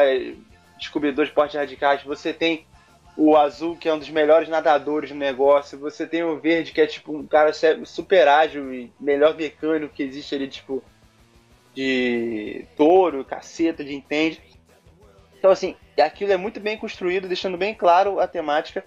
descobridor 0.78 1.24
de 1.24 1.32
esportes 1.32 1.56
radicais. 1.56 2.04
Você 2.04 2.34
tem 2.34 2.66
o 3.18 3.36
azul, 3.36 3.76
que 3.76 3.90
é 3.90 3.94
um 3.94 3.98
dos 4.00 4.10
melhores 4.10 4.48
nadadores 4.48 5.10
do 5.10 5.16
negócio. 5.16 5.78
Você 5.80 6.06
tem 6.06 6.24
o 6.24 6.40
verde, 6.40 6.72
que 6.72 6.80
é 6.80 6.86
tipo 6.86 7.12
um 7.18 7.26
cara 7.26 7.52
super 7.84 8.28
ágil 8.28 8.72
e 8.74 8.92
melhor 9.00 9.36
mecânico 9.36 9.94
que 9.94 10.04
existe 10.04 10.36
ali, 10.36 10.48
tipo, 10.48 10.84
de 11.74 12.66
touro, 12.78 13.26
caceta, 13.26 13.84
de 13.84 13.94
entende. 13.94 14.42
Então, 15.38 15.52
assim, 15.52 15.76
aquilo 16.00 16.32
é 16.32 16.38
muito 16.38 16.60
bem 16.60 16.78
construído, 16.78 17.28
deixando 17.28 17.58
bem 17.58 17.74
claro 17.74 18.20
a 18.20 18.28
temática. 18.28 18.86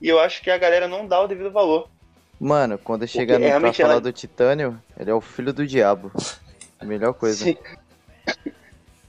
E 0.00 0.08
eu 0.08 0.18
acho 0.18 0.42
que 0.42 0.50
a 0.50 0.58
galera 0.58 0.88
não 0.88 1.06
dá 1.06 1.20
o 1.20 1.28
devido 1.28 1.50
valor. 1.50 1.88
Mano, 2.40 2.76
quando 2.76 3.06
chega 3.06 3.38
no, 3.38 3.60
pra 3.60 3.72
falar 3.72 3.92
ela- 3.92 4.00
do 4.00 4.12
Titânio, 4.12 4.82
ele 4.98 5.10
é 5.10 5.14
o 5.14 5.20
filho 5.20 5.52
do 5.52 5.64
diabo. 5.64 6.10
A 6.80 6.84
melhor 6.84 7.14
coisa. 7.14 7.44
Sim. 7.44 7.56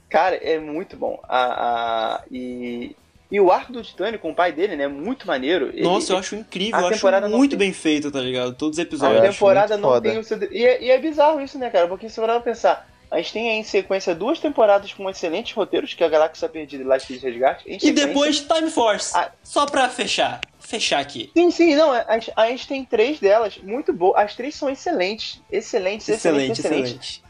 Cara, 0.08 0.36
é 0.36 0.58
muito 0.60 0.96
bom. 0.96 1.18
A, 1.24 2.18
a- 2.18 2.24
e, 2.30 2.94
e 3.30 3.40
o 3.40 3.50
arco 3.50 3.72
do 3.72 3.82
Titânio 3.82 4.18
com 4.18 4.30
o 4.30 4.34
pai 4.34 4.52
dele, 4.52 4.76
né? 4.76 4.86
Muito 4.86 5.26
maneiro. 5.26 5.68
Ele- 5.72 5.82
Nossa, 5.82 6.12
eu 6.12 6.18
acho 6.18 6.36
incrível, 6.36 6.76
a 6.78 6.82
eu 6.82 6.86
acho 6.88 7.28
muito 7.30 7.50
tem- 7.50 7.58
bem 7.58 7.72
feito, 7.72 8.10
tá 8.10 8.20
ligado? 8.20 8.54
Todos 8.54 8.76
os 8.76 8.78
a 8.78 8.82
episódios. 8.82 9.20
acho 9.22 9.32
temporada 9.32 9.76
não 9.76 9.88
foda. 9.90 10.08
tem 10.10 10.18
o 10.18 10.24
seu. 10.24 10.38
E 10.52 10.64
é, 10.64 10.82
e 10.84 10.90
é 10.90 10.98
bizarro 10.98 11.40
isso, 11.40 11.58
né, 11.58 11.70
cara? 11.70 11.88
Porque 11.88 12.08
se 12.08 12.20
pra 12.20 12.38
pensar, 12.40 12.88
a 13.10 13.16
gente 13.18 13.32
tem 13.32 13.50
aí 13.50 13.56
em 13.56 13.64
sequência 13.64 14.14
duas 14.14 14.38
temporadas 14.38 14.92
com 14.92 15.08
excelentes 15.08 15.52
roteiros, 15.54 15.94
que 15.94 16.02
é 16.02 16.06
a 16.06 16.10
Galáxia 16.10 16.48
Perdida 16.48 16.82
e 16.82 16.86
Lightspeed 16.86 17.22
Resgate. 17.22 17.64
em 17.68 17.76
E 17.76 17.80
sequência. 17.80 18.06
depois 18.06 18.40
Time 18.40 18.70
Force. 18.70 19.12
Ah. 19.16 19.30
Só 19.42 19.66
pra 19.66 19.88
fechar. 19.88 20.40
Fechar 20.60 20.98
aqui. 21.00 21.30
Sim, 21.36 21.50
sim, 21.50 21.74
não. 21.76 21.92
A, 21.92 22.18
gente- 22.18 22.32
a 22.34 22.46
gente 22.48 22.66
tem 22.66 22.84
três 22.84 23.20
delas 23.20 23.58
muito 23.62 23.92
boas. 23.92 24.16
As 24.16 24.34
três 24.34 24.54
são 24.54 24.68
excelentes. 24.70 25.40
Excelentes, 25.52 26.08
excelentes, 26.08 26.58
Excelente, 26.58 26.60
excelentes. 26.60 26.90
excelente. 26.90 27.23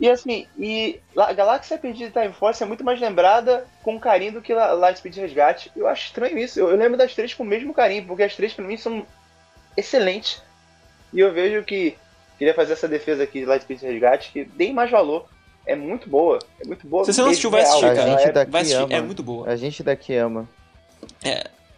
E 0.00 0.08
assim, 0.08 0.46
e 0.58 0.98
La- 1.14 1.32
Galáxia 1.34 1.76
Perdida 1.76 2.08
e 2.08 2.22
Time 2.22 2.32
Force 2.34 2.62
é 2.62 2.66
muito 2.66 2.82
mais 2.82 2.98
lembrada 2.98 3.66
com 3.82 4.00
carinho 4.00 4.32
do 4.32 4.40
que 4.42 4.54
La- 4.54 4.72
Lightspeed 4.72 5.16
Resgate. 5.18 5.70
Eu 5.76 5.86
acho 5.86 6.06
estranho 6.06 6.38
isso. 6.38 6.58
Eu, 6.58 6.70
eu 6.70 6.76
lembro 6.76 6.96
das 6.96 7.14
três 7.14 7.34
com 7.34 7.42
o 7.42 7.46
mesmo 7.46 7.74
carinho, 7.74 8.06
porque 8.06 8.22
as 8.22 8.34
três 8.34 8.54
pra 8.54 8.64
mim 8.64 8.78
são 8.78 9.04
excelentes. 9.76 10.42
E 11.12 11.20
eu 11.20 11.32
vejo 11.32 11.62
que 11.64 11.96
queria 12.38 12.54
fazer 12.54 12.72
essa 12.72 12.88
defesa 12.88 13.24
aqui 13.24 13.40
de 13.40 13.46
Lightspeed 13.46 13.82
Resgate, 13.82 14.30
que 14.32 14.44
tem 14.46 14.72
mais 14.72 14.90
valor. 14.90 15.28
É 15.66 15.76
muito 15.76 16.08
boa. 16.08 16.38
É 16.64 16.66
muito 16.66 16.86
boa. 16.86 17.04
Se 17.04 17.12
você 17.12 17.20
não 17.20 17.28
assistiu, 17.28 17.50
vai 17.50 17.60
real. 17.60 17.70
assistir, 17.72 17.90
A 17.90 17.94
cara. 17.94 18.10
gente 18.10 18.20
Ela 18.20 18.28
é- 18.28 18.32
daqui 18.32 18.50
Vai 18.50 18.60
assistir, 18.62 18.82
ama. 18.82 18.94
é 18.94 19.00
muito 19.02 19.22
boa. 19.22 19.48
A 19.50 19.56
gente 19.56 19.82
daqui 19.82 20.16
ama. 20.16 20.48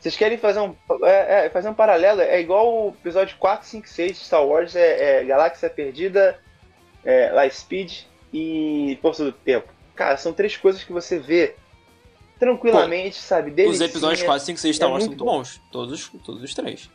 Vocês 0.01 0.17
querem 0.17 0.37
fazer 0.39 0.61
um, 0.61 0.75
é, 1.05 1.47
é, 1.47 1.51
fazer 1.51 1.69
um 1.69 1.75
paralelo? 1.75 2.21
É 2.21 2.41
igual 2.41 2.73
o 2.73 2.89
episódio 3.01 3.37
4, 3.39 3.67
5, 3.67 3.89
6 3.89 4.19
de 4.19 4.25
Star 4.25 4.45
Wars, 4.45 4.75
é, 4.75 5.21
é 5.21 5.25
Galáxia 5.25 5.71
Perdida, 5.71 6.39
é, 7.05 7.31
Lightspeed 7.33 8.05
e 8.33 8.99
Força 9.03 9.25
do 9.25 9.33
Tempo. 9.33 9.69
Cara, 9.95 10.17
são 10.17 10.33
três 10.33 10.57
coisas 10.57 10.83
que 10.83 10.93
você 10.93 11.19
vê 11.19 11.55
tranquilamente, 12.39 13.17
sabe? 13.17 13.51
Os 13.51 13.57
Delicinha, 13.57 13.89
episódios 13.89 14.23
4, 14.23 14.47
5, 14.47 14.59
6 14.59 14.77
Star 14.77 14.91
Wars 14.91 15.05
são 15.05 15.11
muito 15.11 15.25
bons. 15.25 15.61
Todos, 15.71 16.11
todos 16.25 16.43
os 16.43 16.55
três. 16.55 16.91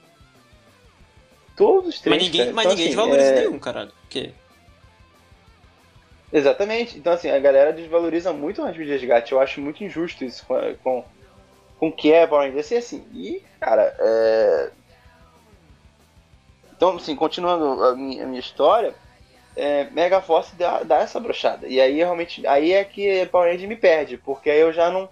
Todos 1.56 1.96
os 1.96 2.02
três. 2.02 2.16
mas 2.16 2.24
ninguém, 2.24 2.42
cara. 2.42 2.54
mas 2.54 2.66
Então, 2.66 2.76
ninguém 2.76 2.88
assim, 2.88 2.96
desvaloriza 2.96 3.30
é, 3.30 3.40
nenhum, 3.40 3.60
caralho. 3.60 3.92
Porque 4.02 4.34
Exatamente. 6.32 6.98
Então, 6.98 7.14
assim, 7.14 7.30
a 7.30 7.40
galera 7.40 7.72
desvaloriza 7.72 8.34
muito 8.34 8.62
o 8.62 8.66
Rasmus 8.66 8.88
Resgate. 8.88 9.32
Eu 9.32 9.40
acho 9.40 9.62
muito 9.62 9.84
injusto 9.84 10.26
isso 10.26 10.46
com, 10.46 10.76
com, 10.84 11.06
com 11.80 11.88
o 11.88 11.92
que 11.92 12.12
é 12.12 12.28
Power 12.28 12.48
Rangers. 12.48 12.72
E, 12.72 12.76
assim, 12.76 13.06
e, 13.14 13.44
cara, 13.60 13.96
é... 14.00 14.72
Então, 16.76 16.96
assim, 16.98 17.16
continuando 17.16 17.84
a 17.84 17.96
minha, 17.96 18.24
a 18.24 18.28
minha 18.28 18.40
história, 18.40 18.94
é, 19.58 19.90
Mega 19.92 20.22
Force 20.22 20.56
dá, 20.58 20.84
dá 20.84 20.98
essa 21.00 21.20
brochada. 21.20 21.68
E 21.68 21.82
aí, 21.82 21.98
realmente, 21.98 22.46
aí 22.48 22.74
é 22.74 22.86
que 22.86 23.26
Power 23.28 23.52
Rangers 23.52 23.70
me 23.70 23.76
perde, 23.78 24.18
porque 24.20 24.50
aí 24.50 24.60
eu 24.60 24.74
já 24.74 24.92
não, 24.92 25.10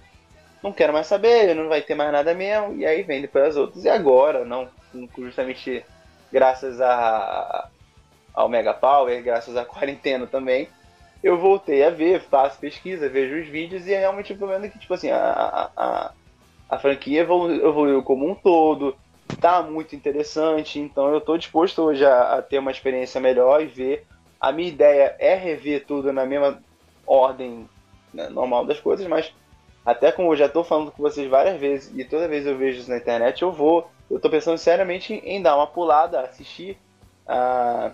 não 0.64 0.74
quero 0.74 0.94
mais 0.94 1.08
saber, 1.08 1.56
não 1.56 1.70
vai 1.70 1.82
ter 1.82 1.96
mais 1.96 2.12
nada 2.12 2.34
mesmo, 2.36 2.76
e 2.76 2.86
aí 2.86 3.04
vem 3.04 3.22
depois 3.22 3.46
as 3.50 3.58
outras. 3.58 3.86
E 3.86 3.90
agora, 3.90 4.46
não, 4.46 4.72
justamente 5.20 5.86
graças 6.32 6.82
a, 6.82 7.70
ao 8.34 8.50
Mega 8.50 8.74
Power, 8.74 9.24
graças 9.24 9.56
à 9.56 9.66
quarentena 9.66 10.28
também, 10.28 10.72
eu 11.24 11.38
voltei 11.40 11.84
a 11.84 11.90
ver, 11.90 12.22
faço 12.30 12.60
pesquisa, 12.60 13.10
vejo 13.10 13.40
os 13.42 13.48
vídeos, 13.48 13.88
e 13.88 13.94
é 13.94 14.00
realmente 14.00 14.34
o 14.34 14.38
problema 14.38 14.66
é 14.66 14.70
que, 14.70 14.80
tipo 14.80 14.94
assim, 14.94 15.10
a, 15.10 15.72
a, 15.76 16.14
a, 16.70 16.80
franquia 16.80 17.22
evolu- 17.22 17.54
evoluiu 17.54 18.04
como 18.04 18.30
um 18.30 18.36
todo, 18.36 18.98
tá 19.42 19.62
muito 19.64 19.96
interessante, 19.96 20.80
então 20.80 21.14
eu 21.14 21.22
tô 21.22 21.38
disposto 21.38 21.82
hoje 21.84 22.06
a, 22.06 22.36
a 22.36 22.42
ter 22.42 22.60
uma 22.60 22.72
experiência 22.72 23.20
melhor 23.22 23.62
e 23.62 23.68
ver. 23.68 24.06
A 24.40 24.52
minha 24.52 24.70
ideia 24.70 25.16
é 25.20 25.36
rever 25.36 25.86
tudo 25.86 26.12
na 26.14 26.26
mesma 26.26 26.62
ordem 27.06 27.70
né, 28.14 28.30
normal 28.30 28.66
das 28.66 28.80
coisas, 28.80 29.06
mas 29.08 29.32
até 29.86 30.12
como 30.12 30.32
eu 30.32 30.36
já 30.36 30.50
tô 30.50 30.64
falando 30.64 30.92
com 30.92 31.02
vocês 31.02 31.30
várias 31.30 31.60
vezes 31.60 31.92
e 31.98 32.04
toda 32.04 32.28
vez 32.28 32.46
eu 32.46 32.58
vejo 32.58 32.80
isso 32.80 32.90
na 32.90 32.98
internet, 32.98 33.42
eu 33.42 33.52
vou. 33.52 33.90
Eu 34.10 34.20
tô 34.20 34.30
pensando 34.30 34.58
seriamente 34.58 35.14
em, 35.14 35.18
em 35.38 35.42
dar 35.42 35.56
uma 35.56 35.68
pulada, 35.68 36.22
assistir 36.22 36.78
a, 37.28 37.92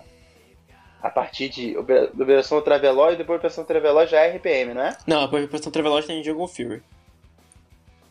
a 1.02 1.10
partir 1.10 1.48
de 1.48 1.76
Opera- 1.76 2.10
Operação 2.14 2.58
Ultraveloz 2.58 3.14
e 3.14 3.18
depois 3.18 3.38
Operação 3.38 3.62
Ultraveloz 3.64 4.10
já 4.10 4.20
é 4.20 4.36
RPM, 4.36 4.74
não 4.74 4.82
é? 4.82 4.96
Não, 5.06 5.20
a 5.20 5.24
Operação 5.24 5.72
Travelodge 5.72 6.06
tem 6.06 6.22
Jungle 6.22 6.48
Fury. 6.48 6.82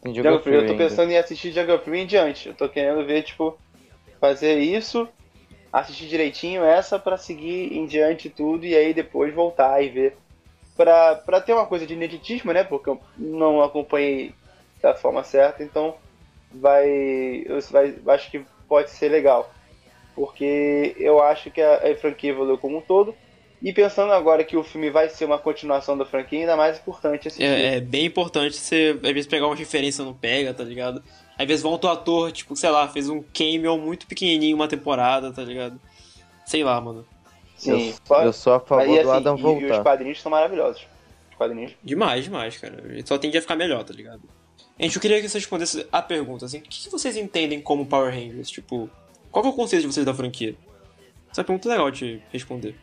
Tem 0.01 0.13
Jungle 0.15 0.31
Jungle 0.31 0.43
Fury, 0.43 0.55
eu 0.55 0.65
tô 0.65 0.71
ainda. 0.71 0.83
pensando 0.83 1.11
em 1.11 1.17
assistir 1.17 1.51
Jungle 1.51 1.79
Fury 1.79 1.99
em 1.99 2.05
diante. 2.07 2.49
Eu 2.49 2.55
tô 2.55 2.67
querendo 2.67 3.05
ver, 3.05 3.21
tipo, 3.23 3.57
fazer 4.19 4.57
isso, 4.59 5.07
assistir 5.71 6.07
direitinho 6.07 6.63
essa 6.63 6.99
pra 6.99 7.17
seguir 7.17 7.73
em 7.73 7.85
diante 7.85 8.29
tudo 8.29 8.65
e 8.65 8.75
aí 8.75 8.93
depois 8.93 9.33
voltar 9.33 9.81
e 9.81 9.89
ver. 9.89 10.17
Pra, 10.75 11.15
pra 11.15 11.41
ter 11.41 11.53
uma 11.53 11.65
coisa 11.65 11.85
de 11.85 11.93
ineditismo, 11.93 12.51
né? 12.51 12.63
Porque 12.63 12.89
eu 12.89 12.99
não 13.17 13.61
acompanhei 13.61 14.33
da 14.81 14.95
forma 14.95 15.23
certa, 15.23 15.63
então 15.63 15.95
vai. 16.53 17.45
Vai, 17.69 17.95
acho 18.07 18.31
que 18.31 18.41
pode 18.67 18.89
ser 18.89 19.09
legal. 19.09 19.53
Porque 20.15 20.95
eu 20.97 21.21
acho 21.21 21.51
que 21.51 21.61
a, 21.61 21.75
a 21.75 21.95
franquia 21.95 22.31
evoluiu 22.31 22.57
como 22.57 22.77
um 22.77 22.81
todo. 22.81 23.15
E 23.61 23.71
pensando 23.71 24.11
agora 24.11 24.43
que 24.43 24.57
o 24.57 24.63
filme 24.63 24.89
vai 24.89 25.07
ser 25.07 25.25
uma 25.25 25.37
continuação 25.37 25.95
da 25.95 26.03
franquia, 26.03 26.39
ainda 26.39 26.57
mais 26.57 26.79
importante 26.79 27.27
assistir. 27.27 27.43
É, 27.43 27.75
é 27.75 27.79
bem 27.79 28.05
importante 28.07 28.55
você, 28.55 28.97
às 29.03 29.11
vezes, 29.11 29.27
pegar 29.27 29.45
uma 29.45 29.55
referência 29.55 30.03
não 30.03 30.15
pega, 30.15 30.51
tá 30.51 30.63
ligado? 30.63 31.03
Às 31.41 31.47
vezes 31.47 31.63
volta 31.63 31.87
o 31.87 31.89
ator, 31.91 32.31
tipo, 32.31 32.55
sei 32.55 32.69
lá, 32.69 32.87
fez 32.87 33.09
um 33.09 33.21
cameo 33.21 33.77
muito 33.77 34.05
pequenininho 34.07 34.55
uma 34.55 34.67
temporada, 34.67 35.31
tá 35.31 35.43
ligado? 35.43 35.79
Sei 36.45 36.63
lá, 36.63 36.79
mano. 36.79 37.05
Sim, 37.55 37.89
eu, 37.89 37.95
pode- 38.07 38.25
eu 38.25 38.33
sou 38.33 38.53
a 38.53 38.59
favor 38.59 38.81
Aí, 38.83 39.03
do 39.03 39.09
assim, 39.11 39.19
Adam 39.21 39.35
e- 39.35 39.39
E, 39.39 39.43
os 39.43 39.49
voltar. 39.69 39.83
quadrinhos 39.83 40.21
são 40.21 40.31
maravilhosos. 40.31 40.81
Os 41.31 41.35
quadrinhos. 41.37 41.71
Demais, 41.83 42.23
demais, 42.25 42.57
cara. 42.57 42.81
Ele 42.85 43.05
Só 43.05 43.17
tende 43.17 43.37
a 43.37 43.41
ficar 43.41 43.55
melhor, 43.55 43.83
tá 43.83 43.93
ligado? 43.93 44.21
Gente, 44.79 44.95
eu 44.95 45.01
queria 45.01 45.17
que 45.21 45.29
vocês 45.29 45.43
respondessem 45.43 45.85
a 45.91 46.01
pergunta, 46.01 46.45
assim, 46.45 46.57
o 46.57 46.61
que 46.61 46.83
que 46.83 46.89
vocês 46.89 47.15
entendem 47.15 47.61
como 47.61 47.85
Power 47.85 48.11
Rangers? 48.13 48.49
Tipo, 48.49 48.89
qual 49.31 49.43
que 49.43 49.49
é 49.49 49.51
o 49.51 49.55
conceito 49.55 49.81
de 49.83 49.87
vocês 49.93 50.05
da 50.05 50.13
franquia? 50.13 50.55
Essa 51.31 51.43
pergunta 51.43 51.67
é 51.69 51.71
legal 51.71 51.91
de 51.91 52.21
responder. 52.31 52.75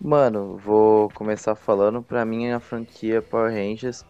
Mano, 0.00 0.56
vou 0.58 1.10
começar 1.10 1.54
falando. 1.54 2.02
Pra 2.02 2.24
mim, 2.24 2.50
a 2.50 2.60
franquia 2.60 3.20
Power 3.20 3.52
Rangers 3.52 4.04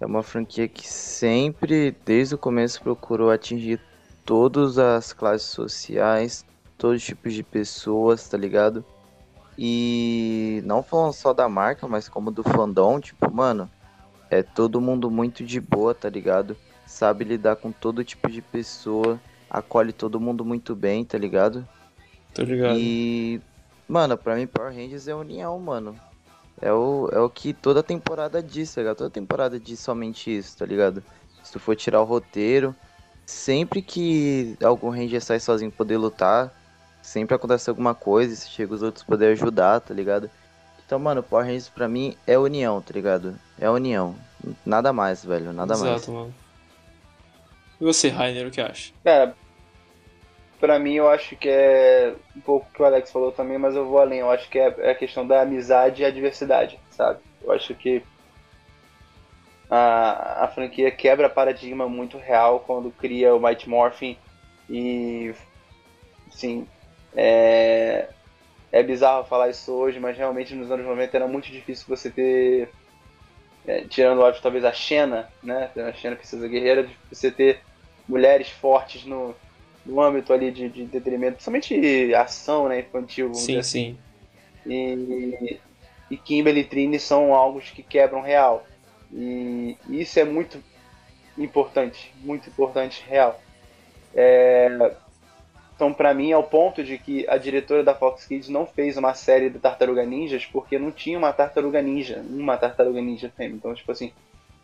é 0.00 0.06
uma 0.06 0.22
franquia 0.22 0.68
que 0.68 0.86
sempre, 0.86 1.96
desde 2.04 2.34
o 2.34 2.38
começo, 2.38 2.82
procurou 2.82 3.30
atingir 3.30 3.80
todas 4.24 4.78
as 4.78 5.12
classes 5.12 5.48
sociais, 5.48 6.44
todos 6.76 6.98
os 6.98 7.04
tipos 7.04 7.32
de 7.32 7.42
pessoas, 7.42 8.28
tá 8.28 8.36
ligado? 8.36 8.84
E 9.56 10.62
não 10.64 10.82
falando 10.82 11.12
só 11.12 11.32
da 11.32 11.48
marca, 11.48 11.88
mas 11.88 12.08
como 12.08 12.30
do 12.30 12.44
fandom, 12.44 13.00
tipo, 13.00 13.32
mano, 13.32 13.68
é 14.30 14.42
todo 14.42 14.80
mundo 14.80 15.10
muito 15.10 15.44
de 15.44 15.60
boa, 15.60 15.94
tá 15.94 16.08
ligado? 16.08 16.56
Sabe 16.86 17.24
lidar 17.24 17.56
com 17.56 17.72
todo 17.72 18.04
tipo 18.04 18.30
de 18.30 18.40
pessoa, 18.40 19.20
acolhe 19.50 19.92
todo 19.92 20.20
mundo 20.20 20.44
muito 20.44 20.76
bem, 20.76 21.04
tá 21.04 21.18
ligado? 21.18 21.66
Tô 22.32 22.42
ligado. 22.42 22.78
E 22.78 23.40
Mano, 23.88 24.18
pra 24.18 24.36
mim 24.36 24.46
Power 24.46 24.70
Rangers 24.70 25.08
é 25.08 25.14
união, 25.14 25.58
mano. 25.58 25.98
É 26.60 26.72
o, 26.72 27.08
é 27.12 27.18
o 27.20 27.30
que 27.30 27.52
toda 27.52 27.82
temporada 27.82 28.42
diz, 28.42 28.74
tá 28.74 28.80
ligado? 28.80 28.96
Toda 28.98 29.10
temporada 29.10 29.58
diz 29.60 29.78
somente 29.80 30.36
isso, 30.36 30.56
tá 30.56 30.66
ligado? 30.66 31.02
Se 31.42 31.52
tu 31.52 31.60
for 31.60 31.76
tirar 31.76 32.00
o 32.00 32.04
roteiro, 32.04 32.74
sempre 33.24 33.80
que 33.80 34.56
algum 34.62 34.90
Ranger 34.90 35.22
sai 35.22 35.38
sozinho 35.40 35.70
poder 35.70 35.96
lutar, 35.96 36.52
sempre 37.00 37.34
acontece 37.34 37.70
alguma 37.70 37.94
coisa, 37.94 38.34
se 38.34 38.48
chega 38.50 38.74
os 38.74 38.82
outros 38.82 39.04
poder 39.04 39.32
ajudar, 39.32 39.80
tá 39.80 39.94
ligado? 39.94 40.30
Então, 40.84 40.98
mano, 40.98 41.22
Power 41.22 41.44
Rangers 41.44 41.68
pra 41.68 41.86
mim 41.86 42.16
é 42.26 42.38
união, 42.38 42.80
tá 42.80 42.92
ligado? 42.94 43.34
É 43.58 43.68
união. 43.68 44.14
Nada 44.64 44.92
mais, 44.92 45.24
velho, 45.24 45.52
nada 45.52 45.74
Exato, 45.74 45.90
mais. 45.90 46.06
mano. 46.08 46.34
E 47.80 47.84
você, 47.84 48.08
Rainer, 48.08 48.46
o 48.46 48.50
que 48.50 48.60
acha? 48.60 48.92
Cara, 49.04 49.36
pra 50.58 50.78
mim 50.78 50.94
eu 50.94 51.08
acho 51.08 51.36
que 51.36 51.48
é 51.48 52.14
um 52.36 52.40
pouco 52.40 52.70
que 52.72 52.82
o 52.82 52.84
Alex 52.84 53.10
falou 53.10 53.32
também, 53.32 53.58
mas 53.58 53.74
eu 53.74 53.86
vou 53.86 53.98
além. 53.98 54.20
Eu 54.20 54.30
acho 54.30 54.48
que 54.48 54.58
é 54.58 54.74
é 54.78 54.90
a 54.90 54.94
questão 54.94 55.26
da 55.26 55.42
amizade 55.42 56.02
e 56.02 56.04
a 56.04 56.10
diversidade, 56.10 56.78
sabe? 56.90 57.20
Eu 57.42 57.52
acho 57.52 57.74
que 57.74 58.02
a, 59.70 60.44
a 60.44 60.48
franquia 60.48 60.90
quebra 60.90 61.28
paradigma 61.28 61.88
muito 61.88 62.18
real 62.18 62.60
quando 62.60 62.90
cria 62.90 63.34
o 63.34 63.40
Mighty 63.40 63.68
Morphin 63.68 64.16
e, 64.68 65.34
sim, 66.30 66.66
é, 67.14 68.08
é 68.72 68.82
bizarro 68.82 69.24
falar 69.24 69.48
isso 69.48 69.72
hoje, 69.72 70.00
mas 70.00 70.16
realmente 70.16 70.54
nos 70.54 70.70
anos 70.70 70.86
90 70.86 71.16
era 71.16 71.26
muito 71.26 71.50
difícil 71.50 71.86
você 71.88 72.10
ter, 72.10 72.68
é, 73.66 73.82
tirando 73.82 74.20
óbvio 74.20 74.42
talvez 74.42 74.64
a 74.64 74.72
Xena, 74.72 75.30
né? 75.42 75.70
A 75.76 75.92
Xena 75.92 76.16
Princesa 76.16 76.48
Guerreira, 76.48 76.84
de 76.84 76.96
você 77.10 77.30
ter 77.30 77.60
mulheres 78.08 78.48
fortes 78.50 79.04
no, 79.04 79.34
no 79.88 80.00
âmbito 80.00 80.32
ali 80.32 80.50
de, 80.50 80.68
de 80.68 80.82
entretenimento, 80.82 81.34
principalmente 81.34 82.14
ação, 82.14 82.68
né, 82.68 82.80
infantil, 82.80 83.32
Sim, 83.34 83.56
assim. 83.56 83.96
sim. 84.64 84.70
E, 84.70 85.58
e 86.10 86.16
Kimberly 86.16 86.60
e 86.60 86.64
Trini 86.64 87.00
são 87.00 87.34
algo 87.34 87.58
que 87.60 87.82
quebram 87.82 88.20
real. 88.20 88.66
E 89.10 89.76
isso 89.88 90.20
é 90.20 90.24
muito 90.24 90.62
importante, 91.38 92.12
muito 92.22 92.50
importante, 92.50 93.02
real. 93.08 93.40
É, 94.14 94.92
então, 95.74 95.94
pra 95.94 96.12
mim, 96.12 96.30
é 96.32 96.36
o 96.36 96.42
ponto 96.42 96.84
de 96.84 96.98
que 96.98 97.24
a 97.28 97.38
diretora 97.38 97.82
da 97.82 97.94
Fox 97.94 98.26
Kids 98.26 98.48
não 98.48 98.66
fez 98.66 98.98
uma 98.98 99.14
série 99.14 99.48
de 99.48 99.58
Tartaruga 99.58 100.04
Ninjas 100.04 100.44
porque 100.44 100.78
não 100.78 100.90
tinha 100.90 101.16
uma 101.16 101.32
Tartaruga 101.32 101.80
Ninja, 101.80 102.22
uma 102.28 102.56
Tartaruga 102.56 103.00
Ninja 103.00 103.32
fêmea. 103.34 103.56
Então, 103.56 103.72
tipo 103.74 103.90
assim, 103.90 104.12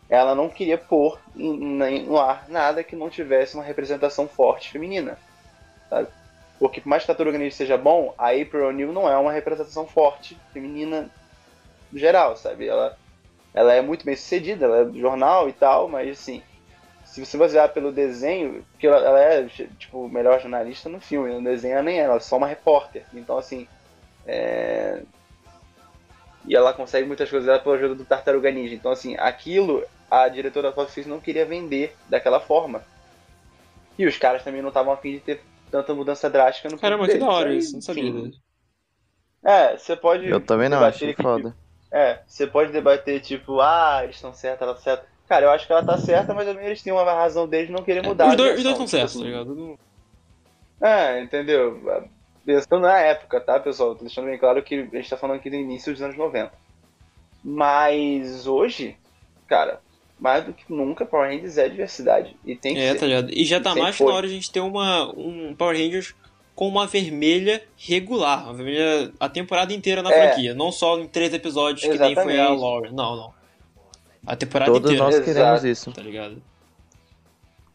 ela 0.09 0.35
não 0.35 0.49
queria 0.49 0.77
pôr 0.77 1.19
no 1.35 2.19
ar 2.19 2.45
nada 2.47 2.83
que 2.83 2.95
não 2.95 3.09
tivesse 3.09 3.55
uma 3.55 3.63
representação 3.63 4.27
forte 4.27 4.71
feminina, 4.71 5.17
sabe? 5.89 6.07
Porque 6.59 6.79
por 6.79 6.89
mais 6.89 7.03
que 7.03 7.07
Tartaruga 7.07 7.37
Ninja 7.37 7.55
seja 7.55 7.77
bom, 7.77 8.13
a 8.17 8.29
April 8.29 8.67
O'Neil 8.67 8.93
não 8.93 9.09
é 9.09 9.17
uma 9.17 9.31
representação 9.31 9.85
forte 9.85 10.37
feminina 10.53 11.09
no 11.91 11.99
geral, 11.99 12.37
sabe? 12.37 12.67
Ela, 12.67 12.97
ela 13.53 13.73
é 13.73 13.81
muito 13.81 14.05
bem 14.05 14.15
sucedida, 14.15 14.65
ela 14.65 14.77
é 14.79 14.85
do 14.85 14.99
jornal 14.99 15.49
e 15.49 15.53
tal, 15.53 15.89
mas 15.89 16.09
assim, 16.17 16.41
se 17.03 17.23
você 17.23 17.37
basear 17.37 17.69
pelo 17.69 17.91
desenho, 17.91 18.65
porque 18.71 18.87
ela, 18.87 18.97
ela 18.97 19.19
é 19.19 19.47
tipo 19.77 20.07
melhor 20.07 20.39
jornalista 20.39 20.87
no 20.87 20.99
filme, 20.99 21.33
no 21.33 21.43
desenho 21.43 21.73
ela 21.73 21.83
nem 21.83 21.99
é, 21.99 22.03
ela 22.03 22.15
é 22.15 22.19
só 22.19 22.37
uma 22.37 22.47
repórter. 22.47 23.03
Então 23.13 23.37
assim, 23.37 23.67
é... 24.25 25.01
e 26.45 26.55
ela 26.55 26.73
consegue 26.73 27.07
muitas 27.07 27.29
coisas 27.29 27.61
pela 27.61 27.75
ajuda 27.75 27.95
do 27.95 28.05
Tartaruga 28.05 28.51
Ninja. 28.51 28.75
Então 28.75 28.91
assim, 28.91 29.15
aquilo 29.17 29.83
a 30.09 30.27
diretora 30.29 30.69
da 30.69 30.75
Fox 30.75 30.93
Kids 30.93 31.07
não 31.09 31.19
queria 31.19 31.45
vender 31.45 31.95
daquela 32.09 32.39
forma. 32.39 32.83
E 33.97 34.05
os 34.05 34.17
caras 34.17 34.43
também 34.43 34.61
não 34.61 34.69
estavam 34.69 34.93
afim 34.93 35.13
de 35.13 35.19
ter 35.21 35.41
tanta 35.71 35.93
mudança 35.93 36.29
drástica 36.29 36.69
no 36.69 36.77
Caramba, 36.77 37.05
filme 37.05 37.07
que 37.07 37.17
da 37.17 37.27
hora 37.31 37.53
isso, 37.53 37.73
não 37.73 37.81
sabia. 37.81 38.09
enfim, 38.09 38.29
disso. 38.29 38.41
É, 39.43 39.77
você 39.77 39.95
pode 39.95 40.27
Eu 40.29 40.41
também 40.41 40.69
não, 40.69 40.83
achei 40.83 41.13
que, 41.13 41.21
foda. 41.21 41.55
é, 41.91 42.21
você 42.27 42.47
pode 42.47 42.71
debater, 42.71 43.21
tipo, 43.21 43.59
ah, 43.61 44.01
eles 44.03 44.15
estão 44.15 44.33
certos, 44.33 44.61
ela 44.61 44.73
tá 44.75 44.81
certa. 44.81 45.07
Cara, 45.27 45.45
eu 45.45 45.51
acho 45.51 45.65
que 45.65 45.71
ela 45.73 45.83
tá 45.85 45.97
certa, 45.97 46.33
mas 46.33 46.45
também 46.47 46.65
eles 46.65 46.81
têm 46.83 46.93
uma 46.93 47.03
razão 47.03 47.47
deles 47.47 47.67
de 47.67 47.73
não 47.73 47.83
querer 47.83 48.01
mudar. 48.03 48.27
Os 48.27 48.33
a 48.33 48.35
dois, 48.35 48.57
os 48.57 48.63
dois 48.63 48.73
estão 48.79 48.85
tipo 48.85 48.97
certos, 48.97 49.13
tá 49.13 49.19
assim. 49.19 49.27
ligado? 49.27 49.79
É, 50.81 51.21
entendeu? 51.21 51.81
Pensando 52.45 52.81
na 52.81 52.99
época, 52.99 53.39
tá, 53.41 53.59
pessoal? 53.59 53.95
Tô 53.95 54.01
deixando 54.03 54.25
bem 54.25 54.37
claro 54.37 54.61
que 54.63 54.75
a 54.75 54.95
gente 54.97 55.09
tá 55.09 55.17
falando 55.17 55.37
aqui 55.37 55.49
do 55.49 55.55
início 55.55 55.91
dos 55.93 56.01
anos 56.01 56.15
90. 56.17 56.51
Mas 57.43 58.47
hoje, 58.47 58.97
cara, 59.47 59.81
mais 60.19 60.45
do 60.45 60.53
que 60.53 60.63
nunca, 60.69 61.05
Power 61.05 61.29
Rangers 61.29 61.57
é 61.57 61.67
diversidade. 61.69 62.35
E 62.45 62.55
tem 62.55 62.73
que 62.73 62.79
É, 62.81 62.91
ser. 62.93 62.99
tá 62.99 63.05
ligado? 63.05 63.31
E 63.31 63.43
já 63.45 63.59
tá 63.59 63.75
mais 63.75 63.99
na 63.99 64.05
hora 64.07 64.27
de 64.27 64.33
a 64.33 64.35
gente 64.35 64.51
ter 64.51 64.59
uma, 64.61 65.11
um 65.17 65.53
Power 65.57 65.77
Rangers 65.77 66.15
com 66.55 66.67
uma 66.67 66.87
vermelha 66.87 67.61
regular, 67.77 68.45
uma 68.45 68.53
vermelha 68.53 69.11
a 69.19 69.27
temporada 69.27 69.73
inteira 69.73 70.01
na 70.01 70.11
É. 70.11 70.27
franquia, 70.29 70.53
não 70.53 70.71
só 70.71 70.97
em 70.99 71.07
três 71.07 71.33
episódios 71.33 71.81
que 71.81 71.89
nem 71.97 72.15
foi 72.15 72.33
a 72.33 72.43
Exatamente. 72.45 72.61
Lauren. 72.61 72.91
Não, 72.91 73.15
não. 73.17 73.33
A 74.25 74.35
temporada 74.35 74.71
Todos 74.71 74.89
inteira, 74.89 75.03
nós 75.05 75.15
Exato. 75.15 75.33
queremos 75.33 75.63
isso. 75.65 75.91
tá 75.91 76.01
ligado? 76.01 76.41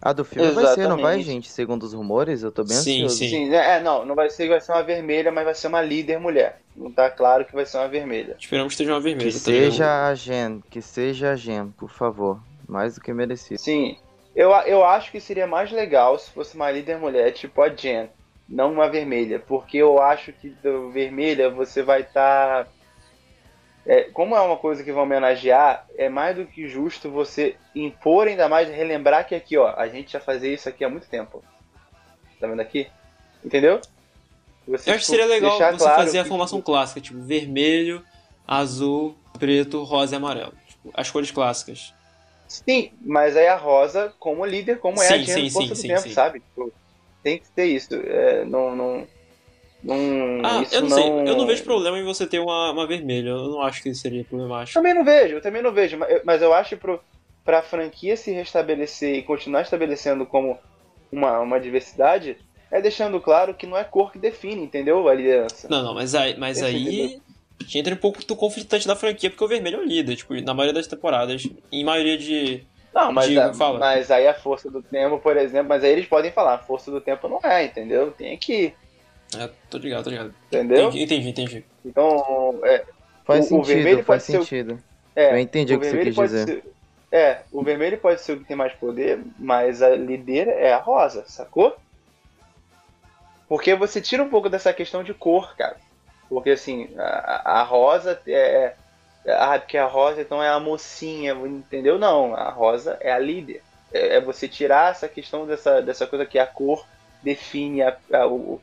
A 0.02 0.12
do 0.12 0.24
filme 0.24 0.50
vai 0.52 0.66
ser, 0.66 0.88
não 0.88 0.96
vai, 0.96 1.14
Exatamente. 1.14 1.24
gente? 1.26 1.50
Segundo 1.50 1.82
os 1.82 1.92
rumores, 1.92 2.42
eu 2.42 2.50
tô 2.50 2.64
bem 2.64 2.78
Sim, 2.78 3.02
ansioso. 3.02 3.16
sim. 3.16 3.28
Sim, 3.28 3.54
é, 3.54 3.80
não, 3.80 4.04
não 4.06 4.14
vai 4.14 4.30
ser 4.30 4.48
vai 4.48 4.60
ser 4.60 4.72
uma 4.72 4.82
vermelha, 4.82 5.30
mas 5.30 5.44
vai 5.44 5.54
ser 5.54 5.66
uma 5.68 5.82
líder 5.82 6.18
mulher. 6.18 6.60
Não 6.74 6.90
tá 6.90 7.10
claro 7.10 7.44
que 7.44 7.54
vai 7.54 7.66
ser 7.66 7.76
uma 7.78 7.88
vermelha. 7.88 8.36
Esperamos 8.38 8.68
que 8.70 8.74
esteja 8.74 8.94
uma 8.94 9.00
vermelha, 9.00 9.30
Que 9.30 9.38
tá 9.38 9.50
ligado? 9.50 9.72
seja 9.74 10.08
a 10.08 10.14
Gen, 10.14 10.62
que 10.70 10.80
seja 10.80 11.32
a 11.32 11.36
Gen, 11.36 11.70
por 11.72 11.90
favor. 11.90 12.40
Mais 12.66 12.94
do 12.94 13.00
que 13.00 13.12
merecido. 13.12 13.60
Sim, 13.60 13.98
eu, 14.34 14.50
eu 14.50 14.84
acho 14.84 15.10
que 15.10 15.20
seria 15.20 15.46
mais 15.46 15.70
legal 15.70 16.18
se 16.18 16.30
fosse 16.30 16.54
uma 16.54 16.70
líder 16.70 16.98
mulher, 16.98 17.32
tipo 17.32 17.60
a 17.60 17.68
Jen, 17.68 18.08
não 18.48 18.72
uma 18.72 18.88
vermelha, 18.88 19.38
porque 19.40 19.78
eu 19.78 20.00
acho 20.00 20.32
que 20.32 20.50
do 20.50 20.90
vermelha 20.90 21.50
você 21.50 21.82
vai 21.82 22.02
estar. 22.02 22.68
Como 24.12 24.36
é 24.36 24.40
uma 24.40 24.56
coisa 24.56 24.84
que 24.84 24.92
vai 24.92 25.02
homenagear, 25.02 25.86
é 25.96 26.08
mais 26.08 26.36
do 26.36 26.46
que 26.46 26.68
justo 26.68 27.10
você 27.10 27.56
impor 27.74 28.28
ainda 28.28 28.48
mais, 28.48 28.68
relembrar 28.68 29.26
que 29.26 29.34
aqui, 29.34 29.56
ó, 29.56 29.74
a 29.76 29.88
gente 29.88 30.12
já 30.12 30.20
fazia 30.20 30.52
isso 30.52 30.68
aqui 30.68 30.84
há 30.84 30.88
muito 30.88 31.08
tempo. 31.08 31.42
Tá 32.38 32.46
vendo 32.46 32.60
aqui? 32.60 32.86
Entendeu? 33.44 33.80
Você, 34.68 34.90
Eu 34.90 34.94
acho 34.94 35.04
que 35.04 35.10
tipo, 35.12 35.18
seria 35.18 35.26
legal 35.26 35.58
você 35.58 35.76
claro 35.76 36.02
fazer 36.04 36.18
a 36.20 36.24
formação 36.24 36.62
clássica, 36.62 37.00
tipo 37.00 37.20
vermelho, 37.20 38.04
azul, 38.46 39.16
preto, 39.38 39.82
rosa 39.82 40.14
e 40.14 40.16
amarelo. 40.16 40.52
Tipo, 40.68 40.90
as 40.94 41.10
cores 41.10 41.30
clássicas. 41.30 41.92
Sim, 42.46 42.92
mas 43.00 43.36
aí 43.36 43.46
a 43.46 43.56
Rosa 43.56 44.12
como 44.18 44.44
líder, 44.44 44.80
como 44.80 45.00
é 45.00 45.06
Sim, 45.06 45.14
a 45.14 45.18
Jen 45.18 45.50
sim, 45.50 45.60
sim, 45.60 45.68
do 45.68 45.76
sim, 45.76 45.88
Tempo, 45.88 46.00
sim. 46.00 46.12
sabe? 46.12 46.40
Tipo, 46.40 46.72
tem 47.22 47.38
que 47.38 47.48
ter 47.50 47.66
isso. 47.66 47.94
É, 47.94 48.44
não, 48.44 48.74
não, 48.74 49.06
não, 49.82 50.42
Ah, 50.44 50.62
isso 50.62 50.74
eu 50.74 50.82
não, 50.82 50.90
sei, 50.90 51.04
eu 51.26 51.36
não 51.36 51.46
vejo 51.46 51.64
problema 51.64 51.98
em 51.98 52.04
você 52.04 52.26
ter 52.26 52.38
uma, 52.38 52.72
uma 52.72 52.86
vermelha, 52.86 53.30
eu 53.30 53.48
não 53.48 53.62
acho 53.62 53.82
que 53.82 53.94
seria 53.94 54.24
problemático. 54.24 54.74
Também 54.74 54.94
não 54.94 55.04
vejo, 55.04 55.34
eu 55.36 55.40
também 55.42 55.62
não 55.62 55.72
vejo, 55.72 55.98
mas 55.98 56.10
eu, 56.10 56.22
mas 56.24 56.42
eu 56.42 56.54
acho 56.54 56.76
pro, 56.76 57.00
pra 57.44 57.62
franquia 57.62 58.16
se 58.16 58.30
restabelecer 58.32 59.16
e 59.16 59.22
continuar 59.22 59.62
estabelecendo 59.62 60.26
como 60.26 60.58
uma, 61.12 61.40
uma 61.40 61.60
diversidade, 61.60 62.36
é 62.70 62.80
deixando 62.80 63.20
claro 63.20 63.54
que 63.54 63.66
não 63.66 63.76
é 63.76 63.84
cor 63.84 64.12
que 64.12 64.18
define, 64.18 64.62
entendeu? 64.62 65.08
A 65.08 65.14
liderança. 65.14 65.68
Não, 65.68 65.82
não, 65.82 65.94
mas 65.94 66.14
aí, 66.14 66.38
mas 66.38 66.58
Esse 66.58 66.76
aí 66.76 67.20
entra 67.74 67.94
um 67.94 67.98
pouco 67.98 68.24
do 68.24 68.36
conflitante 68.36 68.86
da 68.86 68.96
franquia, 68.96 69.30
porque 69.30 69.44
o 69.44 69.48
vermelho 69.48 69.76
é 69.76 69.80
o 69.80 69.84
líder, 69.84 70.16
tipo, 70.16 70.34
na 70.34 70.54
maioria 70.54 70.74
das 70.74 70.86
temporadas, 70.86 71.42
em 71.70 71.84
maioria 71.84 72.16
de... 72.16 72.64
Não, 72.92 73.12
mas, 73.12 73.28
Digo, 73.28 73.40
a- 73.40 73.54
fala. 73.54 73.78
mas 73.78 74.10
aí 74.10 74.26
a 74.26 74.34
força 74.34 74.70
do 74.70 74.82
tempo, 74.82 75.18
por 75.18 75.36
exemplo, 75.36 75.68
mas 75.68 75.84
aí 75.84 75.92
eles 75.92 76.06
podem 76.06 76.32
falar, 76.32 76.54
a 76.54 76.58
força 76.58 76.90
do 76.90 77.00
tempo 77.00 77.28
não 77.28 77.38
é, 77.44 77.64
entendeu? 77.64 78.10
Tem 78.12 78.34
aqui, 78.34 78.74
É, 79.38 79.48
tô 79.70 79.78
ligado, 79.78 80.04
tô 80.04 80.10
ligado. 80.10 80.34
entendeu? 80.48 80.88
Entendi, 80.88 81.02
entendi, 81.02 81.28
entendi. 81.28 81.64
Então, 81.84 82.60
é, 82.64 82.84
Faz 83.24 83.50
O- 83.52 83.58
o 83.58 83.62
vermelho 83.62 83.98
sentido, 83.98 84.06
faz 84.06 84.22
pode 84.22 84.22
ser 84.24 84.38
o- 84.38 84.42
sentido. 84.44 84.84
é, 85.14 85.34
Eu 85.34 85.38
entendi 85.38 85.74
o 85.74 85.78
que 85.78 85.86
você 85.86 85.98
quis 86.02 86.14
dizer. 86.16 86.46
ser- 86.46 86.64
é, 87.12 87.42
o 87.52 87.62
vermelho 87.62 87.98
pode 87.98 88.20
ser 88.22 88.32
o 88.32 88.38
que 88.38 88.44
tem 88.44 88.56
mais 88.56 88.72
poder, 88.72 89.20
mas 89.38 89.82
a 89.82 89.90
líder 89.90 90.48
é 90.48 90.72
a 90.72 90.78
rosa, 90.78 91.24
sacou? 91.28 91.76
Porque 93.48 93.74
você 93.74 94.00
tira 94.00 94.22
um 94.22 94.28
pouco 94.30 94.48
dessa 94.48 94.72
questão 94.72 95.02
de 95.04 95.12
cor, 95.14 95.54
cara. 95.56 95.76
Porque 96.28 96.50
assim, 96.50 96.88
a, 96.98 97.60
a 97.60 97.62
rosa 97.62 98.20
é. 98.26 98.74
Ah, 99.26 99.58
porque 99.58 99.76
a 99.76 99.86
rosa 99.86 100.22
então 100.22 100.42
é 100.42 100.48
a 100.48 100.58
mocinha, 100.58 101.32
entendeu? 101.34 101.98
Não, 101.98 102.34
a 102.34 102.48
rosa 102.50 102.96
é 103.00 103.12
a 103.12 103.18
líder. 103.18 103.62
É, 103.92 104.16
é 104.16 104.20
você 104.20 104.48
tirar 104.48 104.92
essa 104.92 105.08
questão 105.08 105.46
dessa, 105.46 105.82
dessa 105.82 106.06
coisa 106.06 106.24
que 106.24 106.38
a 106.38 106.46
cor 106.46 106.86
define 107.22 107.82
a, 107.82 107.96
a, 108.12 108.26
o- 108.26 108.60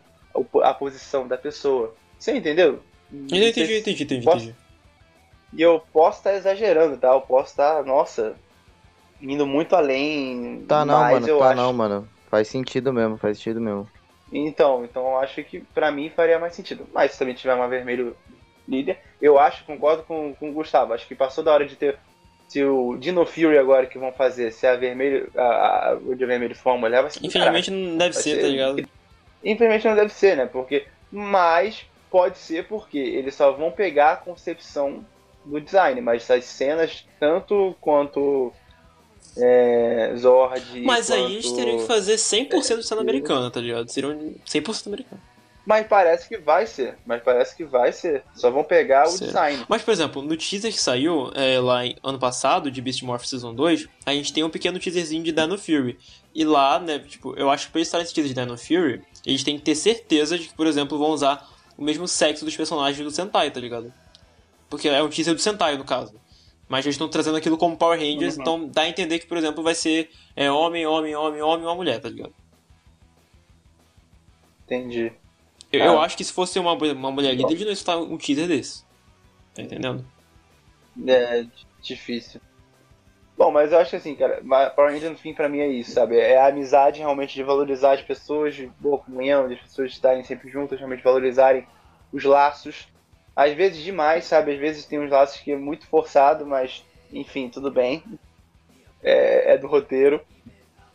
a 0.64 0.74
posição 0.74 1.28
da 1.28 1.38
pessoa. 1.38 1.94
Você 2.18 2.36
entendeu? 2.36 2.82
Entendi, 3.12 3.50
entendi, 3.50 3.78
entendi, 3.80 4.04
entendi. 4.04 4.26
Posso- 4.26 4.38
entendi. 4.46 4.56
E 5.54 5.62
eu 5.62 5.82
posso 5.94 6.18
estar 6.20 6.34
exagerando, 6.36 6.98
tá? 6.98 7.10
Eu 7.10 7.22
posso 7.22 7.52
estar, 7.52 7.84
nossa, 7.86 8.36
indo 9.22 9.46
muito 9.48 9.76
além. 9.76 10.66
Tá 10.68 10.84
não, 10.84 11.00
mas 11.00 11.14
mano, 11.14 11.28
eu 11.28 11.40
tá 11.40 11.48
acho... 11.48 11.56
não, 11.56 11.74
mano. 11.74 12.10
Faz 12.30 12.48
sentido 12.50 12.92
mesmo, 12.92 13.18
faz 13.18 13.38
sentido 13.38 13.62
mesmo. 13.62 13.88
Então, 14.32 14.84
então 14.84 15.04
eu 15.04 15.18
acho 15.20 15.42
que 15.46 15.62
pra 15.74 15.90
mim 15.90 16.12
faria 16.14 16.38
mais 16.38 16.54
sentido. 16.54 16.86
Mas 16.94 17.12
se 17.14 17.20
também 17.20 17.34
tiver 17.34 17.54
uma 17.54 17.70
vermelho 17.70 18.16
líder, 18.68 19.00
eu 19.22 19.40
acho, 19.40 19.64
concordo 19.64 20.04
com, 20.04 20.36
com 20.36 20.50
o 20.50 20.54
Gustavo, 20.54 20.94
acho 20.94 21.08
que 21.08 21.16
passou 21.16 21.44
da 21.44 21.54
hora 21.54 21.66
de 21.66 21.78
ter. 21.78 21.98
Se 22.50 22.64
o 22.64 22.98
Dino 22.98 23.26
Fury 23.26 23.58
agora 23.58 23.86
que 23.86 23.98
vão 23.98 24.12
fazer, 24.12 24.52
se 24.52 24.68
a 24.68 24.76
vermelho. 24.76 25.30
A, 25.36 25.92
a, 25.92 25.94
o 25.96 26.14
de 26.14 26.26
vermelho 26.26 26.56
for 26.56 26.72
uma 26.72 26.80
mulher, 26.80 27.02
vai 27.02 27.12
ser 27.12 27.26
Infelizmente 27.26 27.72
não 27.72 27.98
deve 27.98 28.14
ser, 28.16 28.36
ser- 28.36 28.42
tá 28.42 28.48
ligado? 28.48 28.90
Infelizmente 29.44 29.88
não 29.88 29.96
deve 29.96 30.14
ser, 30.14 30.38
né? 30.38 30.46
Porque. 30.46 30.86
Mas 31.12 31.86
pode 32.10 32.38
ser 32.38 32.68
porque 32.68 32.98
eles 32.98 33.36
só 33.36 33.52
vão 33.52 33.72
pegar 33.72 34.12
a 34.14 34.18
concepção 34.18 35.06
do 35.46 35.62
design, 35.62 36.02
mas 36.02 36.30
as 36.30 36.46
cenas, 36.46 37.06
tanto 37.20 37.76
quanto 37.80 38.52
é, 39.38 40.14
Zord. 40.18 40.82
Mas 40.82 41.08
quanto... 41.08 41.26
aí 41.26 41.34
eles 41.34 41.52
teriam 41.52 41.78
que 41.78 41.88
fazer 41.88 42.16
100% 42.16 42.78
de 42.78 42.88
cena 42.88 43.02
americana, 43.02 43.50
tá 43.50 43.60
ligado? 43.60 43.90
Seriam 43.90 44.14
100% 44.46 44.88
americano. 44.88 45.22
Mas 45.68 45.86
parece 45.86 46.30
que 46.30 46.38
vai 46.38 46.66
ser. 46.66 46.98
Mas 47.06 47.22
parece 47.22 47.54
que 47.54 47.66
vai 47.66 47.92
ser. 47.92 48.24
Só 48.34 48.50
vão 48.50 48.64
pegar 48.64 49.04
o 49.04 49.12
Será? 49.12 49.28
design. 49.28 49.66
Mas, 49.68 49.82
por 49.82 49.92
exemplo, 49.92 50.22
no 50.22 50.38
teaser 50.38 50.72
que 50.72 50.80
saiu 50.80 51.30
é, 51.36 51.60
lá 51.60 51.86
em 51.86 51.94
ano 52.02 52.18
passado, 52.18 52.72
de 52.72 52.82
Beast 52.82 53.04
Morph 53.04 53.26
Season 53.26 53.54
2, 53.54 53.86
a 54.06 54.14
gente 54.14 54.32
tem 54.32 54.46
um 54.46 54.50
pequeno 54.50 54.80
teaserzinho 54.80 55.22
de 55.24 55.34
Dino 55.34 55.58
Fury. 55.58 56.00
E 56.34 56.46
lá, 56.46 56.80
né, 56.80 57.00
tipo, 57.00 57.36
eu 57.36 57.50
acho 57.50 57.66
que 57.66 57.74
pra 57.74 57.80
eles 57.80 57.90
estarem 57.90 58.06
nesse 58.06 58.16
teaser 58.16 58.34
de 58.34 58.42
Dino 58.42 58.58
Fury, 58.58 59.02
eles 59.28 59.44
têm 59.44 59.58
que 59.58 59.64
ter 59.64 59.76
certeza 59.76 60.38
de 60.38 60.48
que, 60.48 60.54
por 60.54 60.66
exemplo, 60.66 60.98
vão 60.98 61.10
usar 61.12 61.48
o 61.78 61.84
mesmo 61.84 62.08
sexo 62.08 62.46
dos 62.46 62.56
personagens 62.56 63.04
do 63.04 63.12
Sentai, 63.12 63.52
tá 63.52 63.60
ligado? 63.60 63.94
Porque 64.70 64.88
é 64.88 65.04
um 65.04 65.10
teaser 65.10 65.36
do 65.36 65.42
Sentai, 65.42 65.78
no 65.78 65.84
caso. 65.84 66.14
Mas 66.68 66.86
eles 66.86 66.96
estão 66.96 67.08
trazendo 67.08 67.38
aquilo 67.38 67.58
como 67.58 67.78
Power 67.78 68.00
Rangers, 68.00 68.36
Uhum. 68.36 68.42
então 68.42 68.68
dá 68.68 68.82
a 68.84 68.90
entender 68.90 69.20
que, 69.20 69.28
por 69.28 69.38
exemplo, 69.38 69.64
vai 69.64 69.76
ser 69.76 70.10
é, 70.36 70.52
homem, 70.52 70.86
homem, 70.86 71.16
homem, 71.16 71.42
homem 71.42 71.64
e 71.64 71.68
uma 71.68 71.76
mulher, 71.76 72.00
tá 72.02 72.10
ligado? 72.10 72.34
Entendi. 74.66 75.12
Eu, 75.72 75.82
Ah. 75.84 75.86
eu 75.86 76.02
acho 76.02 76.18
que 76.18 76.24
se 76.24 76.34
fosse 76.34 76.60
uma, 76.60 76.74
uma 76.74 77.12
mulher 77.12 77.34
líder, 77.36 77.62
eles 77.62 77.84
não 77.86 77.94
ia 77.94 78.00
um 78.14 78.18
teaser 78.18 78.48
desse. 78.48 78.84
Tá 79.54 79.62
entendendo? 79.62 80.06
É 81.08 81.46
difícil. 81.82 82.42
Bom, 83.38 83.52
mas 83.52 83.72
eu 83.72 83.78
acho 83.78 83.92
que 83.92 83.96
assim, 83.98 84.16
cara, 84.16 84.42
Power 84.76 85.10
no 85.12 85.16
fim 85.16 85.32
pra 85.32 85.48
mim 85.48 85.60
é 85.60 85.68
isso, 85.68 85.92
sabe? 85.92 86.18
É 86.18 86.38
a 86.38 86.48
amizade 86.48 87.00
realmente 87.00 87.36
de 87.36 87.44
valorizar 87.44 87.94
as 87.94 88.02
pessoas, 88.02 88.56
de 88.56 88.66
boa 88.80 88.98
comunhão, 88.98 89.48
de 89.48 89.54
as 89.54 89.62
pessoas 89.62 89.92
estarem 89.92 90.24
sempre 90.24 90.50
juntas, 90.50 90.80
realmente 90.80 91.04
valorizarem 91.04 91.68
os 92.12 92.24
laços. 92.24 92.88
Às 93.36 93.54
vezes 93.54 93.84
demais, 93.84 94.26
sabe? 94.26 94.54
Às 94.54 94.60
vezes 94.60 94.86
tem 94.86 95.00
uns 95.00 95.12
laços 95.12 95.40
que 95.40 95.52
é 95.52 95.56
muito 95.56 95.86
forçado, 95.86 96.48
mas 96.48 96.84
enfim, 97.14 97.48
tudo 97.48 97.70
bem. 97.70 98.04
É, 99.04 99.54
é 99.54 99.58
do 99.58 99.68
roteiro. 99.68 100.20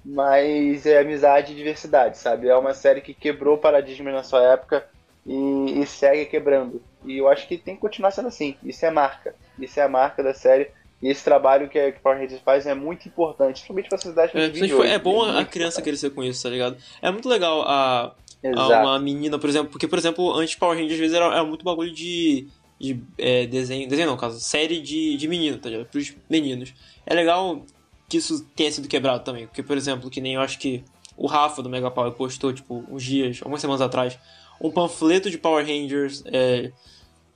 Mas 0.05 0.85
é 0.85 0.99
amizade 0.99 1.53
e 1.53 1.57
diversidade, 1.57 2.19
sabe? 2.19 2.49
É 2.49 2.57
uma 2.57 2.75
série 2.75 3.01
que 3.01 3.15
quebrou 3.15 3.57
paradigmas 3.57 4.13
na 4.13 4.25
sua 4.25 4.43
época 4.53 4.85
e, 5.25 5.81
e 5.81 5.87
segue 5.87 6.27
quebrando. 6.27 6.83
E 7.05 7.19
eu 7.19 7.29
acho 7.29 7.47
que 7.47 7.57
tem 7.57 7.77
que 7.77 7.81
continuar 7.81 8.11
sendo 8.11 8.27
assim. 8.27 8.57
Isso 8.65 8.85
é 8.85 8.91
marca. 8.91 9.33
Isso 9.57 9.79
é 9.79 9.85
a 9.85 9.89
marca 9.89 10.25
da 10.25 10.35
série. 10.35 10.73
E 11.03 11.09
esse 11.09 11.25
trabalho 11.25 11.69
que 11.69 11.79
a 11.79 11.91
que 11.93 12.01
Power 12.01 12.19
Rangers 12.19 12.41
faz 12.43 12.65
é 12.67 12.75
muito 12.75 13.09
importante, 13.09 13.55
principalmente 13.55 13.89
pra 13.89 13.99
sociedade 13.99 14.33
que 14.33 14.39
a 14.39 14.43
É, 14.43 14.49
vive 14.49 14.73
hoje. 14.73 14.93
é 14.93 14.99
bom 14.99 15.23
a 15.23 15.33
muito 15.33 15.51
criança 15.51 15.81
importante. 15.81 15.83
crescer 15.83 16.11
com 16.11 16.23
isso, 16.23 16.43
tá 16.43 16.49
ligado? 16.51 16.77
É 17.03 17.11
muito 17.11 17.29
legal 17.29 17.63
a, 17.63 18.15
a 18.57 18.69
uma 18.69 18.99
menina, 19.01 19.39
por 19.39 19.51
exemplo, 19.51 19.71
porque, 19.71 19.89
por 19.89 19.99
exemplo, 19.99 20.33
antes 20.35 20.55
Power 20.55 20.77
Rangers 20.77 20.95
às 20.95 20.99
vezes 21.01 21.17
era, 21.17 21.27
era 21.27 21.45
muito 21.45 21.65
bagulho 21.65 21.93
de, 21.93 22.47
de 22.79 23.01
é, 23.19 23.47
desenho, 23.47 23.89
desenho 23.89 24.07
não, 24.07 24.15
no 24.15 24.21
caso, 24.21 24.41
série 24.41 24.81
de, 24.81 25.17
de 25.17 25.27
menino, 25.29 25.59
tá 25.59 25.69
ligado? 25.71 25.87
Pros 25.89 26.15
meninos. 26.31 26.73
É 27.05 27.15
legal 27.15 27.65
que 28.09 28.19
isso 28.19 28.45
tenha 28.55 28.71
sido 28.71 28.87
quebrado 28.87 29.25
também, 29.25 29.47
porque, 29.47 29.63
por 29.63 29.77
exemplo, 29.77 30.09
que 30.09 30.21
nem 30.21 30.35
eu 30.35 30.41
acho 30.41 30.59
que 30.59 30.85
o 31.17 31.27
Rafa 31.27 31.63
do 31.63 31.69
Mega 31.69 31.91
Power 31.91 32.13
postou, 32.13 32.53
tipo, 32.53 32.85
uns 32.89 33.03
dias, 33.03 33.39
algumas 33.41 33.61
semanas 33.61 33.81
atrás, 33.81 34.17
um 34.61 34.71
panfleto 34.71 35.29
de 35.31 35.37
Power 35.39 35.67
Rangers 35.67 36.23
é, 36.27 36.71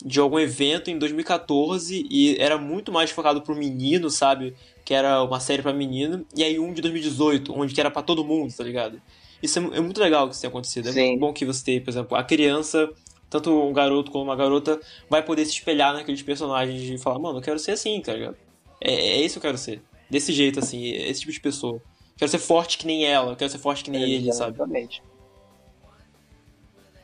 de 0.04 0.20
algum 0.20 0.38
evento 0.38 0.90
em 0.90 0.98
2014 0.98 2.06
e 2.10 2.36
era 2.38 2.58
muito 2.58 2.92
mais 2.92 3.10
focado 3.10 3.42
pro 3.42 3.56
menino, 3.56 4.10
sabe? 4.10 4.54
Que 4.84 4.94
era 4.94 5.22
uma 5.22 5.40
série 5.40 5.62
pra 5.62 5.72
menino, 5.72 6.26
e 6.34 6.44
aí 6.44 6.58
um 6.58 6.72
de 6.72 6.82
2018, 6.82 7.52
onde 7.52 7.74
que 7.74 7.80
era 7.80 7.90
pra 7.90 8.02
todo 8.02 8.24
mundo, 8.24 8.54
tá 8.54 8.62
ligado? 8.62 9.00
Isso 9.42 9.58
é, 9.58 9.62
é 9.62 9.80
muito 9.80 10.00
legal 10.00 10.26
que 10.26 10.32
isso 10.32 10.40
tenha 10.40 10.50
acontecido. 10.50 10.88
É 10.88 10.92
Sim. 10.92 11.08
muito 11.08 11.20
bom 11.20 11.32
que 11.32 11.44
você 11.44 11.64
tenha, 11.64 11.80
por 11.80 11.90
exemplo, 11.90 12.16
a 12.16 12.22
criança, 12.22 12.88
tanto 13.28 13.50
um 13.50 13.72
garoto 13.72 14.10
como 14.10 14.24
uma 14.24 14.36
garota, 14.36 14.80
vai 15.08 15.22
poder 15.22 15.44
se 15.44 15.52
espelhar 15.52 15.92
naqueles 15.92 16.22
personagens 16.22 16.82
e 16.82 16.98
falar, 16.98 17.18
mano, 17.18 17.38
eu 17.38 17.42
quero 17.42 17.58
ser 17.58 17.72
assim, 17.72 18.00
tá 18.00 18.12
ligado? 18.12 18.36
É, 18.80 18.92
é 18.92 19.20
isso 19.22 19.34
que 19.34 19.46
eu 19.46 19.50
quero 19.50 19.58
ser. 19.58 19.82
Desse 20.08 20.32
jeito, 20.32 20.60
assim, 20.60 20.84
esse 20.90 21.20
tipo 21.20 21.32
de 21.32 21.40
pessoa. 21.40 21.82
Quero 22.16 22.30
ser 22.30 22.38
forte 22.38 22.78
que 22.78 22.86
nem 22.86 23.04
ela, 23.04 23.34
quero 23.36 23.50
ser 23.50 23.58
forte 23.58 23.84
que 23.84 23.90
nem 23.90 24.02
ele, 24.02 24.32
sabe? 24.32 24.56
Exatamente. 24.56 25.02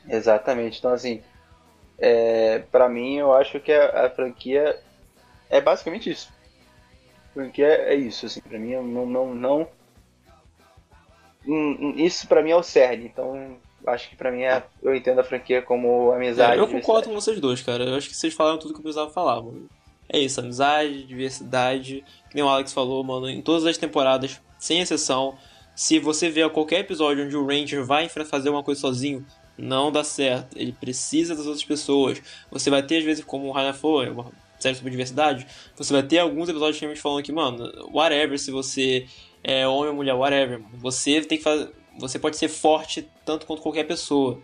Exatamente. 0.09 0.79
Então, 0.79 0.93
assim, 0.93 1.21
é, 2.05 2.59
para 2.73 2.89
mim, 2.89 3.19
eu 3.19 3.33
acho 3.33 3.61
que 3.61 3.73
a, 3.73 4.07
a 4.07 4.11
franquia 4.11 4.77
é 5.49 5.61
basicamente 5.61 6.11
isso. 6.11 6.33
A 7.31 7.35
franquia 7.35 7.69
é 7.69 7.95
isso, 7.95 8.27
assim, 8.27 8.41
pra 8.41 8.59
mim, 8.59 8.75
não, 8.75 9.07
não, 9.07 9.35
não... 9.35 9.69
Hum, 11.47 11.77
hum, 11.81 11.95
Isso 11.97 12.27
pra 12.27 12.43
mim 12.43 12.51
é 12.51 12.57
o 12.57 12.63
cerne, 12.63 13.05
então 13.07 13.57
acho 13.87 14.09
que 14.11 14.17
pra 14.17 14.31
mim 14.33 14.43
é, 14.43 14.63
eu 14.83 14.95
entendo 14.95 15.21
a 15.21 15.25
franquia 15.25 15.63
como 15.63 16.13
amizade. 16.13 16.59
É, 16.59 16.61
eu 16.61 16.69
concordo 16.69 17.09
com 17.09 17.15
vocês 17.15 17.41
dois, 17.41 17.63
cara. 17.63 17.85
Eu 17.85 17.97
acho 17.97 18.09
que 18.09 18.17
vocês 18.17 18.35
falaram 18.35 18.59
tudo 18.59 18.75
que 18.75 18.81
eu 18.81 18.83
precisava 18.83 19.11
falar, 19.11 19.41
mano. 19.41 19.69
É 20.09 20.19
isso, 20.19 20.41
amizade, 20.41 21.05
diversidade, 21.05 22.05
que 22.29 22.35
nem 22.35 22.45
o 22.45 22.49
Alex 22.49 22.73
falou, 22.73 23.03
mano, 23.03 23.29
em 23.29 23.41
todas 23.41 23.65
as 23.65 23.79
temporadas, 23.79 24.41
sem 24.59 24.81
exceção. 24.81 25.37
Se 25.75 25.99
você 25.99 26.29
vê 26.29 26.49
qualquer 26.51 26.81
episódio 26.81 27.25
onde 27.25 27.37
o 27.37 27.47
Ranger 27.47 27.85
vai 27.85 28.09
fazer 28.09 28.51
uma 28.51 28.63
coisa 28.63 28.81
sozinho, 28.81 29.25
não 29.57 29.93
dá 29.93 30.03
certo. 30.03 30.57
Ele 30.57 30.73
precisa 30.73 31.35
das 31.35 31.47
outras 31.47 31.65
pessoas. 31.65 32.21
Você 32.51 32.71
vai 32.71 32.83
ter, 32.83 32.99
às 32.99 33.05
vezes, 33.05 33.25
como 33.25 33.49
o 33.49 33.53
Rainer 33.53 33.75
falou, 33.75 34.03
uma 34.11 34.33
série 34.59 34.77
sobre 34.77 34.91
diversidade, 34.91 35.47
você 35.77 35.93
vai 35.93 36.03
ter 36.03 36.19
alguns 36.19 36.49
episódios 36.49 36.79
realmente 36.79 37.01
falando 37.01 37.23
que, 37.23 37.33
mano, 37.33 37.71
whatever, 37.93 38.39
se 38.39 38.51
você 38.51 39.07
é 39.43 39.67
homem 39.67 39.89
ou 39.89 39.95
mulher, 39.95 40.15
whatever, 40.15 40.61
mano, 40.61 40.79
você 40.79 41.21
tem 41.21 41.39
que 41.39 41.45
fazer. 41.45 41.71
Você 41.99 42.19
pode 42.19 42.37
ser 42.37 42.49
forte 42.49 43.07
tanto 43.25 43.45
quanto 43.45 43.61
qualquer 43.61 43.85
pessoa. 43.85 44.41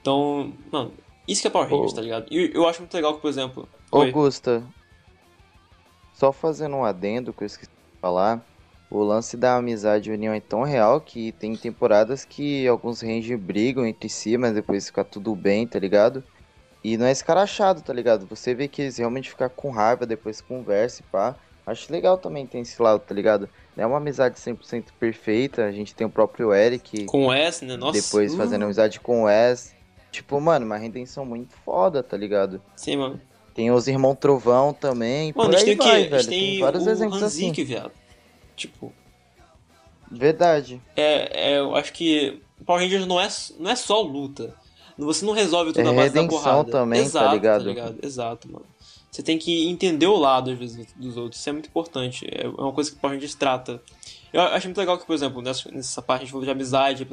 Então, 0.00 0.52
mano, 0.70 0.92
isso 1.28 1.42
que 1.42 1.48
é 1.48 1.50
Power 1.50 1.68
Rangers, 1.68 1.92
Ô. 1.92 1.96
tá 1.96 2.00
ligado? 2.00 2.26
E 2.30 2.52
eu 2.54 2.66
acho 2.66 2.80
muito 2.80 2.94
legal 2.94 3.14
que, 3.14 3.20
por 3.20 3.28
exemplo. 3.28 3.68
Ô, 3.90 3.98
Oi. 3.98 4.06
Augusta, 4.06 4.64
só 6.14 6.32
fazendo 6.32 6.76
um 6.76 6.84
adendo 6.84 7.32
que 7.32 7.42
eu 7.42 7.46
esqueci 7.46 7.70
de 7.70 8.00
falar, 8.00 8.44
o 8.90 9.02
lance 9.02 9.36
da 9.36 9.56
amizade 9.56 10.10
e 10.10 10.12
união 10.12 10.32
é 10.32 10.40
tão 10.40 10.62
real 10.62 11.00
que 11.00 11.32
tem 11.32 11.56
temporadas 11.56 12.24
que 12.24 12.66
alguns 12.68 13.00
Rangers 13.00 13.40
brigam 13.40 13.84
entre 13.84 14.08
si, 14.08 14.36
mas 14.36 14.54
depois 14.54 14.86
fica 14.86 15.02
tudo 15.02 15.34
bem, 15.34 15.66
tá 15.66 15.78
ligado? 15.78 16.22
E 16.84 16.96
não 16.96 17.06
é 17.06 17.10
escarachado, 17.10 17.82
tá 17.82 17.92
ligado? 17.92 18.26
Você 18.26 18.54
vê 18.54 18.68
que 18.68 18.82
eles 18.82 18.96
realmente 18.96 19.30
ficam 19.30 19.48
com 19.48 19.70
raiva, 19.70 20.06
depois 20.06 20.40
conversa 20.40 21.02
e 21.02 21.10
pá. 21.10 21.34
Acho 21.66 21.92
legal 21.92 22.16
também 22.16 22.46
ter 22.46 22.58
esse 22.60 22.80
lado, 22.80 23.00
tá 23.00 23.12
ligado? 23.12 23.48
Não 23.76 23.82
é 23.82 23.86
uma 23.88 23.96
amizade 23.96 24.36
100% 24.36 24.84
perfeita, 25.00 25.64
a 25.64 25.72
gente 25.72 25.92
tem 25.92 26.06
o 26.06 26.10
próprio 26.10 26.54
Eric, 26.54 27.06
Com 27.06 27.26
o 27.26 27.32
S, 27.32 27.64
né? 27.64 27.76
Nossa. 27.76 28.00
depois 28.00 28.32
uh, 28.32 28.36
fazendo 28.36 28.64
amizade 28.64 29.00
com 29.00 29.22
o 29.22 29.24
Wes. 29.24 29.74
Tipo, 30.12 30.40
mano, 30.40 30.64
uma 30.64 30.76
redenção 30.76 31.26
muito 31.26 31.54
foda, 31.64 32.04
tá 32.04 32.16
ligado? 32.16 32.62
Sim, 32.76 32.98
mano. 32.98 33.20
Tem 33.52 33.70
os 33.72 33.88
Irmão 33.88 34.14
Trovão 34.14 34.72
também. 34.72 35.32
Mano, 35.34 35.50
por 35.50 35.58
aí 35.58 35.64
tem 35.64 35.76
vai, 35.76 36.08
velho. 36.08 36.28
tem, 36.28 36.50
Tem 36.50 36.60
vários 36.60 36.86
exemplos 36.86 37.22
assim. 37.22 37.48
Hanzik, 37.48 37.64
viado. 37.64 37.90
Tipo, 38.56 38.92
Verdade. 40.10 40.80
é, 40.96 41.52
é, 41.52 41.58
eu 41.58 41.74
acho 41.74 41.92
que 41.92 42.40
Power 42.64 42.82
Rangers 42.82 43.06
não 43.06 43.20
é, 43.20 43.28
não 43.58 43.70
é 43.70 43.76
só 43.76 44.00
luta. 44.00 44.54
Você 44.98 45.26
não 45.26 45.34
resolve 45.34 45.72
tudo 45.72 45.80
É 45.80 45.84
na 45.84 45.92
base 45.92 46.14
da 46.14 46.26
porrada. 46.26 46.70
também, 46.70 47.00
tá 47.00 47.06
Exato, 47.06 47.34
ligado? 47.68 47.98
Exato, 48.02 48.50
mano. 48.50 48.64
Você 49.10 49.22
tem 49.22 49.38
que 49.38 49.66
entender 49.68 50.06
o 50.06 50.16
lado, 50.16 50.50
às 50.50 50.58
vezes, 50.58 50.86
dos 50.96 51.16
outros. 51.16 51.40
Isso 51.40 51.48
é 51.48 51.52
muito 51.52 51.68
importante. 51.68 52.26
É 52.30 52.48
uma 52.48 52.72
coisa 52.72 52.90
que 52.90 52.96
o 52.96 53.00
Power 53.00 53.14
Rangers 53.14 53.34
trata. 53.34 53.82
Eu 54.32 54.40
acho 54.42 54.66
muito 54.68 54.78
legal 54.78 54.98
que, 54.98 55.06
por 55.06 55.14
exemplo, 55.14 55.42
nessa, 55.42 55.70
nessa 55.70 56.00
parte 56.02 56.22
a 56.22 56.24
gente 56.24 56.32
falou 56.32 56.44
de 56.44 56.50
amizade, 56.50 57.06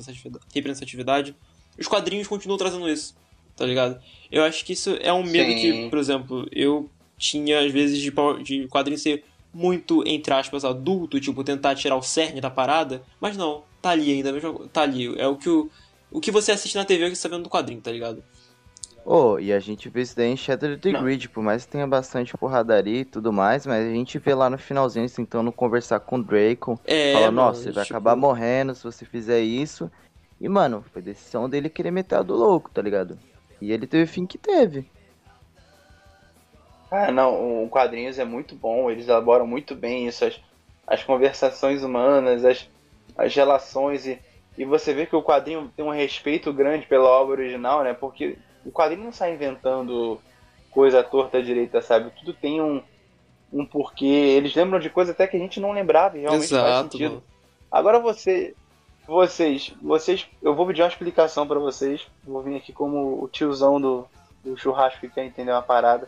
representatividade- 0.53 1.35
os 1.79 1.87
quadrinhos 1.87 2.27
continuam 2.27 2.57
trazendo 2.57 2.87
isso, 2.89 3.15
tá 3.55 3.65
ligado? 3.65 3.99
Eu 4.31 4.43
acho 4.43 4.63
que 4.65 4.73
isso 4.73 4.97
é 5.01 5.11
um 5.13 5.23
medo 5.23 5.51
Sim. 5.51 5.57
que, 5.59 5.89
por 5.89 5.97
exemplo, 5.97 6.47
eu 6.51 6.89
tinha, 7.17 7.59
às 7.65 7.71
vezes, 7.71 7.99
de, 7.99 8.11
de 8.43 8.67
quadrinho 8.67 8.97
ser 8.97 9.23
muito, 9.53 10.03
entre 10.07 10.33
aspas, 10.33 10.65
adulto, 10.65 11.19
tipo, 11.19 11.43
tentar 11.43 11.75
tirar 11.75 11.95
o 11.95 12.01
cerne 12.01 12.41
da 12.41 12.49
parada, 12.49 13.03
mas 13.19 13.37
não, 13.37 13.63
tá 13.81 13.91
ali 13.91 14.11
ainda, 14.11 14.39
co- 14.41 14.67
tá 14.69 14.81
ali. 14.83 15.17
É 15.19 15.27
o 15.27 15.37
que, 15.37 15.49
o, 15.49 15.69
o 16.11 16.19
que 16.19 16.31
você 16.31 16.51
assiste 16.51 16.75
na 16.75 16.85
TV 16.85 17.09
que 17.09 17.15
você 17.15 17.27
tá 17.29 17.35
vendo 17.35 17.43
do 17.43 17.49
quadrinho, 17.49 17.81
tá 17.81 17.91
ligado? 17.91 18.23
Ô, 19.05 19.37
e 19.37 19.51
a 19.51 19.59
gente 19.59 19.89
vê 19.89 20.01
isso 20.01 20.15
daí 20.15 20.29
em 20.29 20.37
Shattered 20.37 20.79
the 20.81 20.91
Não. 20.91 21.03
Grid, 21.03 21.27
por 21.29 21.43
mais 21.43 21.65
que 21.65 21.71
tenha 21.71 21.85
bastante 21.85 22.37
porradaria 22.37 23.01
e 23.01 23.05
tudo 23.05 23.33
mais, 23.33 23.65
mas 23.65 23.85
a 23.85 23.91
gente 23.91 24.17
vê 24.17 24.33
lá 24.33 24.49
no 24.49 24.57
finalzinho 24.57 25.03
eles 25.03 25.13
tentando 25.13 25.51
conversar 25.51 25.99
com 25.99 26.17
o 26.17 26.23
Draco. 26.23 26.79
É, 26.85 27.11
Fala, 27.11 27.25
mano, 27.27 27.35
nossa, 27.35 27.63
você 27.63 27.71
vai 27.71 27.83
tipo, 27.83 27.95
acabar 27.95 28.15
morrendo 28.15 28.73
se 28.73 28.83
você 28.83 29.05
fizer 29.05 29.41
isso. 29.41 29.91
E, 30.39 30.47
mano, 30.47 30.83
foi 30.93 31.01
decisão 31.01 31.49
dele 31.49 31.69
querer 31.69 31.91
meter 31.91 32.15
a 32.15 32.21
do 32.23 32.33
louco, 32.33 32.69
tá 32.71 32.81
ligado? 32.81 33.19
E 33.61 33.71
ele 33.71 33.87
teve 33.87 34.03
o 34.03 34.07
fim 34.07 34.25
que 34.25 34.37
teve. 34.37 34.89
Ah, 36.95 37.11
não, 37.11 37.63
o 37.63 37.69
quadrinhos 37.69 38.19
é 38.19 38.23
muito 38.23 38.53
bom, 38.53 38.87
eles 38.87 39.07
elaboram 39.07 39.47
muito 39.47 39.73
bem 39.73 40.05
isso, 40.05 40.23
as, 40.25 40.39
as 40.85 41.03
conversações 41.03 41.81
humanas, 41.81 42.45
as, 42.45 42.69
as 43.17 43.33
relações, 43.33 44.05
e, 44.05 44.19
e 44.55 44.63
você 44.63 44.93
vê 44.93 45.07
que 45.07 45.15
o 45.15 45.23
quadrinho 45.23 45.71
tem 45.75 45.83
um 45.83 45.89
respeito 45.89 46.53
grande 46.53 46.85
pela 46.85 47.09
obra 47.09 47.41
original, 47.41 47.83
né? 47.83 47.95
Porque 47.95 48.37
o 48.63 48.71
quadrinho 48.71 49.05
não 49.05 49.11
sai 49.11 49.33
inventando 49.33 50.21
coisa 50.69 51.01
torta 51.01 51.39
à 51.39 51.41
direita, 51.41 51.81
sabe? 51.81 52.11
Tudo 52.11 52.31
tem 52.31 52.61
um, 52.61 52.79
um 53.51 53.65
porquê, 53.65 54.05
eles 54.05 54.53
lembram 54.53 54.79
de 54.79 54.91
coisa 54.91 55.13
até 55.13 55.25
que 55.25 55.35
a 55.35 55.39
gente 55.39 55.59
não 55.59 55.71
lembrava 55.71 56.15
e 56.15 56.21
realmente 56.21 56.49
faz 56.49 56.63
Exato, 56.63 56.91
sentido. 56.91 57.09
mano. 57.09 57.23
Agora 57.71 57.99
você, 57.99 58.53
vocês, 59.07 59.73
vocês, 59.81 60.27
eu 60.43 60.53
vou 60.53 60.67
pedir 60.67 60.83
uma 60.83 60.89
explicação 60.89 61.47
pra 61.47 61.57
vocês. 61.57 62.05
Vou 62.23 62.43
vir 62.43 62.55
aqui 62.55 62.71
como 62.71 63.23
o 63.23 63.27
tiozão 63.27 63.81
do, 63.81 64.05
do 64.43 64.55
churrasco 64.55 64.99
que 64.99 65.09
quer 65.09 65.25
entender 65.25 65.51
uma 65.51 65.63
parada. 65.63 66.07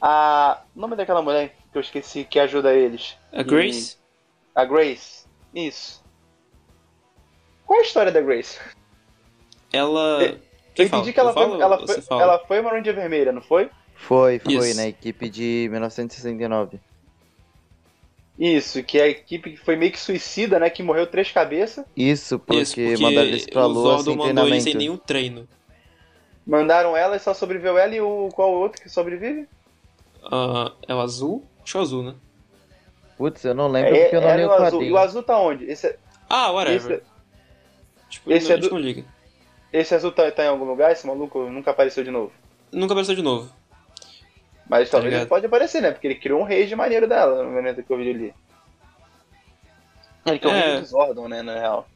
A. 0.00 0.62
O 0.74 0.80
nome 0.80 0.96
daquela 0.96 1.22
mulher 1.22 1.54
que 1.70 1.76
eu 1.78 1.80
esqueci 1.80 2.24
que 2.24 2.38
ajuda 2.38 2.72
eles. 2.74 3.16
A 3.32 3.42
Grace? 3.42 3.96
A 4.54 4.64
Grace. 4.64 5.26
Isso. 5.54 6.02
Qual 7.66 7.78
é 7.78 7.82
a 7.82 7.86
história 7.86 8.10
da 8.12 8.20
Grace? 8.20 8.58
Ela. 9.72 10.22
Eu 10.24 10.38
Quem 10.74 10.86
entendi 10.86 11.12
que 11.12 11.20
ela 11.20 11.30
Eu 11.30 11.34
foi, 11.34 11.60
ela, 11.60 11.86
foi, 11.86 12.00
fala? 12.02 12.22
ela 12.22 12.38
foi 12.46 12.60
uma 12.60 12.70
Ranger 12.70 12.94
Vermelha, 12.94 13.32
não 13.32 13.42
foi? 13.42 13.70
Foi, 13.94 14.38
foi, 14.38 14.54
Isso. 14.54 14.76
na 14.76 14.86
equipe 14.86 15.28
de 15.28 15.68
1969. 15.70 16.80
Isso, 18.38 18.82
que 18.82 18.98
é 18.98 19.02
a 19.02 19.08
equipe 19.08 19.50
que 19.50 19.56
foi 19.58 19.76
meio 19.76 19.92
que 19.92 20.00
suicida, 20.00 20.58
né? 20.58 20.70
Que 20.70 20.82
morreu 20.82 21.06
três 21.06 21.30
cabeças. 21.30 21.84
Isso, 21.94 22.38
porque, 22.38 22.62
Isso, 22.62 22.74
porque 22.74 22.96
mandaram 22.96 23.28
eles 23.28 23.46
pra 23.46 23.66
o 23.66 23.68
lua 23.68 23.98
sem 23.98 24.16
mandou 24.16 24.24
treinamento. 24.24 24.62
sem 24.62 24.74
nenhum 24.74 24.96
treino. 24.96 25.46
Mandaram 26.46 26.96
ela 26.96 27.16
e 27.16 27.20
só 27.20 27.34
sobreviveu 27.34 27.76
ela 27.76 27.94
e 27.94 28.00
o 28.00 28.30
qual 28.32 28.50
o 28.50 28.58
outro 28.58 28.80
que 28.80 28.88
sobrevive? 28.88 29.46
Ah, 30.24 30.72
é 30.88 30.94
o 30.94 31.00
azul? 31.00 31.46
Acho 31.62 31.76
é 31.76 31.80
o 31.80 31.82
azul, 31.82 32.02
né? 32.02 32.14
Putz, 33.16 33.44
eu 33.44 33.54
não 33.54 33.68
lembro 33.68 33.94
É, 33.94 34.02
porque 34.02 34.16
eu 34.16 34.20
não 34.20 34.28
era 34.28 34.36
li 34.42 34.44
o 34.48 34.52
azul. 34.52 34.82
E 34.82 34.92
o 34.92 34.98
azul 34.98 35.22
tá 35.22 35.38
onde? 35.38 35.64
Esse, 35.66 35.88
é- 35.88 35.98
Ah, 36.28 36.50
whatever. 36.52 36.98
esse, 36.98 37.02
Tipo, 38.08 38.32
esse 38.32 38.46
não, 38.46 38.50
é 38.50 38.54
a 38.54 38.60
gente 38.60 38.68
do- 38.70 38.74
não 38.74 38.80
liga. 38.82 39.04
esse 39.72 39.94
azul 39.94 40.10
tá, 40.10 40.30
tá 40.32 40.44
em 40.44 40.48
algum 40.48 40.64
lugar? 40.64 40.90
Esse 40.90 41.06
maluco 41.06 41.40
nunca 41.50 41.70
apareceu 41.70 42.02
de 42.02 42.10
novo. 42.10 42.32
Nunca 42.72 42.92
apareceu 42.94 43.14
de 43.14 43.22
novo. 43.22 43.52
Mas 44.68 44.88
Tá 44.88 44.92
talvez 44.92 45.12
ligado. 45.12 45.22
ele 45.22 45.28
pode 45.28 45.46
aparecer, 45.46 45.80
né? 45.82 45.90
Porque 45.90 46.06
ele 46.06 46.14
criou 46.14 46.40
um 46.40 46.44
rage 46.44 46.74
maneiro 46.76 47.06
dela 47.08 47.42
no 47.42 47.50
momento 47.50 47.82
que 47.82 47.92
eu 47.92 47.96
vi 47.96 48.08
ele. 48.08 48.34
Ele 50.26 50.38
que 50.38 50.46
é 50.46 50.50
o 50.50 50.54
É. 50.54 50.72
rei 50.72 50.80
do 50.80 50.86
Zordon, 50.86 51.28
né? 51.28 51.42
Na 51.42 51.54
real. 51.54 51.88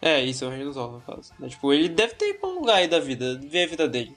É, 0.00 0.20
isso 0.20 0.44
é 0.44 0.48
o 0.48 0.50
Rei 0.50 0.62
dos 0.64 0.74
Zordon, 0.74 0.96
no 0.96 1.00
caso. 1.16 1.32
Tipo, 1.48 1.72
ele 1.72 1.88
deve 1.88 2.14
ter 2.14 2.30
ido 2.30 2.38
pra 2.38 2.48
um 2.48 2.54
lugar 2.60 2.76
aí 2.76 2.86
da 2.88 3.00
vida, 3.00 3.38
ver 3.42 3.64
a 3.64 3.66
vida 3.66 3.88
dele. 3.88 4.16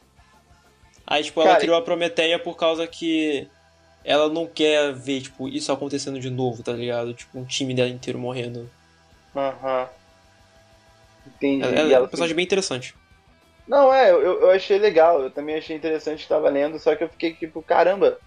Aí, 1.08 1.24
tipo, 1.24 1.42
ela 1.42 1.50
Cara, 1.50 1.62
criou 1.62 1.78
a 1.78 1.82
Prometeia 1.82 2.40
por 2.40 2.56
causa 2.56 2.88
que 2.88 3.48
ela 4.04 4.30
não 4.30 4.48
quer 4.48 4.94
ver, 4.94 5.22
tipo, 5.22 5.48
isso 5.50 5.72
acontecendo 5.72 6.20
de 6.20 6.30
novo, 6.30 6.64
tá 6.64 6.74
ligado? 6.74 7.14
Tipo, 7.14 7.40
um 7.40 7.46
time 7.46 7.74
dela 7.74 7.90
inteiro 7.90 8.20
morrendo. 8.20 8.70
Aham. 9.36 9.90
Entendi. 11.26 11.64
Ela, 11.64 11.76
E 11.76 11.94
ela 11.94 12.04
é 12.04 12.08
um 12.08 12.08
personagem 12.08 12.36
bem 12.36 12.46
interessante. 12.46 12.94
Não, 13.68 13.94
é, 13.94 14.12
eu, 14.12 14.22
eu 14.42 14.50
achei 14.52 14.78
legal, 14.78 15.22
eu 15.22 15.32
também 15.32 15.56
achei 15.56 15.76
interessante 15.76 16.24
que 16.24 16.30
tava 16.30 16.50
lendo, 16.50 16.78
só 16.80 16.96
que 16.96 17.04
eu 17.04 17.10
fiquei 17.10 17.34
tipo, 17.36 17.62
caramba. 17.64 18.18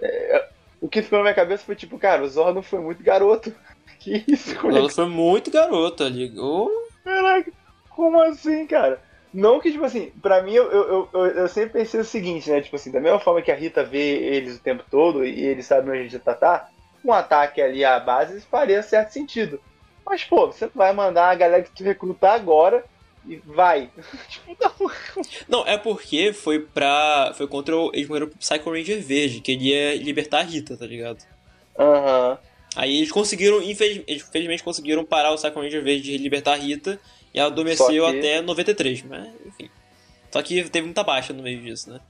é, 0.00 0.48
o 0.80 0.88
que 0.88 1.02
ficou 1.02 1.18
na 1.18 1.24
minha 1.24 1.34
cabeça 1.34 1.64
foi 1.64 1.76
tipo, 1.76 1.98
cara, 1.98 2.22
o 2.22 2.28
Zordon 2.28 2.62
foi 2.62 2.80
muito 2.80 3.02
garoto. 3.02 3.54
Que 4.00 4.24
isso, 4.28 4.56
como 4.60 4.76
é 4.78 4.80
Ela 4.80 4.88
que- 4.88 4.94
foi 4.94 5.06
muito 5.06 5.50
garota 5.50 6.04
ali. 6.06 6.32
Oh, 6.38 6.70
Caraca, 7.04 7.52
como 7.88 8.20
assim, 8.22 8.66
cara? 8.68 9.02
Não 9.38 9.60
que, 9.60 9.70
tipo 9.70 9.84
assim, 9.84 10.10
pra 10.20 10.42
mim, 10.42 10.52
eu, 10.52 10.68
eu, 10.72 11.08
eu, 11.12 11.26
eu 11.26 11.48
sempre 11.48 11.78
pensei 11.78 12.00
o 12.00 12.04
seguinte, 12.04 12.50
né? 12.50 12.60
Tipo 12.60 12.74
assim, 12.74 12.90
da 12.90 13.00
mesma 13.00 13.20
forma 13.20 13.40
que 13.40 13.52
a 13.52 13.54
Rita 13.54 13.84
vê 13.84 14.16
eles 14.16 14.56
o 14.56 14.60
tempo 14.60 14.82
todo 14.90 15.24
e 15.24 15.44
eles 15.44 15.64
sabem 15.64 15.90
onde 15.90 16.00
a 16.00 16.02
gente 16.02 16.18
tá, 16.18 16.34
tá 16.34 16.68
um 17.04 17.12
ataque 17.12 17.62
ali 17.62 17.84
à 17.84 18.00
base 18.00 18.40
faria 18.40 18.82
certo 18.82 19.12
sentido. 19.12 19.60
Mas, 20.04 20.24
pô, 20.24 20.48
você 20.48 20.68
vai 20.74 20.92
mandar 20.92 21.30
a 21.30 21.34
galera 21.36 21.62
que 21.62 21.70
tu 21.70 21.84
recrutar 21.84 22.34
agora 22.34 22.84
e 23.28 23.36
vai. 23.36 23.90
tipo, 24.28 24.56
não. 24.60 25.22
Não, 25.48 25.66
é 25.68 25.78
porque 25.78 26.32
foi 26.32 26.58
pra. 26.58 27.32
Foi 27.36 27.46
contra 27.46 27.76
o. 27.76 27.92
Eles 27.94 28.08
morreram 28.08 28.28
pro 28.28 28.38
Psycho 28.38 28.72
Ranger 28.72 29.00
Verde, 29.00 29.40
que 29.40 29.52
ele 29.52 29.68
ia 29.68 29.94
libertar 30.02 30.40
a 30.40 30.42
Rita, 30.42 30.76
tá 30.76 30.84
ligado? 30.84 31.24
Aham. 31.78 32.38
Aí 32.74 32.96
eles 32.98 33.12
conseguiram, 33.12 33.62
infeliz- 33.62 34.02
eles 34.06 34.22
felizmente 34.22 34.62
conseguiram 34.64 35.04
parar 35.04 35.30
o 35.32 35.36
Psycho 35.36 35.60
Ranger 35.60 35.82
Verde 35.82 36.02
de 36.10 36.18
libertar 36.18 36.54
a 36.54 36.56
Rita 36.56 36.98
e 37.38 37.40
ela 37.40 37.50
adormeceu 37.50 38.04
que- 38.10 38.18
até 38.18 38.40
93, 38.42 39.02
mas 39.02 39.28
enfim. 39.46 39.70
Só 40.30 40.42
que 40.42 40.62
teve 40.68 40.84
muita 40.86 41.02
baixa 41.02 41.32
no 41.32 41.42
meio 41.42 41.60
disso, 41.62 41.90
né? 41.90 42.00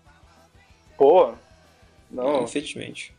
Pô. 0.96 1.32
Não, 2.10 2.42
Infelizmente. 2.42 3.12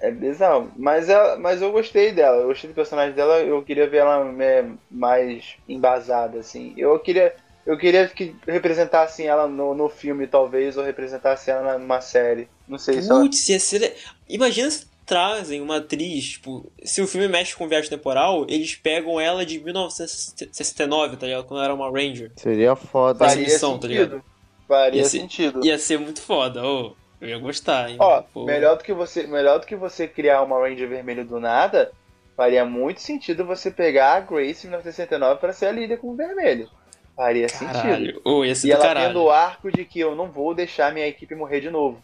é 0.00 0.10
bizarro. 0.10 0.70
Mas, 0.76 1.08
ela, 1.08 1.38
mas 1.38 1.62
eu 1.62 1.70
gostei 1.72 2.12
dela, 2.12 2.38
eu 2.38 2.48
gostei 2.48 2.68
do 2.68 2.74
personagem 2.74 3.14
dela, 3.14 3.38
eu 3.40 3.62
queria 3.62 3.88
ver 3.88 3.98
ela 3.98 4.26
é, 4.42 4.66
mais 4.90 5.54
embasada, 5.68 6.38
assim. 6.40 6.74
Eu 6.76 6.98
queria. 6.98 7.34
Eu 7.64 7.76
queria 7.76 8.08
que 8.08 8.34
representassem 8.46 9.26
ela 9.26 9.46
no, 9.46 9.74
no 9.74 9.88
filme, 9.90 10.26
talvez, 10.26 10.76
ou 10.78 10.84
representassem 10.84 11.52
ela 11.52 11.78
numa 11.78 12.00
série. 12.00 12.48
Não 12.66 12.78
sei 12.78 13.02
se 13.02 13.10
ela... 13.10 13.20
Putz, 13.20 13.46
ia 13.50 13.60
ser. 13.60 13.94
Imagina 14.26 14.70
se 14.70 14.86
trazem 15.08 15.60
uma 15.62 15.78
atriz, 15.78 16.32
tipo, 16.32 16.70
se 16.84 17.00
o 17.00 17.06
filme 17.06 17.26
mexe 17.26 17.56
com 17.56 17.66
viagem 17.66 17.88
temporal, 17.88 18.44
eles 18.48 18.74
pegam 18.76 19.18
ela 19.18 19.44
de 19.44 19.58
1969, 19.58 21.16
tá 21.16 21.26
ligado? 21.26 21.44
Quando 21.44 21.58
ela 21.60 21.64
era 21.64 21.74
uma 21.74 21.90
Ranger. 21.90 22.30
Seria 22.36 22.76
foda. 22.76 23.18
Faria 23.26 23.42
missão, 23.44 23.78
tá 23.78 23.88
sentido. 23.88 24.22
Faria 24.68 25.00
Ia 25.00 25.04
ser- 25.08 25.20
sentido. 25.20 25.64
Ia 25.64 25.78
ser 25.78 25.98
muito 25.98 26.20
foda, 26.20 26.62
ô. 26.64 26.94
eu 27.20 27.28
ia 27.28 27.38
gostar, 27.38 27.88
hein? 27.90 27.96
Ó, 27.98 28.22
Pô. 28.22 28.44
melhor 28.44 28.76
do 28.76 28.84
que 28.84 28.92
você, 28.92 29.26
melhor 29.26 29.58
do 29.58 29.66
que 29.66 29.74
você 29.74 30.06
criar 30.06 30.42
uma 30.42 30.58
Ranger 30.60 30.88
vermelho 30.88 31.24
do 31.24 31.40
nada, 31.40 31.90
faria 32.36 32.64
muito 32.64 33.00
sentido 33.00 33.44
você 33.46 33.70
pegar 33.70 34.12
a 34.14 34.20
Grace 34.20 34.66
em 34.66 34.70
1969 34.70 35.40
para 35.40 35.52
ser 35.54 35.66
a 35.66 35.72
líder 35.72 35.96
com 35.96 36.08
o 36.10 36.14
vermelho. 36.14 36.68
Faria 37.16 37.48
sentido. 37.48 37.72
Caralho, 37.82 38.20
ô, 38.24 38.44
ia 38.44 38.54
ser 38.54 38.68
E 38.68 38.70
do 38.70 38.74
ela 38.76 38.84
caralho. 38.84 39.06
tendo 39.08 39.22
o 39.24 39.30
arco 39.30 39.72
de 39.72 39.84
que 39.84 39.98
eu 39.98 40.14
não 40.14 40.30
vou 40.30 40.54
deixar 40.54 40.92
minha 40.92 41.06
equipe 41.06 41.34
morrer 41.34 41.60
de 41.60 41.70
novo. 41.70 42.00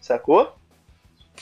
Sacou? 0.00 0.54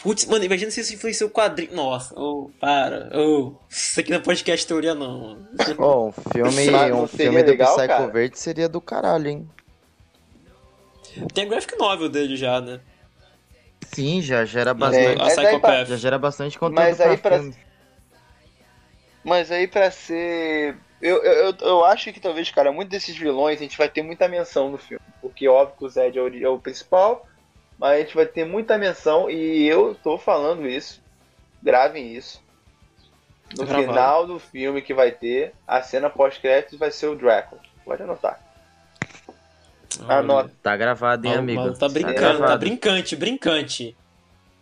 Putz, 0.01 0.25
mano, 0.27 0.45
imagina 0.45 0.71
se 0.71 0.81
isso 0.81 0.95
influenciou 0.95 1.29
o 1.29 1.33
quadrinho. 1.33 1.75
Nossa, 1.75 2.19
ô, 2.19 2.51
para. 2.59 3.11
Ô, 3.17 3.55
isso 3.69 4.01
aqui 4.01 4.11
não 4.11 4.19
é 4.19 4.21
podcast 4.21 4.67
teoria, 4.67 4.95
não. 4.95 5.21
mano. 5.21 5.49
Ó, 5.79 6.09
um 6.09 6.13
filme, 6.13 6.71
Mas 6.71 6.95
um 6.95 7.07
filme 7.07 7.43
do 7.43 7.51
legal, 7.51 7.77
Psycho 7.77 7.89
cara? 7.89 8.07
Verde 8.09 8.39
seria 8.39 8.69
do 8.69 8.81
caralho, 8.81 9.29
hein? 9.29 9.51
Tem 11.35 11.45
a 11.45 11.49
graphic 11.49 11.77
novel 11.79 12.09
dele 12.09 12.37
já, 12.37 12.61
né? 12.61 12.81
Sim, 13.93 14.23
já 14.23 14.45
gera 14.45 14.73
bastante. 14.73 15.21
É, 15.21 15.71
a. 15.71 15.85
Já 15.85 15.97
gera 15.97 16.19
bastante 16.19 16.59
conteúdo 16.59 16.81
Mas 16.81 17.01
aí 17.01 17.17
pra 17.17 17.39
pra-. 17.39 17.51
Mas 19.23 19.51
aí 19.51 19.69
pra 19.69 19.91
ser. 19.91 20.77
Eu, 21.01 21.23
eu, 21.23 21.33
eu, 21.33 21.55
eu 21.61 21.85
acho 21.85 22.13
que 22.13 22.21
talvez, 22.21 22.51
cara, 22.51 22.73
muitos 22.73 22.91
desses 22.91 23.17
vilões 23.17 23.59
a 23.59 23.63
gente 23.63 23.77
vai 23.77 23.89
ter 23.89 24.03
muita 24.03 24.29
menção 24.29 24.71
no 24.71 24.79
filme. 24.79 25.05
Porque 25.21 25.49
óbvio 25.49 25.77
que 25.79 25.85
o 25.85 25.89
Zed 25.89 26.17
é 26.17 26.23
o, 26.23 26.45
é 26.45 26.49
o 26.49 26.59
principal, 26.59 27.27
mas 27.83 27.97
a 27.97 27.99
gente 27.99 28.15
vai 28.15 28.27
ter 28.27 28.45
muita 28.45 28.79
menção 28.79 29.29
e 29.29 29.67
eu 29.67 29.97
tô 29.97 30.17
falando 30.17 30.69
isso. 30.69 31.03
Gravem 31.61 32.15
isso. 32.15 32.41
No 33.51 33.59
Tá 33.59 33.65
gravado. 33.67 33.89
final 33.89 34.27
do 34.29 34.39
filme 34.39 34.81
que 34.81 34.95
vai 34.95 35.11
ter, 35.11 35.53
a 35.67 35.83
cena 35.83 36.09
pós-créditos 36.09 36.79
vai 36.79 36.93
ser 36.93 37.09
o 37.09 37.17
Draco. 37.17 37.59
Pode 37.85 38.01
anotar. 38.05 38.41
Anota. 40.09 40.51
Tá 40.63 40.77
gravado, 40.77 41.27
hein, 41.27 41.35
amigo? 41.35 41.61
malu 41.61 41.79
Tá 41.79 41.89
brincando, 41.89 42.15
tá 42.15 42.21
gravado. 42.21 42.59
brincante, 42.61 43.17
brincante. 43.17 43.97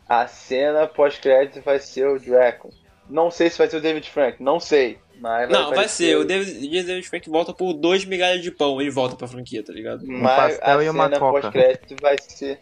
A 0.08 0.26
cena 0.26 0.86
pós-créditos 0.86 1.62
vai 1.62 1.78
ser 1.78 2.08
o 2.08 2.18
Draco. 2.18 2.70
Não 3.08 3.30
sei 3.30 3.50
se 3.50 3.58
vai 3.58 3.68
ser 3.68 3.76
o 3.76 3.80
David 3.80 4.08
Frank, 4.10 4.42
não 4.42 4.58
sei. 4.58 4.98
Mas 5.20 5.50
Não, 5.50 5.64
vai 5.64 5.72
aparecer 5.72 6.06
ser. 6.06 6.16
O 6.16 6.24
David, 6.24 6.82
David 6.84 7.06
Frank 7.08 7.28
volta 7.28 7.52
por 7.52 7.74
dois 7.74 8.04
migalhas 8.06 8.42
de 8.42 8.50
pão. 8.50 8.80
Ele 8.80 8.90
volta 8.90 9.14
pra 9.14 9.28
franquia, 9.28 9.62
tá 9.62 9.72
ligado? 9.72 10.04
Mas 10.06 10.56
pastel 10.56 10.78
a 10.78 10.84
e 10.84 10.88
uma 10.88 11.04
cena 11.04 11.18
coca. 11.18 11.40
pós-crédito 11.42 11.96
vai 12.00 12.16
ser. 12.18 12.58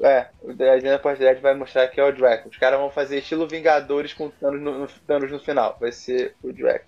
É, 0.00 0.26
a 0.76 0.80
cena 0.80 0.98
pós-crédito 0.98 1.42
vai 1.42 1.54
mostrar 1.54 1.86
que 1.88 2.00
é 2.00 2.04
o 2.04 2.12
Draco. 2.12 2.48
Os 2.48 2.56
caras 2.56 2.80
vão 2.80 2.90
fazer 2.90 3.18
estilo 3.18 3.46
Vingadores 3.46 4.12
com 4.12 4.28
Thanos 4.28 4.60
no, 4.60 4.78
no, 4.80 4.88
Thanos 5.06 5.30
no 5.30 5.38
final. 5.38 5.76
Vai 5.80 5.92
ser 5.92 6.34
o 6.42 6.52
Draco. 6.52 6.86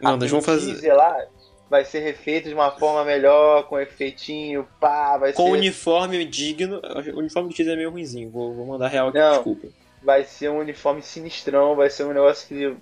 Mano, 0.00 0.18
eles 0.18 0.30
vão 0.30 0.42
fazer. 0.42 0.92
lá 0.92 1.26
vai 1.68 1.84
ser 1.84 2.00
refeito 2.00 2.48
de 2.48 2.54
uma 2.54 2.70
forma 2.70 3.04
melhor, 3.04 3.64
com 3.64 3.78
efeitinho, 3.78 4.66
pá, 4.80 5.18
vai 5.18 5.32
Com 5.32 5.46
ser. 5.46 5.52
uniforme 5.52 6.24
digno. 6.24 6.80
O 7.14 7.18
uniforme 7.18 7.50
do 7.50 7.54
teaser 7.54 7.74
é 7.74 7.76
meio 7.76 7.90
ruimzinho. 7.90 8.30
Vou, 8.30 8.54
vou 8.54 8.66
mandar 8.66 8.88
real 8.88 9.08
aqui, 9.08 9.18
Não. 9.18 9.32
desculpa. 9.32 9.68
Vai 10.02 10.24
ser 10.24 10.50
um 10.50 10.58
uniforme 10.58 11.02
sinistrão, 11.02 11.76
vai 11.76 11.90
ser 11.90 12.04
um 12.04 12.12
negócio 12.12 12.48
que. 12.48 12.76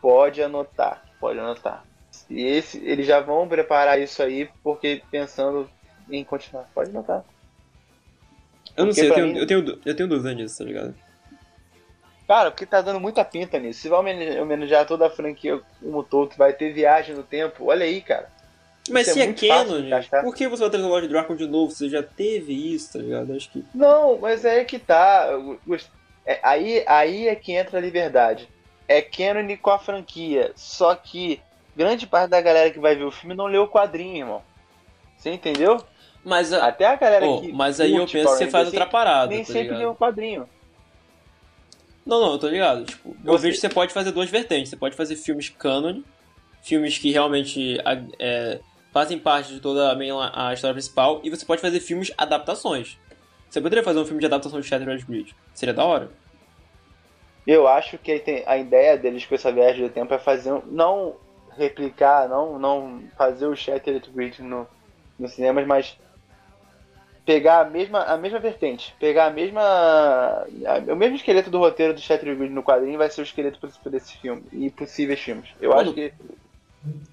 Pode 0.00 0.42
anotar, 0.42 1.02
pode 1.18 1.38
anotar. 1.38 1.84
E 2.30 2.44
esse, 2.44 2.78
eles 2.84 3.06
já 3.06 3.20
vão 3.20 3.48
preparar 3.48 4.00
isso 4.00 4.22
aí, 4.22 4.48
porque 4.62 5.02
pensando 5.10 5.68
em 6.10 6.22
continuar. 6.22 6.68
Pode 6.74 6.90
anotar. 6.90 7.24
Eu 8.78 8.86
não 8.86 8.92
Porque 8.94 9.00
sei, 9.00 9.10
eu 9.10 9.14
tenho, 9.14 9.26
mim- 9.26 9.38
eu, 9.38 9.46
tenho, 9.46 9.80
eu 9.84 9.96
tenho 9.96 10.08
dúvida 10.08 10.32
nisso, 10.32 10.58
tá 10.58 10.64
ligado? 10.64 10.94
Cara, 12.28 12.50
porque 12.50 12.64
tá 12.64 12.80
dando 12.80 13.00
muita 13.00 13.24
pinta 13.24 13.58
nisso. 13.58 13.80
Se 13.80 13.88
vai 13.88 13.98
homenagear 14.40 14.86
toda 14.86 15.06
a 15.06 15.10
franquia 15.10 15.60
como 15.80 16.04
todo, 16.04 16.36
vai 16.36 16.52
ter 16.52 16.72
viagem 16.72 17.16
no 17.16 17.22
tempo, 17.24 17.64
olha 17.66 17.84
aí, 17.84 18.00
cara. 18.00 18.30
Mas 18.90 19.08
Isso 19.08 19.14
se 19.14 19.20
é 19.20 19.24
é 19.24 19.32
canon, 19.32 20.22
por 20.22 20.34
que 20.34 20.46
você 20.46 20.62
vai 20.62 20.70
trazer 20.70 20.86
o 20.86 20.88
Lord 20.88 21.08
Dragon 21.08 21.34
de 21.34 21.46
novo? 21.46 21.72
Você 21.72 21.88
já 21.88 22.02
teve 22.02 22.52
isso, 22.74 22.92
tá 22.92 22.98
ligado? 23.00 23.34
Acho 23.34 23.50
que. 23.50 23.64
Não, 23.74 24.18
mas 24.18 24.44
é 24.44 24.64
que 24.64 24.78
tá. 24.78 25.28
É, 26.24 26.38
aí, 26.42 26.84
aí 26.86 27.28
é 27.28 27.34
que 27.34 27.52
entra 27.52 27.78
a 27.78 27.82
liberdade. 27.82 28.48
É 28.86 29.02
canon 29.02 29.56
com 29.60 29.70
a 29.70 29.78
franquia. 29.78 30.52
Só 30.54 30.94
que 30.94 31.40
grande 31.76 32.06
parte 32.06 32.30
da 32.30 32.40
galera 32.40 32.70
que 32.70 32.78
vai 32.78 32.94
ver 32.94 33.04
o 33.04 33.10
filme 33.10 33.34
não 33.34 33.46
leu 33.46 33.64
o 33.64 33.68
quadrinho, 33.68 34.16
irmão. 34.18 34.42
Você 35.16 35.30
entendeu? 35.30 35.82
Mas, 36.24 36.52
a- 36.52 36.66
Até 36.66 36.86
a 36.86 36.96
galera 36.96 37.26
Ô, 37.26 37.40
que. 37.40 37.52
mas 37.52 37.80
aí 37.80 37.92
eu 37.94 38.06
penso 38.06 38.12
que 38.32 38.38
você 38.38 38.50
faz 38.50 38.66
outra 38.68 38.86
parada, 38.86 39.28
Nem 39.28 39.44
tá 39.44 39.52
sempre 39.52 39.74
ligado? 39.76 39.90
o 39.92 39.94
quadrinho. 39.96 40.48
Não, 42.04 42.20
não, 42.20 42.32
eu 42.32 42.38
tô 42.38 42.48
ligado. 42.48 42.84
Tipo, 42.84 43.10
eu 43.24 43.32
Você- 43.32 43.42
vejo 43.42 43.54
que 43.56 43.60
você 43.60 43.68
pode 43.68 43.92
fazer 43.92 44.12
duas 44.12 44.30
vertentes. 44.30 44.70
Você 44.70 44.76
pode 44.76 44.96
fazer 44.96 45.14
filmes 45.16 45.48
canon, 45.50 46.00
filmes 46.62 46.98
que 46.98 47.10
realmente 47.12 47.78
é, 48.18 48.60
fazem 48.92 49.18
parte 49.18 49.52
de 49.52 49.60
toda 49.60 49.92
a, 49.92 50.48
a 50.48 50.54
história 50.54 50.74
principal, 50.74 51.20
e 51.22 51.30
você 51.30 51.44
pode 51.44 51.60
fazer 51.60 51.80
filmes 51.80 52.10
adaptações. 52.16 52.98
Você 53.48 53.60
poderia 53.60 53.84
fazer 53.84 53.98
um 53.98 54.04
filme 54.04 54.20
de 54.20 54.26
adaptação 54.26 54.60
de 54.60 54.66
Shattered 54.66 55.04
Bridge. 55.04 55.34
Seria 55.54 55.72
da 55.74 55.84
hora. 55.84 56.10
Eu 57.46 57.66
acho 57.66 57.96
que 57.96 58.22
a 58.46 58.58
ideia 58.58 58.96
deles 58.98 59.24
com 59.24 59.34
essa 59.34 59.50
viagem 59.50 59.82
do 59.86 59.92
tempo 59.92 60.12
é 60.12 60.18
fazer. 60.18 60.52
Não 60.66 61.14
replicar, 61.56 62.28
não, 62.28 62.58
não 62.58 63.02
fazer 63.16 63.46
o 63.46 63.56
Shattered 63.56 64.08
Bridge 64.10 64.42
no, 64.42 64.66
no 65.18 65.28
cinemas, 65.28 65.66
mas 65.66 65.98
pegar 67.28 67.60
a 67.60 67.64
mesma, 67.68 68.04
a 68.04 68.16
mesma 68.16 68.38
vertente, 68.38 68.94
pegar 68.98 69.26
a 69.26 69.30
mesma. 69.30 69.60
A, 69.60 70.78
o 70.90 70.96
mesmo 70.96 71.16
esqueleto 71.16 71.50
do 71.50 71.58
roteiro 71.58 71.92
do 71.92 72.00
Shattered 72.00 72.38
Bridge 72.38 72.54
no 72.54 72.62
quadrinho 72.62 72.96
vai 72.96 73.10
ser 73.10 73.20
o 73.20 73.22
esqueleto 73.22 73.60
principal 73.60 73.92
desse 73.92 74.16
filme 74.16 74.42
e 74.50 74.70
possíveis 74.70 75.20
filmes. 75.20 75.50
Eu 75.60 75.68
Mano, 75.68 75.82
acho 75.82 75.92
que. 75.92 76.10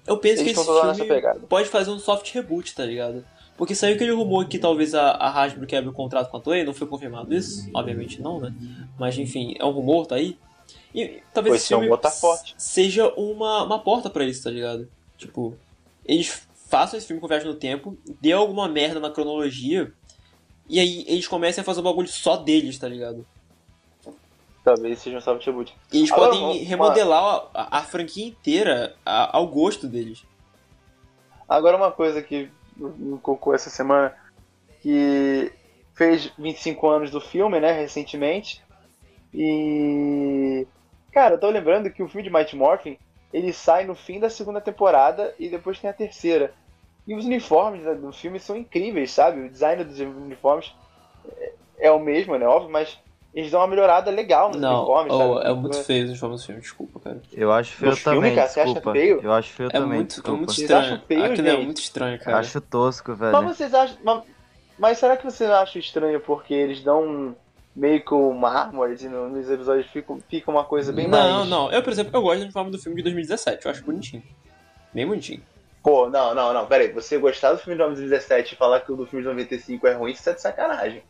Eu 0.06 0.16
penso 0.16 0.42
que 0.42 0.52
esse 0.52 0.64
filme 0.64 1.46
pode 1.50 1.68
fazer 1.68 1.90
um 1.90 1.98
soft 1.98 2.32
reboot, 2.32 2.74
tá 2.74 2.86
ligado? 2.86 3.26
Porque 3.58 3.74
saiu 3.74 3.94
aquele 3.94 4.12
rumor 4.12 4.48
que 4.48 4.58
talvez 4.58 4.94
a, 4.94 5.10
a 5.10 5.28
Hasbro 5.28 5.66
quebre 5.66 5.90
o 5.90 5.92
contrato 5.92 6.30
com 6.30 6.38
a 6.38 6.40
Toei, 6.40 6.64
não 6.64 6.72
foi 6.72 6.86
confirmado 6.86 7.34
isso? 7.34 7.68
Obviamente 7.74 8.22
não, 8.22 8.40
né? 8.40 8.54
Mas 8.98 9.18
enfim, 9.18 9.54
é 9.58 9.66
um 9.66 9.70
rumor, 9.70 10.06
tá 10.06 10.14
aí. 10.14 10.38
E 10.94 11.22
talvez 11.34 11.52
Pô, 11.52 11.56
esse 11.56 11.68
filme 11.68 11.98
tá 11.98 12.10
seja 12.56 13.12
uma, 13.18 13.64
uma 13.64 13.78
porta 13.78 14.08
pra 14.08 14.24
isso, 14.24 14.44
tá 14.44 14.50
ligado? 14.50 14.88
Tipo, 15.18 15.54
eles 16.06 16.46
façam 16.68 16.96
esse 16.96 17.06
filme 17.06 17.20
com 17.20 17.28
viagem 17.28 17.46
no 17.46 17.54
tempo, 17.54 17.98
dê 18.20 18.32
alguma 18.32 18.66
merda 18.66 18.98
na 18.98 19.10
cronologia, 19.10 19.92
e 20.68 20.78
aí 20.80 21.04
eles 21.08 21.26
comecem 21.28 21.62
a 21.62 21.64
fazer 21.64 21.80
um 21.80 21.84
bagulho 21.84 22.08
só 22.08 22.36
deles, 22.36 22.78
tá 22.78 22.88
ligado? 22.88 23.26
Talvez 24.64 24.98
seja 24.98 25.18
um 25.18 25.20
soft 25.20 25.46
reboot. 25.46 25.72
E 25.92 25.98
eles 25.98 26.10
Agora, 26.10 26.30
podem 26.32 26.42
uma- 26.62 26.68
remodelar 26.68 27.22
a, 27.54 27.62
a- 27.62 27.78
a 27.78 27.82
franquia 27.82 28.26
inteira 28.26 28.96
a- 29.04 29.36
ao 29.36 29.46
gosto 29.46 29.86
deles. 29.86 30.24
Agora 31.48 31.76
uma 31.76 31.92
coisa 31.92 32.20
que 32.20 32.50
me 32.76 33.18
colocou 33.18 33.54
essa 33.54 33.70
semana, 33.70 34.12
que 34.82 35.52
fez 35.94 36.32
25 36.36 36.88
anos 36.88 37.10
do 37.10 37.20
filme, 37.20 37.60
né, 37.60 37.70
recentemente. 37.72 38.60
E. 39.32 40.66
Cara, 41.12 41.34
eu 41.34 41.40
tô 41.40 41.48
lembrando 41.48 41.90
que 41.90 42.02
o 42.02 42.08
filme 42.08 42.24
de 42.28 42.32
Mighty 42.34 42.56
Morphin, 42.56 42.98
ele 43.32 43.52
sai 43.52 43.84
no 43.84 43.94
fim 43.94 44.18
da 44.20 44.28
segunda 44.28 44.60
temporada 44.60 45.34
e 45.38 45.48
depois 45.48 45.78
tem 45.78 45.88
a 45.88 45.92
terceira. 45.94 46.52
E 47.06 47.14
os 47.14 47.24
uniformes 47.24 47.82
né, 47.84 47.94
do 47.94 48.12
filme 48.12 48.38
são 48.40 48.56
incríveis, 48.56 49.12
sabe? 49.12 49.40
O 49.42 49.50
design 49.50 49.84
dos 49.84 49.98
uniformes 50.00 50.72
é- 51.38 51.52
é 51.78 51.90
o 51.92 52.00
mesmo, 52.00 52.36
né? 52.36 52.46
Óbvio, 52.46 52.70
mas 52.70 52.98
eles 53.32 53.50
dão 53.50 53.60
uma 53.60 53.66
melhorada 53.66 54.10
legal 54.10 54.48
nos 54.48 54.60
Não, 54.60 54.78
uniformes, 54.78 55.12
oh, 55.12 55.40
é 55.40 55.52
muito 55.52 55.76
feio 55.84 56.04
os 56.04 56.10
uniformes 56.10 56.40
do 56.40 56.46
filme, 56.46 56.60
desculpa, 56.60 56.98
cara. 57.00 57.22
Eu 57.32 57.52
acho 57.52 57.72
feio 57.76 57.90
No 57.90 57.96
filme, 57.96 58.16
também, 58.16 58.34
cara, 58.34 58.48
você 58.48 58.60
acha 58.60 58.72
desculpa. 58.72 58.98
feio? 58.98 59.20
Eu 59.22 59.32
acho 59.32 59.52
feio 59.52 59.68
É 59.68 59.72
também, 59.72 59.88
muito, 59.98 60.02
é 60.02 60.14
desculpa. 60.14 60.36
muito 60.38 60.52
Vocês 60.52 60.70
estranho. 60.70 60.84
acham 60.94 61.06
feio, 61.06 61.24
Aquilo 61.24 61.48
é 61.48 61.50
gente? 61.52 61.64
muito 61.64 61.80
estranho, 61.80 62.16
Eu 62.16 62.24
cara. 62.24 62.38
acho 62.38 62.60
tosco, 62.62 63.14
velho. 63.14 63.32
Mas 63.32 63.56
vocês 63.56 63.74
acham. 63.74 63.96
Mas, 64.02 64.22
mas 64.78 64.98
será 64.98 65.16
que 65.16 65.24
você 65.24 65.44
acha 65.44 65.78
estranho 65.78 66.20
porque 66.20 66.54
eles 66.54 66.82
dão 66.82 67.36
meio 67.74 68.02
que 68.02 68.14
o 68.14 68.32
mármore 68.32 68.96
e 68.98 69.06
no- 69.08 69.28
nos 69.28 69.50
episódios 69.50 69.86
fica, 69.88 70.16
fica 70.30 70.50
uma 70.50 70.64
coisa 70.64 70.92
bem 70.92 71.06
não, 71.06 71.40
mais. 71.40 71.48
não. 71.50 71.70
Eu, 71.70 71.82
por 71.82 71.92
exemplo, 71.92 72.10
eu 72.16 72.22
gosto 72.22 72.38
do 72.38 72.44
uniforme 72.44 72.70
do 72.70 72.78
filme 72.78 72.96
de 72.96 73.02
2017. 73.02 73.66
Eu 73.66 73.70
acho 73.70 73.84
bonitinho. 73.84 74.22
Bem 74.94 75.06
bonitinho. 75.06 75.42
Pô, 75.86 76.10
não, 76.10 76.34
não, 76.34 76.52
não, 76.52 76.66
peraí. 76.66 76.90
Você 76.90 77.16
gostar 77.16 77.52
do 77.52 77.58
filme 77.58 77.78
de 77.78 77.84
2017 77.84 78.54
e 78.54 78.56
falar 78.56 78.80
que 78.80 78.90
o 78.90 78.96
do 78.96 79.06
filme 79.06 79.22
de 79.22 79.28
95 79.28 79.86
é 79.86 79.92
ruim, 79.92 80.10
isso 80.10 80.28
é 80.28 80.32
de 80.32 80.42
sacanagem. 80.42 81.00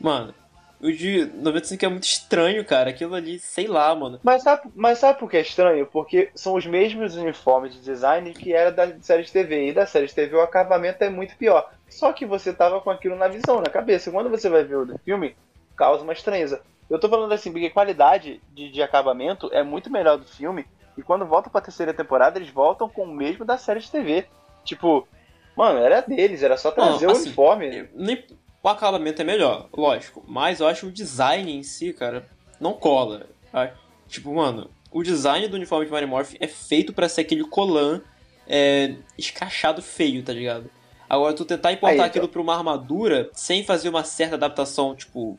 Mano, 0.00 0.32
o 0.80 0.92
de 0.92 1.24
95 1.34 1.84
é 1.84 1.88
muito 1.88 2.04
estranho, 2.04 2.64
cara. 2.64 2.90
Aquilo 2.90 3.16
ali, 3.16 3.40
sei 3.40 3.66
lá, 3.66 3.92
mano. 3.92 4.20
Mas 4.22 4.44
sabe, 4.44 4.70
mas 4.72 4.98
sabe 4.98 5.18
por 5.18 5.28
que 5.28 5.36
é 5.36 5.40
estranho? 5.40 5.84
Porque 5.84 6.30
são 6.32 6.54
os 6.54 6.64
mesmos 6.64 7.16
uniformes 7.16 7.74
de 7.74 7.80
design 7.80 8.32
que 8.32 8.52
era 8.52 8.70
da 8.70 8.96
série 9.00 9.24
de 9.24 9.32
TV. 9.32 9.70
E 9.70 9.72
da 9.72 9.84
série 9.84 10.06
de 10.06 10.14
TV 10.14 10.36
o 10.36 10.42
acabamento 10.42 11.02
é 11.02 11.10
muito 11.10 11.36
pior. 11.36 11.68
Só 11.88 12.12
que 12.12 12.24
você 12.24 12.52
tava 12.52 12.80
com 12.80 12.90
aquilo 12.90 13.16
na 13.16 13.26
visão, 13.26 13.60
na 13.60 13.68
cabeça. 13.68 14.12
Quando 14.12 14.30
você 14.30 14.48
vai 14.48 14.62
ver 14.62 14.76
o 14.76 14.98
filme, 14.98 15.34
causa 15.76 16.04
uma 16.04 16.12
estranheza. 16.12 16.62
Eu 16.88 17.00
tô 17.00 17.08
falando 17.08 17.32
assim, 17.32 17.50
porque 17.50 17.66
a 17.66 17.72
qualidade 17.72 18.40
de, 18.52 18.70
de 18.70 18.80
acabamento 18.80 19.50
é 19.52 19.64
muito 19.64 19.90
melhor 19.90 20.18
do 20.18 20.24
filme. 20.24 20.64
E 21.00 21.02
quando 21.02 21.24
volta 21.24 21.48
pra 21.48 21.60
terceira 21.62 21.94
temporada, 21.94 22.38
eles 22.38 22.50
voltam 22.50 22.88
com 22.88 23.04
o 23.04 23.12
mesmo 23.14 23.42
da 23.44 23.56
série 23.56 23.80
de 23.80 23.90
TV. 23.90 24.26
Tipo, 24.64 25.08
mano, 25.56 25.78
era 25.78 26.02
deles, 26.02 26.42
era 26.42 26.56
só 26.58 26.70
trazer 26.70 27.06
Não, 27.06 27.12
o 27.14 27.16
assim, 27.16 27.26
uniforme. 27.26 27.78
Eu- 27.78 27.88
Nem, 27.94 28.22
o 28.62 28.68
acabamento 28.68 29.22
é 29.22 29.24
melhor, 29.24 29.68
lógico. 29.74 30.22
Mas 30.28 30.60
eu 30.60 30.66
acho 30.68 30.86
o 30.88 30.92
design 30.92 31.50
em 31.56 31.62
si, 31.62 31.92
cara, 31.94 32.28
não 32.60 32.74
cola. 32.74 33.26
Ah, 33.52 33.70
Tipo, 34.06 34.34
mano, 34.34 34.68
o 34.90 35.02
design 35.02 35.46
do 35.48 35.54
uniforme 35.56 35.86
de 35.86 35.92
Mary 35.92 36.04
Morph 36.06 36.34
é 36.40 36.46
feito 36.48 36.92
pra 36.92 37.08
ser 37.08 37.20
aquele 37.22 37.44
colan 37.44 38.02
é, 38.46 38.96
escrachado 39.16 39.80
feio, 39.80 40.22
tá 40.22 40.32
ligado? 40.32 40.68
Agora, 41.08 41.32
tu 41.32 41.44
tentar 41.44 41.72
importar 41.72 41.92
Aí, 41.92 41.96
então. 41.96 42.06
aquilo 42.06 42.28
pra 42.28 42.40
uma 42.42 42.56
armadura 42.56 43.30
sem 43.32 43.64
fazer 43.64 43.88
uma 43.88 44.02
certa 44.04 44.34
adaptação, 44.34 44.94
tipo. 44.94 45.38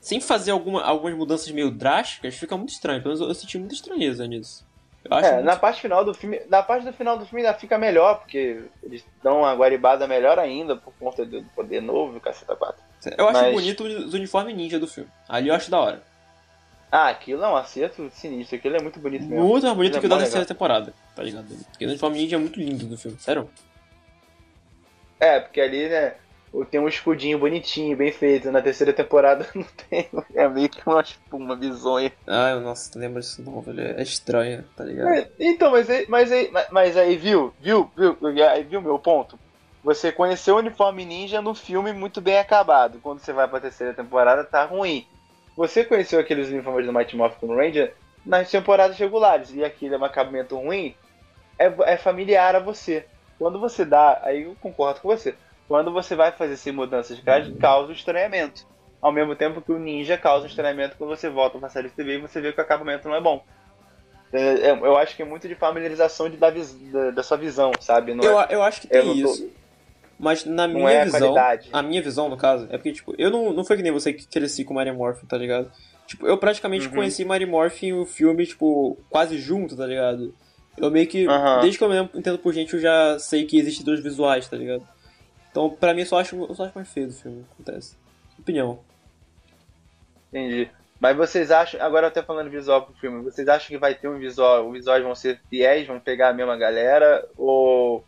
Sem 0.00 0.20
fazer 0.20 0.50
alguma, 0.50 0.82
algumas 0.82 1.16
mudanças 1.16 1.50
meio 1.50 1.70
drásticas, 1.70 2.34
fica 2.34 2.54
muito 2.58 2.70
estranho. 2.74 3.00
Pelo 3.02 3.14
menos 3.14 3.22
eu, 3.22 3.28
eu 3.28 3.34
senti 3.34 3.56
muita 3.58 3.74
estranheza 3.74 4.26
nisso. 4.26 4.66
É, 5.10 5.42
na 5.42 5.56
parte 5.56 5.82
final 5.82 6.04
do 6.04 6.14
filme, 6.14 6.40
na 6.48 6.62
parte 6.62 6.84
do 6.86 6.92
final 6.92 7.18
do 7.18 7.26
filme 7.26 7.44
ainda 7.44 7.58
fica 7.58 7.76
melhor, 7.76 8.20
porque 8.20 8.62
eles 8.82 9.04
dão 9.22 9.40
uma 9.40 9.54
guaribada 9.54 10.06
melhor 10.08 10.38
ainda 10.38 10.76
por 10.76 10.94
conta 10.94 11.26
do 11.26 11.42
poder 11.54 11.82
novo, 11.82 12.18
caceta 12.20 12.56
4. 12.56 12.82
Eu 13.18 13.28
acho 13.28 13.42
mas- 13.42 13.52
bonito 13.54 13.84
os 13.84 14.14
uniformes 14.14 14.56
ninja 14.56 14.78
do 14.78 14.86
filme. 14.86 15.10
Ali 15.28 15.48
eu 15.48 15.54
acho 15.54 15.70
da 15.70 15.78
hora. 15.78 16.02
Ah, 16.90 17.08
aquilo 17.08 17.42
é 17.44 17.48
um 17.48 17.56
acerto 17.56 18.08
sinistro, 18.10 18.56
aquilo 18.56 18.76
é 18.76 18.80
muito 18.80 18.98
bonito 19.00 19.26
mesmo. 19.26 19.44
Muito 19.44 19.64
mais 19.64 19.76
bonito 19.76 19.92
Ele 19.92 19.98
é 19.98 20.00
que 20.00 20.06
o 20.06 20.08
da 20.08 20.18
terceira 20.18 20.46
temporada, 20.46 20.94
tá 21.14 21.22
ligado? 21.22 21.46
Porque 21.70 21.84
o 21.84 21.88
uniforme 21.88 22.18
ninja 22.18 22.36
é 22.36 22.38
muito 22.38 22.58
lindo 22.58 22.86
do 22.86 22.96
filme, 22.96 23.18
sério. 23.18 23.50
É, 25.20 25.40
porque 25.40 25.60
ali, 25.60 25.88
né, 25.88 26.14
tem 26.70 26.78
um 26.78 26.86
escudinho 26.88 27.38
bonitinho, 27.38 27.96
bem 27.96 28.12
feito. 28.12 28.50
Na 28.52 28.60
terceira 28.60 28.92
temporada 28.92 29.46
não 29.54 29.64
tem. 29.88 30.08
É 30.34 30.48
meio 30.48 30.68
que 30.68 30.80
uma 30.86 31.00
espuma 31.00 31.56
bizonha. 31.56 32.12
Ai, 32.26 32.60
nossa, 32.60 32.90
não 32.94 33.00
lembro 33.06 33.20
disso 33.20 33.42
não, 33.42 33.60
velho. 33.60 33.80
É 33.98 34.02
estranho, 34.02 34.62
tá 34.76 34.84
ligado? 34.84 35.08
É, 35.08 35.28
então, 35.40 35.70
mas 35.72 35.88
aí, 35.88 36.04
mas 36.08 36.30
aí, 36.30 36.50
mas- 36.70 36.96
aí 36.96 37.16
viu, 37.16 37.52
viu, 37.60 37.90
viu, 37.96 38.16
aí 38.48 38.62
viu 38.62 38.80
meu 38.82 38.98
ponto? 38.98 39.38
Você 39.82 40.12
conheceu 40.12 40.54
o 40.54 40.58
uniforme 40.58 41.04
ninja 41.04 41.42
no 41.42 41.54
filme 41.54 41.92
muito 41.92 42.20
bem 42.20 42.38
acabado. 42.38 42.98
Quando 43.02 43.18
você 43.20 43.32
vai 43.32 43.48
pra 43.48 43.60
terceira 43.60 43.92
temporada, 43.92 44.44
tá 44.44 44.64
ruim. 44.64 45.06
Você 45.56 45.84
conheceu 45.84 46.18
aqueles 46.20 46.48
uniformes 46.48 46.86
do 46.86 46.92
Mighty 46.92 47.16
Morphin 47.16 47.54
Ranger 47.54 47.94
nas 48.24 48.50
temporadas 48.50 48.96
regulares. 48.98 49.52
E 49.54 49.62
aquele 49.64 49.94
é 49.94 49.98
um 49.98 50.04
acabamento 50.04 50.56
ruim, 50.56 50.94
é, 51.58 51.66
é 51.92 51.96
familiar 51.96 52.56
a 52.56 52.60
você. 52.60 53.04
Quando 53.38 53.60
você 53.60 53.84
dá, 53.84 54.20
aí 54.22 54.44
eu 54.44 54.56
concordo 54.60 55.00
com 55.00 55.08
você. 55.08 55.34
Quando 55.68 55.92
você 55.92 56.14
vai 56.14 56.30
fazer 56.32 56.54
essas 56.54 56.74
mudanças, 56.74 57.18
ca- 57.20 57.46
causa 57.58 57.90
o 57.90 57.94
estranhamento. 57.94 58.62
Ao 59.00 59.12
mesmo 59.12 59.34
tempo 59.36 59.60
que 59.60 59.72
o 59.72 59.78
ninja 59.78 60.16
causa 60.16 60.44
o 60.44 60.48
estranhamento 60.48 60.96
quando 60.96 61.10
você 61.16 61.28
volta 61.28 61.58
pra 61.58 61.68
série 61.68 61.90
TV 61.90 62.14
e 62.16 62.20
você 62.20 62.40
vê 62.40 62.52
que 62.52 62.60
o 62.60 62.62
acabamento 62.62 63.08
não 63.08 63.14
é 63.16 63.20
bom. 63.20 63.42
É, 64.32 64.38
é, 64.38 64.70
eu 64.70 64.96
acho 64.96 65.14
que 65.14 65.22
é 65.22 65.24
muito 65.24 65.46
de 65.46 65.54
familiarização 65.54 66.28
de, 66.28 66.36
da, 66.36 66.50
vis- 66.50 66.74
da, 66.90 67.10
da 67.10 67.22
sua 67.22 67.36
visão, 67.36 67.70
sabe? 67.80 68.14
Não 68.14 68.24
Eu, 68.24 68.40
é, 68.40 68.46
eu 68.50 68.62
acho 68.62 68.80
que 68.80 68.88
tem 68.88 69.22
tô- 69.22 69.30
isso. 69.30 69.52
Mas 70.18 70.44
na 70.44 70.66
não 70.68 70.76
minha 70.80 70.90
é 70.90 71.04
visão, 71.04 71.20
qualidade. 71.20 71.68
a 71.72 71.82
minha 71.82 72.00
visão, 72.02 72.28
no 72.28 72.36
caso, 72.36 72.66
é 72.70 72.76
porque, 72.78 72.92
tipo, 72.92 73.14
eu 73.18 73.30
não, 73.30 73.52
não 73.52 73.64
foi 73.64 73.76
que 73.76 73.82
nem 73.82 73.92
você 73.92 74.12
que 74.12 74.26
cresci 74.28 74.64
com 74.64 74.72
Mario 74.74 74.94
Morphin, 74.94 75.26
tá 75.26 75.36
ligado? 75.36 75.70
Tipo, 76.06 76.26
eu 76.26 76.38
praticamente 76.38 76.86
Uhum. 76.88 76.94
conheci 76.94 77.24
Mario 77.24 77.48
Morphin 77.48 77.88
e 77.88 77.92
o 77.92 78.06
filme, 78.06 78.46
tipo, 78.46 78.96
quase 79.10 79.38
junto, 79.38 79.76
tá 79.76 79.86
ligado? 79.86 80.32
Eu 80.78 80.90
meio 80.90 81.06
que, 81.08 81.26
Aham. 81.26 81.60
desde 81.60 81.78
que 81.78 81.84
eu 81.84 81.88
me 81.88 81.98
entendo 82.14 82.38
por 82.38 82.52
gente, 82.54 82.74
eu 82.74 82.80
já 82.80 83.18
sei 83.18 83.44
que 83.44 83.58
existem 83.58 83.84
dois 83.84 84.00
visuais, 84.02 84.48
tá 84.48 84.56
ligado? 84.56 84.82
Então, 85.54 85.70
pra 85.70 85.94
mim, 85.94 86.00
eu 86.00 86.06
só 86.06 86.18
acho, 86.18 86.34
eu 86.34 86.52
só 86.52 86.64
acho 86.64 86.72
mais 86.74 86.88
feio 86.88 87.06
do 87.06 87.12
filme, 87.12 87.44
acontece. 87.52 87.94
Opinião. 88.36 88.80
Entendi. 90.32 90.68
Mas 90.98 91.16
vocês 91.16 91.52
acham, 91.52 91.80
agora 91.80 92.08
até 92.08 92.24
falando 92.24 92.50
visual 92.50 92.82
pro 92.82 92.94
filme, 92.94 93.22
vocês 93.22 93.46
acham 93.46 93.68
que 93.68 93.78
vai 93.78 93.94
ter 93.94 94.08
um 94.08 94.18
visual, 94.18 94.66
os 94.66 94.72
visuais 94.72 95.04
vão 95.04 95.14
ser 95.14 95.40
fiéis, 95.48 95.86
vão 95.86 96.00
pegar 96.00 96.30
a 96.30 96.32
mesma 96.32 96.56
galera? 96.56 97.24
Ou. 97.38 98.04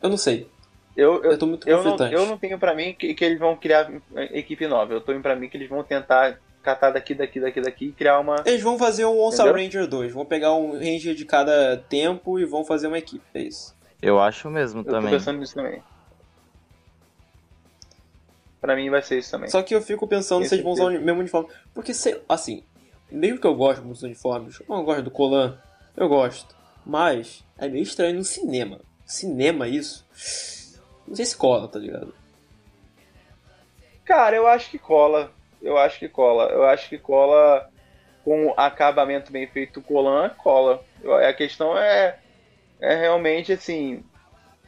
Eu 0.00 0.08
não 0.08 0.16
sei. 0.16 0.48
Eu, 0.96 1.24
eu, 1.24 1.32
Eu 1.32 1.38
tô 1.38 1.46
muito 1.48 1.68
eu, 1.68 1.82
não, 1.82 1.96
eu 2.06 2.24
não 2.24 2.38
tenho 2.38 2.56
pra 2.56 2.72
mim 2.72 2.94
que, 2.94 3.14
que 3.14 3.24
eles 3.24 3.40
vão 3.40 3.56
criar 3.56 3.90
equipe 4.32 4.68
nova. 4.68 4.92
Eu 4.92 5.00
tenho 5.00 5.20
pra 5.20 5.34
mim 5.34 5.48
que 5.48 5.56
eles 5.56 5.68
vão 5.68 5.82
tentar 5.82 6.38
catar 6.62 6.92
daqui, 6.92 7.16
daqui, 7.16 7.40
daqui, 7.40 7.60
daqui 7.60 7.84
e 7.86 7.92
criar 7.92 8.20
uma. 8.20 8.44
Eles 8.46 8.62
vão 8.62 8.78
fazer 8.78 9.06
um 9.06 9.20
Onça? 9.20 9.50
Ranger 9.50 9.88
2. 9.88 10.12
Vão 10.12 10.24
pegar 10.24 10.54
um 10.54 10.74
Ranger 10.74 11.16
de 11.16 11.24
cada 11.24 11.78
tempo 11.88 12.38
e 12.38 12.44
vão 12.44 12.64
fazer 12.64 12.86
uma 12.86 12.98
equipe. 12.98 13.24
É 13.34 13.40
isso. 13.40 13.74
Eu 14.00 14.20
acho 14.20 14.48
mesmo 14.48 14.82
Eu 14.82 14.84
tô 14.84 14.90
também. 14.92 15.10
pensando 15.10 15.40
nisso 15.40 15.54
também. 15.56 15.82
Pra 18.66 18.74
mim 18.74 18.90
vai 18.90 19.00
ser 19.00 19.18
isso 19.18 19.30
também. 19.30 19.48
Só 19.48 19.62
que 19.62 19.72
eu 19.72 19.80
fico 19.80 20.08
pensando 20.08 20.44
se 20.44 20.56
eles 20.56 20.64
vão 20.64 20.72
usar 20.72 20.86
o 20.86 20.90
mesmo 20.90 21.20
uniforme. 21.20 21.48
Porque, 21.72 21.94
sei, 21.94 22.20
assim, 22.28 22.64
mesmo 23.08 23.38
que 23.38 23.46
eu 23.46 23.54
goste 23.54 23.80
muito 23.80 23.94
dos 23.94 24.02
uniformes, 24.02 24.58
eu 24.58 24.66
não 24.68 24.84
gosto 24.84 25.02
do 25.02 25.10
Colan, 25.12 25.56
eu 25.96 26.08
gosto. 26.08 26.52
Mas 26.84 27.44
é 27.56 27.68
meio 27.68 27.84
estranho 27.84 28.16
no 28.16 28.24
cinema. 28.24 28.80
Cinema, 29.04 29.68
isso. 29.68 30.04
Não 31.06 31.14
sei 31.14 31.24
se 31.24 31.36
cola, 31.36 31.68
tá 31.68 31.78
ligado? 31.78 32.12
Cara, 34.04 34.34
eu 34.34 34.48
acho 34.48 34.68
que 34.68 34.80
cola. 34.80 35.30
Eu 35.62 35.78
acho 35.78 36.00
que 36.00 36.08
cola. 36.08 36.50
Eu 36.50 36.64
acho 36.64 36.88
que 36.88 36.98
cola 36.98 37.70
com 38.24 38.52
acabamento 38.56 39.30
bem 39.30 39.46
feito 39.46 39.80
colan, 39.80 40.30
cola. 40.30 40.82
A 41.28 41.32
questão 41.32 41.78
é, 41.78 42.18
é 42.80 42.96
realmente 42.96 43.52
assim. 43.52 44.02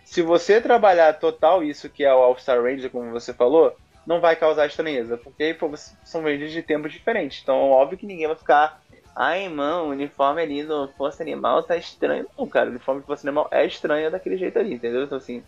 se 0.05 0.23
você 0.23 0.61
trabalhar 0.61 1.15
total 1.15 1.65
isso 1.65 1.91
que 1.91 2.05
é 2.05 2.15
o 2.15 2.19
All-Star 2.19 2.63
Ranger, 2.63 2.91
como 2.91 3.11
você 3.11 3.35
falou, 3.35 3.77
não 4.09 4.23
vai 4.23 4.35
causar 4.35 4.67
estranheza, 4.67 5.19
porque 5.19 5.53
pô, 5.53 5.71
são 6.03 6.23
Rangers 6.23 6.51
de 6.51 6.63
tempos 6.63 6.91
diferentes. 6.91 7.41
Então, 7.43 7.71
óbvio 7.71 7.99
que 7.99 8.07
ninguém 8.07 8.27
vai 8.27 8.37
ficar. 8.37 8.83
Ai, 9.15 9.51
mano, 9.51 9.85
o 9.85 9.91
uniforme 9.91 10.41
ali 10.41 10.63
no 10.63 10.89
Força 10.97 11.23
Animal 11.23 11.63
tá 11.63 11.77
estranho. 11.77 12.27
Não, 12.37 12.47
cara, 12.47 12.69
o 12.69 12.71
uniforme 12.71 13.03
do 13.03 13.07
Força 13.07 13.29
Animal 13.29 13.49
é 13.51 13.67
estranho 13.67 14.11
daquele 14.11 14.39
jeito 14.39 14.59
ali, 14.59 14.73
entendeu? 14.75 15.05
Então, 15.05 15.19
assim, 15.19 15.43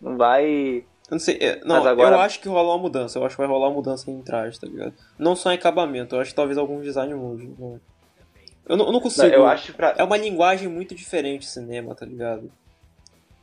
não 0.00 0.16
vai. 0.16 0.84
Eu 1.08 1.12
não 1.12 1.18
sei, 1.18 1.36
é, 1.40 1.60
não, 1.64 1.84
agora... 1.84 2.14
eu 2.14 2.20
acho 2.20 2.40
que 2.40 2.48
rola 2.48 2.74
uma 2.74 2.82
mudança, 2.82 3.18
eu 3.18 3.24
acho 3.24 3.34
que 3.34 3.42
vai 3.42 3.50
rolar 3.50 3.68
uma 3.68 3.74
mudança 3.74 4.08
em 4.08 4.22
traje, 4.22 4.60
tá 4.60 4.68
ligado? 4.68 4.94
Não 5.18 5.34
só 5.34 5.50
em 5.50 5.56
acabamento, 5.56 6.14
eu 6.14 6.20
acho 6.20 6.30
que 6.30 6.36
talvez 6.36 6.56
algum 6.58 6.80
design 6.80 7.12
mude. 7.12 7.50
Eu 8.68 8.76
não, 8.76 8.86
eu 8.86 8.92
não 8.92 9.00
consigo. 9.00 9.26
Não, 9.26 9.34
eu 9.34 9.46
acho 9.46 9.72
pra... 9.72 9.94
É 9.98 10.04
uma 10.04 10.16
linguagem 10.16 10.68
muito 10.68 10.94
diferente 10.94 11.46
cinema, 11.46 11.92
tá 11.94 12.06
ligado? 12.06 12.50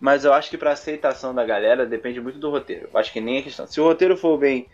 Mas 0.03 0.25
eu 0.25 0.34
acho 0.34 0.49
que 0.49 0.57
pra 0.57 0.73
aceitação 0.73 1.34
da 1.34 1.45
galera 1.45 1.85
depende 1.85 2.19
muito 2.19 2.38
do 2.38 2.49
roteiro. 2.49 2.89
Eu 2.93 2.99
acho 2.99 3.13
que 3.13 3.21
nem 3.21 3.39
a 3.39 3.41
questão. 3.41 3.65
Se 3.65 3.80
o 3.80 3.85
roteiro 3.85 4.17
for 4.17 4.38
bem 4.38 4.67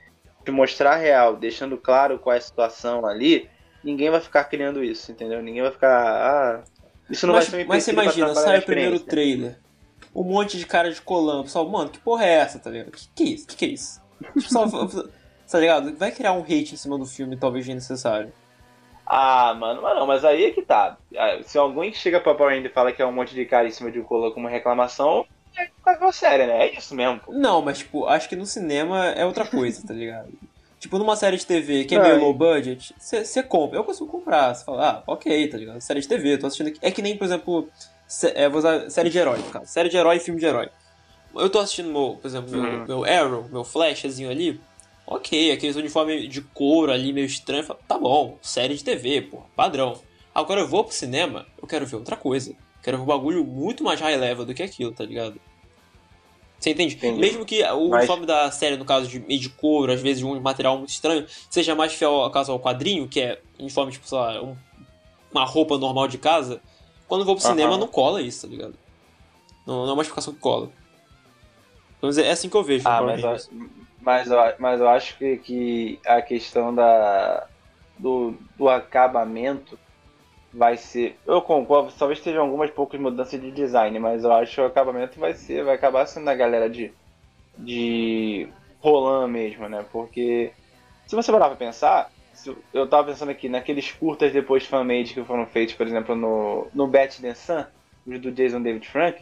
de 0.43 0.51
mostrar 0.51 0.95
real, 0.95 1.35
deixando 1.35 1.77
claro 1.77 2.17
qual 2.17 2.33
é 2.33 2.39
a 2.39 2.41
situação 2.41 3.05
ali, 3.05 3.47
ninguém 3.83 4.09
vai 4.09 4.19
ficar 4.19 4.45
criando 4.45 4.83
isso, 4.83 5.11
entendeu? 5.11 5.39
Ninguém 5.43 5.61
vai 5.61 5.69
ficar. 5.69 6.01
Ah, 6.01 6.63
isso 7.07 7.27
não 7.27 7.35
mas, 7.35 7.47
vai 7.47 7.59
ser 7.59 7.67
Mas 7.67 7.83
você 7.83 7.91
imagina, 7.91 8.33
sai 8.33 8.57
o 8.57 8.63
primeiro 8.63 8.99
trailer. 9.01 9.59
Um 10.15 10.23
monte 10.23 10.57
de 10.57 10.65
cara 10.65 10.91
de 10.91 10.99
colã. 10.99 11.43
Pessoal, 11.43 11.69
mano, 11.69 11.91
que 11.91 11.99
porra 11.99 12.25
é 12.25 12.33
essa, 12.33 12.57
tá 12.57 12.71
ligado? 12.71 12.89
Que 12.89 13.07
que 13.13 13.21
é 13.23 13.27
isso? 13.27 13.47
Que 13.49 13.55
que 13.55 13.65
é 13.65 13.67
isso? 13.67 14.01
Tipo, 14.33 14.41
só, 14.41 14.65
tá 15.47 15.59
ligado? 15.59 15.95
Vai 15.95 16.11
criar 16.11 16.33
um 16.33 16.41
hate 16.41 16.73
em 16.73 16.77
cima 16.77 16.97
do 16.97 17.05
filme, 17.05 17.37
talvez 17.37 17.67
desnecessário. 17.67 18.33
Ah, 19.11 19.55
mano, 19.55 19.81
mas 19.81 19.95
não, 19.95 20.05
mas 20.05 20.23
aí 20.23 20.45
é 20.45 20.51
que 20.51 20.61
tá. 20.61 20.95
Ah, 21.17 21.39
se 21.43 21.57
alguém 21.57 21.91
chega 21.91 22.21
pra 22.21 22.35
Power 22.35 22.53
Ranger 22.53 22.69
e 22.69 22.73
fala 22.73 22.91
que 22.91 23.01
é 23.01 23.05
um 23.05 23.11
monte 23.11 23.33
de 23.33 23.43
cara 23.43 23.67
em 23.67 23.71
cima 23.71 23.89
de 23.89 23.99
um 23.99 24.03
colo 24.03 24.31
com 24.31 24.39
uma 24.39 24.51
reclamação, 24.51 25.25
é 25.57 25.67
uma 25.99 26.11
série, 26.11 26.45
né? 26.45 26.67
É 26.67 26.77
isso 26.77 26.93
mesmo. 26.93 27.19
Pô. 27.19 27.33
Não, 27.33 27.59
mas 27.59 27.79
tipo, 27.79 28.05
acho 28.05 28.29
que 28.29 28.35
no 28.35 28.45
cinema 28.45 29.07
é 29.07 29.25
outra 29.25 29.45
coisa, 29.45 29.85
tá 29.85 29.93
ligado? 29.93 30.29
Tipo, 30.79 30.97
numa 30.97 31.17
série 31.17 31.35
de 31.35 31.45
TV 31.45 31.83
que 31.83 31.93
é 31.93 32.01
meio 32.01 32.21
low 32.21 32.33
budget, 32.33 32.95
você 32.97 33.43
compra. 33.43 33.77
Eu 33.77 33.83
consigo 33.83 34.07
comprar. 34.07 34.55
Você 34.55 34.63
fala, 34.63 34.89
ah, 34.89 35.03
ok, 35.05 35.49
tá 35.49 35.57
ligado? 35.57 35.81
Série 35.81 35.99
de 35.99 36.07
TV, 36.07 36.37
tô 36.37 36.47
assistindo 36.47 36.67
aqui. 36.67 36.79
É 36.81 36.89
que 36.89 37.01
nem, 37.01 37.17
por 37.17 37.25
exemplo, 37.25 37.67
é, 38.33 38.47
vou 38.47 38.59
usar 38.59 38.89
série 38.89 39.09
de 39.09 39.17
herói, 39.17 39.39
no 39.39 39.51
caso. 39.51 39.65
Série 39.65 39.89
de 39.89 39.97
herói 39.97 40.15
e 40.15 40.19
filme 40.21 40.39
de 40.39 40.45
herói. 40.45 40.69
Eu 41.35 41.49
tô 41.49 41.59
assistindo, 41.59 41.91
meu, 41.91 42.17
por 42.21 42.25
exemplo, 42.25 42.49
meu, 42.49 42.61
uhum. 42.61 42.85
meu 42.85 43.03
Arrow, 43.03 43.49
meu 43.51 43.65
Flashzinho 43.65 44.31
ali 44.31 44.57
ok, 45.09 45.51
aqueles 45.51 45.75
uniformes 45.75 46.29
de 46.29 46.39
couro 46.39 46.91
ali 46.91 47.11
meio 47.11 47.25
estranho, 47.25 47.65
tá 47.87 47.97
bom, 47.97 48.37
série 48.43 48.75
de 48.75 48.83
TV, 48.83 49.23
pô, 49.23 49.41
padrão. 49.55 49.99
Agora 50.33 50.61
eu 50.61 50.67
vou 50.67 50.83
pro 50.83 50.93
cinema, 50.93 51.47
eu 51.59 51.67
quero 51.67 51.85
ver 51.87 51.95
outra 51.95 52.15
coisa. 52.15 52.53
Quero 52.83 52.97
ver 52.97 53.03
um 53.03 53.07
bagulho 53.07 53.43
muito 53.43 53.83
mais 53.83 53.99
high 53.99 54.15
level 54.15 54.45
do 54.45 54.53
que 54.53 54.61
aquilo, 54.61 54.91
tá 54.91 55.03
ligado? 55.03 55.41
Você 56.59 56.69
entende? 56.69 56.93
Entendi. 56.93 57.19
Mesmo 57.19 57.43
que 57.43 57.63
o 57.63 57.89
Mas... 57.89 58.01
uniforme 58.01 58.27
da 58.27 58.51
série, 58.51 58.77
no 58.77 58.85
caso 58.85 59.07
de 59.07 59.19
meio 59.19 59.39
de 59.39 59.49
couro, 59.49 59.91
às 59.91 59.99
vezes 59.99 60.19
de 60.19 60.25
um 60.25 60.39
material 60.39 60.77
muito 60.77 60.91
estranho, 60.91 61.25
seja 61.49 61.73
mais 61.73 61.91
fiel 61.91 62.11
ao 62.11 62.29
caso 62.29 62.51
ao 62.51 62.59
quadrinho, 62.59 63.07
que 63.07 63.19
é 63.19 63.41
uniforme, 63.57 63.91
tipo, 63.91 64.07
sei 64.07 64.17
lá, 64.17 64.43
um, 64.43 64.55
uma 65.31 65.43
roupa 65.43 65.75
normal 65.79 66.07
de 66.07 66.19
casa, 66.19 66.61
quando 67.07 67.21
eu 67.21 67.25
vou 67.25 67.35
pro 67.35 67.43
uhum. 67.43 67.51
cinema 67.51 67.77
não 67.77 67.87
cola 67.87 68.21
isso, 68.21 68.43
tá 68.43 68.47
ligado? 68.47 68.75
Não, 69.65 69.85
não 69.85 69.89
é 69.89 69.93
uma 69.93 70.03
explicação 70.03 70.35
que 70.35 70.39
cola. 70.39 70.69
Dizer, 72.03 72.25
é 72.25 72.31
assim 72.31 72.47
que 72.47 72.55
eu 72.55 72.63
vejo. 72.63 72.87
Ah, 72.87 73.01
mas, 73.01 73.49
mas, 74.01 74.29
mas 74.57 74.79
eu 74.79 74.89
acho 74.89 75.17
que, 75.17 75.37
que 75.37 75.99
a 76.05 76.21
questão 76.21 76.73
da, 76.73 77.47
do, 77.97 78.33
do 78.57 78.69
acabamento 78.69 79.77
vai 80.53 80.77
ser. 80.77 81.17
Eu 81.25 81.41
concordo, 81.41 81.93
talvez 81.97 82.19
tenham 82.19 82.43
algumas 82.43 82.71
poucas 82.71 82.99
mudanças 82.99 83.39
de 83.39 83.51
design, 83.51 83.99
mas 83.99 84.23
eu 84.23 84.31
acho 84.31 84.55
que 84.55 84.61
o 84.61 84.65
acabamento 84.65 85.19
vai 85.19 85.33
ser. 85.33 85.63
Vai 85.63 85.75
acabar 85.75 86.05
sendo 86.05 86.29
a 86.29 86.35
galera 86.35 86.69
de. 86.69 86.91
de 87.57 88.47
Roland 88.79 89.27
mesmo, 89.27 89.67
né? 89.67 89.85
Porque 89.91 90.51
se 91.05 91.15
você 91.15 91.31
parar 91.31 91.47
pra 91.47 91.57
pensar, 91.57 92.11
eu 92.73 92.87
tava 92.87 93.07
pensando 93.07 93.29
aqui 93.29 93.49
naqueles 93.49 93.91
curtas 93.91 94.31
depois 94.31 94.65
fan-made 94.65 95.13
que 95.13 95.23
foram 95.23 95.45
feitos, 95.45 95.75
por 95.75 95.85
exemplo, 95.85 96.15
no, 96.15 96.67
no 96.73 96.87
Bat 96.87 97.21
The 97.21 97.33
Sun, 97.33 97.65
os 98.07 98.21
do 98.21 98.31
Jason 98.31 98.61
David 98.61 98.87
Frank, 98.87 99.21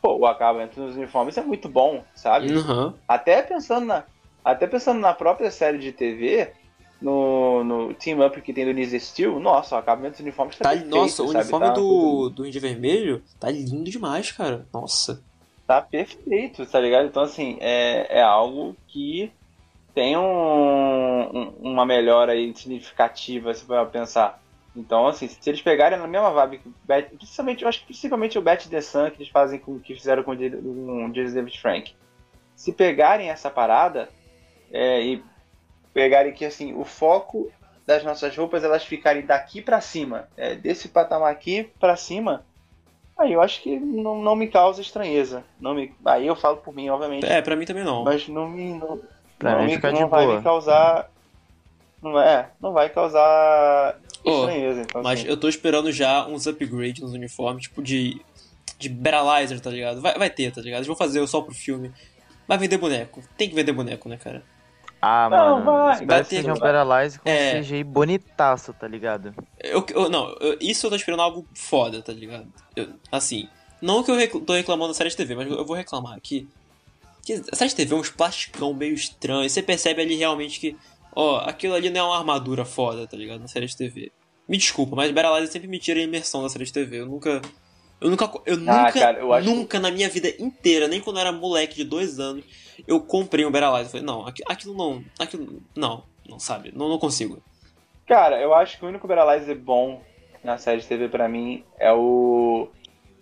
pô, 0.00 0.16
o 0.16 0.26
acabamento 0.26 0.80
nos 0.80 0.96
uniformes 0.96 1.36
é 1.36 1.42
muito 1.42 1.68
bom, 1.68 2.02
sabe? 2.14 2.52
Uhum. 2.52 2.94
Até 3.06 3.42
pensando 3.42 3.86
na, 3.86 4.04
até 4.44 4.66
pensando 4.66 5.00
na 5.00 5.14
própria 5.14 5.50
série 5.50 5.78
de 5.78 5.90
TV, 5.90 6.52
no, 7.00 7.64
no 7.64 7.94
Team 7.94 8.24
Up 8.24 8.40
que 8.40 8.52
tem 8.52 8.64
do 8.64 8.72
Nise 8.72 9.00
Steel, 9.00 9.38
nossa, 9.40 9.74
o 9.74 9.78
acabamento 9.78 10.12
dos 10.12 10.20
uniformes 10.20 10.56
tá, 10.56 10.64
tá 10.64 10.70
perfeito, 10.70 10.96
Nossa, 10.96 11.22
o 11.22 11.26
sabe? 11.28 11.38
uniforme 11.38 11.66
tá 11.66 11.72
do, 11.72 12.30
do 12.30 12.46
Índio 12.46 12.60
Vermelho 12.60 13.22
tá 13.38 13.50
lindo 13.50 13.90
demais, 13.90 14.30
cara. 14.32 14.66
Nossa. 14.72 15.22
Tá 15.66 15.80
perfeito, 15.80 16.64
tá 16.66 16.78
ligado? 16.78 17.06
Então, 17.06 17.22
assim, 17.22 17.56
é, 17.60 18.18
é 18.18 18.22
algo 18.22 18.76
que 18.86 19.32
tem 19.94 20.16
um, 20.16 20.22
um, 20.22 21.54
uma 21.60 21.86
melhora 21.86 22.32
aí 22.32 22.54
significativa, 22.54 23.54
se 23.54 23.64
for 23.64 23.86
pensar. 23.86 24.42
Então, 24.76 25.06
assim, 25.06 25.28
se 25.28 25.48
eles 25.48 25.62
pegarem 25.62 25.98
na 25.98 26.06
mesma 26.06 26.30
vibe 26.32 26.58
que 26.58 26.68
o 26.68 26.74
Bet, 26.84 27.16
principalmente, 27.16 27.62
eu 27.62 27.68
acho 27.68 27.80
que 27.80 27.86
principalmente 27.86 28.38
o 28.38 28.42
Bet 28.42 28.68
The 28.68 28.80
Sun 28.80 29.10
que 29.10 29.22
eles 29.22 29.28
fazem 29.28 29.58
com 29.58 29.78
que 29.78 29.94
fizeram 29.94 30.22
com 30.22 30.32
o 30.32 31.14
James 31.14 31.32
David 31.32 31.60
Frank. 31.60 31.94
Se 32.56 32.72
pegarem 32.72 33.30
essa 33.30 33.48
parada, 33.50 34.08
é, 34.74 35.00
e 35.00 35.22
pegarem 35.92 36.32
que 36.32 36.44
assim 36.44 36.74
o 36.74 36.84
foco 36.84 37.50
das 37.86 38.02
nossas 38.02 38.36
roupas 38.36 38.64
elas 38.64 38.84
ficarem 38.84 39.24
daqui 39.24 39.62
para 39.62 39.80
cima, 39.80 40.28
é, 40.36 40.56
desse 40.56 40.88
patamar 40.88 41.30
aqui 41.30 41.70
para 41.78 41.96
cima, 41.96 42.44
aí 43.16 43.32
eu 43.32 43.40
acho 43.40 43.62
que 43.62 43.78
não, 43.78 44.20
não 44.20 44.34
me 44.34 44.48
causa 44.48 44.82
estranheza. 44.82 45.44
Não 45.60 45.74
me, 45.74 45.94
aí 46.04 46.26
eu 46.26 46.34
falo 46.34 46.56
por 46.56 46.74
mim, 46.74 46.88
obviamente. 46.88 47.24
É, 47.24 47.40
para 47.40 47.54
mim 47.54 47.64
também 47.64 47.84
não. 47.84 48.02
Mas 48.02 48.26
não 48.26 48.48
me 48.48 48.74
não, 48.74 49.00
pra 49.38 49.52
não, 49.52 49.64
mim 49.64 49.76
me, 49.76 49.92
não 49.92 50.08
vai 50.08 50.26
boa. 50.26 50.38
me 50.38 50.42
causar 50.42 51.10
não 52.02 52.20
é, 52.20 52.50
não 52.60 52.72
vai 52.72 52.90
causar 52.90 53.98
estranheza. 54.24 54.82
então, 54.82 55.02
mas 55.02 55.20
assim. 55.20 55.28
eu 55.28 55.36
tô 55.38 55.48
esperando 55.48 55.90
já 55.92 56.26
uns 56.26 56.46
upgrades 56.46 57.00
nos 57.00 57.12
uniformes, 57.12 57.62
tipo 57.62 57.82
de 57.82 58.20
de 58.76 58.88
Beralizer, 58.88 59.60
tá 59.60 59.70
ligado? 59.70 60.00
Vai, 60.00 60.18
vai 60.18 60.28
ter, 60.28 60.52
tá 60.52 60.60
ligado? 60.60 60.78
Eles 60.78 60.88
vão 60.88 60.96
fazer 60.96 61.24
só 61.28 61.40
pro 61.40 61.54
filme. 61.54 61.92
Vai 62.46 62.58
vender 62.58 62.76
boneco. 62.76 63.22
Tem 63.36 63.48
que 63.48 63.54
vender 63.54 63.72
boneco, 63.72 64.08
né, 64.08 64.16
cara? 64.16 64.42
Ah, 65.06 65.28
não, 65.28 65.62
mano. 65.62 65.84
Vai. 65.84 65.94
Espero 65.96 66.24
que 66.24 66.34
seja 66.34 66.52
um 66.54 66.56
Paralyze 66.56 67.18
com 67.18 67.28
é... 67.28 67.60
CGI 67.60 67.84
bonitaço, 67.84 68.72
tá 68.72 68.88
ligado? 68.88 69.34
Eu, 69.62 69.84
eu 69.90 70.08
não, 70.08 70.34
eu, 70.40 70.56
isso 70.58 70.86
eu 70.86 70.90
tô 70.90 70.96
esperando 70.96 71.20
algo 71.20 71.46
foda, 71.54 72.00
tá 72.00 72.10
ligado? 72.10 72.50
Eu, 72.74 72.88
assim, 73.12 73.46
não 73.82 74.02
que 74.02 74.10
eu 74.10 74.16
recl 74.16 74.38
tô 74.38 74.54
reclamando 74.54 74.88
da 74.88 74.94
série 74.94 75.10
de 75.10 75.16
TV, 75.16 75.34
mas 75.34 75.50
eu 75.50 75.64
vou 75.66 75.76
reclamar 75.76 76.16
aqui. 76.16 76.48
Que 77.22 77.34
a 77.34 77.54
série 77.54 77.68
de 77.68 77.76
TV 77.76 77.94
é 77.94 77.98
uns 77.98 78.08
plasticão 78.08 78.72
meio 78.72 78.94
estranho. 78.94 79.48
Você 79.48 79.62
percebe 79.62 80.00
ali 80.00 80.14
realmente 80.16 80.58
que, 80.58 80.74
ó, 81.14 81.36
aquilo 81.36 81.74
ali 81.74 81.90
não 81.90 82.00
é 82.00 82.02
uma 82.04 82.18
armadura 82.18 82.64
foda, 82.64 83.06
tá 83.06 83.14
ligado? 83.14 83.40
Na 83.40 83.48
série 83.48 83.66
de 83.66 83.76
TV. 83.76 84.10
Me 84.48 84.56
desculpa, 84.56 84.96
mas 84.96 85.12
Beralize 85.12 85.52
sempre 85.52 85.68
me 85.68 85.78
tira 85.78 86.00
a 86.00 86.02
imersão 86.02 86.42
da 86.42 86.48
série 86.48 86.64
de 86.64 86.72
TV. 86.72 87.00
Eu 87.00 87.06
nunca. 87.06 87.42
Eu 88.00 88.08
nunca. 88.08 88.24
Eu 88.46 88.54
ah, 88.54 88.56
nunca. 88.56 88.92
Cara, 88.92 89.18
eu 89.18 89.34
acho... 89.34 89.46
Nunca 89.46 89.78
na 89.78 89.90
minha 89.90 90.08
vida 90.08 90.30
inteira, 90.38 90.88
nem 90.88 91.02
quando 91.02 91.16
eu 91.16 91.20
era 91.20 91.32
moleque 91.32 91.76
de 91.76 91.84
dois 91.84 92.18
anos, 92.18 92.42
eu 92.86 93.00
comprei 93.00 93.44
um 93.44 93.50
Beralize. 93.50 93.90
Falei, 93.90 94.06
não, 94.06 94.26
aquilo 94.26 94.74
não. 94.74 95.04
Aquilo. 95.18 95.62
Não, 95.76 96.04
não 96.28 96.38
sabe. 96.38 96.72
Não, 96.74 96.88
não 96.88 96.98
consigo. 96.98 97.42
Cara, 98.06 98.40
eu 98.40 98.54
acho 98.54 98.78
que 98.78 98.84
o 98.84 98.88
único 98.88 99.08
Beralize 99.08 99.54
bom 99.54 100.02
na 100.42 100.58
série 100.58 100.80
de 100.80 100.86
TV 100.86 101.08
pra 101.08 101.28
mim 101.28 101.64
é 101.78 101.92
o. 101.92 102.68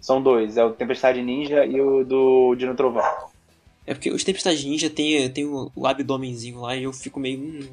São 0.00 0.20
dois, 0.20 0.56
é 0.56 0.64
o 0.64 0.72
Tempestade 0.72 1.22
Ninja 1.22 1.64
e 1.64 1.80
o 1.80 2.04
do 2.04 2.56
Dino 2.56 2.74
Trovão. 2.74 3.30
É 3.86 3.94
porque 3.94 4.10
os 4.10 4.24
Tempestade 4.24 4.68
Ninja 4.68 4.90
tem, 4.90 5.30
tem 5.30 5.44
o, 5.44 5.70
o 5.74 5.86
abdômenzinho 5.86 6.60
lá 6.60 6.74
e 6.74 6.82
eu 6.84 6.92
fico 6.92 7.20
meio. 7.20 7.38
Hum... 7.38 7.68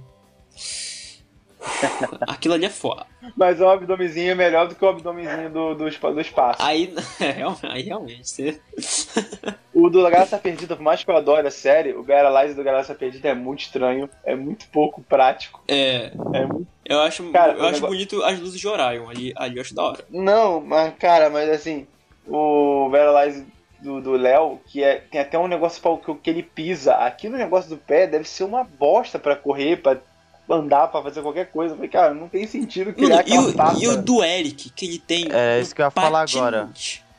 Aquilo 2.27 2.53
ali 2.53 2.65
é 2.65 2.69
foda. 2.69 3.05
Mas 3.35 3.59
o 3.59 3.67
abdomenzinho 3.67 4.31
é 4.31 4.35
melhor 4.35 4.67
do 4.67 4.75
que 4.75 4.83
o 4.83 4.89
abdomenzinho 4.89 5.49
do, 5.49 5.75
do, 5.75 5.89
do 5.89 6.21
espaço. 6.21 6.61
Aí, 6.61 6.93
aí 7.63 7.81
realmente, 7.83 8.27
você... 8.29 8.59
O 9.71 9.89
do 9.89 10.01
Galáxia 10.01 10.37
Perdida, 10.37 10.75
por 10.75 10.81
mais 10.81 11.03
que 11.03 11.09
eu 11.09 11.15
adore 11.15 11.47
a 11.47 11.51
série, 11.51 11.93
o 11.93 12.03
Paralyze 12.03 12.53
do 12.53 12.63
Galáxia 12.63 12.95
Perdida 12.95 13.29
é 13.29 13.33
muito 13.33 13.61
estranho, 13.61 14.09
é 14.25 14.35
muito 14.35 14.67
pouco 14.67 15.01
prático. 15.01 15.63
É. 15.67 16.11
é 16.33 16.45
muito... 16.45 16.67
Eu 16.83 16.99
acho, 17.01 17.31
cara, 17.31 17.53
eu 17.53 17.63
acho 17.63 17.75
negócio... 17.75 17.87
bonito 17.87 18.23
as 18.23 18.39
luzes 18.39 18.59
de 18.59 18.67
Orion, 18.67 19.07
ali, 19.09 19.31
ali 19.37 19.55
eu 19.55 19.61
acho 19.61 19.73
da 19.73 19.83
hora. 19.83 20.03
Não, 20.09 20.59
mas, 20.59 20.93
cara, 20.97 21.29
mas 21.29 21.49
assim, 21.49 21.87
o 22.27 22.89
Paralyze 22.91 23.45
do 23.81 24.11
Léo, 24.11 24.59
que 24.65 24.83
é, 24.83 24.95
tem 24.95 25.21
até 25.21 25.37
um 25.37 25.47
negócio 25.47 25.81
que, 25.99 26.15
que 26.15 26.29
ele 26.29 26.43
pisa. 26.43 26.95
Aqui 26.95 27.29
no 27.29 27.37
negócio 27.37 27.69
do 27.69 27.77
pé 27.77 28.07
deve 28.07 28.27
ser 28.27 28.43
uma 28.43 28.63
bosta 28.63 29.17
para 29.17 29.35
correr, 29.35 29.77
para 29.77 30.01
andar 30.49 30.87
pra 30.87 31.01
fazer 31.01 31.21
qualquer 31.21 31.51
coisa. 31.51 31.73
Eu 31.73 31.77
falei, 31.77 31.89
cara, 31.89 32.13
não 32.13 32.27
tem 32.27 32.47
sentido 32.47 32.93
criar 32.93 33.23
Mano, 33.27 33.53
e, 33.79 33.83
o, 33.83 33.83
e 33.83 33.87
o 33.87 34.01
do 34.01 34.23
Eric, 34.23 34.69
que 34.71 34.85
ele 34.85 34.99
tem. 34.99 35.27
É 35.29 35.57
um 35.57 35.61
isso 35.61 35.75
que 35.75 35.81
eu 35.81 35.85
ia 35.85 35.91
falar 35.91 36.21
agora. 36.29 36.69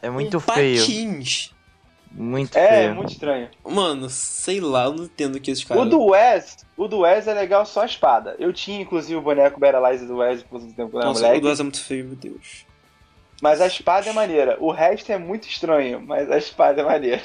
É 0.03 0.11
muito 0.11 0.39
um 0.39 0.41
feio. 0.41 0.81
Patins. 0.81 1.55
Muito 2.13 2.59
é, 2.59 2.69
feio. 2.69 2.91
É, 2.91 2.93
muito 2.93 3.13
estranho. 3.13 3.49
Mano, 3.65 4.11
sei 4.11 4.61
lá, 4.61 4.85
eu 4.85 4.95
não 4.95 5.05
entendo 5.05 5.37
o 5.37 5.41
que 5.41 5.51
esse 5.51 5.65
cara. 5.65 5.81
O 5.81 5.85
do 5.85 6.07
Wes, 6.07 6.67
o 6.77 6.89
do 6.89 7.01
Wes 7.01 7.29
é 7.29 7.35
legal 7.35 7.65
só 7.65 7.83
a 7.83 7.87
espada. 7.87 8.35
Eu 8.39 8.53
tinha, 8.53 8.81
inclusive, 8.81 9.15
o 9.15 9.23
boneco 9.23 9.61
Beralize 9.61 10.07
do 10.07 10.17
Wes 10.17 10.43
por 10.43 10.61
um 10.61 10.73
tempo 10.73 10.91
quando 10.91 11.05
Nossa, 11.05 11.21
moleque. 11.21 11.39
o 11.39 11.43
do 11.43 11.49
Wes 11.49 11.61
é 11.61 11.63
muito 11.63 11.85
feio, 11.85 12.05
meu 12.07 12.17
Deus. 12.17 12.67
Mas 13.41 13.61
a 13.61 13.67
espada 13.67 14.11
é 14.11 14.13
maneira. 14.13 14.57
O 14.61 14.71
resto 14.71 15.13
é 15.13 15.19
muito 15.19 15.49
estranho, 15.49 16.01
mas 16.01 16.31
a 16.31 16.37
espada 16.37 16.81
é 16.83 16.85
maneira. 16.85 17.23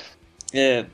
É. 0.53 0.85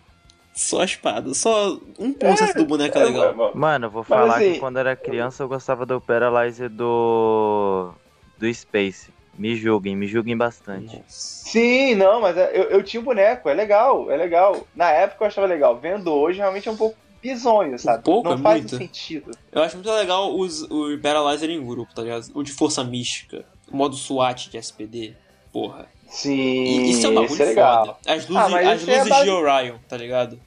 Só 0.53 0.81
a 0.81 0.85
espada. 0.85 1.33
Só 1.33 1.77
1% 1.99 2.55
do 2.55 2.65
boneco 2.65 2.97
é 2.97 3.03
legal. 3.05 3.51
É, 3.53 3.55
Mano, 3.57 3.85
eu 3.85 3.89
vou 3.91 4.01
Mas 4.01 4.07
falar 4.19 4.35
assim- 4.37 4.53
que 4.53 4.59
quando 4.59 4.77
era 4.77 4.95
criança 4.95 5.43
eu 5.43 5.47
gostava 5.47 5.85
do 5.85 5.99
Paralyzer 6.01 6.69
do. 6.69 7.91
do 8.37 8.53
Space. 8.53 9.09
Me 9.37 9.55
julguem, 9.55 9.95
me 9.95 10.07
julguem 10.07 10.35
bastante. 10.35 11.01
Sim, 11.07 11.95
não, 11.95 12.19
mas 12.21 12.37
é- 12.37 12.51
eu, 12.53 12.63
eu 12.63 12.83
tinha 12.83 12.99
um 12.99 13.03
boneco, 13.03 13.47
é 13.47 13.53
legal, 13.53 14.11
é 14.11 14.17
legal. 14.17 14.67
Na 14.75 14.91
época 14.91 15.23
eu 15.23 15.27
achava 15.27 15.47
legal. 15.47 15.77
Vendo 15.79 16.11
hoje, 16.11 16.39
realmente 16.39 16.67
é 16.67 16.71
um 16.71 16.75
pouco 16.77 16.97
bizonho, 17.21 17.79
sabe? 17.79 18.03
pouco? 18.03 18.27
não 18.27 18.35
É 18.35 18.41
faz 18.41 18.61
muito. 18.61 18.75
sentido. 18.77 19.31
Eu 19.51 19.63
acho 19.63 19.77
muito 19.77 19.89
legal 19.91 20.35
os, 20.37 20.63
o 20.63 20.97
Paralyzer 21.01 21.49
em 21.49 21.65
grupo, 21.65 21.93
tá 21.95 22.01
ligado? 22.01 22.25
O 22.33 22.43
de 22.43 22.51
força 22.51 22.83
mística. 22.83 23.45
O 23.71 23.77
modo 23.77 23.95
SWAT 23.95 24.49
de 24.49 24.57
SPD. 24.57 25.15
Porra. 25.51 25.85
Sim, 26.07 26.39
E 26.63 26.91
isso 26.91 27.05
é 27.05 27.09
um 27.09 27.15
bagulho 27.15 27.41
é 27.41 27.45
legal. 27.45 27.85
foda. 27.85 27.97
As 28.05 28.27
luzes, 28.27 28.53
Ah, 28.53 28.59
as 28.71 28.87
é 28.87 28.95
luzes 28.95 29.09
base- 29.09 29.23
de 29.23 29.29
Orion, 29.29 29.75
tá 29.87 29.97
ligado? 29.97 30.39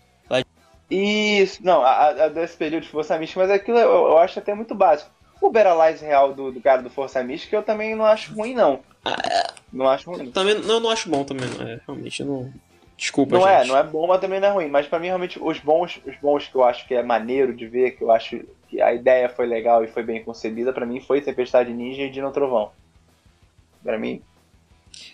Isso, 0.91 1.65
não, 1.65 1.83
a, 1.83 2.09
a 2.09 2.29
do 2.29 2.41
SPD 2.41 2.79
de 2.81 2.89
Força 2.89 3.19
Mística, 3.19 3.41
mas 3.41 3.51
aquilo 3.51 3.79
eu, 3.79 3.91
eu 4.09 4.19
acho 4.19 4.39
até 4.39 4.55
muito 4.55 4.75
básico. 4.75 5.11
O 5.41 5.51
Beralize 5.51 6.05
real 6.05 6.35
do, 6.35 6.53
do 6.53 6.61
cara 6.61 6.83
do 6.83 6.91
Força 6.91 7.23
Mística 7.23 7.57
eu 7.57 7.63
também 7.63 7.95
não 7.95 8.05
acho 8.05 8.35
ruim, 8.35 8.55
não. 8.55 8.81
Não 9.73 9.89
acho 9.89 10.11
ruim. 10.11 10.31
Também, 10.31 10.55
não, 10.61 10.75
eu 10.75 10.81
não 10.81 10.91
acho 10.91 11.09
bom 11.09 11.25
também, 11.25 11.49
não. 11.49 11.67
É, 11.67 11.81
realmente, 11.87 12.21
eu 12.21 12.27
não. 12.27 12.53
Desculpa, 12.97 13.35
Não 13.37 13.43
gente. 13.43 13.63
é, 13.63 13.65
não 13.65 13.77
é 13.77 13.83
bom, 13.83 14.07
mas 14.07 14.21
também 14.21 14.39
não 14.39 14.49
é 14.49 14.51
ruim. 14.53 14.69
Mas 14.69 14.87
pra 14.87 14.99
mim, 15.01 15.07
realmente, 15.09 15.39
os 15.43 15.59
bons, 15.59 16.01
os 16.07 16.17
bons 16.19 16.47
que 16.47 16.55
eu 16.55 16.63
acho 16.63 16.87
que 16.87 16.95
é 16.95 17.03
maneiro 17.03 17.53
de 17.55 17.67
ver, 17.67 17.93
que 17.93 18.05
eu 18.05 18.13
acho 18.13 18.41
que 18.69 18.81
a 18.81 18.93
ideia 18.93 19.29
foi 19.29 19.47
legal 19.47 19.83
e 19.83 19.89
foi 19.89 20.03
bem 20.05 20.23
concebida, 20.23 20.73
pra 20.73 20.87
mim 20.87 21.01
foi 21.01 21.21
Tempestade 21.21 21.73
Ninja 21.73 22.03
e 22.03 22.11
Dino 22.11 22.31
Trovão. 22.31 22.71
Pra 23.83 23.99
mim, 23.99 24.23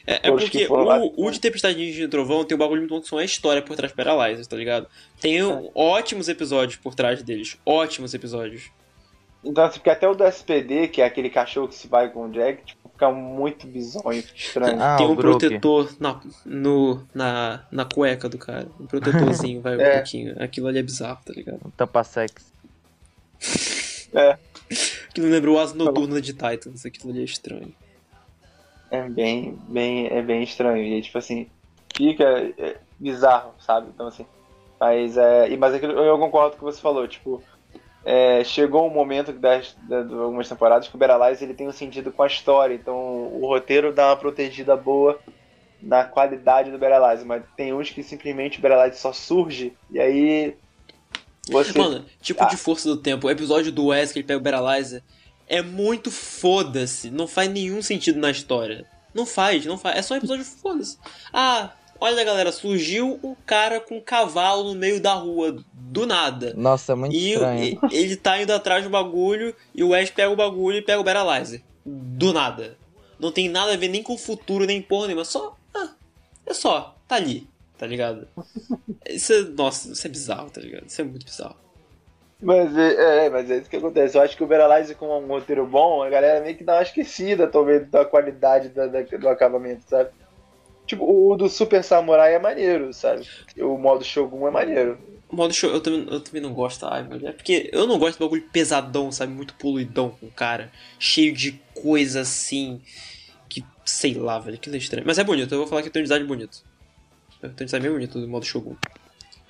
É, 0.07 0.29
é 0.29 0.31
porque 0.31 0.67
o, 0.67 1.13
o 1.27 1.31
de 1.31 1.39
Tempestade 1.41 1.79
Ninja 1.79 2.05
e 2.05 2.09
Trovão 2.09 2.45
tem 2.45 2.55
um 2.57 2.59
bagulho 2.59 2.81
muito 2.81 2.91
bom 2.95 3.01
que 3.01 3.09
são 3.09 3.19
a 3.19 3.25
história 3.25 3.61
por 3.63 3.77
trás 3.77 3.93
do 3.93 3.97
Paralyzer, 3.97 4.47
tá 4.47 4.57
ligado? 4.57 4.87
Tem 5.21 5.39
É. 5.39 5.45
um- 5.47 5.71
ótimos 5.75 6.29
episódios 6.29 6.77
por 6.77 6.95
trás 6.95 7.23
deles. 7.23 7.57
Ótimos 7.65 8.15
episódios. 8.15 8.71
Então, 9.45 9.65
assim, 9.65 9.79
porque 9.79 9.91
até 9.91 10.07
o 10.09 10.15
do 10.15 10.25
SPD, 10.25 10.89
que 10.89 11.01
é 11.01 11.05
aquele 11.07 11.31
cachorro 11.31 11.69
que 11.69 11.75
se 11.75 11.87
vai 11.89 12.11
com 12.11 12.27
o 12.27 12.31
Jack, 12.31 12.63
tipo, 12.65 12.89
fica 12.91 13.11
muito 13.11 13.67
bizonho, 13.67 14.23
estranho. 14.35 14.77
Ah, 14.83 14.97
tem 14.99 15.07
um 15.07 15.17
protetor 15.17 15.91
na, 15.99 16.21
no, 16.45 17.03
na, 17.15 17.65
na 17.71 17.85
cueca 17.87 18.29
do 18.29 18.37
cara. 18.37 18.69
Um 18.79 18.87
protetorzinho, 18.87 19.61
vai 19.63 19.77
um 19.77 19.81
É. 19.81 19.95
pouquinho. 19.97 20.35
Aquilo 20.43 20.67
ali 20.67 20.79
é 20.79 20.83
bizarro, 20.83 21.21
tá 21.25 21.33
ligado? 21.33 21.61
Um 21.65 21.71
tampa-sex. 21.71 22.51
Aquilo 25.11 25.29
lembra 25.29 25.51
o 25.51 25.59
Asa 25.59 25.75
Noturna 25.75 26.21
de 26.21 26.33
Titans. 26.33 26.85
Aquilo 26.85 27.11
ali 27.11 27.21
é 27.21 27.25
estranho. 27.25 27.75
É 28.91 29.09
bem, 29.09 29.57
bem, 29.69 30.07
é 30.09 30.21
bem 30.23 30.43
estranho. 30.43 30.83
E 30.83 31.01
tipo 31.03 31.19
assim, 31.19 31.49
fica 31.97 32.25
é, 32.59 32.77
bizarro, 32.99 33.53
sabe? 33.59 33.89
Então 33.95 34.07
assim. 34.09 34.27
Mas 34.81 35.17
é. 35.17 35.49
e- 35.51 35.57
Mas 35.57 35.75
aquilo, 35.75 35.93
eu 35.93 36.19
concordo 36.19 36.57
com 36.57 36.65
o 36.67 36.69
que 36.69 36.75
você 36.75 36.81
falou, 36.81 37.07
tipo. 37.07 37.43
é, 38.05 38.43
chegou 38.45 38.87
um 38.87 38.91
momento 38.91 39.31
das, 39.33 39.77
da- 39.83 40.03
de 40.03 40.15
algumas 40.15 40.49
temporadas 40.49 40.89
que 40.89 40.95
o 40.97 40.99
Beralize 40.99 41.45
ele 41.45 41.53
tem 41.55 41.69
um 41.69 41.73
sentido 41.73 42.11
com 42.11 42.23
a 42.23 42.27
história, 42.27 42.75
então 42.75 42.97
o 42.97 43.47
roteiro 43.47 43.93
dá 43.93 44.09
uma 44.09 44.17
protegida 44.17 44.75
boa 44.75 45.19
na 45.83 46.05
qualidade 46.05 46.71
do 46.71 46.79
Beralize, 46.79 47.25
mas 47.27 47.43
tem 47.57 47.75
uns 47.75 47.91
que 47.91 48.03
simplesmente 48.03 48.59
o 48.59 48.63
Beralize 48.63 48.99
só 48.99 49.13
surge 49.13 49.75
e 49.91 50.01
aí 50.01 50.57
você 51.51 51.79
Mano, 51.79 52.05
tipo 52.23 52.43
Ah. 52.43 52.47
de 52.47 52.57
força 52.57 52.89
do 52.89 52.97
tempo, 52.97 53.27
o 53.27 53.31
episódio 53.31 53.71
do 53.71 53.87
Wes 53.89 54.13
que 54.13 54.19
ele 54.21 54.27
pega 54.27 54.41
o 54.41 54.43
Paralyzer 54.43 55.03
é 55.51 55.61
muito 55.61 56.11
foda-se. 56.11 57.11
Não 57.11 57.27
faz 57.27 57.51
nenhum 57.51 57.83
sentido 57.83 58.19
na 58.19 58.31
história. 58.31 58.87
Não 59.13 59.27
faz, 59.27 59.67
não 59.67 59.77
faz. 59.77 59.97
É 59.99 60.03
só 60.03 60.15
um 60.15 60.19
episódio 60.19 60.45
foda-se. 60.45 60.97
Ah, 61.33 61.73
olha 62.01 62.23
galera, 62.25 62.53
surgiu 62.53 63.19
um 63.23 63.35
cara 63.45 63.81
com 63.81 63.97
um 63.99 64.01
cavalo 64.01 64.63
no 64.73 64.75
meio 64.79 65.01
da 65.01 65.13
rua, 65.15 65.63
do 65.75 66.07
nada. 66.07 66.55
Nossa, 66.57 66.93
é 66.93 66.95
muito 66.95 67.15
E, 67.17 67.33
estranho. 67.33 67.65
e- 67.91 67.97
ele 67.97 68.17
tá 68.17 68.41
indo 68.41 68.53
atrás 68.53 68.85
do 68.85 68.89
bagulho 68.91 69.55
e 69.75 69.83
o 69.83 69.89
Wes 69.89 70.09
pega 70.11 70.31
o 70.31 70.37
bagulho 70.37 70.79
e 70.79 70.83
pega 70.83 71.01
o 71.01 71.05
Paralyzer. 71.05 71.61
Do 71.85 72.33
nada. 72.33 72.79
Não 73.19 73.33
tem 73.33 73.49
nada 73.49 73.73
a 73.75 73.77
ver 73.77 73.89
nem 73.89 74.03
com 74.03 74.15
o 74.15 74.19
futuro, 74.19 74.65
nem 74.65 74.81
porra 74.81 75.09
nenhuma. 75.09 75.25
Só. 75.25 75.57
Ah, 75.75 75.91
é 76.47 76.55
só. 76.55 76.97
Tá 77.09 77.17
ali. 77.17 77.47
Tá 77.77 77.87
ligado? 77.87 78.29
Isso 79.09 79.33
é. 79.33 79.41
Nossa, 79.43 79.91
isso 79.93 80.07
é 80.07 80.11
bizarro, 80.11 80.51
tá 80.51 80.61
ligado? 80.61 80.87
Isso 80.87 81.01
é 81.01 81.05
muito 81.05 81.25
bizarro. 81.25 81.57
Mas 82.43 82.75
é, 82.77 83.27
é, 83.27 83.31
mas 83.31 83.51
é 83.51 83.59
isso 83.59 83.69
que 83.69 83.77
acontece. 83.77 84.17
Eu 84.17 84.23
acho 84.23 84.37
que 84.37 84.43
o 84.43 84.47
Beralize 84.47 84.95
com 84.95 85.07
um 85.19 85.27
roteiro 85.27 85.67
bom, 85.67 86.03
a 86.03 86.09
galera 86.09 86.41
meio 86.41 86.57
que 86.57 86.65
dá 86.65 86.77
uma 86.77 86.83
esquecida, 86.83 87.47
talvez, 87.47 87.87
da 87.91 88.05
qualidade 88.05 88.71
da- 88.71 88.87
da- 88.87 89.03
do 89.03 89.29
acabamento, 89.29 89.85
sabe? 89.89 90.09
Tipo, 90.87 91.05
o 91.05 91.37
do 91.37 91.49
Super 91.49 91.85
Samurai 91.85 92.35
é 92.35 92.39
maneiro, 92.39 92.93
sabe? 92.93 93.27
O 93.59 93.77
modo 93.79 94.03
Shogun 94.03 94.49
é 94.49 94.51
maneiro. 94.51 94.99
O 95.29 95.37
modo 95.37 95.55
show, 95.55 95.71
eu 95.71 95.81
também, 95.81 96.05
eu 96.11 96.19
também 96.21 96.43
não 96.43 96.53
gosto, 96.53 96.85
ai, 96.87 97.05
velho. 97.05 97.29
É 97.29 97.33
porque 97.33 97.71
eu 97.73 97.87
não 97.87 97.99
gosto 97.99 98.15
de 98.19 98.25
bagulho 98.25 98.43
pesadão, 98.53 99.13
sabe? 99.13 99.33
Muito 99.33 99.55
poluidão 99.55 100.11
com 100.11 100.27
o 100.27 100.31
cara. 100.33 100.73
Cheio 100.99 101.33
de 101.33 101.53
coisa 101.73 102.23
assim. 102.23 102.81
Que 103.49 103.65
sei 103.85 104.15
lá, 104.15 104.41
velho. 104.41 104.57
Aquilo 104.57 104.75
é 104.75 104.79
estranho. 104.79 105.07
Mas 105.07 105.19
é 105.19 105.23
bonito, 105.25 105.53
eu 105.55 105.59
vou 105.59 105.67
falar 105.69 105.83
que 105.83 105.91
tem 105.91 106.01
um 106.01 106.05
design 106.05 106.25
bonito. 106.27 106.65
Tem 107.41 107.51
um 107.51 107.65
design 107.65 107.85
bem 107.87 107.93
bonito 107.93 108.19
do 108.21 108.27
modo 108.27 108.45
Shogun. 108.45 108.75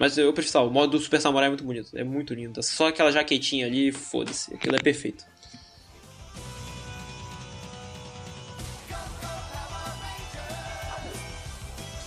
Mas 0.01 0.17
eu 0.17 0.33
prefiro 0.33 0.65
o 0.65 0.71
modo 0.71 0.93
do 0.93 0.99
Super 0.99 1.21
Samurai 1.21 1.49
é 1.49 1.51
muito 1.51 1.63
bonito. 1.63 1.91
É 1.95 2.03
muito 2.03 2.33
lindo. 2.33 2.63
Só 2.63 2.89
aquela 2.89 3.13
jaquetinha 3.13 3.67
ali, 3.67 3.93
foda-se. 3.93 4.55
Aquilo 4.55 4.75
é 4.75 4.79
perfeito. 4.79 5.27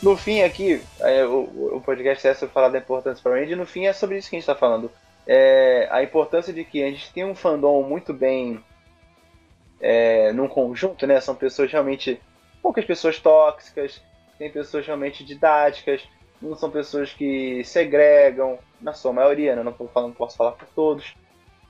No 0.02 0.18
fim, 0.18 0.42
aqui, 0.42 0.82
é, 1.02 1.24
o, 1.24 1.76
o 1.76 1.82
podcast 1.86 2.28
é 2.28 2.34
sobre 2.34 2.52
falar 2.52 2.70
da 2.70 2.80
importância 2.80 3.22
para 3.22 3.40
Range, 3.40 3.54
e 3.54 3.56
no 3.56 3.66
fim 3.66 3.86
é 3.86 3.94
sobre 3.94 4.18
isso 4.18 4.28
que 4.28 4.36
a 4.36 4.40
gente 4.40 4.48
tá 4.48 4.56
falando. 4.56 4.92
É, 5.28 5.88
a 5.92 6.02
importância 6.02 6.52
de 6.52 6.66
que 6.66 6.84
a 6.84 6.90
gente 6.90 7.14
tem 7.14 7.24
um 7.24 7.36
fandom 7.36 7.84
muito 7.84 8.12
bem 8.12 8.62
é, 9.80 10.34
num 10.34 10.48
conjunto, 10.48 11.06
né? 11.06 11.22
São 11.22 11.36
pessoas 11.36 11.72
realmente. 11.72 12.20
poucas 12.60 12.86
pessoas 12.86 13.20
tóxicas, 13.20 14.02
tem 14.40 14.52
pessoas 14.52 14.84
realmente 14.84 15.24
didáticas, 15.24 16.02
não 16.44 16.56
são 16.56 16.70
pessoas 16.70 17.14
que 17.14 17.64
segregam, 17.64 18.60
na 18.82 18.94
sua 18.94 19.14
maioria, 19.14 19.56
né? 19.56 19.64
Não, 19.64 19.74
não 19.96 20.12
posso 20.12 20.38
falar 20.38 20.52
por 20.52 20.68
todos. 20.76 21.16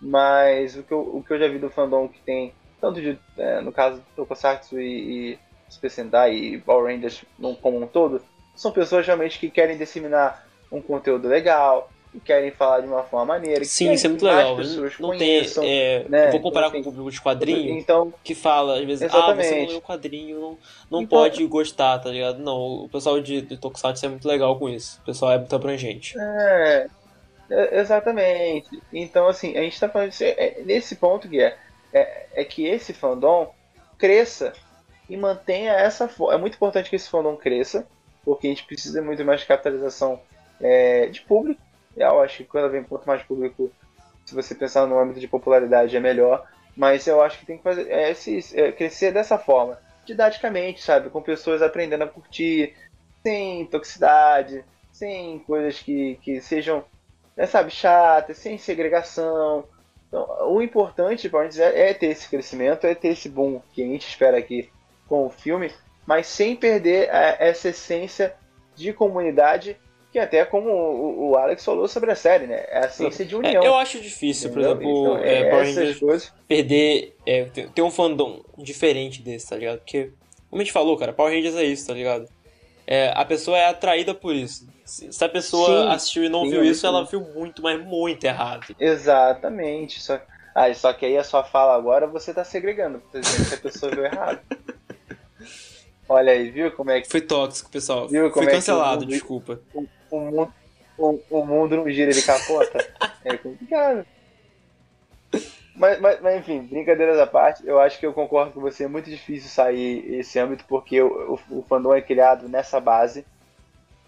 Mas 0.02 0.76
o 0.76 0.84
que, 0.84 0.92
eu, 0.92 1.00
o 1.00 1.24
que 1.24 1.32
eu 1.32 1.40
já 1.40 1.48
vi 1.48 1.60
do 1.60 1.70
fandom 1.70 2.10
que 2.10 2.20
tem, 2.22 2.54
tanto 2.82 3.00
de, 3.00 3.18
é, 3.38 3.62
no 3.62 3.72
caso 3.72 3.98
do 3.98 4.06
Tokusatsu 4.16 4.80
e, 4.80 5.34
e 5.34 5.40
Super 5.70 5.92
e 6.32 6.58
Power 6.60 6.94
Rangers 6.94 7.24
como 7.62 7.82
um 7.82 7.88
todo, 7.88 8.22
são 8.56 8.72
pessoas 8.72 9.06
realmente 9.06 9.40
que 9.40 9.50
querem 9.50 9.78
disseminar 9.78 10.46
um 10.72 10.82
conteúdo 10.82 11.28
legal, 11.28 11.90
que 12.14 12.20
querem 12.20 12.52
falar 12.52 12.80
de 12.82 12.88
uma 12.88 13.04
forma 13.04 13.34
maneira. 13.34 13.66
Sim, 13.66 13.92
isso 13.92 14.06
é 14.06 14.10
muito 14.10 14.24
legal. 14.26 14.56
pessoas 14.56 14.94
Não 15.00 15.10
tem. 15.10 15.18
conheçam, 15.20 15.64
é, 15.66 16.06
né? 16.08 16.28
eu 16.28 16.32
vou 16.32 16.40
comparar 16.42 16.68
Então, 16.68 16.84
com 16.84 16.90
o 16.90 16.94
público 16.94 17.12
de 17.12 17.22
quadrinho. 17.22 17.78
Então, 17.78 18.14
que 18.24 18.34
fala, 18.36 18.80
às 18.80 18.86
vezes, 18.86 19.04
ah, 19.04 19.10
você 19.10 19.18
Exatamente. 19.18 19.62
não 19.62 19.68
leu 19.68 19.78
o 19.78 19.82
quadrinho, 19.82 20.40
não, 20.40 20.58
não 20.92 21.02
Então- 21.02 21.20
pode 21.20 21.46
gostar, 21.48 22.00
tá 22.00 22.10
ligado? 22.10 22.38
Não, 22.40 22.86
o 22.86 22.90
pessoal 22.90 23.20
de, 23.20 23.42
de 23.42 23.58
Tokusatsu 23.58 24.06
é 24.06 24.10
muito 24.10 24.28
legal 24.28 24.58
com 24.58 24.70
isso. 24.70 25.00
O 25.02 25.06
pessoal 25.06 25.32
é 25.32 25.38
muito 25.40 25.56
abrangente. 25.56 26.16
É, 26.18 26.88
é, 27.50 27.80
exatamente. 27.80 28.70
Então, 28.94 29.28
assim, 29.28 29.58
a 29.58 29.62
gente 29.62 29.80
tá 29.80 29.90
falando 29.90 30.10
disso, 30.12 30.24
é, 30.24 30.62
nesse 30.64 30.96
ponto 30.96 31.28
que 31.28 31.42
é, 31.42 31.58
é, 31.92 32.26
é 32.36 32.44
que 32.46 32.66
esse 32.68 32.94
fandom 32.94 33.52
cresça 33.98 34.54
e 35.10 35.18
mantenha 35.18 35.74
essa 35.74 36.08
forma. 36.08 36.36
É 36.36 36.38
muito 36.38 36.56
importante 36.56 36.90
que 36.90 36.96
esse 36.96 37.10
fandom 37.10 37.36
cresça, 37.36 37.88
porque 38.24 38.48
a 38.48 38.50
gente 38.50 38.66
precisa 38.66 39.02
muito 39.02 39.24
mais 39.26 39.42
de 39.42 39.48
capitalização 39.48 40.20
é, 40.62 41.08
de 41.08 41.22
público. 41.22 41.62
Eu 41.96 42.22
acho 42.22 42.38
que 42.38 42.44
quando 42.46 42.72
vem 42.72 42.84
quanto 42.84 43.06
mais 43.08 43.22
público, 43.24 43.72
se 44.26 44.34
você 44.34 44.56
pensar 44.56 44.88
no 44.88 44.98
âmbito 44.98 45.20
de 45.20 45.28
popularidade, 45.28 45.96
é 45.96 46.00
melhor. 46.00 46.46
Mas 46.76 47.06
eu 47.06 47.22
acho 47.22 47.38
que 47.40 47.46
tem 47.46 47.58
que 47.58 47.64
fazer 47.64 47.90
é, 47.90 48.10
esse, 48.12 48.60
é, 48.60 48.72
crescer 48.72 49.12
dessa 49.12 49.38
forma, 49.38 49.78
didaticamente, 50.06 50.82
sabe? 50.82 51.10
Com 51.10 51.22
pessoas 51.22 51.62
aprendendo 51.62 52.04
a 52.04 52.08
curtir, 52.08 52.74
sem 53.22 53.66
toxicidade, 53.68 54.66
sem 54.92 55.40
coisas 55.40 55.80
que, 55.80 56.16
que 56.24 56.42
sejam, 56.42 56.84
né, 57.38 57.46
sabe, 57.46 57.70
chatas, 57.70 58.38
sem 58.38 58.58
segregação. 58.58 59.66
Então, 60.08 60.28
o 60.52 60.62
importante 60.62 61.30
para 61.30 61.48
dizer 61.48 61.76
é 61.76 61.94
ter 61.94 62.08
esse 62.08 62.28
crescimento, 62.28 62.86
é 62.88 62.96
ter 62.96 63.10
esse 63.10 63.30
boom 63.30 63.62
que 63.74 63.84
a 63.84 63.88
gente 63.88 64.08
espera 64.08 64.38
aqui 64.38 64.70
com 65.08 65.26
o 65.26 65.30
filme, 65.30 65.72
mas 66.06 66.28
sem 66.28 66.56
perder 66.56 67.10
a- 67.12 67.38
essa 67.40 67.70
essência 67.70 68.36
de 68.76 68.94
comunidade, 68.94 69.78
que 70.14 70.20
até 70.20 70.46
como 70.46 70.70
o, 70.70 71.36
Alex 71.36 71.66
falou 71.66 71.88
sobre 71.88 72.12
a 72.12 72.16
série, 72.16 72.48
né? 72.48 72.64
É 72.70 72.84
a 72.84 72.86
essência 72.86 73.26
de 73.26 73.36
É, 73.36 73.40
união. 73.40 73.64
eu 73.64 73.76
acho 73.76 74.00
difícil, 74.00 74.52
por 74.52 74.62
entendeu? 74.62 74.78
exemplo, 74.78 75.00
Então, 75.00 75.18
é, 75.18 75.40
é, 75.40 75.50
Power 75.50 75.66
Rangers 75.66 76.00
coisas. 76.00 76.34
perder. 76.48 77.16
É, 77.26 77.46
ter, 77.46 77.82
um 77.82 77.92
fandom 77.92 78.44
diferente 78.58 79.22
desse, 79.22 79.50
tá 79.50 79.58
ligado? 79.58 79.80
Porque, 79.80 80.12
como 80.50 80.62
a 80.62 80.66
gente 80.66 80.74
falou, 80.74 80.96
cara, 80.98 81.14
Power 81.14 81.34
Rangers 81.36 81.56
é 81.56 81.64
isso, 81.64 81.88
tá 81.88 81.94
ligado? 81.94 82.30
É, 82.86 83.12
a 83.16 83.26
pessoa 83.26 83.58
é 83.58 83.66
atraída 83.66 84.14
por 84.14 84.36
isso. 84.36 84.68
Se, 84.86 85.24
a 85.24 85.30
pessoa 85.30 85.68
Sim, 85.68 85.88
assistiu 85.94 86.24
e 86.26 86.30
não 86.30 86.46
sim, 86.46 86.52
viu 86.52 86.62
é 86.62 86.66
isso, 86.66 86.72
isso 86.80 86.88
ela 86.88 87.06
viu 87.06 87.22
muito, 87.22 87.62
mas 87.64 87.84
muito 87.84 88.24
errado. 88.26 88.76
Exatamente. 88.80 90.02
Só, 90.02 90.20
ah, 90.54 90.74
só 90.74 90.94
que 90.94 91.06
aí 91.06 91.18
a 91.18 91.24
sua 91.24 91.44
fala 91.44 91.76
agora 91.76 92.06
você 92.06 92.34
tá 92.34 92.44
segregando, 92.44 93.00
por 93.00 93.18
exemplo, 93.20 93.46
que 93.48 93.56
a 93.56 93.58
pessoa 93.58 93.92
viu 93.92 94.06
errado. 94.06 94.40
Olha 96.08 96.34
aí, 96.34 96.52
viu 96.52 96.72
como 96.74 96.92
é 96.92 97.02
que 97.02 97.10
Foi 97.10 97.22
tóxico, 97.22 97.72
pessoal. 97.72 98.08
Viu 98.10 98.30
como 98.30 98.44
Foi 98.44 98.46
é 98.46 98.48
que 98.50 98.56
cancelado, 98.58 99.06
o- 99.06 99.08
desculpa. 99.08 99.62
O 100.14 100.20
mundo, 100.20 100.54
o, 100.98 101.20
o 101.30 101.46
mundo 101.46 101.76
não 101.78 101.90
gira, 101.90 102.12
ele 102.12 102.22
capota. 102.22 102.86
É 103.26 103.38
complicado. 103.38 104.06
Mas, 105.74 105.98
mas, 106.02 106.22
mas, 106.22 106.40
enfim, 106.42 106.60
brincadeiras 106.64 107.18
à 107.18 107.26
parte, 107.26 107.66
eu 107.66 107.80
acho 107.80 107.98
que 107.98 108.06
eu 108.06 108.12
concordo 108.12 108.52
com 108.52 108.60
você. 108.60 108.84
É 108.84 108.88
muito 108.88 109.10
difícil 109.10 109.50
sair 109.50 110.16
esse 110.16 110.38
âmbito 110.38 110.66
porque 110.68 111.02
o, 111.02 111.40
o, 111.50 111.60
o 111.60 111.64
fandom 111.64 111.94
é 111.94 112.02
criado 112.02 112.50
nessa 112.50 112.82
base. 112.82 113.26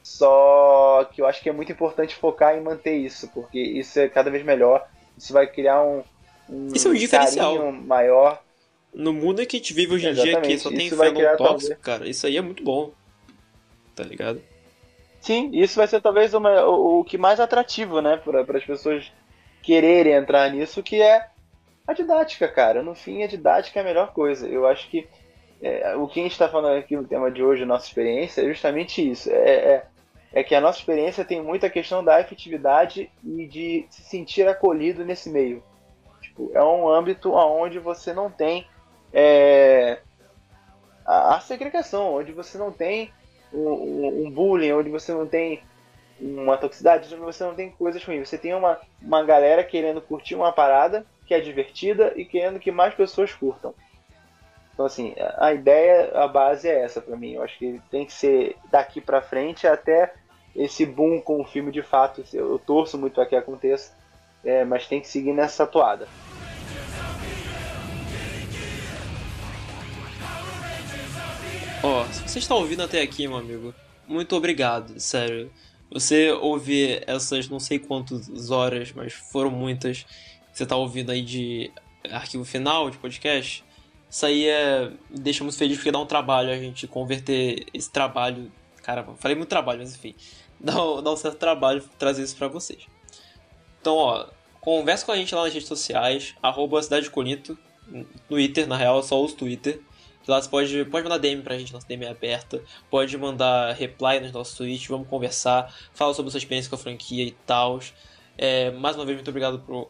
Só 0.03 1.09
que 1.13 1.21
eu 1.21 1.25
acho 1.25 1.41
que 1.41 1.47
é 1.47 1.53
muito 1.53 1.71
importante 1.71 2.13
focar 2.13 2.57
em 2.57 2.61
manter 2.61 2.97
isso, 2.97 3.29
porque 3.29 3.57
isso 3.57 3.97
é 4.01 4.09
cada 4.09 4.29
vez 4.29 4.43
melhor. 4.43 4.85
Isso 5.17 5.31
vai 5.31 5.47
criar 5.47 5.81
um, 5.81 6.03
um, 6.49 6.67
isso 6.73 6.89
é 6.89 6.91
um 6.91 6.93
diferencial 6.93 7.71
maior. 7.71 8.43
No 8.93 9.13
mundo 9.13 9.45
que 9.45 9.55
a 9.55 9.59
gente 9.59 9.73
vive 9.73 9.95
hoje 9.95 10.09
em 10.09 10.13
dia, 10.13 10.41
que 10.41 10.59
só 10.59 10.69
tem 10.69 10.89
fandom 10.89 11.21
tóxico, 11.37 11.37
talvez... 11.37 11.77
cara, 11.79 12.09
isso 12.09 12.27
aí 12.27 12.35
é 12.35 12.41
muito 12.41 12.63
bom. 12.63 12.91
Tá 13.95 14.03
ligado? 14.03 14.41
Sim, 15.25 15.49
isso 15.53 15.77
vai 15.77 15.87
ser 15.87 15.99
talvez 16.01 16.35
uma, 16.35 16.65
o, 16.65 16.99
o 16.99 17.03
que 17.03 17.17
mais 17.17 17.39
atrativo, 17.39 17.99
né, 17.99 18.15
para 18.15 18.41
as 18.41 18.63
pessoas 18.63 19.11
quererem 19.63 20.13
entrar 20.13 20.47
nisso, 20.51 20.83
que 20.83 21.01
é 21.01 21.29
a 21.87 21.93
didática, 21.93 22.47
cara. 22.47 22.83
No 22.83 22.93
fim, 22.93 23.23
a 23.23 23.27
didática 23.27 23.79
é 23.79 23.81
a 23.81 23.85
melhor 23.85 24.13
coisa. 24.13 24.47
Eu 24.47 24.67
acho 24.67 24.87
que 24.87 25.09
é, 25.59 25.95
o 25.95 26.07
que 26.07 26.19
a 26.19 26.23
gente 26.23 26.33
está 26.33 26.47
falando 26.47 26.77
aqui 26.77 26.95
no 26.95 27.07
tema 27.07 27.31
de 27.31 27.41
hoje, 27.41 27.65
nossa 27.65 27.87
experiência, 27.87 28.43
é 28.43 28.49
justamente 28.49 29.01
isso. 29.01 29.31
É, 29.31 29.49
é, 29.49 29.85
é, 30.31 30.43
que 30.43 30.53
a 30.53 30.61
nossa 30.61 30.77
experiência 30.77 31.25
tem 31.25 31.41
muita 31.41 31.71
questão 31.71 32.03
da 32.03 32.21
efetividade 32.21 33.09
e 33.23 33.47
de 33.47 33.87
se 33.89 34.03
sentir 34.03 34.47
acolhido 34.47 35.03
nesse 35.03 35.31
meio. 35.31 35.63
Tipo, 36.21 36.51
é 36.53 36.63
um 36.63 36.87
âmbito 36.87 37.33
onde 37.33 37.79
você 37.79 38.13
não 38.13 38.29
tem 38.29 38.67
é, 39.11 40.01
a, 41.03 41.37
a, 41.37 41.39
segregação, 41.39 42.13
onde 42.13 42.31
você 42.31 42.59
não 42.59 42.71
tem 42.71 43.11
um, 43.53 44.25
um, 44.25 44.31
bullying, 44.31 44.71
onde 44.71 44.89
você 44.89 45.13
não 45.13 45.27
tem 45.27 45.61
uma 46.19 46.57
toxicidade, 46.57 47.13
onde 47.13 47.23
você 47.23 47.43
não 47.43 47.55
tem 47.55 47.71
coisas 47.71 48.03
ruins. 48.03 48.27
Você 48.27 48.37
tem 48.37 48.53
uma, 48.53 48.79
uma 49.01 49.23
galera 49.23 49.63
querendo 49.63 50.01
curtir 50.01 50.35
uma 50.35 50.51
parada 50.51 51.05
que 51.25 51.33
é 51.33 51.39
divertida 51.39 52.13
e 52.15 52.25
querendo 52.25 52.59
que 52.59 52.71
mais 52.71 52.93
pessoas 52.93 53.33
curtam. 53.33 53.73
Então, 54.73 54.85
assim, 54.85 55.15
a 55.37 55.53
ideia, 55.53 56.11
a 56.13 56.27
base 56.27 56.67
é 56.67 56.81
essa 56.81 57.01
para 57.01 57.15
mim. 57.15 57.33
Eu 57.33 57.43
acho 57.43 57.57
que 57.57 57.81
tem 57.89 58.05
que 58.05 58.13
ser 58.13 58.57
daqui 58.69 58.99
para 58.99 59.21
frente 59.21 59.65
até 59.65 60.13
esse 60.53 60.85
boom 60.85 61.21
com 61.21 61.41
o 61.41 61.45
filme 61.45 61.71
de 61.71 61.81
fato. 61.81 62.23
Eu 62.33 62.59
torço 62.59 62.97
muito 62.97 63.13
para 63.13 63.25
que 63.25 63.35
aconteça, 63.35 63.93
é, 64.43 64.65
mas 64.65 64.87
tem 64.87 64.99
que 64.99 65.07
seguir 65.07 65.33
nessa 65.33 65.65
toada. 65.65 66.07
Ó, 71.85 72.01
oh, 72.01 72.11
se 72.11 72.27
você 72.27 72.39
está 72.39 72.55
ouvindo 72.55 72.81
até 72.81 72.99
aqui, 72.99 73.27
meu 73.27 73.37
amigo, 73.37 73.71
muito 74.07 74.35
obrigado, 74.35 74.99
sério. 74.99 75.51
Você 75.91 76.31
ouve 76.31 76.99
essas 77.05 77.47
não 77.47 77.59
sei 77.59 77.77
quantas 77.77 78.49
horas, 78.49 78.91
mas 78.91 79.13
foram 79.13 79.51
muitas 79.51 80.03
você 80.51 80.65
tá 80.65 80.75
ouvindo 80.75 81.11
aí 81.11 81.21
de 81.21 81.71
arquivo 82.09 82.43
final 82.43 82.89
de 82.89 82.97
podcast, 82.97 83.63
isso 84.09 84.25
aí 84.25 84.47
é, 84.47 84.91
deixa 85.11 85.43
muito 85.43 85.59
feliz 85.59 85.77
porque 85.77 85.91
dá 85.91 85.99
um 85.99 86.07
trabalho 86.07 86.49
a 86.49 86.57
gente 86.57 86.87
converter 86.87 87.67
esse 87.71 87.91
trabalho. 87.91 88.51
Cara, 88.81 89.05
falei 89.19 89.37
muito 89.37 89.49
trabalho, 89.49 89.77
mas 89.77 89.93
enfim, 89.93 90.15
dá, 90.59 90.73
dá 90.73 91.11
um 91.11 91.17
certo 91.17 91.37
trabalho 91.37 91.83
trazer 91.99 92.23
isso 92.23 92.35
para 92.35 92.47
vocês. 92.47 92.87
Então, 93.79 93.95
ó, 93.95 94.25
conversa 94.59 95.05
com 95.05 95.11
a 95.11 95.17
gente 95.17 95.35
lá 95.35 95.43
nas 95.43 95.53
redes 95.53 95.67
sociais, 95.67 96.33
arroba 96.41 96.81
Cidade 96.81 97.11
Conito, 97.11 97.55
Twitter, 98.27 98.65
na 98.65 98.75
real, 98.75 99.03
só 99.03 99.21
uso 99.21 99.35
Twitter. 99.35 99.79
Lá 100.27 100.41
você 100.41 100.49
pode, 100.49 100.85
pode 100.85 101.03
mandar 101.03 101.17
DM 101.17 101.41
pra 101.41 101.57
gente, 101.57 101.71
nossa 101.73 101.87
DM 101.87 102.05
é 102.05 102.09
aberta. 102.09 102.61
Pode 102.89 103.17
mandar 103.17 103.73
reply 103.73 104.19
nos 104.19 104.31
nossos 104.31 104.57
tweets, 104.57 104.87
vamos 104.87 105.07
conversar. 105.07 105.73
Fala 105.93 106.13
sobre 106.13 106.29
a 106.29 106.31
sua 106.31 106.39
experiência 106.39 106.69
com 106.69 106.75
a 106.75 106.79
franquia 106.79 107.23
e 107.23 107.31
tal. 107.31 107.79
É, 108.37 108.71
mais 108.71 108.95
uma 108.95 109.05
vez, 109.05 109.17
muito 109.17 109.29
obrigado 109.29 109.59
por 109.59 109.89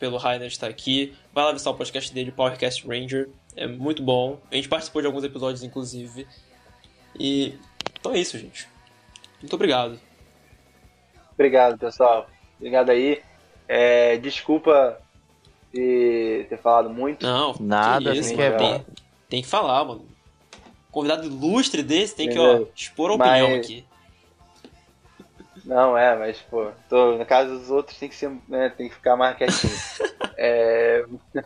pelo 0.00 0.16
Rainer 0.16 0.48
estar 0.48 0.66
aqui. 0.66 1.14
Vai 1.32 1.44
lá 1.44 1.52
visitar 1.52 1.70
o 1.70 1.74
podcast 1.74 2.12
dele, 2.12 2.32
Powercast 2.32 2.88
Ranger. 2.88 3.28
É 3.54 3.66
muito 3.66 4.02
bom. 4.02 4.40
A 4.50 4.54
gente 4.56 4.68
participou 4.68 5.02
de 5.02 5.06
alguns 5.06 5.22
episódios, 5.22 5.62
inclusive. 5.62 6.26
E 7.18 7.58
então 8.00 8.12
é 8.12 8.18
isso, 8.18 8.38
gente. 8.38 8.66
Muito 9.40 9.54
obrigado. 9.54 10.00
Obrigado, 11.34 11.78
pessoal. 11.78 12.26
Obrigado 12.56 12.90
aí. 12.90 13.22
É, 13.68 14.16
desculpa 14.16 14.98
de 15.72 16.46
ter 16.48 16.58
falado 16.58 16.90
muito. 16.90 17.24
Não, 17.24 17.54
nada, 17.60 18.14
isso, 18.14 18.34
que 18.34 18.42
é 18.42 18.50
tem, 18.52 18.84
tem, 19.30 19.42
que 19.42 19.48
falar, 19.48 19.84
mano. 19.84 20.06
Convidado 20.90 21.26
ilustre 21.26 21.82
desse 21.82 22.16
tem 22.16 22.28
que 22.28 22.38
ó, 22.38 22.64
expor 22.74 23.10
a 23.10 23.14
opinião 23.14 23.50
Mas... 23.50 23.64
aqui. 23.64 23.84
Não, 25.64 25.96
é, 25.96 26.16
mas, 26.16 26.38
pô, 26.38 26.70
tô, 26.88 27.16
no 27.16 27.24
caso 27.24 27.58
dos 27.58 27.70
outros 27.70 27.98
tem 27.98 28.08
que 28.08 28.14
ser, 28.14 28.30
né, 28.48 28.70
tem 28.70 28.88
que 28.88 28.94
ficar 28.94 29.16
mais 29.16 29.36
quietinho. 29.36 29.72
é, 30.36 31.04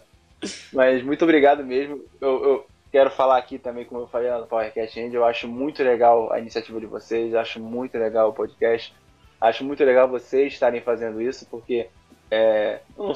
mas 0.73 1.02
muito 1.02 1.23
obrigado 1.24 1.65
mesmo. 1.65 2.02
Eu, 2.20 2.44
eu, 2.44 2.66
quero 2.90 3.11
falar 3.11 3.39
aqui 3.39 3.59
também, 3.59 3.85
como 3.85 4.02
eu 4.02 4.06
falei 4.06 4.31
lá 4.31 4.39
no 4.39 4.47
PowerCast 4.47 5.01
End, 5.01 5.15
eu 5.15 5.24
acho 5.24 5.48
muito 5.48 5.82
legal 5.82 6.32
a 6.32 6.39
iniciativa 6.39 6.78
de 6.78 6.86
vocês, 6.86 7.35
acho 7.35 7.59
muito 7.59 7.98
legal 7.98 8.31
o 8.31 8.32
podcast, 8.32 8.94
acho 9.40 9.65
muito 9.65 9.82
legal 9.82 10.09
vocês 10.09 10.52
estarem 10.52 10.81
fazendo 10.81 11.20
isso, 11.20 11.44
porque 11.51 11.89
é, 12.31 12.81
eu 12.97 13.09
não 13.09 13.15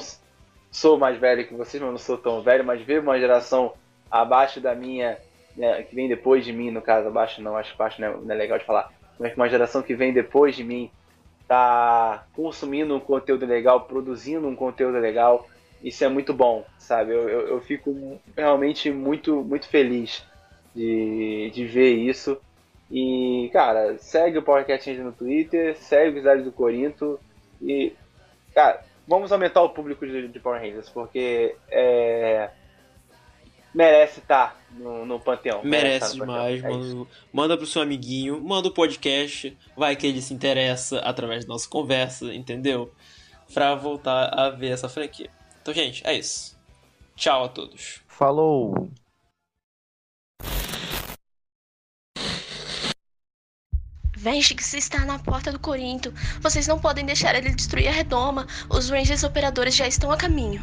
sou 0.69 0.97
mais 0.97 1.17
velho 1.17 1.47
que 1.47 1.53
vocês, 1.53 1.81
mas 1.81 1.91
não 1.91 1.97
sou 1.97 2.17
tão 2.17 2.41
velho, 2.41 2.65
mas 2.65 2.81
ver 2.81 2.99
uma 2.99 3.17
geração 3.17 3.73
abaixo 4.09 4.59
da 4.59 4.75
minha, 4.75 5.17
né, 5.55 5.83
que 5.83 5.95
vem 5.95 6.07
depois 6.07 6.45
de 6.45 6.53
mim, 6.53 6.71
no 6.71 6.81
caso, 6.81 7.07
abaixo 7.07 7.41
não, 7.41 7.57
acho 7.57 7.75
que 7.75 7.81
abaixo 7.81 8.01
não 8.01 8.07
é, 8.07 8.17
não 8.17 8.31
é 8.31 8.37
legal 8.37 8.57
de 8.57 8.65
falar, 8.65 8.91
que 9.17 9.35
uma 9.35 9.49
geração 9.49 9.81
que 9.81 9.93
vem 9.93 10.13
depois 10.13 10.55
de 10.55 10.63
mim 10.63 10.89
tá 11.47 12.25
consumindo 12.33 12.95
um 12.95 12.99
conteúdo 12.99 13.45
legal, 13.45 13.81
produzindo 13.81 14.47
um 14.47 14.55
conteúdo 14.55 14.99
legal. 14.99 15.47
Isso 15.83 16.03
é 16.03 16.07
muito 16.07 16.31
bom, 16.33 16.63
sabe? 16.77 17.11
Eu, 17.11 17.27
eu, 17.27 17.47
eu 17.47 17.61
fico 17.61 18.19
realmente 18.37 18.91
muito, 18.91 19.43
muito 19.43 19.67
feliz 19.67 20.23
de, 20.75 21.49
de 21.51 21.65
ver 21.65 21.95
isso. 21.95 22.39
E, 22.91 23.49
cara, 23.51 23.97
segue 23.97 24.37
o 24.37 24.43
Powercat 24.43 24.91
no 24.97 25.11
Twitter, 25.11 25.75
segue 25.77 26.17
o 26.17 26.19
Cidade 26.21 26.43
do 26.43 26.51
Corinto. 26.51 27.19
E, 27.61 27.93
cara, 28.53 28.83
vamos 29.07 29.31
aumentar 29.31 29.63
o 29.63 29.69
público 29.69 30.05
de, 30.05 30.27
de 30.27 30.39
Power 30.39 30.61
Rangers, 30.61 30.89
porque 30.89 31.55
é, 31.69 32.51
merece 33.73 34.19
estar 34.19 34.47
tá 34.47 34.55
no, 34.71 35.05
no 35.05 35.19
panteão. 35.19 35.61
Merece, 35.63 35.89
merece 35.89 36.13
demais, 36.15 36.61
panteão. 36.61 36.79
mano. 36.79 37.07
É 37.11 37.27
manda 37.31 37.57
pro 37.57 37.65
seu 37.65 37.81
amiguinho, 37.81 38.41
manda 38.41 38.67
o 38.67 38.73
podcast, 38.73 39.57
vai 39.75 39.95
que 39.95 40.07
ele 40.07 40.21
se 40.21 40.33
interessa 40.33 40.99
através 40.99 41.45
da 41.45 41.53
nossa 41.53 41.67
conversa, 41.67 42.33
entendeu? 42.33 42.93
Pra 43.53 43.75
voltar 43.75 44.27
a 44.27 44.49
ver 44.49 44.71
essa 44.71 44.89
franquia. 44.89 45.29
Então, 45.61 45.73
gente, 45.73 46.05
é 46.05 46.13
isso. 46.13 46.57
Tchau 47.15 47.45
a 47.45 47.49
todos. 47.49 48.01
Falou! 48.07 48.89
Vengix 54.15 54.73
está 54.73 55.05
na 55.05 55.17
porta 55.17 55.49
do 55.49 55.59
Corinto. 55.59 56.13
Vocês 56.41 56.67
não 56.67 56.77
podem 56.77 57.05
deixar 57.05 57.35
ele 57.35 57.51
destruir 57.51 57.87
a 57.87 57.91
redoma. 57.91 58.45
Os 58.69 58.89
Rangers 58.89 59.23
operadores 59.23 59.73
já 59.73 59.87
estão 59.87 60.11
a 60.11 60.17
caminho. 60.17 60.61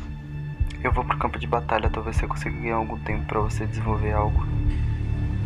Eu 0.83 0.93
vou 0.93 1.05
pro 1.05 1.19
campo 1.19 1.39
de 1.39 1.47
batalha, 1.47 1.91
talvez 1.91 2.17
você 2.17 2.27
consiga 2.27 2.57
ganhar 2.57 2.77
algum 2.77 2.99
tempo 2.99 3.25
para 3.25 3.41
você 3.41 3.67
desenvolver 3.67 4.13
algo. 4.13 4.47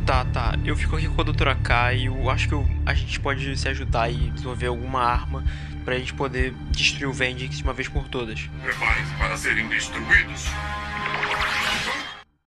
Tá, 0.04 0.24
tá. 0.24 0.54
Eu 0.64 0.76
fico 0.76 0.96
aqui 0.96 1.08
com 1.08 1.20
a 1.20 1.24
doutora 1.24 1.54
K 1.54 1.94
e 1.94 2.06
eu 2.06 2.30
acho 2.30 2.48
que 2.48 2.54
eu, 2.54 2.68
a 2.84 2.94
gente 2.94 3.20
pode 3.20 3.56
se 3.56 3.68
ajudar 3.68 4.10
e 4.10 4.30
desenvolver 4.30 4.66
alguma 4.66 5.02
arma 5.02 5.44
pra 5.84 5.98
gente 5.98 6.14
poder 6.14 6.52
destruir 6.70 7.06
o 7.06 7.12
Vendix 7.12 7.58
de 7.58 7.64
uma 7.64 7.72
vez 7.72 7.88
por 7.88 8.08
todas. 8.08 8.48
Preparem-se 8.62 9.14
para 9.14 9.36
serem 9.36 9.68
destruídos. 9.68 10.46